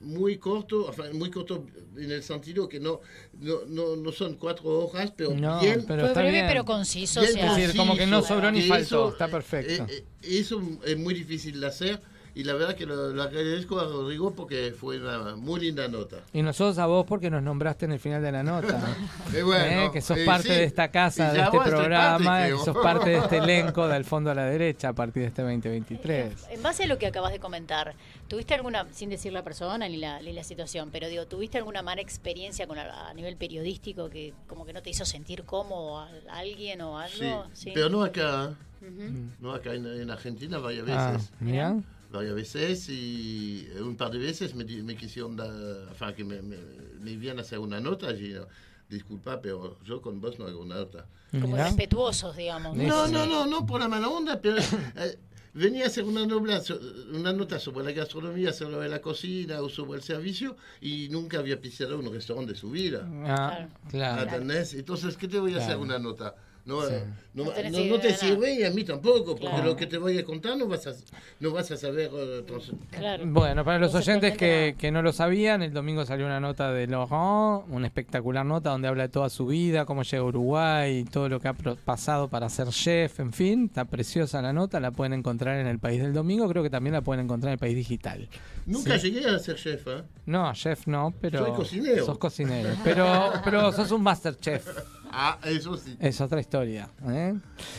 muy 0.00 0.38
corto, 0.38 0.86
o 0.86 0.92
sea, 0.92 1.12
muy 1.12 1.30
corto 1.30 1.66
en 1.96 2.10
el 2.10 2.22
sentido 2.22 2.68
que 2.68 2.80
no, 2.80 3.00
no, 3.38 3.60
no, 3.66 3.96
no 3.96 4.12
son 4.12 4.34
cuatro 4.36 4.68
hojas, 4.78 5.12
pero 5.14 5.34
No, 5.34 5.60
bien. 5.60 5.84
pero 5.86 6.04
Fue 6.06 6.14
breve 6.14 6.30
bien. 6.32 6.46
pero 6.48 6.64
conciso. 6.64 7.20
bien 7.20 7.32
o 7.32 7.36
sea, 7.38 7.50
Es 7.52 7.56
decir, 7.58 7.76
como 7.76 7.96
que 7.96 8.06
no 8.06 8.22
sobró 8.22 8.50
ni 8.50 8.62
faltó, 8.62 8.84
eso, 8.84 9.08
está 9.10 9.28
perfecto. 9.28 9.84
eh, 9.84 10.04
eh, 10.22 10.38
eso 10.40 10.62
es 10.84 10.96
muy 10.98 11.12
difícil 11.14 11.60
de 11.60 11.66
hacer 11.66 12.00
y 12.34 12.44
la 12.44 12.54
verdad 12.54 12.74
que 12.74 12.86
lo, 12.86 13.10
lo 13.10 13.22
agradezco 13.22 13.80
a 13.80 13.84
Rodrigo 13.84 14.32
porque 14.34 14.72
fue 14.78 14.98
una 14.98 15.36
muy 15.36 15.60
linda 15.60 15.88
nota. 15.88 16.18
Y 16.32 16.42
nosotros 16.42 16.78
a 16.78 16.86
vos 16.86 17.04
porque 17.06 17.30
nos 17.30 17.42
nombraste 17.42 17.84
en 17.86 17.92
el 17.92 17.98
final 18.00 18.22
de 18.22 18.32
la 18.32 18.42
nota. 18.42 18.80
Eh, 19.34 19.42
bueno, 19.44 19.86
¿eh? 19.86 19.90
Que 19.92 20.00
sos 20.00 20.18
eh, 20.18 20.24
parte 20.26 20.48
sí. 20.48 20.54
de 20.54 20.64
esta 20.64 20.90
casa, 20.90 21.30
Y 21.32 21.36
de 21.36 21.42
este 21.44 21.58
programa, 21.60 22.24
parte, 22.24 22.46
creo. 22.48 22.64
sos 22.64 22.76
parte 22.82 23.10
de 23.10 23.18
este 23.18 23.36
elenco 23.44 23.86
del 23.86 24.04
fondo 24.04 24.30
a 24.32 24.34
la 24.34 24.44
derecha 24.46 24.88
a 24.88 24.92
partir 24.92 25.22
de 25.22 25.28
este 25.28 25.42
2023. 25.42 26.48
En 26.50 26.62
base 26.62 26.82
a 26.84 26.86
lo 26.88 26.98
que 26.98 27.06
acabas 27.06 27.30
de 27.32 27.38
comentar, 27.38 27.94
¿tuviste 28.26 28.54
alguna, 28.54 28.86
sin 28.92 29.08
decir 29.08 29.32
la 29.32 29.44
persona 29.44 29.88
ni 29.88 29.98
la, 29.98 30.20
ni 30.20 30.32
la 30.32 30.42
situación, 30.42 30.90
pero 30.90 31.08
digo, 31.08 31.26
¿tuviste 31.26 31.58
alguna 31.58 31.80
mala 31.82 32.00
experiencia 32.00 32.66
con 32.66 32.78
a, 32.78 33.08
a 33.08 33.14
nivel 33.14 33.36
periodístico 33.36 34.10
que 34.10 34.32
como 34.48 34.66
que 34.66 34.72
no 34.72 34.82
te 34.82 34.90
hizo 34.90 35.04
sentir 35.04 35.44
cómodo 35.44 35.98
a, 36.00 36.08
a 36.30 36.38
alguien 36.38 36.80
o 36.80 37.00
Sí, 37.08 37.22
algo? 37.24 37.46
Sí. 37.52 37.70
pero 37.72 37.88
no 37.88 38.02
acá, 38.02 38.50
¿eh? 38.82 38.84
Ujú. 38.86 39.12
no 39.40 39.52
acá 39.52 39.74
en, 39.74 39.86
en 39.86 40.10
Argentina 40.10 40.58
varias 40.58 40.88
Ah, 40.88 41.12
veces. 41.12 41.30
mira. 41.38 41.76
Varias 42.10 42.34
veces 42.34 42.88
y 42.88 43.68
eh, 43.74 43.82
un 43.82 43.96
par 43.96 44.10
de 44.10 44.18
veces 44.18 44.54
me, 44.54 44.64
di- 44.64 44.82
me 44.82 44.96
quisieron 44.96 45.36
dar, 45.36 45.50
enfin, 45.90 46.12
que 46.14 46.24
me, 46.24 46.42
me, 46.42 46.56
me 47.00 47.10
iban 47.12 47.38
a 47.38 47.42
hacer 47.42 47.58
una 47.58 47.80
nota 47.80 48.12
yo, 48.12 48.46
disculpa, 48.88 49.40
pero 49.40 49.78
yo 49.84 50.00
con 50.02 50.20
vos 50.20 50.38
no 50.38 50.46
hago 50.46 50.64
nota. 50.64 51.06
Como 51.40 51.56
respetuosos, 51.56 52.36
digamos. 52.36 52.76
No, 52.76 53.06
no, 53.08 53.26
no, 53.26 53.46
no 53.46 53.66
por 53.66 53.80
la 53.80 53.88
mala 53.88 54.08
onda, 54.08 54.40
pero 54.40 54.56
eh, 54.58 55.16
venía 55.54 55.84
a 55.84 55.86
hacer 55.86 56.02
una, 56.04 56.26
nobla 56.26 56.60
so- 56.60 56.80
una 57.12 57.32
nota 57.32 57.60
sobre 57.60 57.84
la 57.84 57.92
gastronomía, 57.92 58.52
sobre 58.52 58.88
la 58.88 59.00
cocina 59.00 59.60
o 59.60 59.68
sobre 59.68 59.98
el 59.98 60.02
servicio 60.02 60.56
y 60.80 61.08
nunca 61.10 61.38
había 61.38 61.60
pisado 61.60 61.98
un 61.98 62.12
restaurante 62.12 62.54
de 62.54 62.58
su 62.58 62.70
vida. 62.70 63.08
Ah, 63.24 63.68
claro. 63.88 64.22
¿Entendés? 64.22 64.74
Entonces, 64.74 65.16
¿qué 65.16 65.28
te 65.28 65.38
voy 65.38 65.54
a 65.54 65.58
hacer 65.58 65.76
una 65.76 65.98
nota? 66.00 66.34
No, 66.66 66.82
Sí. 66.82 66.92
eh, 66.94 67.04
no, 67.34 67.44
No 67.44 67.98
te 68.00 68.14
sirve 68.14 68.54
y 68.54 68.64
a 68.64 68.70
mí 68.70 68.84
tampoco, 68.84 69.34
porque 69.34 69.46
Claro. 69.48 69.64
lo 69.64 69.76
que 69.76 69.86
te 69.86 69.96
voy 69.98 70.18
a 70.18 70.24
contar 70.24 70.56
no 70.56 70.66
vas 70.68 70.86
a, 70.86 70.92
no 71.40 71.50
vas 71.52 71.70
a 71.70 71.76
saber. 71.76 72.10
eh, 72.12 72.44
Claro. 72.90 73.24
Bueno, 73.26 73.64
para 73.64 73.78
los 73.78 73.94
oyentes 73.94 74.36
que, 74.36 74.74
que 74.78 74.90
no 74.90 75.00
lo 75.02 75.12
sabían, 75.12 75.62
el 75.62 75.72
domingo 75.72 76.04
salió 76.04 76.26
una 76.26 76.38
nota 76.40 76.70
de 76.72 76.86
Laurent, 76.86 77.64
una 77.70 77.86
espectacular 77.86 78.44
nota 78.44 78.70
donde 78.70 78.88
habla 78.88 79.04
de 79.04 79.08
toda 79.08 79.30
su 79.30 79.46
vida, 79.46 79.84
cómo 79.86 80.02
llega 80.02 80.22
a 80.22 80.26
Uruguay, 80.26 81.04
todo 81.04 81.28
lo 81.28 81.40
que 81.40 81.48
ha 81.48 81.54
pasado 81.54 82.28
para 82.28 82.48
ser 82.48 82.68
chef, 82.68 83.20
en 83.20 83.32
fin, 83.32 83.64
está 83.66 83.84
preciosa 83.86 84.42
la 84.42 84.52
nota, 84.52 84.78
la 84.80 84.90
pueden 84.90 85.12
encontrar 85.14 85.58
en 85.58 85.66
el 85.66 85.78
País 85.78 86.02
del 86.02 86.12
Domingo, 86.12 86.48
creo 86.48 86.62
que 86.62 86.70
también 86.70 86.92
la 86.94 87.00
pueden 87.02 87.24
encontrar 87.24 87.48
en 87.50 87.52
el 87.54 87.58
País 87.58 87.74
Digital. 87.76 88.28
Nunca 88.66 88.98
Sí. 88.98 89.10
llegué 89.10 89.28
a 89.28 89.38
ser 89.38 89.56
chef, 89.56 89.86
¿eh? 89.86 90.02
No, 90.26 90.52
chef 90.52 90.86
no, 90.86 91.12
pero... 91.20 91.46
Soy 91.46 91.56
cocinero. 91.56 92.04
Sos 92.06 92.18
cocinero, 92.18 92.70
pero, 92.84 93.32
pero 93.44 93.72
sos 93.72 93.90
un 93.90 94.02
master 94.02 94.36
chef. 94.36 94.66
Ah, 95.12 95.38
eso 95.44 95.76
sí. 95.76 95.96
Es 96.00 96.20
otra 96.20 96.40
historia. 96.40 96.90
¿eh? 97.08 97.34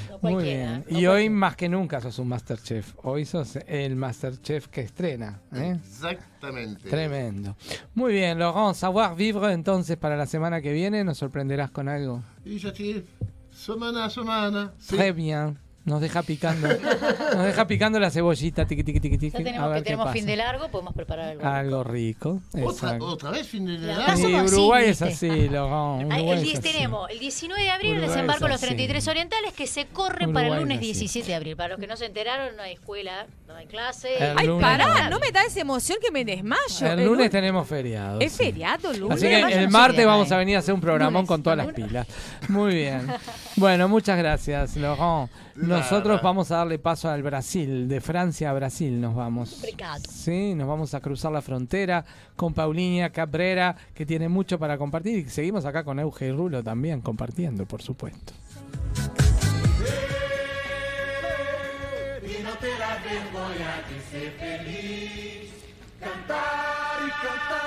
No 0.10 0.30
Muy 0.30 0.44
bien. 0.44 0.86
no 0.90 1.00
y 1.00 1.08
hoy 1.08 1.30
más 1.30 1.56
que 1.56 1.70
nunca 1.70 2.02
sos 2.02 2.20
un 2.20 2.28
Masterchef. 2.28 2.94
Hoy 3.04 3.26
sos 3.26 3.58
el 3.68 3.96
Masterchef 3.96 4.68
que 4.68 4.82
estrena. 4.82 5.40
¿eh? 5.54 5.78
Exactamente. 5.84 6.90
Tremendo. 6.90 7.56
Muy 7.96 8.14
bien, 8.14 8.40
Laurent, 8.40 8.76
savoir 8.76 9.16
vivre 9.16 9.54
entonces 9.54 9.98
para 9.98 10.18
la 10.18 10.26
semana 10.26 10.62
que 10.62 10.74
viene. 10.74 11.04
¿Nos 11.04 11.18
sorprenderás 11.18 11.72
con 11.72 11.88
algo? 11.88 12.22
Y 12.46 12.58
ya 12.58 12.74
sí, 12.74 13.04
semana 13.52 14.06
a 14.06 14.10
semana. 14.10 14.74
Sí. 14.78 14.96
Très 14.96 15.16
bien. 15.16 15.58
Nos 15.84 16.00
deja 16.00 16.22
picando. 16.22 16.68
Nos 16.68 17.46
deja 17.46 17.66
picando 17.66 18.00
la 18.00 18.12
cebollita. 18.12 18.66
Tiqui, 18.68 18.84
tiqui, 18.84 19.00
tiqui, 19.00 19.18
tiqui. 19.18 19.32
Ya 19.32 19.40
A 19.40 19.44
tenemos 19.44 19.70
ver 19.70 19.78
que 19.78 19.82
qué 19.82 19.86
tenemos 19.86 20.06
pasa. 20.06 20.14
fin 20.14 20.26
de 20.28 20.36
largo, 20.36 20.68
podemos 20.70 20.94
preparar 20.94 21.30
algo. 21.30 21.44
Algo 21.46 21.84
rico. 21.84 22.42
Otra, 22.64 22.98
otra 23.00 23.32
vez 23.32 23.48
fin 23.48 23.66
de 23.66 23.80
La 23.80 23.96
largo. 23.98 24.18
Sí, 24.18 24.36
Uruguay 24.36 24.86
es 24.90 25.02
así, 25.02 25.50
Laurent, 25.50 26.12
Ah, 26.12 26.18
Uruguay 26.18 26.30
el 26.30 26.38
es 26.38 26.44
10 26.44 26.60
así. 26.60 26.72
tenemos 26.72 27.10
el 27.10 27.20
19 27.20 27.64
de 27.64 27.70
abril 27.72 27.90
el 27.92 27.98
Uruguay 27.98 28.10
desembarco 28.16 28.44
de 28.46 28.50
los 28.50 28.58
así. 28.58 28.66
33 28.68 29.08
orientales 29.08 29.54
que 29.54 29.66
se 29.68 29.88
corren 29.88 30.34
para 30.34 30.48
el 30.48 30.54
Uruguay 30.54 30.76
lunes 30.78 30.78
es 30.78 30.98
así. 30.98 31.00
17 31.06 31.28
de 31.28 31.36
abril. 31.36 31.56
Para 31.56 31.70
los 31.70 31.80
que 31.80 31.88
no 31.88 31.98
se 31.98 32.06
enteraron, 32.06 32.56
no 32.56 32.62
hay 32.62 32.74
escuela, 32.74 33.26
no 33.52 33.58
hay 33.58 33.68
clase. 33.68 34.16
El 34.18 34.38
Ay, 34.38 34.48
lunes 34.48 34.62
pará, 34.62 35.04
no. 35.04 35.10
no 35.12 35.20
me 35.20 35.32
da 35.32 35.44
esa 35.44 35.60
emoción 35.60 35.98
que 36.02 36.12
me 36.12 36.26
desmayo. 36.26 36.60
El 36.82 37.06
lunes 37.06 37.30
tenemos 37.30 37.68
feriado. 37.68 38.20
Es 38.20 38.34
sí. 38.34 38.46
feriado, 38.46 38.94
lunes. 38.94 39.18
Así 39.18 39.28
que 39.28 39.40
el 39.40 39.66
no 39.66 39.72
martes 39.72 40.06
vamos 40.06 40.32
ay. 40.32 40.36
a 40.36 40.38
venir 40.38 40.56
a 40.56 40.60
hacer 40.60 40.74
un 40.74 40.82
programón 40.82 41.26
con 41.26 41.44
todas 41.44 41.58
las 41.58 41.74
pilas. 41.74 42.08
Muy 42.50 42.76
bien. 42.76 43.08
Bueno, 43.58 43.90
muchas 43.90 44.18
gracias, 44.18 44.78
Laurent. 44.78 45.30
Nosotros 45.56 46.16
Nada. 46.16 46.22
vamos 46.22 46.52
a 46.52 46.58
darle 46.58 46.80
paso 46.80 47.10
al 47.10 47.22
Brasil, 47.22 47.88
de 47.88 48.00
Francia 48.00 48.50
a 48.50 48.54
Brasil 48.54 49.00
nos 49.00 49.14
vamos. 49.14 49.60
Obrigado. 49.60 50.02
Sí, 50.10 50.56
nos 50.56 50.68
vamos 50.68 50.94
a 50.94 51.02
cruzar 51.02 51.34
la 51.34 51.42
frontera 51.42 52.06
con 52.36 52.54
Paulinha 52.54 53.10
Cabrera, 53.10 53.76
que 53.94 54.06
tiene 54.06 54.30
mucho 54.30 54.58
para 54.58 54.78
compartir. 54.78 55.20
Y 55.20 55.30
seguimos 55.30 55.66
acá 55.66 55.84
con 55.84 56.00
Euge 56.00 56.28
y 56.28 56.32
Rulo 56.32 56.64
también 56.64 57.02
compartiendo, 57.02 57.66
por 57.66 57.82
supuesto. 57.82 58.34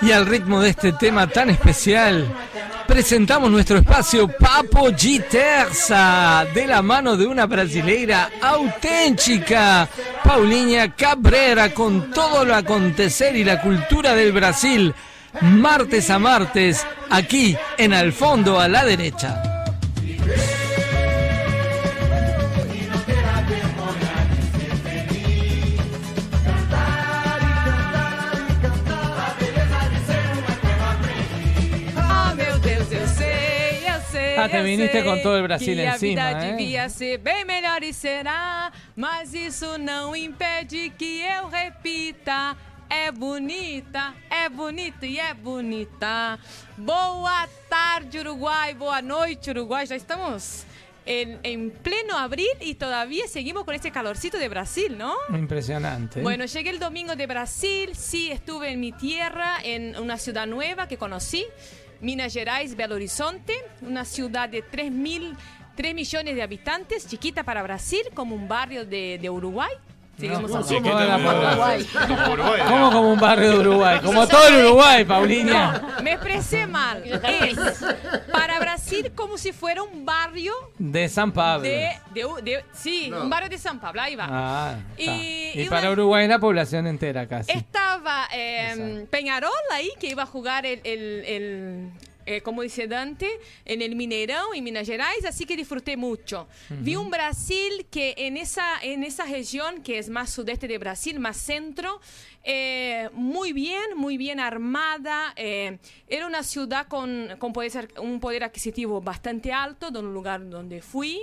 Y 0.03 0.13
al 0.13 0.27
ritmo 0.27 0.61
de 0.61 0.71
este 0.71 0.93
tema 0.93 1.27
tan 1.27 1.51
especial, 1.51 2.27
presentamos 2.87 3.51
nuestro 3.51 3.79
espacio 3.79 4.29
Papo 4.29 4.89
G 4.91 5.25
Terza, 5.29 6.45
de 6.53 6.67
la 6.67 6.83
mano 6.83 7.17
de 7.17 7.27
una 7.27 7.47
brasileira 7.47 8.31
auténtica, 8.41 9.89
Paulinha 10.23 10.95
Cabrera, 10.95 11.73
con 11.73 12.11
todo 12.11 12.45
lo 12.45 12.55
acontecer 12.55 13.35
y 13.37 13.45
la 13.45 13.61
cultura 13.61 14.15
del 14.15 14.33
Brasil, 14.33 14.95
martes 15.41 16.11
a 16.11 16.19
martes, 16.19 16.87
aquí 17.11 17.57
en 17.79 17.95
Al 17.95 18.13
Fondo 18.13 18.61
a 18.61 18.69
la 18.69 18.85
derecha. 18.85 19.43
Ah, 34.45 34.49
te 34.49 34.63
viniste 34.63 35.03
com 35.03 35.17
todo 35.23 35.41
o 35.41 35.43
Brasil 35.43 35.75
que 35.75 35.81
em 35.81 35.89
a 35.89 35.97
vida 35.97 36.31
eh? 36.33 36.51
devia 36.51 36.89
ser 36.91 37.17
bem 37.17 37.47
melhor 37.47 37.83
e 37.83 37.95
será, 37.95 38.71
mas 38.95 39.33
isso 39.33 39.79
não 39.79 40.15
impede 40.15 40.91
que 40.99 41.23
eu 41.23 41.49
repita. 41.49 42.55
É 42.91 43.11
bonita, 43.11 44.13
é 44.31 44.47
bonita 44.51 45.07
e 45.07 45.19
é 45.19 45.33
bonita. 45.33 46.39
Boa 46.77 47.49
tarde, 47.71 48.19
Uruguai. 48.19 48.75
Boa 48.75 49.01
noite, 49.01 49.49
Uruguai. 49.49 49.87
Já 49.87 49.97
estamos 49.97 50.67
en, 51.07 51.39
en 51.43 51.71
pleno 51.71 52.19
abril 52.19 52.51
y 52.61 52.75
todavía 52.75 53.27
seguimos 53.27 53.65
con 53.65 53.75
ese 53.75 53.91
calorcito 53.91 54.39
de 54.39 54.49
Brasil, 54.49 54.97
¿no? 54.99 55.15
Impresionante. 55.31 56.21
Bueno, 56.21 56.45
llegué 56.45 56.71
el 56.71 56.79
domingo 56.79 57.17
de 57.17 57.27
Brasil, 57.27 57.91
sí, 57.95 58.31
estuve 58.31 58.71
en 58.73 58.81
mi 58.81 58.93
tierra, 58.93 59.57
en 59.63 59.97
una 59.99 60.19
ciudad 60.19 60.47
nueva 60.47 60.87
que 60.87 60.99
conocí, 60.99 61.47
Minas 62.01 62.33
Gerais, 62.33 62.77
Belo 62.77 62.95
Horizonte, 62.95 63.55
una 63.83 64.05
ciudad 64.05 64.49
de 64.49 64.63
3, 64.63 64.91
mil, 64.91 65.37
3 65.77 65.95
millones 65.95 66.35
de 66.35 66.43
habitantes, 66.43 67.07
chiquita 67.07 67.45
para 67.45 67.63
Brasil, 67.63 68.03
como 68.15 68.35
un 68.35 68.49
barrio 68.49 68.85
de 68.85 69.31
Uruguay. 69.31 69.73
Sigamos 70.19 70.51
No. 70.51 70.63
Como 70.65 70.95
Uruguay. 72.33 72.63
¿Cómo 72.69 72.93
como 72.93 73.13
un 73.13 73.21
barrio 73.21 73.51
de 73.51 73.59
Uruguay? 73.59 74.01
Como 74.03 74.27
todo 74.29 74.47
el 74.49 74.65
Uruguay, 74.67 75.05
Paulinha. 75.05 75.79
No, 75.97 76.03
me 76.03 76.13
expresé 76.13 76.67
mal. 76.67 77.03
Es 77.05 77.59
para 78.33 78.59
Brasil 78.61 79.13
como 79.15 79.37
si 79.39 79.53
fuera 79.53 79.83
un 79.83 80.05
barrio 80.05 80.53
De 80.79 81.09
San 81.09 81.33
Pablo. 81.33 81.63
de, 81.65 81.91
de- 82.13 82.43
de- 82.43 82.65
sí, 82.73 83.11
un 83.13 83.29
barrio 83.29 83.49
de 83.49 83.59
San 83.59 83.81
Pablo, 83.81 84.01
ahí 84.03 84.15
va. 84.17 84.27
Ah, 84.31 84.75
Y- 84.97 85.03
está. 85.05 85.15
y 85.17 85.63
y, 85.63 85.69
para 85.69 85.83
una- 85.83 85.91
Uruguay 85.93 86.29
la 86.29 86.39
población 86.39 86.87
entera 86.87 87.27
casi. 87.27 87.51
Estaba 87.53 88.29
eh, 88.33 89.07
Peñarol 89.11 89.51
ahí, 89.73 89.91
que 90.01 90.09
iba 90.09 90.23
a 90.23 90.27
jugar 90.27 90.65
el, 90.67 90.81
el- 90.85 91.25
el, 91.27 91.91
eh, 92.27 92.41
como 92.41 92.63
dice 92.63 92.87
Dante, 92.87 93.29
en 93.65 93.83
el 93.83 93.95
Mineirão, 93.97 94.55
en 94.55 94.65
Minas 94.65 94.87
Gerais, 94.87 95.25
así 95.25 95.45
que 95.45 95.57
disfruté 95.57 95.97
mucho. 95.97 96.49
Vi 96.71 96.97
un 96.97 97.11
Brasil 97.11 97.87
que 97.91 98.15
en 98.17 98.37
esa, 98.37 98.81
en 98.83 99.05
esa 99.05 99.25
región, 99.25 99.83
que 99.83 99.99
es 99.99 100.09
más 100.09 100.31
sudeste 100.31 100.69
de 100.69 100.79
Brasil, 100.79 101.19
más 101.21 101.37
centro, 101.37 102.01
eh, 102.43 103.09
muy 103.13 103.53
bien, 103.53 103.97
muy 103.97 104.17
bien 104.17 104.39
armada. 104.39 105.33
eh, 105.37 105.79
era 106.09 106.27
una 106.27 106.43
ciudad 106.43 106.87
con, 106.89 107.29
con 107.39 107.53
poder 107.53 107.89
un 107.99 108.21
poder 108.21 108.45
adquisitivo 108.45 109.01
bastante 109.01 109.53
alto, 109.53 109.91
de 109.91 109.99
un 109.99 110.13
lugar 110.13 110.49
donde 110.49 110.83
fui. 110.83 111.23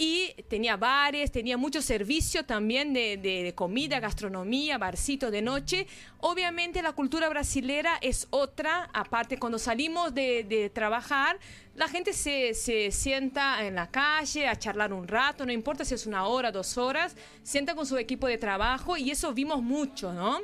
Y 0.00 0.32
tenía 0.48 0.76
bares, 0.76 1.32
tenía 1.32 1.56
mucho 1.56 1.82
servicio 1.82 2.44
también 2.44 2.92
de, 2.92 3.16
de- 3.16 3.52
comida, 3.56 3.98
gastronomía, 3.98 4.78
barcito 4.78 5.32
de 5.32 5.42
noche. 5.42 5.88
Obviamente 6.20 6.82
la 6.82 6.92
cultura 6.92 7.28
brasilera 7.28 7.98
es 8.00 8.28
otra, 8.30 8.88
aparte 8.92 9.40
cuando 9.40 9.58
salimos 9.58 10.14
de, 10.14 10.44
de 10.44 10.70
trabajar, 10.70 11.40
la 11.74 11.88
gente 11.88 12.12
se, 12.12 12.54
se 12.54 12.92
sienta 12.92 13.66
en 13.66 13.74
la 13.74 13.90
calle 13.90 14.46
a 14.46 14.56
charlar 14.56 14.92
un 14.92 15.08
rato, 15.08 15.44
no 15.44 15.50
importa 15.50 15.84
si 15.84 15.94
es 15.94 16.06
una 16.06 16.26
hora, 16.28 16.52
dos 16.52 16.78
horas, 16.78 17.16
sienta 17.42 17.74
con 17.74 17.84
su 17.84 17.98
equipo 17.98 18.28
de 18.28 18.38
trabajo 18.38 18.96
y 18.96 19.10
eso 19.10 19.34
vimos 19.34 19.62
mucho, 19.62 20.12
¿no? 20.12 20.38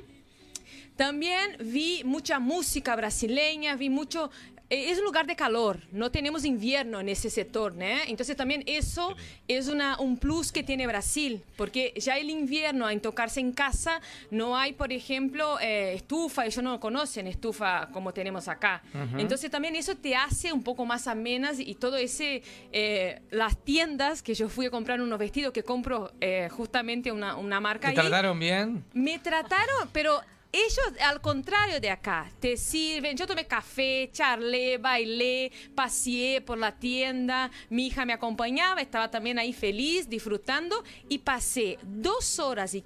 También 0.96 1.56
vi 1.60 2.02
mucha 2.04 2.40
música 2.40 2.96
brasileña, 2.96 3.76
vi 3.76 3.88
mucho... 3.88 4.32
eh, 4.74 4.90
Es 4.90 4.98
un 4.98 5.04
lugar 5.04 5.26
de 5.26 5.36
calor, 5.36 5.80
no 5.92 6.10
tenemos 6.10 6.44
invierno 6.44 7.00
en 7.00 7.08
ese 7.08 7.30
sector, 7.30 7.74
¿no? 7.74 7.84
Entonces 8.06 8.36
también 8.36 8.62
eso 8.66 9.14
es 9.48 9.68
una, 9.68 9.98
un 9.98 10.16
plus 10.18 10.50
que 10.52 10.62
tiene 10.62 10.86
Brasil, 10.86 11.42
porque 11.56 11.92
ya 11.96 12.16
el 12.18 12.30
invierno 12.30 12.88
en 12.90 13.00
tocarse 13.00 13.40
en 13.40 13.52
casa 13.52 14.00
no 14.30 14.56
hay, 14.56 14.72
por 14.72 14.92
ejemplo, 14.92 15.58
eh, 15.60 15.94
estufa, 15.94 16.46
ellos 16.46 16.62
no 16.62 16.80
conocen 16.80 17.26
estufa 17.26 17.88
como 17.92 18.12
tenemos 18.12 18.48
acá. 18.48 18.82
Entonces 19.18 19.50
también 19.50 19.76
eso 19.76 19.96
te 19.96 20.14
hace 20.16 20.52
un 20.52 20.62
poco 20.62 20.84
más 20.84 21.06
amenas 21.06 21.58
y 21.60 21.74
todo 21.74 21.96
ese, 21.96 22.42
eh, 22.72 23.20
las 23.30 23.56
tiendas 23.64 24.22
que 24.22 24.34
yo 24.34 24.48
fui 24.48 24.66
a 24.66 24.70
comprar 24.70 25.00
unos 25.00 25.18
vestidos 25.18 25.52
que 25.52 25.62
compro 25.62 26.12
eh, 26.20 26.48
justamente 26.50 27.12
una, 27.12 27.36
una 27.36 27.60
marca 27.60 27.88
¿Te 27.92 28.00
ahí. 28.00 28.08
trataron 28.08 28.38
bien? 28.38 28.84
Me 28.92 29.18
trataron, 29.18 29.88
pero 29.92 30.20
ellos, 30.54 30.92
al 31.00 31.20
contrario 31.20 31.80
de 31.80 31.90
acá, 31.90 32.30
te 32.38 32.56
sirven. 32.56 33.16
Yo 33.16 33.26
tomé 33.26 33.44
café, 33.44 34.08
charlé, 34.12 34.78
bailé, 34.78 35.50
paseé 35.74 36.40
por 36.40 36.58
la 36.58 36.78
tienda. 36.78 37.50
Mi 37.70 37.88
hija 37.88 38.04
me 38.04 38.12
acompañaba, 38.12 38.80
estaba 38.80 39.10
también 39.10 39.40
ahí 39.40 39.52
feliz, 39.52 40.08
disfrutando. 40.08 40.84
Y 41.08 41.18
pasé 41.18 41.78
dos 41.82 42.38
horas 42.38 42.74
y, 42.74 42.82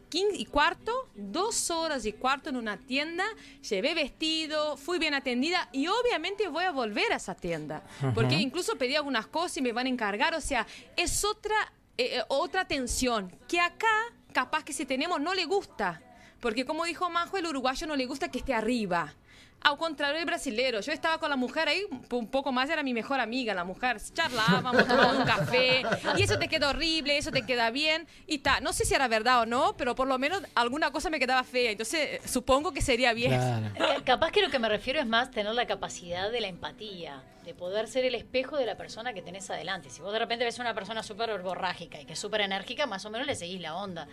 cuarto, 0.47 1.11
dos 1.15 1.70
horas 1.70 2.07
y 2.07 2.15
cuarto 2.15 2.49
en 2.49 2.57
una 2.57 2.78
tienda. 2.78 3.24
Llevé 3.69 3.95
vestido, 3.95 4.78
fui 4.78 4.99
bien 4.99 5.12
atendida 5.12 5.69
y 5.70 5.89
obviamente 5.89 6.49
voy 6.49 6.65
a 6.65 6.73
volver 6.73 7.12
a 7.12 7.16
esa 7.16 7.35
tienda. 7.35 7.82
Porque 8.15 8.36
incluso 8.36 8.77
pedí 8.77 8.97
algunas 8.97 9.27
cosas 9.27 9.59
y 9.59 9.62
me 9.62 9.73
van 9.73 9.86
a 9.86 9.90
encargar. 9.90 10.35
O 10.35 10.40
sea, 10.40 10.66
es 10.97 11.23
otra, 11.23 11.57
eh, 11.99 12.16
eh, 12.16 12.23
otra 12.28 12.62
atención 12.62 13.31
que 13.47 13.61
acá, 13.61 13.93
capaz 14.32 14.65
que 14.65 14.73
si 14.73 14.86
tenemos, 14.86 15.20
no 15.20 15.35
le 15.35 15.45
gusta. 15.45 16.03
Porque 16.40 16.65
como 16.65 16.85
dijo 16.85 17.10
Majo, 17.10 17.36
el 17.36 17.47
uruguayo 17.47 17.86
no 17.86 17.97
le 17.97 18.06
gusta 18.06 18.28
que 18.31 18.39
esté 18.39 18.55
arriba. 18.55 19.15
Al 19.60 19.77
contrario 19.77 20.19
del 20.19 20.24
brasilero. 20.24 20.81
Yo 20.81 20.93
estaba 20.93 21.19
con 21.19 21.31
la 21.31 21.35
mujer 21.36 21.69
ahí, 21.69 21.82
un 22.12 22.28
poco 22.28 22.52
más 22.52 22.70
era 22.70 22.85
mi 22.85 22.94
mejor 22.94 23.19
amiga, 23.19 23.55
la 23.55 23.65
mujer. 23.65 24.01
Charlábamos, 24.15 24.86
tomando 24.86 25.19
un 25.19 25.24
café. 25.24 25.82
Y 26.16 26.23
eso 26.23 26.39
te 26.39 26.47
queda 26.47 26.69
horrible, 26.70 27.19
eso 27.19 27.32
te 27.32 27.43
queda 27.44 27.70
bien. 27.70 28.06
Y 28.28 28.39
ta. 28.39 28.60
No 28.60 28.73
sé 28.73 28.85
si 28.85 28.94
era 28.94 29.09
verdad 29.09 29.40
o 29.40 29.47
no, 29.47 29.77
pero 29.77 29.97
por 29.97 30.06
lo 30.06 30.16
menos 30.16 30.43
alguna 30.55 30.93
cosa 30.93 31.10
me 31.10 31.19
quedaba 31.19 31.43
fea. 31.43 31.73
Entonces, 31.73 32.20
supongo 32.24 32.73
que 32.73 32.81
sería 32.81 33.12
bien. 33.15 33.32
Eh, 33.32 33.73
Capaz 34.05 34.31
que 34.31 34.43
lo 34.43 34.48
que 34.51 34.60
me 34.60 34.69
refiero 34.69 35.01
es 35.01 35.06
más 35.06 35.32
tener 35.32 35.52
la 35.55 35.66
capacidad 35.66 36.31
de 36.31 36.40
la 36.40 36.47
empatía, 36.47 37.20
de 37.48 37.54
poder 37.54 37.88
ser 37.88 38.04
el 38.04 38.14
espejo 38.14 38.58
de 38.58 38.66
la 38.66 38.76
persona 38.76 39.14
que 39.14 39.22
tenés 39.22 39.48
adelante. 39.48 39.88
Si 39.88 40.02
vos 40.02 40.12
de 40.12 40.18
repente 40.18 40.44
ves 40.44 40.58
una 40.58 40.74
persona 40.74 41.02
súper 41.02 41.40
borrágica 41.40 41.98
y 41.98 42.04
que 42.04 42.12
es 42.12 42.18
súper 42.18 42.42
enérgica, 42.42 42.86
más 42.86 43.06
o 43.06 43.10
menos 43.10 43.26
le 43.26 43.34
seguís 43.34 43.58
la 43.62 43.74
onda. 43.74 44.06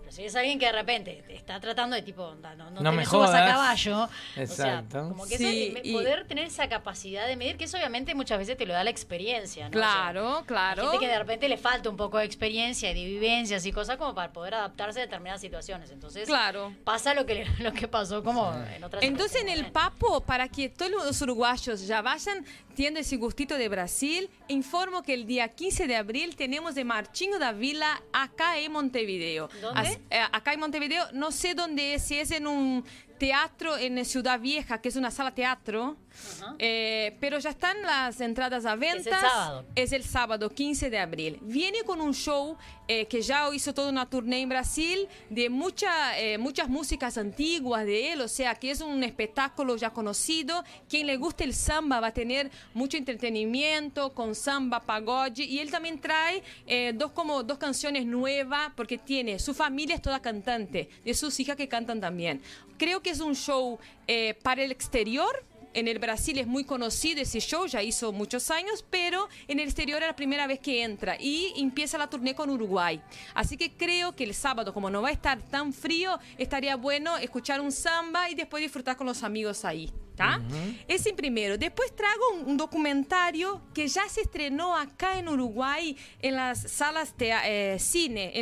Pero 0.00 0.12
si 0.12 0.24
es 0.26 0.36
alguien 0.36 0.58
que 0.58 0.66
de 0.66 0.72
repente 0.72 1.24
te 1.26 1.34
está 1.34 1.58
tratando 1.58 1.96
de 1.96 2.02
tipo, 2.02 2.22
onda, 2.22 2.54
no, 2.54 2.70
no, 2.70 2.82
No 2.82 2.90
te 2.90 2.96
me 2.96 3.06
subas 3.06 3.30
a 3.30 3.46
caballo. 3.46 4.10
Exacto. 4.36 4.98
O 4.98 5.00
sea, 5.00 5.08
como 5.08 5.26
que 5.26 5.38
Sí, 5.38 5.74
poder 5.90 6.26
tener 6.26 6.44
esa 6.48 6.68
capacidad 6.68 7.26
de 7.26 7.34
medir, 7.36 7.56
que 7.56 7.64
eso 7.64 7.78
obviamente 7.78 8.14
muchas 8.14 8.38
veces 8.38 8.58
te 8.58 8.66
lo 8.66 8.74
da 8.74 8.84
la 8.84 8.90
experiencia, 8.90 9.64
¿no? 9.66 9.70
Claro, 9.70 10.28
O 10.30 10.36
sea, 10.38 10.46
claro. 10.46 10.82
Hay 10.82 10.88
gente 10.90 11.06
que 11.06 11.10
de 11.12 11.18
repente 11.18 11.48
le 11.48 11.56
falta 11.56 11.88
un 11.88 11.96
poco 11.96 12.18
de 12.18 12.26
experiencia 12.26 12.90
y 12.90 12.94
de 12.94 13.04
vivencias 13.06 13.64
y 13.64 13.72
cosas 13.72 13.96
como 13.96 14.14
para 14.14 14.34
poder 14.34 14.52
adaptarse 14.52 14.98
a 15.00 15.04
determinadas 15.04 15.40
situaciones. 15.40 15.90
Entonces, 15.90 16.26
Claro. 16.26 16.74
pasa 16.84 17.14
lo 17.14 17.24
que, 17.24 17.46
lo 17.60 17.72
que 17.72 17.88
pasó 17.88 18.22
como 18.22 18.52
en 18.76 18.84
otras 18.84 19.02
Entonces, 19.02 19.40
en 19.40 19.48
el 19.48 19.72
papo, 19.72 20.20
para 20.20 20.48
que 20.48 20.68
todos 20.68 20.90
los 20.90 21.22
uruguayos 21.22 21.86
ya 21.86 22.02
vayan 22.02 22.44
teniendo 22.74 23.00
ese 23.00 23.16
gustito 23.16 23.56
de 23.56 23.68
Brasil, 23.68 24.28
informo 24.48 25.02
que 25.02 25.14
el 25.14 25.26
día 25.26 25.48
15 25.48 25.86
de 25.86 25.96
abril 25.96 26.36
tenemos 26.36 26.74
de 26.74 26.84
Marchinho 26.84 27.38
da 27.38 27.52
Vila 27.52 28.02
acá 28.12 28.58
en 28.58 28.72
Montevideo. 28.72 29.48
¿Dónde? 29.60 30.00
Eh, 30.10 30.20
acá 30.32 30.52
en 30.52 30.60
Montevideo, 30.60 31.04
no 31.12 31.30
sé 31.30 31.54
dónde 31.54 31.94
es, 31.94 32.02
si 32.02 32.18
es 32.18 32.30
en 32.30 32.46
un 32.46 32.84
teatro 33.18 33.78
en 33.78 34.04
Ciudad 34.04 34.40
Vieja, 34.40 34.80
que 34.80 34.88
es 34.88 34.96
una 34.96 35.10
sala 35.10 35.34
teatro, 35.34 35.96
eh, 36.58 37.16
pero 37.20 37.38
ya 37.38 37.50
están 37.50 37.80
las 37.82 38.20
entradas 38.20 38.66
a 38.66 38.76
venta. 38.76 39.20
sábado. 39.20 39.64
Es 39.74 39.92
el 39.92 40.04
sábado 40.04 40.50
15 40.50 40.90
de 40.90 40.98
abril. 40.98 41.38
Viene 41.42 41.82
con 41.84 42.00
un 42.00 42.14
show 42.14 42.56
eh, 42.88 43.06
que 43.06 43.22
ya 43.22 43.48
hizo 43.54 43.72
toda 43.72 43.90
una 43.90 44.06
tournée 44.08 44.42
en 44.42 44.48
Brasil 44.48 45.08
de 45.30 45.48
mucha, 45.48 46.18
eh, 46.18 46.38
muchas 46.38 46.68
músicas 46.68 47.16
antiguas 47.16 47.84
de 47.84 48.12
él, 48.12 48.20
o 48.20 48.28
sea 48.28 48.54
que 48.54 48.70
es 48.70 48.80
un 48.80 49.02
espectáculo 49.04 49.76
ya 49.76 49.90
conocido. 49.90 50.64
Quien 50.88 51.06
le 51.06 51.16
guste 51.16 51.44
el 51.44 51.54
samba 51.54 52.00
va 52.00 52.08
a 52.08 52.12
tener 52.12 52.50
mucho 52.74 52.96
entretenimiento 52.96 54.12
con 54.12 54.34
samba, 54.34 54.80
pagode 54.80 55.44
y 55.44 55.58
él 55.60 55.70
también 55.70 56.00
trae 56.00 56.42
eh, 56.66 56.92
dos 56.94 57.12
como 57.12 57.42
dos 57.42 57.58
canciones 57.58 58.04
nuevas 58.04 58.72
porque 58.76 58.98
tiene 58.98 59.38
su 59.38 59.54
familia 59.54 59.94
es 59.94 60.02
toda 60.02 60.20
cantante, 60.20 60.88
de 61.04 61.14
sus 61.14 61.38
hijas 61.40 61.56
que 61.56 61.68
cantan 61.68 62.00
también. 62.00 62.42
Creo 62.78 63.00
que 63.00 63.10
es 63.10 63.20
un 63.20 63.34
show 63.34 63.78
eh, 64.06 64.34
para 64.42 64.62
el 64.62 64.72
exterior. 64.72 65.44
En 65.74 65.88
el 65.88 65.98
Brasil 65.98 66.38
es 66.38 66.46
muy 66.46 66.64
conocido 66.64 67.20
ese 67.20 67.40
show, 67.40 67.66
ya 67.66 67.82
hizo 67.82 68.12
muchos 68.12 68.50
años, 68.50 68.84
pero 68.90 69.28
en 69.48 69.60
el 69.60 69.66
exterior 69.66 70.02
es 70.02 70.08
la 70.08 70.16
primera 70.16 70.46
vez 70.46 70.60
que 70.60 70.82
entra 70.82 71.16
y 71.18 71.52
empieza 71.56 71.98
la 71.98 72.08
tournée 72.08 72.34
con 72.34 72.50
Uruguay. 72.50 73.00
Así 73.34 73.56
que 73.56 73.72
creo 73.72 74.14
que 74.14 74.24
el 74.24 74.34
sábado, 74.34 74.72
como 74.74 74.90
no 74.90 75.02
va 75.02 75.08
a 75.08 75.12
estar 75.12 75.40
tan 75.42 75.72
frío, 75.72 76.18
estaría 76.38 76.76
bueno 76.76 77.16
escuchar 77.18 77.60
un 77.60 77.72
samba 77.72 78.30
y 78.30 78.34
después 78.34 78.62
disfrutar 78.62 78.96
con 78.96 79.06
los 79.06 79.22
amigos 79.22 79.64
ahí. 79.64 79.90
¿tá? 80.16 80.40
Ese 80.86 81.12
primero. 81.14 81.56
Después 81.56 81.94
trago 81.96 82.20
un, 82.34 82.50
un 82.50 82.56
documentario 82.56 83.62
que 83.72 83.88
ya 83.88 84.08
se 84.08 84.22
estrenó 84.22 84.76
acá 84.76 85.18
en 85.18 85.28
Uruguay 85.28 85.96
en 86.20 86.36
las 86.36 86.70
salas 86.70 87.16
de 87.16 87.32
eh, 87.44 87.78
cine. 87.78 88.32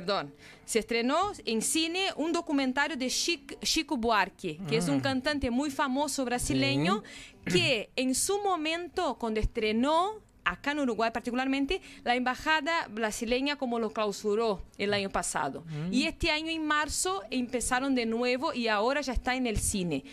Perdón. 0.00 0.34
Se 0.64 0.78
estrenó 0.80 1.32
en 1.44 1.62
cine 1.62 2.08
un 2.16 2.32
documentario 2.32 2.96
de 2.96 3.06
Chic- 3.06 3.58
Chico 3.62 3.96
Buarque, 3.96 4.58
que 4.68 4.76
es 4.78 4.88
un 4.88 4.96
Mm. 4.98 5.02
cantante 5.02 5.50
muy 5.50 5.70
famoso 5.70 6.24
brasileño, 6.24 7.02
que 7.44 7.90
en 7.96 8.14
su 8.14 8.38
momento, 8.42 9.16
cuando 9.18 9.38
estrenó 9.40 10.14
acá 10.44 10.72
en 10.72 10.80
Uruguay 10.80 11.10
particularmente, 11.12 11.80
la 12.02 12.14
embajada 12.16 12.86
brasileña 12.90 13.56
como 13.56 13.78
lo 13.78 13.90
clausuró 13.92 14.62
el 14.78 14.92
año 14.92 15.10
pasado. 15.10 15.64
Mm. 15.68 15.92
Y 15.92 16.04
este 16.06 16.30
año 16.30 16.50
en 16.50 16.66
marzo 16.66 17.22
empezaron 17.30 17.94
de 17.94 18.04
nuevo 18.06 18.52
y 18.52 18.68
ahora 18.68 19.00
ya 19.00 19.12
está 19.12 19.36
en 19.36 19.46
el 19.46 19.58
cine. 19.58 20.04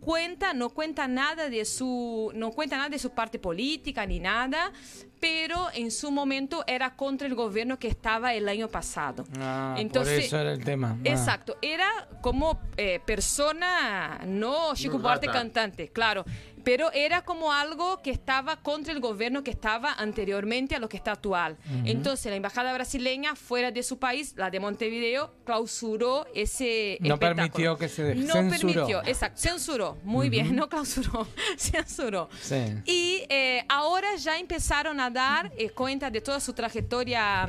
Cuenta, 0.00 0.54
no 0.54 0.70
cuenta 0.70 1.06
nada 1.08 1.48
de 1.50 1.64
su, 1.64 2.32
no 2.34 2.50
cuenta 2.52 2.76
nada 2.76 2.88
de 2.88 2.98
su 2.98 3.10
parte 3.10 3.38
política 3.38 4.06
ni 4.06 4.18
nada, 4.18 4.72
pero 5.20 5.68
en 5.74 5.90
su 5.90 6.10
momento 6.10 6.64
era 6.66 6.96
contra 6.96 7.26
el 7.26 7.34
gobierno 7.34 7.78
que 7.78 7.88
estaba 7.88 8.32
el 8.32 8.48
año 8.48 8.68
pasado. 8.68 9.26
Ah, 9.38 9.76
Entonces- 9.78 10.14
por 10.14 10.24
eso 10.24 10.38
era 10.38 10.52
el 10.52 10.64
tema. 10.64 10.96
Ah. 10.96 11.00
Exacto, 11.04 11.56
era 11.60 11.86
como 12.22 12.58
eh, 12.78 13.00
persona, 13.04 14.22
no 14.26 14.74
Chico 14.74 14.98
Buarque 14.98 15.26
cantante, 15.26 15.88
claro, 15.88 16.24
pero 16.64 16.92
era 16.92 17.22
como 17.22 17.52
algo 17.52 18.00
que 18.02 18.10
estaba 18.10 18.56
contra 18.62 18.92
el 18.92 19.00
gobierno 19.00 19.42
que 19.42 19.50
estaba 19.50 19.92
anteriormente 19.94 20.74
a 20.74 20.78
lo 20.78 20.88
que 20.88 20.96
está 20.96 21.12
actual. 21.12 21.56
Entonces 21.84 22.26
la 22.30 22.36
embajada 22.36 22.72
brasileña 22.72 23.34
fuera 23.36 23.70
de 23.70 23.82
su 23.82 23.98
país, 23.98 24.34
la 24.36 24.50
de 24.50 24.60
Montevideo, 24.60 25.34
clausuró 25.44 26.26
ese 26.34 26.98
No 27.00 27.14
espectáculo. 27.14 27.18
permitió 27.36 27.76
que 27.76 27.88
se 27.88 28.14
No 28.14 28.32
censuró. 28.32 28.50
permitió, 28.74 29.02
exacto, 29.04 29.40
censuró, 29.40 29.98
muy 30.04 30.28
bien, 30.28 30.54
no 30.56 30.68
clausuró, 30.68 31.26
censuró. 31.56 32.28
Sí. 32.40 32.56
Y 32.84 33.22
eh, 33.28 33.64
ahora 33.68 34.16
ya 34.16 34.38
empezaron 34.38 35.00
a 35.00 35.10
dar 35.10 35.52
eh, 35.56 35.70
cuenta 35.70 36.10
de 36.10 36.20
toda 36.20 36.40
su 36.40 36.52
trayectoria 36.52 37.48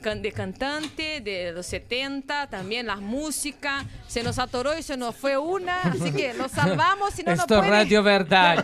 de 0.00 0.32
cantante, 0.32 1.20
de 1.20 1.52
los 1.52 1.66
70, 1.66 2.48
también 2.48 2.86
las 2.86 3.00
músicas. 3.00 3.84
Se 4.08 4.22
nos 4.22 4.38
atoró 4.38 4.76
y 4.76 4.82
se 4.82 4.96
nos 4.96 5.14
fue 5.14 5.36
una, 5.36 5.82
así 5.82 6.12
que 6.12 6.34
lo 6.34 6.48
salvamos, 6.48 7.14
si 7.14 7.22
no, 7.22 7.32
Esto 7.32 7.54
es 7.54 7.60
puede. 7.60 7.70
Radio 7.70 8.02
Verdade. 8.02 8.62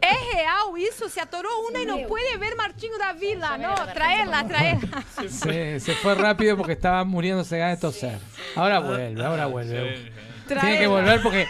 Es 0.00 0.34
real 0.34 0.62
eso, 0.92 1.08
se 1.08 1.20
atoró 1.20 1.48
una 1.68 1.82
y 1.82 1.86
no 1.86 2.06
puede 2.08 2.36
ver 2.36 2.56
Marchinho 2.56 2.98
da 2.98 3.12
Vila, 3.12 3.58
no, 3.58 3.74
traerla, 3.92 4.46
traerla. 4.46 5.04
Se, 5.28 5.80
se 5.80 5.94
fue 5.94 6.14
rápido 6.14 6.56
porque 6.56 6.72
estaba 6.72 7.04
muriéndose 7.04 7.56
de 7.56 7.76
toser. 7.76 8.18
Ahora 8.56 8.80
vuelve, 8.80 9.24
ahora 9.24 9.46
vuelve. 9.46 10.10
Tiene 10.46 10.78
que 10.78 10.86
volver 10.86 11.22
porque 11.22 11.46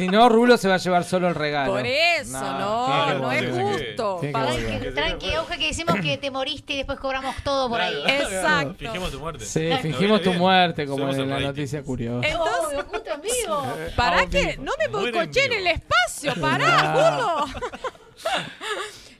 si 0.00 0.08
no, 0.08 0.28
Rulo 0.28 0.56
se 0.56 0.68
va 0.68 0.74
a 0.74 0.78
llevar 0.78 1.04
solo 1.04 1.28
el 1.28 1.34
regalo. 1.34 1.72
Por 1.72 1.86
eso, 1.86 2.40
no, 2.40 3.06
que 3.08 3.14
no 3.14 3.32
es 3.32 3.50
justo. 3.50 4.18
Que. 4.20 4.32
Tranqui, 4.92 5.30
que 5.58 5.66
decimos 5.66 5.96
que 6.00 6.18
te 6.18 6.30
moriste 6.30 6.72
y 6.72 6.76
después 6.78 6.98
cobramos 6.98 7.36
todo 7.44 7.68
por 7.68 7.80
ahí. 7.80 8.02
Exacto. 8.06 8.74
Fingimos 8.78 9.10
tu 9.10 9.20
muerte. 9.20 9.44
Sí, 9.44 9.70
fingimos 9.82 10.22
tu 10.22 10.32
muerte, 10.32 10.86
como 10.86 10.98
Somos 11.00 11.16
en 11.18 11.30
la 11.30 11.40
noticia 11.40 11.82
curiosa. 11.82 12.26
Entonces, 12.26 12.84
justo 12.90 13.10
en 13.12 13.20
vivo. 13.22 13.66
¿Para 13.96 14.26
qué? 14.26 14.46
vivo. 14.52 14.64
No 14.64 14.72
me 14.78 14.88
boicoché 14.88 15.44
en 15.46 15.52
el 15.52 15.66
espacio, 15.66 16.34
pará. 16.40 16.94
Rulo. 16.94 17.44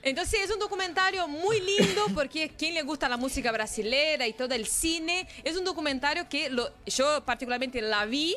Entonces 0.03 0.39
es 0.43 0.51
un 0.51 0.57
documentario 0.59 1.27
muy 1.27 1.59
lindo 1.61 2.01
porque 2.15 2.49
quien 2.57 2.73
le 2.73 2.81
gusta 2.81 3.07
la 3.07 3.17
música 3.17 3.51
brasilera 3.51 4.25
y 4.25 4.33
todo 4.33 4.53
el 4.55 4.65
cine, 4.65 5.27
es 5.43 5.55
un 5.55 5.63
documentario 5.63 6.27
que 6.27 6.49
lo- 6.49 6.71
yo 6.87 7.23
particularmente 7.23 7.81
la 7.81 8.05
vi, 8.05 8.35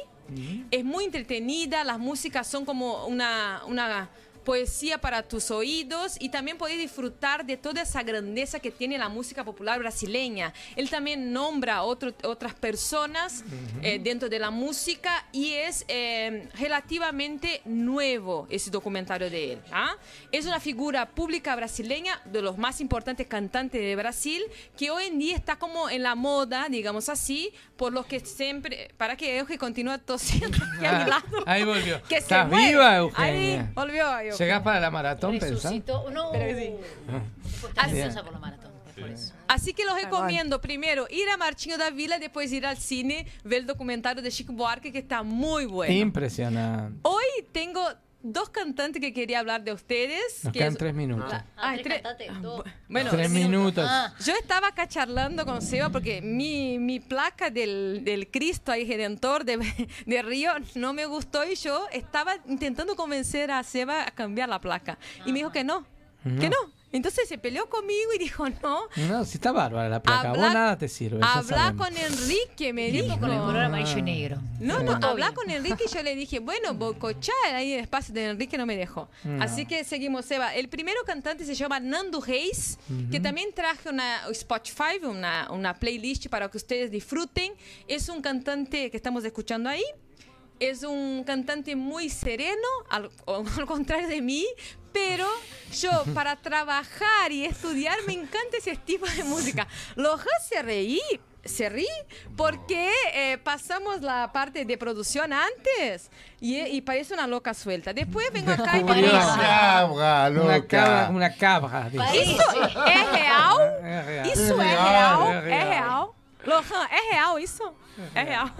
es 0.70 0.84
muy 0.84 1.04
entretenida, 1.04 1.84
las 1.84 1.98
músicas 1.98 2.46
son 2.46 2.64
como 2.64 3.06
una, 3.06 3.62
una 3.66 4.08
poesía 4.44 4.98
para 5.00 5.22
tus 5.22 5.50
oídos 5.50 6.16
y 6.20 6.28
también 6.28 6.58
podés 6.58 6.76
disfrutar 6.76 7.46
de 7.46 7.56
toda 7.56 7.80
esa 7.80 8.02
grandeza 8.02 8.60
que 8.60 8.70
tiene 8.70 8.98
la 8.98 9.08
música 9.08 9.42
popular 9.42 9.78
brasileña. 9.78 10.52
Él 10.76 10.90
también 10.90 11.32
nombra 11.32 11.82
otro- 11.82 12.12
otras 12.24 12.52
personas 12.52 13.42
eh, 13.80 13.98
dentro 13.98 14.28
de 14.28 14.38
la 14.38 14.50
música 14.50 15.26
y 15.32 15.52
es 15.54 15.86
eh, 15.88 16.46
relativamente 16.58 17.62
nuevo 17.64 18.46
ese 18.50 18.70
documentario 18.70 19.30
de 19.30 19.54
él. 19.54 19.58
¿ah? 19.72 19.96
Es 20.30 20.44
una 20.44 20.60
figura 20.60 21.08
pública 21.08 21.56
brasileña, 21.56 22.20
de 22.26 22.42
los 22.42 22.58
más 22.58 22.82
importantes 22.82 23.26
cantantes 23.26 23.80
de 23.80 23.96
Brasil, 23.96 24.42
que 24.76 24.90
hoy 24.90 25.04
en 25.04 25.18
día 25.18 25.36
está 25.36 25.56
como 25.56 25.88
en 25.88 26.02
la 26.02 26.14
moda, 26.14 26.66
digamos 26.68 27.08
así, 27.08 27.50
por 27.76 27.92
los 27.92 28.06
que 28.06 28.20
siempre... 28.20 28.90
Para 28.96 29.16
que 29.16 29.38
Euge 29.38 29.58
continúe 29.58 29.98
tosiendo 29.98 30.56
aquí 30.56 30.84
a 30.86 30.92
mi 30.92 31.02
Ah, 31.02 31.06
lado. 31.08 31.42
ahí 31.46 31.64
volvió. 31.64 32.00
Que 32.04 32.16
se 32.16 32.20
¿Estás 32.22 32.48
muere. 32.48 32.68
viva, 32.68 32.96
Eugenia? 32.96 33.60
Ahí 33.62 33.68
volvió 33.74 34.20
Euge. 34.20 34.38
¿Llegás 34.44 34.62
para 34.62 34.80
la 34.80 34.90
maratón, 34.90 35.32
pensás? 35.38 35.50
Resucitó. 35.64 36.10
No. 36.10 36.30
Pero 36.32 36.58
sí. 36.58 36.70
Ansiosa 37.76 38.22
por 38.22 38.32
la 38.32 38.38
maratón. 38.38 38.74
Así 39.48 39.74
que 39.74 39.84
los 39.84 39.94
recomiendo 40.00 40.60
primero 40.60 41.06
ir 41.10 41.28
a 41.28 41.36
Marchinho 41.36 41.76
da 41.76 41.90
Vila, 41.90 42.18
después 42.20 42.52
ir 42.52 42.64
al 42.64 42.76
cine, 42.76 43.26
ver 43.42 43.60
el 43.62 43.66
documentario 43.66 44.22
de 44.22 44.30
Chico 44.30 44.52
Buarque 44.52 44.92
que 44.92 44.98
está 45.00 45.24
muy 45.24 45.66
bueno. 45.66 45.92
Impresionante. 45.92 47.00
Hoy 47.02 47.24
tengo 47.50 47.82
dos 48.24 48.48
cantantes 48.48 49.00
que 49.00 49.12
quería 49.12 49.38
hablar 49.38 49.62
de 49.62 49.72
ustedes. 49.72 50.40
Nos 50.44 50.52
que 50.52 50.58
quedan 50.58 50.72
es- 50.72 50.78
tres 50.78 50.94
minutos. 50.94 51.30
La- 51.30 51.44
Ah, 51.56 51.70
ah, 51.70 51.70
tres 51.74 51.82
tres- 51.84 52.02
cantantes, 52.02 52.42
dos. 52.42 52.64
Bueno, 52.88 53.10
Tres 53.10 53.30
minutos. 53.30 53.86
Ah, 53.88 54.12
yo 54.24 54.32
estaba 54.34 54.68
acá 54.68 54.88
charlando 54.88 55.44
con 55.44 55.60
Seba 55.62 55.90
porque 55.90 56.20
mi, 56.22 56.78
mi 56.78 56.98
placa 57.00 57.50
del, 57.50 58.02
del 58.02 58.30
Cristo 58.30 58.72
ahí 58.72 58.84
Redentor 58.86 59.44
de, 59.44 59.58
de 60.06 60.22
Río 60.22 60.52
no 60.74 60.92
me 60.94 61.06
gustó 61.06 61.44
y 61.44 61.54
yo 61.54 61.86
estaba 61.92 62.36
intentando 62.48 62.96
convencer 62.96 63.50
a 63.50 63.62
Seba 63.62 64.06
a 64.08 64.10
cambiar 64.10 64.48
la 64.48 64.60
placa. 64.60 64.98
Y 65.26 65.32
me 65.32 65.38
dijo 65.40 65.52
que 65.52 65.62
no, 65.62 65.86
que 66.40 66.48
no. 66.48 66.56
Entonces 66.94 67.28
se 67.28 67.38
peleó 67.38 67.68
conmigo 67.68 68.12
y 68.14 68.18
dijo 68.18 68.48
no. 68.62 68.82
No, 69.08 69.24
si 69.24 69.38
está 69.38 69.50
bárbara 69.50 69.88
la 69.88 70.00
placa. 70.00 70.30
Habla- 70.30 70.44
Vos 70.44 70.54
nada 70.54 70.78
te 70.78 70.88
sirve. 70.88 71.18
Habla 71.22 71.74
con 71.76 71.88
Enrique, 71.96 72.72
me 72.72 72.90
dijo. 72.90 73.18
con 73.18 73.30
el 73.32 73.38
color 73.40 73.58
amarillo 73.62 73.98
y 73.98 74.02
negro. 74.02 74.38
No, 74.60 74.80
no, 74.80 75.00
Todo 75.00 75.10
habla 75.10 75.34
con 75.34 75.50
Enrique 75.50 75.84
y 75.90 75.92
yo 75.92 76.02
le 76.04 76.14
dije, 76.14 76.38
bueno, 76.38 76.72
bocochar 76.74 77.34
ahí 77.52 77.72
el 77.72 77.80
espacio 77.80 78.14
de 78.14 78.26
Enrique 78.26 78.56
no 78.56 78.64
me 78.64 78.76
dejó. 78.76 79.08
No. 79.24 79.42
Así 79.42 79.66
que 79.66 79.82
seguimos, 79.82 80.24
Seba. 80.24 80.54
El 80.54 80.68
primero 80.68 81.00
cantante 81.04 81.44
se 81.44 81.54
llama 81.56 81.80
Nando 81.80 82.20
Reis, 82.20 82.78
que 83.10 83.18
también 83.18 83.52
traje 83.52 83.88
una 83.88 84.28
Spotify, 84.30 85.04
una, 85.04 85.48
una 85.50 85.74
playlist 85.74 86.28
para 86.28 86.48
que 86.48 86.58
ustedes 86.58 86.92
disfruten. 86.92 87.52
Es 87.88 88.08
un 88.08 88.22
cantante 88.22 88.90
que 88.92 88.96
estamos 88.96 89.24
escuchando 89.24 89.68
ahí. 89.68 89.82
Es 90.60 90.84
un 90.84 91.24
cantante 91.26 91.74
muy 91.74 92.08
sereno, 92.08 92.68
al, 92.88 93.10
al 93.26 93.66
contrario 93.66 94.06
de 94.06 94.22
mí, 94.22 94.46
pero 94.94 95.26
yo 95.72 95.90
para 96.14 96.36
trabajar 96.36 97.30
y 97.32 97.44
estudiar 97.44 97.98
me 98.06 98.12
encanta 98.14 98.56
ese 98.58 98.76
tipo 98.76 99.06
de 99.06 99.24
música. 99.24 99.66
Lo 99.96 100.14
hace 100.14 100.62
reír, 100.62 101.20
se 101.44 101.68
ríe 101.68 102.06
porque 102.36 102.90
eh, 103.12 103.38
pasamos 103.38 104.00
la 104.00 104.30
parte 104.32 104.64
de 104.64 104.78
producción 104.78 105.32
antes 105.32 106.10
y, 106.40 106.58
y 106.60 106.80
parece 106.82 107.12
una 107.14 107.26
loca 107.26 107.52
suelta. 107.54 107.92
Después 107.92 108.32
vengo 108.32 108.52
acá 108.52 108.78
y 108.78 108.84
parece... 108.84 109.10
Cabra, 109.10 110.30
Una 110.30 110.30
loca. 110.30 110.66
cabra, 110.68 111.08
una 111.10 111.34
cabra. 111.34 111.90
dice. 111.90 112.22
Isso 112.22 112.62
é 112.86 113.12
real? 113.12 113.58
Real. 113.58 113.60
É 113.82 113.98
é 114.20 114.34
real, 114.34 115.26
real? 115.26 115.32
é 115.32 115.50
É 115.60 115.64
real. 115.64 116.14
Lohan, 116.46 116.88
¿es 116.92 117.10
real 117.10 117.38
eso? 117.40 117.74
Es 118.14 118.26
real. 118.26 118.52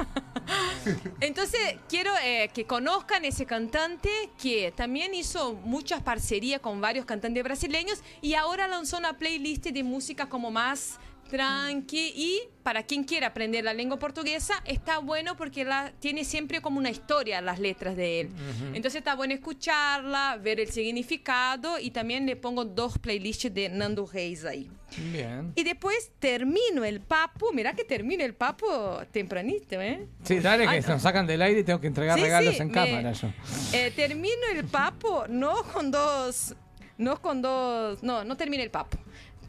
Entonces, 1.20 1.60
quiero 1.88 2.10
eh, 2.22 2.50
que 2.52 2.66
conozcan 2.66 3.24
ese 3.24 3.46
cantante 3.46 4.10
que 4.40 4.72
también 4.72 5.14
hizo 5.14 5.54
muchas 5.54 6.02
parcerías 6.02 6.60
con 6.60 6.80
varios 6.80 7.04
cantantes 7.04 7.42
brasileños 7.42 8.02
y 8.20 8.34
ahora 8.34 8.68
lanzó 8.68 8.98
una 8.98 9.18
playlist 9.18 9.66
de 9.66 9.82
música 9.82 10.28
como 10.28 10.50
más 10.50 10.98
tranqui 11.38 12.12
y 12.14 12.40
para 12.62 12.84
quien 12.84 13.02
quiera 13.04 13.26
aprender 13.28 13.64
la 13.64 13.74
lengua 13.74 13.98
portuguesa 13.98 14.54
está 14.64 14.98
bueno 14.98 15.36
porque 15.36 15.64
la, 15.64 15.92
tiene 15.98 16.24
siempre 16.24 16.62
como 16.62 16.78
una 16.78 16.90
historia 16.90 17.40
las 17.40 17.58
letras 17.58 17.96
de 17.96 18.20
él. 18.20 18.28
Entonces 18.72 18.96
está 18.96 19.14
bueno 19.16 19.34
escucharla, 19.34 20.38
ver 20.40 20.60
el 20.60 20.70
significado 20.70 21.78
y 21.80 21.90
también 21.90 22.24
le 22.26 22.36
pongo 22.36 22.64
dos 22.64 22.98
playlists 22.98 23.52
de 23.52 23.68
Nando 23.68 24.06
Reis 24.06 24.44
ahí. 24.44 24.70
Bien. 25.12 25.52
Y 25.56 25.64
después 25.64 26.12
termino 26.20 26.84
el 26.84 27.00
papo. 27.00 27.52
Mira 27.52 27.74
que 27.74 27.84
termino 27.84 28.24
el 28.24 28.34
papo 28.34 29.02
tempranito, 29.10 29.80
¿eh? 29.80 30.06
Sí, 30.22 30.38
dale 30.38 30.68
que 30.68 30.82
se 30.82 30.88
nos 30.90 31.02
sacan 31.02 31.26
del 31.26 31.42
aire 31.42 31.60
y 31.60 31.64
tengo 31.64 31.80
que 31.80 31.88
entregar 31.88 32.16
Sí, 32.16 32.22
regalos 32.22 32.54
sí, 32.54 32.62
en 32.62 32.68
me- 32.68 32.74
cámara 32.74 33.12
yo. 33.12 33.28
Eh, 33.72 33.92
termino 33.94 34.42
el 34.54 34.64
papo 34.66 35.24
no 35.28 35.64
con 35.64 35.90
dos. 35.90 36.54
No 36.96 37.20
con 37.20 37.42
dos. 37.42 38.02
No, 38.04 38.22
no 38.24 38.36
termino 38.36 38.62
el 38.62 38.70
papo. 38.70 38.96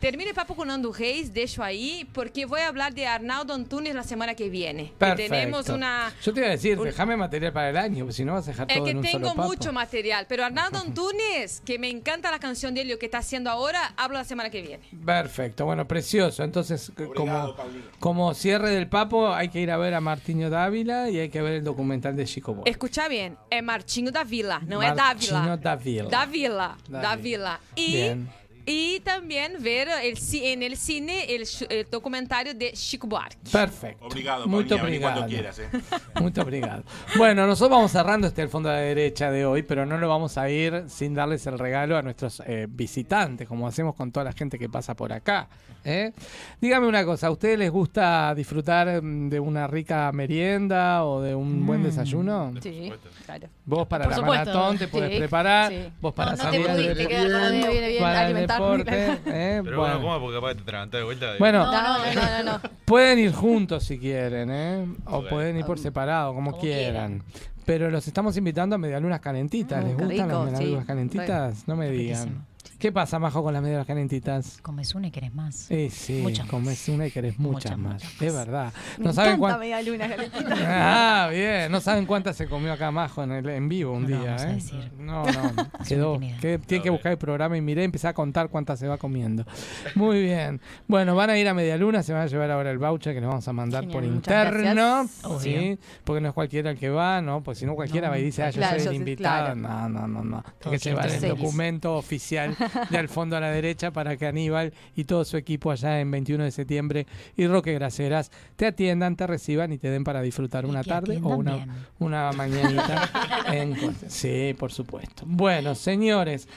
Termino 0.06 0.30
el 0.30 0.36
papo 0.36 0.56
con 0.56 0.68
Nando 0.68 0.94
Reis, 0.94 1.34
dejo 1.34 1.64
ahí, 1.64 2.08
porque 2.14 2.46
voy 2.46 2.62
a 2.62 2.68
hablar 2.68 2.94
de 2.94 3.08
Arnaldo 3.08 3.56
Antunes 3.56 3.96
la 3.96 4.04
semana 4.04 4.36
que 4.36 4.50
viene. 4.50 4.90
Que 4.90 4.94
Perfecto. 5.00 5.34
tenemos 5.34 5.70
una. 5.70 6.14
Yo 6.24 6.32
te 6.32 6.42
iba 6.42 6.48
a 6.50 6.52
decir, 6.52 6.78
un- 6.78 6.86
déjame 6.86 7.18
material 7.18 7.52
para 7.52 7.72
el 7.72 7.78
año, 7.78 8.06
porque 8.06 8.14
si 8.14 8.24
no 8.24 8.34
vas 8.34 8.48
a 8.48 8.52
dejar 8.52 8.68
Es 8.70 8.76
todo 8.78 8.86
que 8.86 8.92
en 8.92 8.98
un 8.98 9.04
tengo 9.04 9.18
solo 9.30 9.36
papo. 9.36 9.48
mucho 9.48 9.74
material, 9.74 10.28
pero 10.30 10.46
Arnaldo 10.46 10.78
Antunes, 10.86 11.64
que 11.66 11.80
me 11.80 11.90
encanta 11.90 12.30
la 12.30 12.38
canción 12.38 12.76
de 12.76 12.82
él 12.82 12.88
y 12.88 12.92
lo 12.92 13.00
que 13.00 13.08
está 13.08 13.18
haciendo 13.18 13.50
ahora, 13.50 13.94
hablo 13.98 14.20
la 14.20 14.26
semana 14.26 14.52
que 14.52 14.62
viene. 14.62 14.84
Perfecto, 15.04 15.66
bueno, 15.66 15.88
precioso. 15.88 16.44
Entonces, 16.44 16.92
como, 17.16 17.56
como 17.98 18.34
cierre 18.36 18.70
del 18.70 18.88
papo, 18.88 19.34
hay 19.34 19.50
que 19.50 19.60
ir 19.60 19.72
a 19.72 19.78
ver 19.78 19.96
a 19.96 20.02
Martiño 20.02 20.52
Dávila 20.52 21.10
y 21.10 21.18
hay 21.18 21.30
que 21.30 21.42
ver 21.42 21.54
el 21.54 21.64
documental 21.64 22.16
de 22.16 22.26
Chico 22.26 22.54
Buarque. 22.54 22.70
Escucha 22.70 23.08
bien, 23.08 23.38
es 23.50 23.64
Martinho 23.64 24.12
da 24.12 24.24
Vila, 24.24 24.60
no 24.68 24.84
es 24.84 24.96
Martinho 24.96 25.40
Dávila. 25.40 25.58
Dávila. 25.58 26.10
Dávila, 26.12 26.78
Dávila. 26.90 27.02
Dávila. 27.02 27.60
Y, 27.76 27.92
Bien. 27.94 28.30
Y 28.66 29.00
también 29.02 29.62
ver 29.62 29.88
el, 30.04 30.18
en 30.34 30.64
el 30.64 30.76
cine 30.78 31.26
el, 31.36 31.42
sh- 31.44 31.68
el 31.70 31.88
documentario 31.90 32.54
de 32.54 32.72
Chico 32.74 33.08
Buarque. 33.08 33.38
Perfecto. 33.52 34.06
Obrigado, 34.06 34.46
cuando 34.50 34.76
obrigado. 34.76 35.28
quieras, 35.28 35.60
eh. 35.60 35.70
Muito 36.20 36.42
obrigado. 36.42 36.84
Bueno, 37.18 37.46
nosotros 37.46 37.78
vamos 37.78 37.92
cerrando 37.92 38.28
este 38.28 38.42
al 38.42 38.50
fondo 38.50 38.70
a 38.70 38.74
la 38.74 38.80
derecha 38.80 39.30
de 39.32 39.46
hoy, 39.46 39.64
pero 39.64 39.86
no 39.86 39.98
lo 39.98 40.08
vamos 40.10 40.38
a 40.38 40.50
ir 40.50 40.84
sin 40.88 41.14
darles 41.14 41.46
el 41.48 41.60
regalo 41.60 41.98
a 41.98 42.02
nuestros 42.02 42.42
eh, 42.46 42.66
visitantes, 42.70 43.48
como 43.48 43.68
hacemos 43.68 43.96
con 43.96 44.12
toda 44.12 44.24
la 44.24 44.34
gente 44.34 44.58
que 44.58 44.70
pasa 44.70 44.96
por 44.96 45.14
acá. 45.14 45.48
¿eh? 45.84 46.12
Dígame 46.60 46.88
una 46.88 47.06
cosa, 47.06 47.28
¿a 47.28 47.32
ustedes 47.32 47.60
les 47.60 47.70
gusta 47.70 48.34
disfrutar 48.36 49.02
mm, 49.04 49.30
de 49.30 49.40
una 49.40 49.68
rica 49.68 50.12
merienda 50.12 51.06
o 51.06 51.22
de 51.22 51.36
un 51.36 51.66
buen 51.66 51.82
Mm. 51.82 51.84
desayuno? 51.84 52.54
Sí, 52.62 52.92
claro. 53.26 53.48
Vos 53.66 53.88
para 53.88 54.06
Por 54.06 54.12
la 54.12 54.18
supuesto. 54.18 54.46
maratón 54.54 54.78
te 54.78 54.88
puedes 54.88 55.12
Sí, 55.12 55.18
preparar, 55.20 55.72
sí. 55.72 55.90
vos 56.02 56.14
para 56.14 56.32
No, 56.36 56.44
no 56.44 56.50
te 56.52 56.64
salir 56.64 56.96
de- 56.96 57.08
quedar 57.08 57.52
con 57.52 57.62
de- 57.62 57.90
bien 57.90 58.02
para 58.02 58.30
¿eh? 59.26 59.62
Pero 59.64 59.80
Bueno. 59.80 60.02
¿cómo? 60.02 60.20
Porque 60.20 60.36
capaz 60.36 60.56
te 60.56 60.64
tragantas 60.64 61.00
de 61.00 61.06
vuelta. 61.06 61.34
Bueno, 61.40 61.66
No, 61.66 61.72
no, 61.72 62.14
no, 62.14 62.44
no, 62.44 62.52
no. 62.54 62.70
Pueden 62.86 63.20
ir 63.20 63.34
juntos 63.34 63.84
si 63.84 63.98
quieren, 64.00 64.50
¿eh? 64.52 64.88
O 65.06 65.24
pueden 65.24 65.58
ir 65.58 65.66
por 65.66 65.80
separado, 65.80 66.34
como, 66.34 66.52
Como 66.52 66.62
quieran. 66.62 67.24
Pero 67.66 67.90
los 67.90 68.08
estamos 68.08 68.38
invitando 68.38 68.76
a 68.76 68.78
medialunas 68.78 69.20
calentitas. 69.20 69.84
Mm, 69.84 69.88
¿Les 69.88 69.96
qué 69.98 70.04
gustan 70.04 70.28
rico, 70.28 70.44
las 70.44 70.52
medialunas 70.52 70.82
sí. 70.84 70.88
calentitas? 70.88 71.68
No 71.68 71.76
me 71.76 71.90
digan. 71.90 72.46
¿Qué 72.86 72.92
pasa, 72.92 73.18
Majo, 73.18 73.42
con 73.42 73.52
las 73.52 73.64
medialunas 73.64 73.88
calentitas? 73.88 74.60
Comes 74.62 74.94
una 74.94 75.08
y 75.08 75.12
querés 75.12 75.34
más. 75.34 75.56
Sí, 75.56 75.90
sí, 75.90 76.20
Muchas 76.22 76.46
comes 76.48 76.88
una 76.88 77.08
y 77.08 77.10
querés 77.10 77.40
muchas, 77.40 77.76
Muchas, 77.80 78.04
más. 78.04 78.22
Es 78.22 78.32
verdad. 78.32 78.72
Me 79.00 79.06
No 79.06 79.12
saben 79.14 79.40
cuántas. 79.40 79.60
media 79.60 79.82
luna 79.82 80.08
calentita. 80.08 80.56
Ah, 80.68 81.30
bien. 81.32 81.72
No 81.72 81.82
saben 81.82 82.06
cuántas 82.06 82.36
se 82.38 82.46
comió 82.48 82.72
acá 82.72 82.92
Majo 82.92 83.24
en, 83.24 83.32
el, 83.32 83.50
en 83.50 83.68
vivo 83.70 83.94
un 83.94 84.04
No 84.04 84.08
día, 84.10 84.20
vamos 84.20 84.42
a 84.44 84.52
¿eh? 84.52 84.54
decir. 84.54 84.92
No, 85.00 85.26
no. 85.26 85.70
Quedó. 85.88 86.20
que- 86.40 86.60
tienen 86.60 86.84
que 86.84 86.92
buscar 86.92 87.12
el 87.14 87.18
programa 87.18 87.58
y 87.58 87.62
miré 87.62 87.82
y 87.82 87.86
empecé 87.86 88.08
a 88.08 88.14
contar 88.14 88.50
cuántas 88.50 88.78
se 88.78 88.88
va 88.88 89.00
comiendo. 89.00 89.48
Muy 89.96 90.22
bien. 90.22 90.62
Bueno, 90.88 91.16
van 91.16 91.32
a 91.32 91.40
ir 91.40 91.48
a 91.50 91.56
Medialuna, 91.56 92.04
se 92.04 92.14
van 92.14 92.22
a 92.22 92.28
llevar 92.28 92.52
ahora 92.52 92.70
el 92.70 92.78
voucher 92.78 93.16
que 93.16 93.20
les 93.20 93.28
vamos 93.28 93.48
a 93.48 93.54
mandar 93.54 93.86
Genial, 93.86 94.00
por 94.04 94.14
interno. 94.14 94.60
gracias. 94.76 95.42
Sí, 95.42 95.56
Obvio. 95.56 95.78
porque 96.04 96.22
no 96.22 96.28
es 96.28 96.34
cualquiera 96.36 96.70
el 96.70 96.78
que 96.78 96.92
va, 96.92 97.20
¿no? 97.20 97.42
Pues 97.42 97.58
si 97.58 97.66
no 97.66 97.74
cualquiera 97.74 98.10
No, 98.10 98.12
va 98.12 98.20
y 98.20 98.24
dice, 98.26 98.44
ah, 98.44 98.52
yo 98.52 98.60
claro, 98.60 98.80
soy 98.80 98.90
el 98.90 98.96
invitado. 99.02 99.56
claro. 99.56 99.56
No, 99.56 99.90
no, 99.90 100.08
no, 100.08 100.24
no. 100.24 100.44
Hay 100.66 100.72
que 100.74 100.78
llevar 100.78 101.10
el 101.10 101.30
documento 101.30 101.96
oficial 101.96 102.56
de 102.90 102.98
al 102.98 103.10
fondo 103.10 103.38
a 103.38 103.40
la 103.40 103.50
derecha 103.50 103.92
para 103.92 104.18
que 104.18 104.28
Aníbal 104.28 104.74
y 104.96 105.06
todo 105.06 105.26
su 105.26 105.38
equipo 105.38 105.72
allá 105.72 106.00
en 106.00 106.12
21 106.12 106.44
de 106.44 106.52
septiembre 106.52 107.08
y 107.36 107.48
Roque 107.48 107.74
Graceras 107.74 108.32
te 108.56 108.66
atiendan, 108.68 109.16
te 109.16 109.28
reciban 109.28 109.72
y 109.74 109.78
te 109.78 109.90
den 109.90 110.04
para 110.04 110.22
disfrutar 110.22 110.66
una 110.66 110.84
tarde 110.84 111.20
o 111.24 111.36
una, 111.36 111.56
bien. 111.56 111.72
una 112.00 112.32
mañanita. 112.32 113.10
en 113.52 113.76
sí, 114.08 114.56
por 114.58 114.72
supuesto. 114.72 115.24
Bueno, 115.26 115.76
señores. 115.76 116.48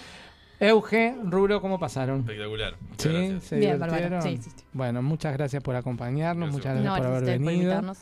Euge, 0.60 1.14
Rubro, 1.22 1.60
¿cómo 1.60 1.78
pasaron? 1.78 2.20
Espectacular. 2.20 2.74
Sí, 2.96 3.08
gracias. 3.08 3.44
se 3.44 3.56
Bien. 3.58 3.78
Sí, 4.20 4.38
sí, 4.38 4.50
sí. 4.56 4.64
Bueno, 4.72 5.02
muchas 5.02 5.32
gracias 5.32 5.62
por 5.62 5.76
acompañarnos, 5.76 6.50
muchas 6.50 6.74
gracias 6.74 6.84
No, 6.84 6.96
por 6.96 7.06
haber 7.06 7.20
por 7.20 7.30
venido. 7.30 7.52
invitarnos. 7.52 7.98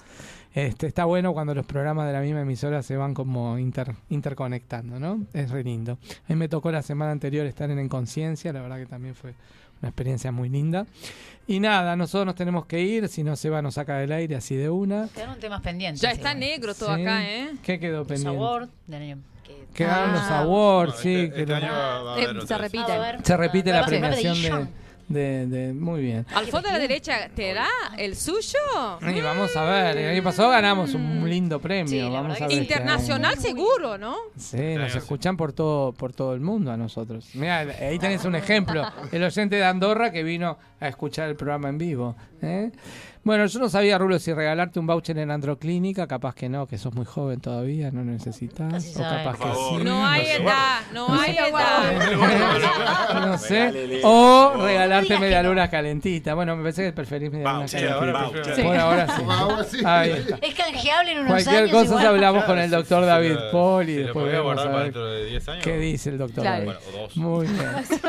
Este, 0.56 0.86
está 0.86 1.04
bueno 1.04 1.34
cuando 1.34 1.54
los 1.54 1.66
programas 1.66 2.06
de 2.06 2.14
la 2.14 2.20
misma 2.22 2.40
emisora 2.40 2.82
se 2.82 2.96
van 2.96 3.12
como 3.12 3.58
inter- 3.58 3.94
interconectando, 4.08 4.98
¿no? 4.98 5.22
Es 5.34 5.50
re 5.50 5.62
lindo. 5.62 5.98
A 6.02 6.32
mí 6.32 6.34
me 6.36 6.48
tocó 6.48 6.72
la 6.72 6.80
semana 6.80 7.10
anterior 7.12 7.44
estar 7.44 7.70
en 7.70 7.78
En 7.78 7.90
Conciencia, 7.90 8.54
la 8.54 8.62
verdad 8.62 8.78
que 8.78 8.86
también 8.86 9.14
fue 9.14 9.34
una 9.82 9.90
experiencia 9.90 10.32
muy 10.32 10.48
linda. 10.48 10.86
Y 11.46 11.60
nada, 11.60 11.94
nosotros 11.94 12.24
nos 12.24 12.34
tenemos 12.36 12.64
que 12.64 12.80
ir, 12.80 13.06
si 13.08 13.22
no 13.22 13.36
Seba 13.36 13.60
nos 13.60 13.74
saca 13.74 13.98
del 13.98 14.10
aire 14.12 14.34
así 14.34 14.56
de 14.56 14.70
una. 14.70 15.08
Quedaron 15.14 15.38
temas 15.38 15.60
pendientes. 15.60 16.00
Ya 16.00 16.10
está 16.10 16.32
negro 16.32 16.74
todo 16.74 16.96
Sí. 16.96 17.02
acá, 17.02 17.28
¿eh? 17.28 17.50
¿Qué 17.62 17.78
quedó 17.78 17.98
Los 17.98 18.08
pendiente? 18.08 18.36
award 18.38 18.68
del 18.86 19.02
año 19.02 19.18
que- 19.44 19.66
Quedaron 19.74 20.12
los 20.14 20.22
awards, 20.22 20.94
No, 20.94 21.00
sí. 21.02 21.14
este- 21.16 21.34
que 21.34 21.40
este 21.42 21.54
año 21.54 21.70
va- 21.72 22.02
va 22.02 22.10
a 22.12 22.14
haber 22.14 22.46
se 22.46 22.56
repite. 22.58 22.92
A 22.92 22.98
ver. 22.98 23.18
se 23.22 23.36
repite 23.36 23.70
la 23.72 23.80
Va 23.82 23.86
premiación 23.86 24.40
de, 24.40 24.66
de, 25.08 25.46
de- 25.46 25.72
Muy 25.72 26.00
bien. 26.02 26.26
Al 26.34 26.46
fondo 26.46 26.68
de 26.68 26.74
la 26.74 26.78
derecha, 26.80 27.28
¿te 27.34 27.54
da 27.54 27.68
el 27.96 28.16
suyo? 28.16 28.58
Y 29.14 29.20
vamos 29.20 29.54
a 29.56 29.64
ver, 29.64 29.96
el 29.96 30.10
año 30.10 30.22
pasado 30.22 30.50
ganamos 30.50 30.94
un 30.94 31.28
lindo 31.28 31.60
premio. 31.60 31.88
Sí, 31.88 32.00
vamos 32.00 32.40
a 32.40 32.46
ver 32.48 32.58
este. 32.58 32.62
Internacional 32.74 33.38
seguro, 33.38 33.98
¿no? 33.98 34.16
Sí, 34.36 34.74
nos 34.76 34.94
escuchan 34.94 35.36
por 35.36 35.52
todo, 35.52 35.92
por 35.92 36.12
todo 36.12 36.34
el 36.34 36.40
mundo 36.40 36.72
a 36.72 36.76
nosotros. 36.76 37.28
Mira, 37.34 37.58
ahí 37.60 37.98
tenés 37.98 38.24
un 38.24 38.34
ejemplo. 38.34 38.82
El 39.12 39.22
oyente 39.22 39.56
de 39.56 39.64
Andorra 39.64 40.10
que 40.10 40.22
vino 40.22 40.58
a 40.80 40.88
escuchar 40.88 41.28
el 41.28 41.36
programa 41.36 41.68
en 41.68 41.78
vivo. 41.78 42.16
¿eh? 42.42 42.70
Bueno, 43.26 43.44
yo 43.46 43.58
no 43.58 43.68
sabía, 43.68 43.98
Rulo, 43.98 44.20
si 44.20 44.32
regalarte 44.32 44.78
un 44.78 44.86
voucher 44.86 45.18
en 45.18 45.32
Androclínica, 45.32 46.06
capaz 46.06 46.32
que 46.36 46.48
no, 46.48 46.68
que 46.68 46.78
sos 46.78 46.94
muy 46.94 47.04
joven 47.04 47.40
todavía, 47.40 47.90
no 47.90 48.04
necesitas. 48.04 48.94
O 48.96 49.00
capaz 49.00 49.36
que 49.36 49.44
sí. 49.78 49.84
No 49.84 50.06
hay 50.06 50.26
edad, 50.28 50.78
no 50.94 51.12
hay 51.12 51.36
edad. 51.36 53.26
No 53.26 53.36
sé. 53.36 54.00
O 54.04 54.52
regalarte 54.62 55.18
medialunas 55.18 55.68
calentitas. 55.70 56.36
Bueno, 56.36 56.54
me 56.54 56.62
parece 56.62 56.84
que 56.84 56.92
preferís 56.92 57.32
medialunas 57.32 57.72
calentitas. 57.72 58.60
Por 58.64 58.76
ahora 58.76 59.64
sí. 59.64 59.78
Es 60.40 60.54
canjeable 60.54 61.10
en 61.10 61.18
unos 61.18 61.30
Cualquier 61.32 61.62
años. 61.64 61.70
cosa 61.72 61.84
igual. 61.86 62.06
hablamos 62.06 62.44
con 62.44 62.58
el 62.60 62.70
doctor 62.70 63.04
David 63.06 63.36
Paul 63.50 63.88
y 63.88 63.94
después 63.94 64.40
guardar 64.40 64.68
a 64.68 64.70
para 64.70 64.76
ver 64.76 64.84
dentro 64.84 65.06
de 65.10 65.26
10 65.26 65.48
años. 65.48 65.64
qué 65.64 65.78
dice 65.78 66.10
el 66.10 66.18
doctor 66.18 66.42
Claro. 66.44 66.66
David. 66.66 66.78
Bueno, 66.84 66.96
o 66.96 67.02
dos. 67.02 67.16
Muy 67.16 67.46
bien. 67.48 67.66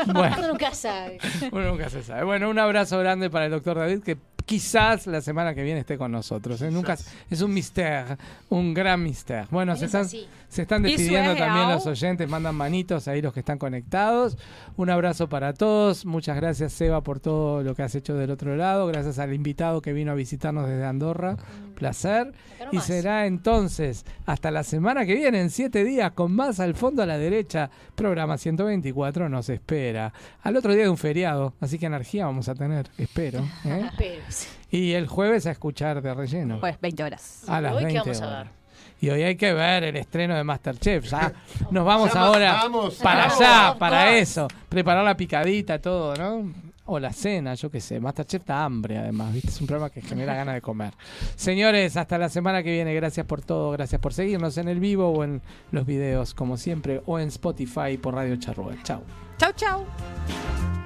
Bueno, 0.14 0.36
Uno 0.38 0.48
nunca 0.48 0.72
sabe. 0.74 1.18
uno 1.50 1.64
nunca 1.72 1.90
se 1.90 2.04
sabe. 2.04 2.22
Bueno, 2.22 2.48
un 2.50 2.58
abrazo 2.60 3.00
grande 3.00 3.30
para 3.30 3.46
el 3.46 3.50
doctor 3.50 3.78
David 3.78 4.02
que 4.04 4.16
quizás 4.46 5.06
la 5.08 5.20
semana 5.20 5.54
que 5.54 5.62
viene 5.62 5.80
esté 5.80 5.98
con 5.98 6.12
nosotros. 6.12 6.60
¿eh? 6.62 6.70
Nunca 6.70 6.96
es 7.30 7.40
un 7.40 7.52
mister, 7.52 8.16
un 8.48 8.74
gran 8.74 9.02
mister. 9.02 9.46
Bueno, 9.50 9.76
se 9.76 9.86
están. 9.86 10.06
Se 10.48 10.62
están 10.62 10.84
¿Y 10.86 10.92
su 10.92 10.96
despidiendo 10.96 11.32
es 11.32 11.38
también 11.38 11.68
los 11.68 11.86
oyentes, 11.86 12.28
mandan 12.28 12.54
manitos 12.54 13.06
ahí 13.06 13.20
los 13.20 13.32
que 13.32 13.40
están 13.40 13.58
conectados. 13.58 14.38
Un 14.76 14.90
abrazo 14.90 15.28
para 15.28 15.52
todos. 15.52 16.06
Muchas 16.06 16.36
gracias, 16.36 16.72
Seba, 16.72 17.02
por 17.02 17.20
todo 17.20 17.62
lo 17.62 17.74
que 17.74 17.82
has 17.82 17.94
hecho 17.94 18.14
del 18.14 18.30
otro 18.30 18.56
lado. 18.56 18.86
Gracias 18.86 19.18
al 19.18 19.34
invitado 19.34 19.82
que 19.82 19.92
vino 19.92 20.12
a 20.12 20.14
visitarnos 20.14 20.66
desde 20.66 20.84
Andorra. 20.84 21.36
Placer. 21.74 22.32
Y 22.72 22.80
será 22.80 23.26
entonces 23.26 24.04
hasta 24.26 24.50
la 24.50 24.62
semana 24.62 25.04
que 25.06 25.14
viene, 25.14 25.40
en 25.40 25.50
siete 25.50 25.84
días, 25.84 26.12
con 26.12 26.32
más 26.32 26.60
al 26.60 26.74
fondo 26.74 27.02
a 27.02 27.06
la 27.06 27.18
derecha. 27.18 27.70
Programa 27.94 28.38
124 28.38 29.28
nos 29.28 29.48
espera. 29.48 30.12
Al 30.42 30.56
otro 30.56 30.72
día 30.72 30.84
de 30.84 30.90
un 30.90 30.98
feriado, 30.98 31.54
así 31.60 31.78
que 31.78 31.86
energía 31.86 32.26
vamos 32.26 32.48
a 32.48 32.54
tener, 32.54 32.88
espero. 32.96 33.46
¿eh? 33.64 33.88
Y 34.70 34.92
el 34.92 35.06
jueves 35.06 35.46
a 35.46 35.50
escuchar 35.50 36.02
de 36.02 36.12
relleno. 36.12 36.60
Pues 36.60 36.78
20 36.78 37.02
horas. 37.02 37.44
A 37.48 37.60
las 37.60 37.72
¿Hoy 37.72 37.86
qué 37.86 37.92
20 37.94 38.00
vamos 38.00 38.20
a 38.20 38.26
horas. 38.26 38.57
Y 39.00 39.10
hoy 39.10 39.22
hay 39.22 39.36
que 39.36 39.52
ver 39.52 39.84
el 39.84 39.96
estreno 39.96 40.34
de 40.34 40.44
Masterchef. 40.44 41.04
Ya 41.04 41.32
nos 41.70 41.84
vamos 41.84 42.12
Ya 42.12 42.20
ahora 42.20 42.52
vamos, 42.52 42.94
para 42.96 43.26
vamos, 43.26 43.40
allá, 43.40 43.76
para 43.78 44.16
eso. 44.16 44.48
Preparar 44.68 45.04
la 45.04 45.16
picadita, 45.16 45.80
todo, 45.80 46.14
¿no? 46.16 46.68
o 46.90 46.98
la 46.98 47.12
cena, 47.12 47.54
yo 47.54 47.70
qué 47.70 47.80
sé. 47.80 48.00
Masterchef 48.00 48.44
da 48.46 48.64
hambre, 48.64 48.96
además, 48.96 49.32
¿viste? 49.32 49.50
Es 49.50 49.60
un 49.60 49.66
programa 49.66 49.90
que 49.90 50.00
genera 50.00 50.34
ganas 50.34 50.54
de 50.54 50.62
comer. 50.62 50.94
Señores, 51.36 51.96
hasta 51.98 52.16
la 52.16 52.30
semana 52.30 52.62
que 52.62 52.72
viene. 52.72 52.94
Gracias 52.94 53.26
por 53.26 53.42
todo. 53.42 53.70
Gracias 53.72 54.00
por 54.00 54.14
seguirnos 54.14 54.56
en 54.56 54.68
el 54.68 54.80
vivo 54.80 55.10
o 55.10 55.22
en 55.22 55.42
los 55.70 55.84
videos, 55.84 56.32
como 56.32 56.56
siempre, 56.56 57.02
o 57.04 57.18
en 57.18 57.28
Spotify 57.28 57.98
por 58.00 58.14
Radio 58.14 58.36
Charrúa. 58.36 58.74
Chao. 58.82 59.02
Chau, 59.36 59.52
chau. 59.52 60.77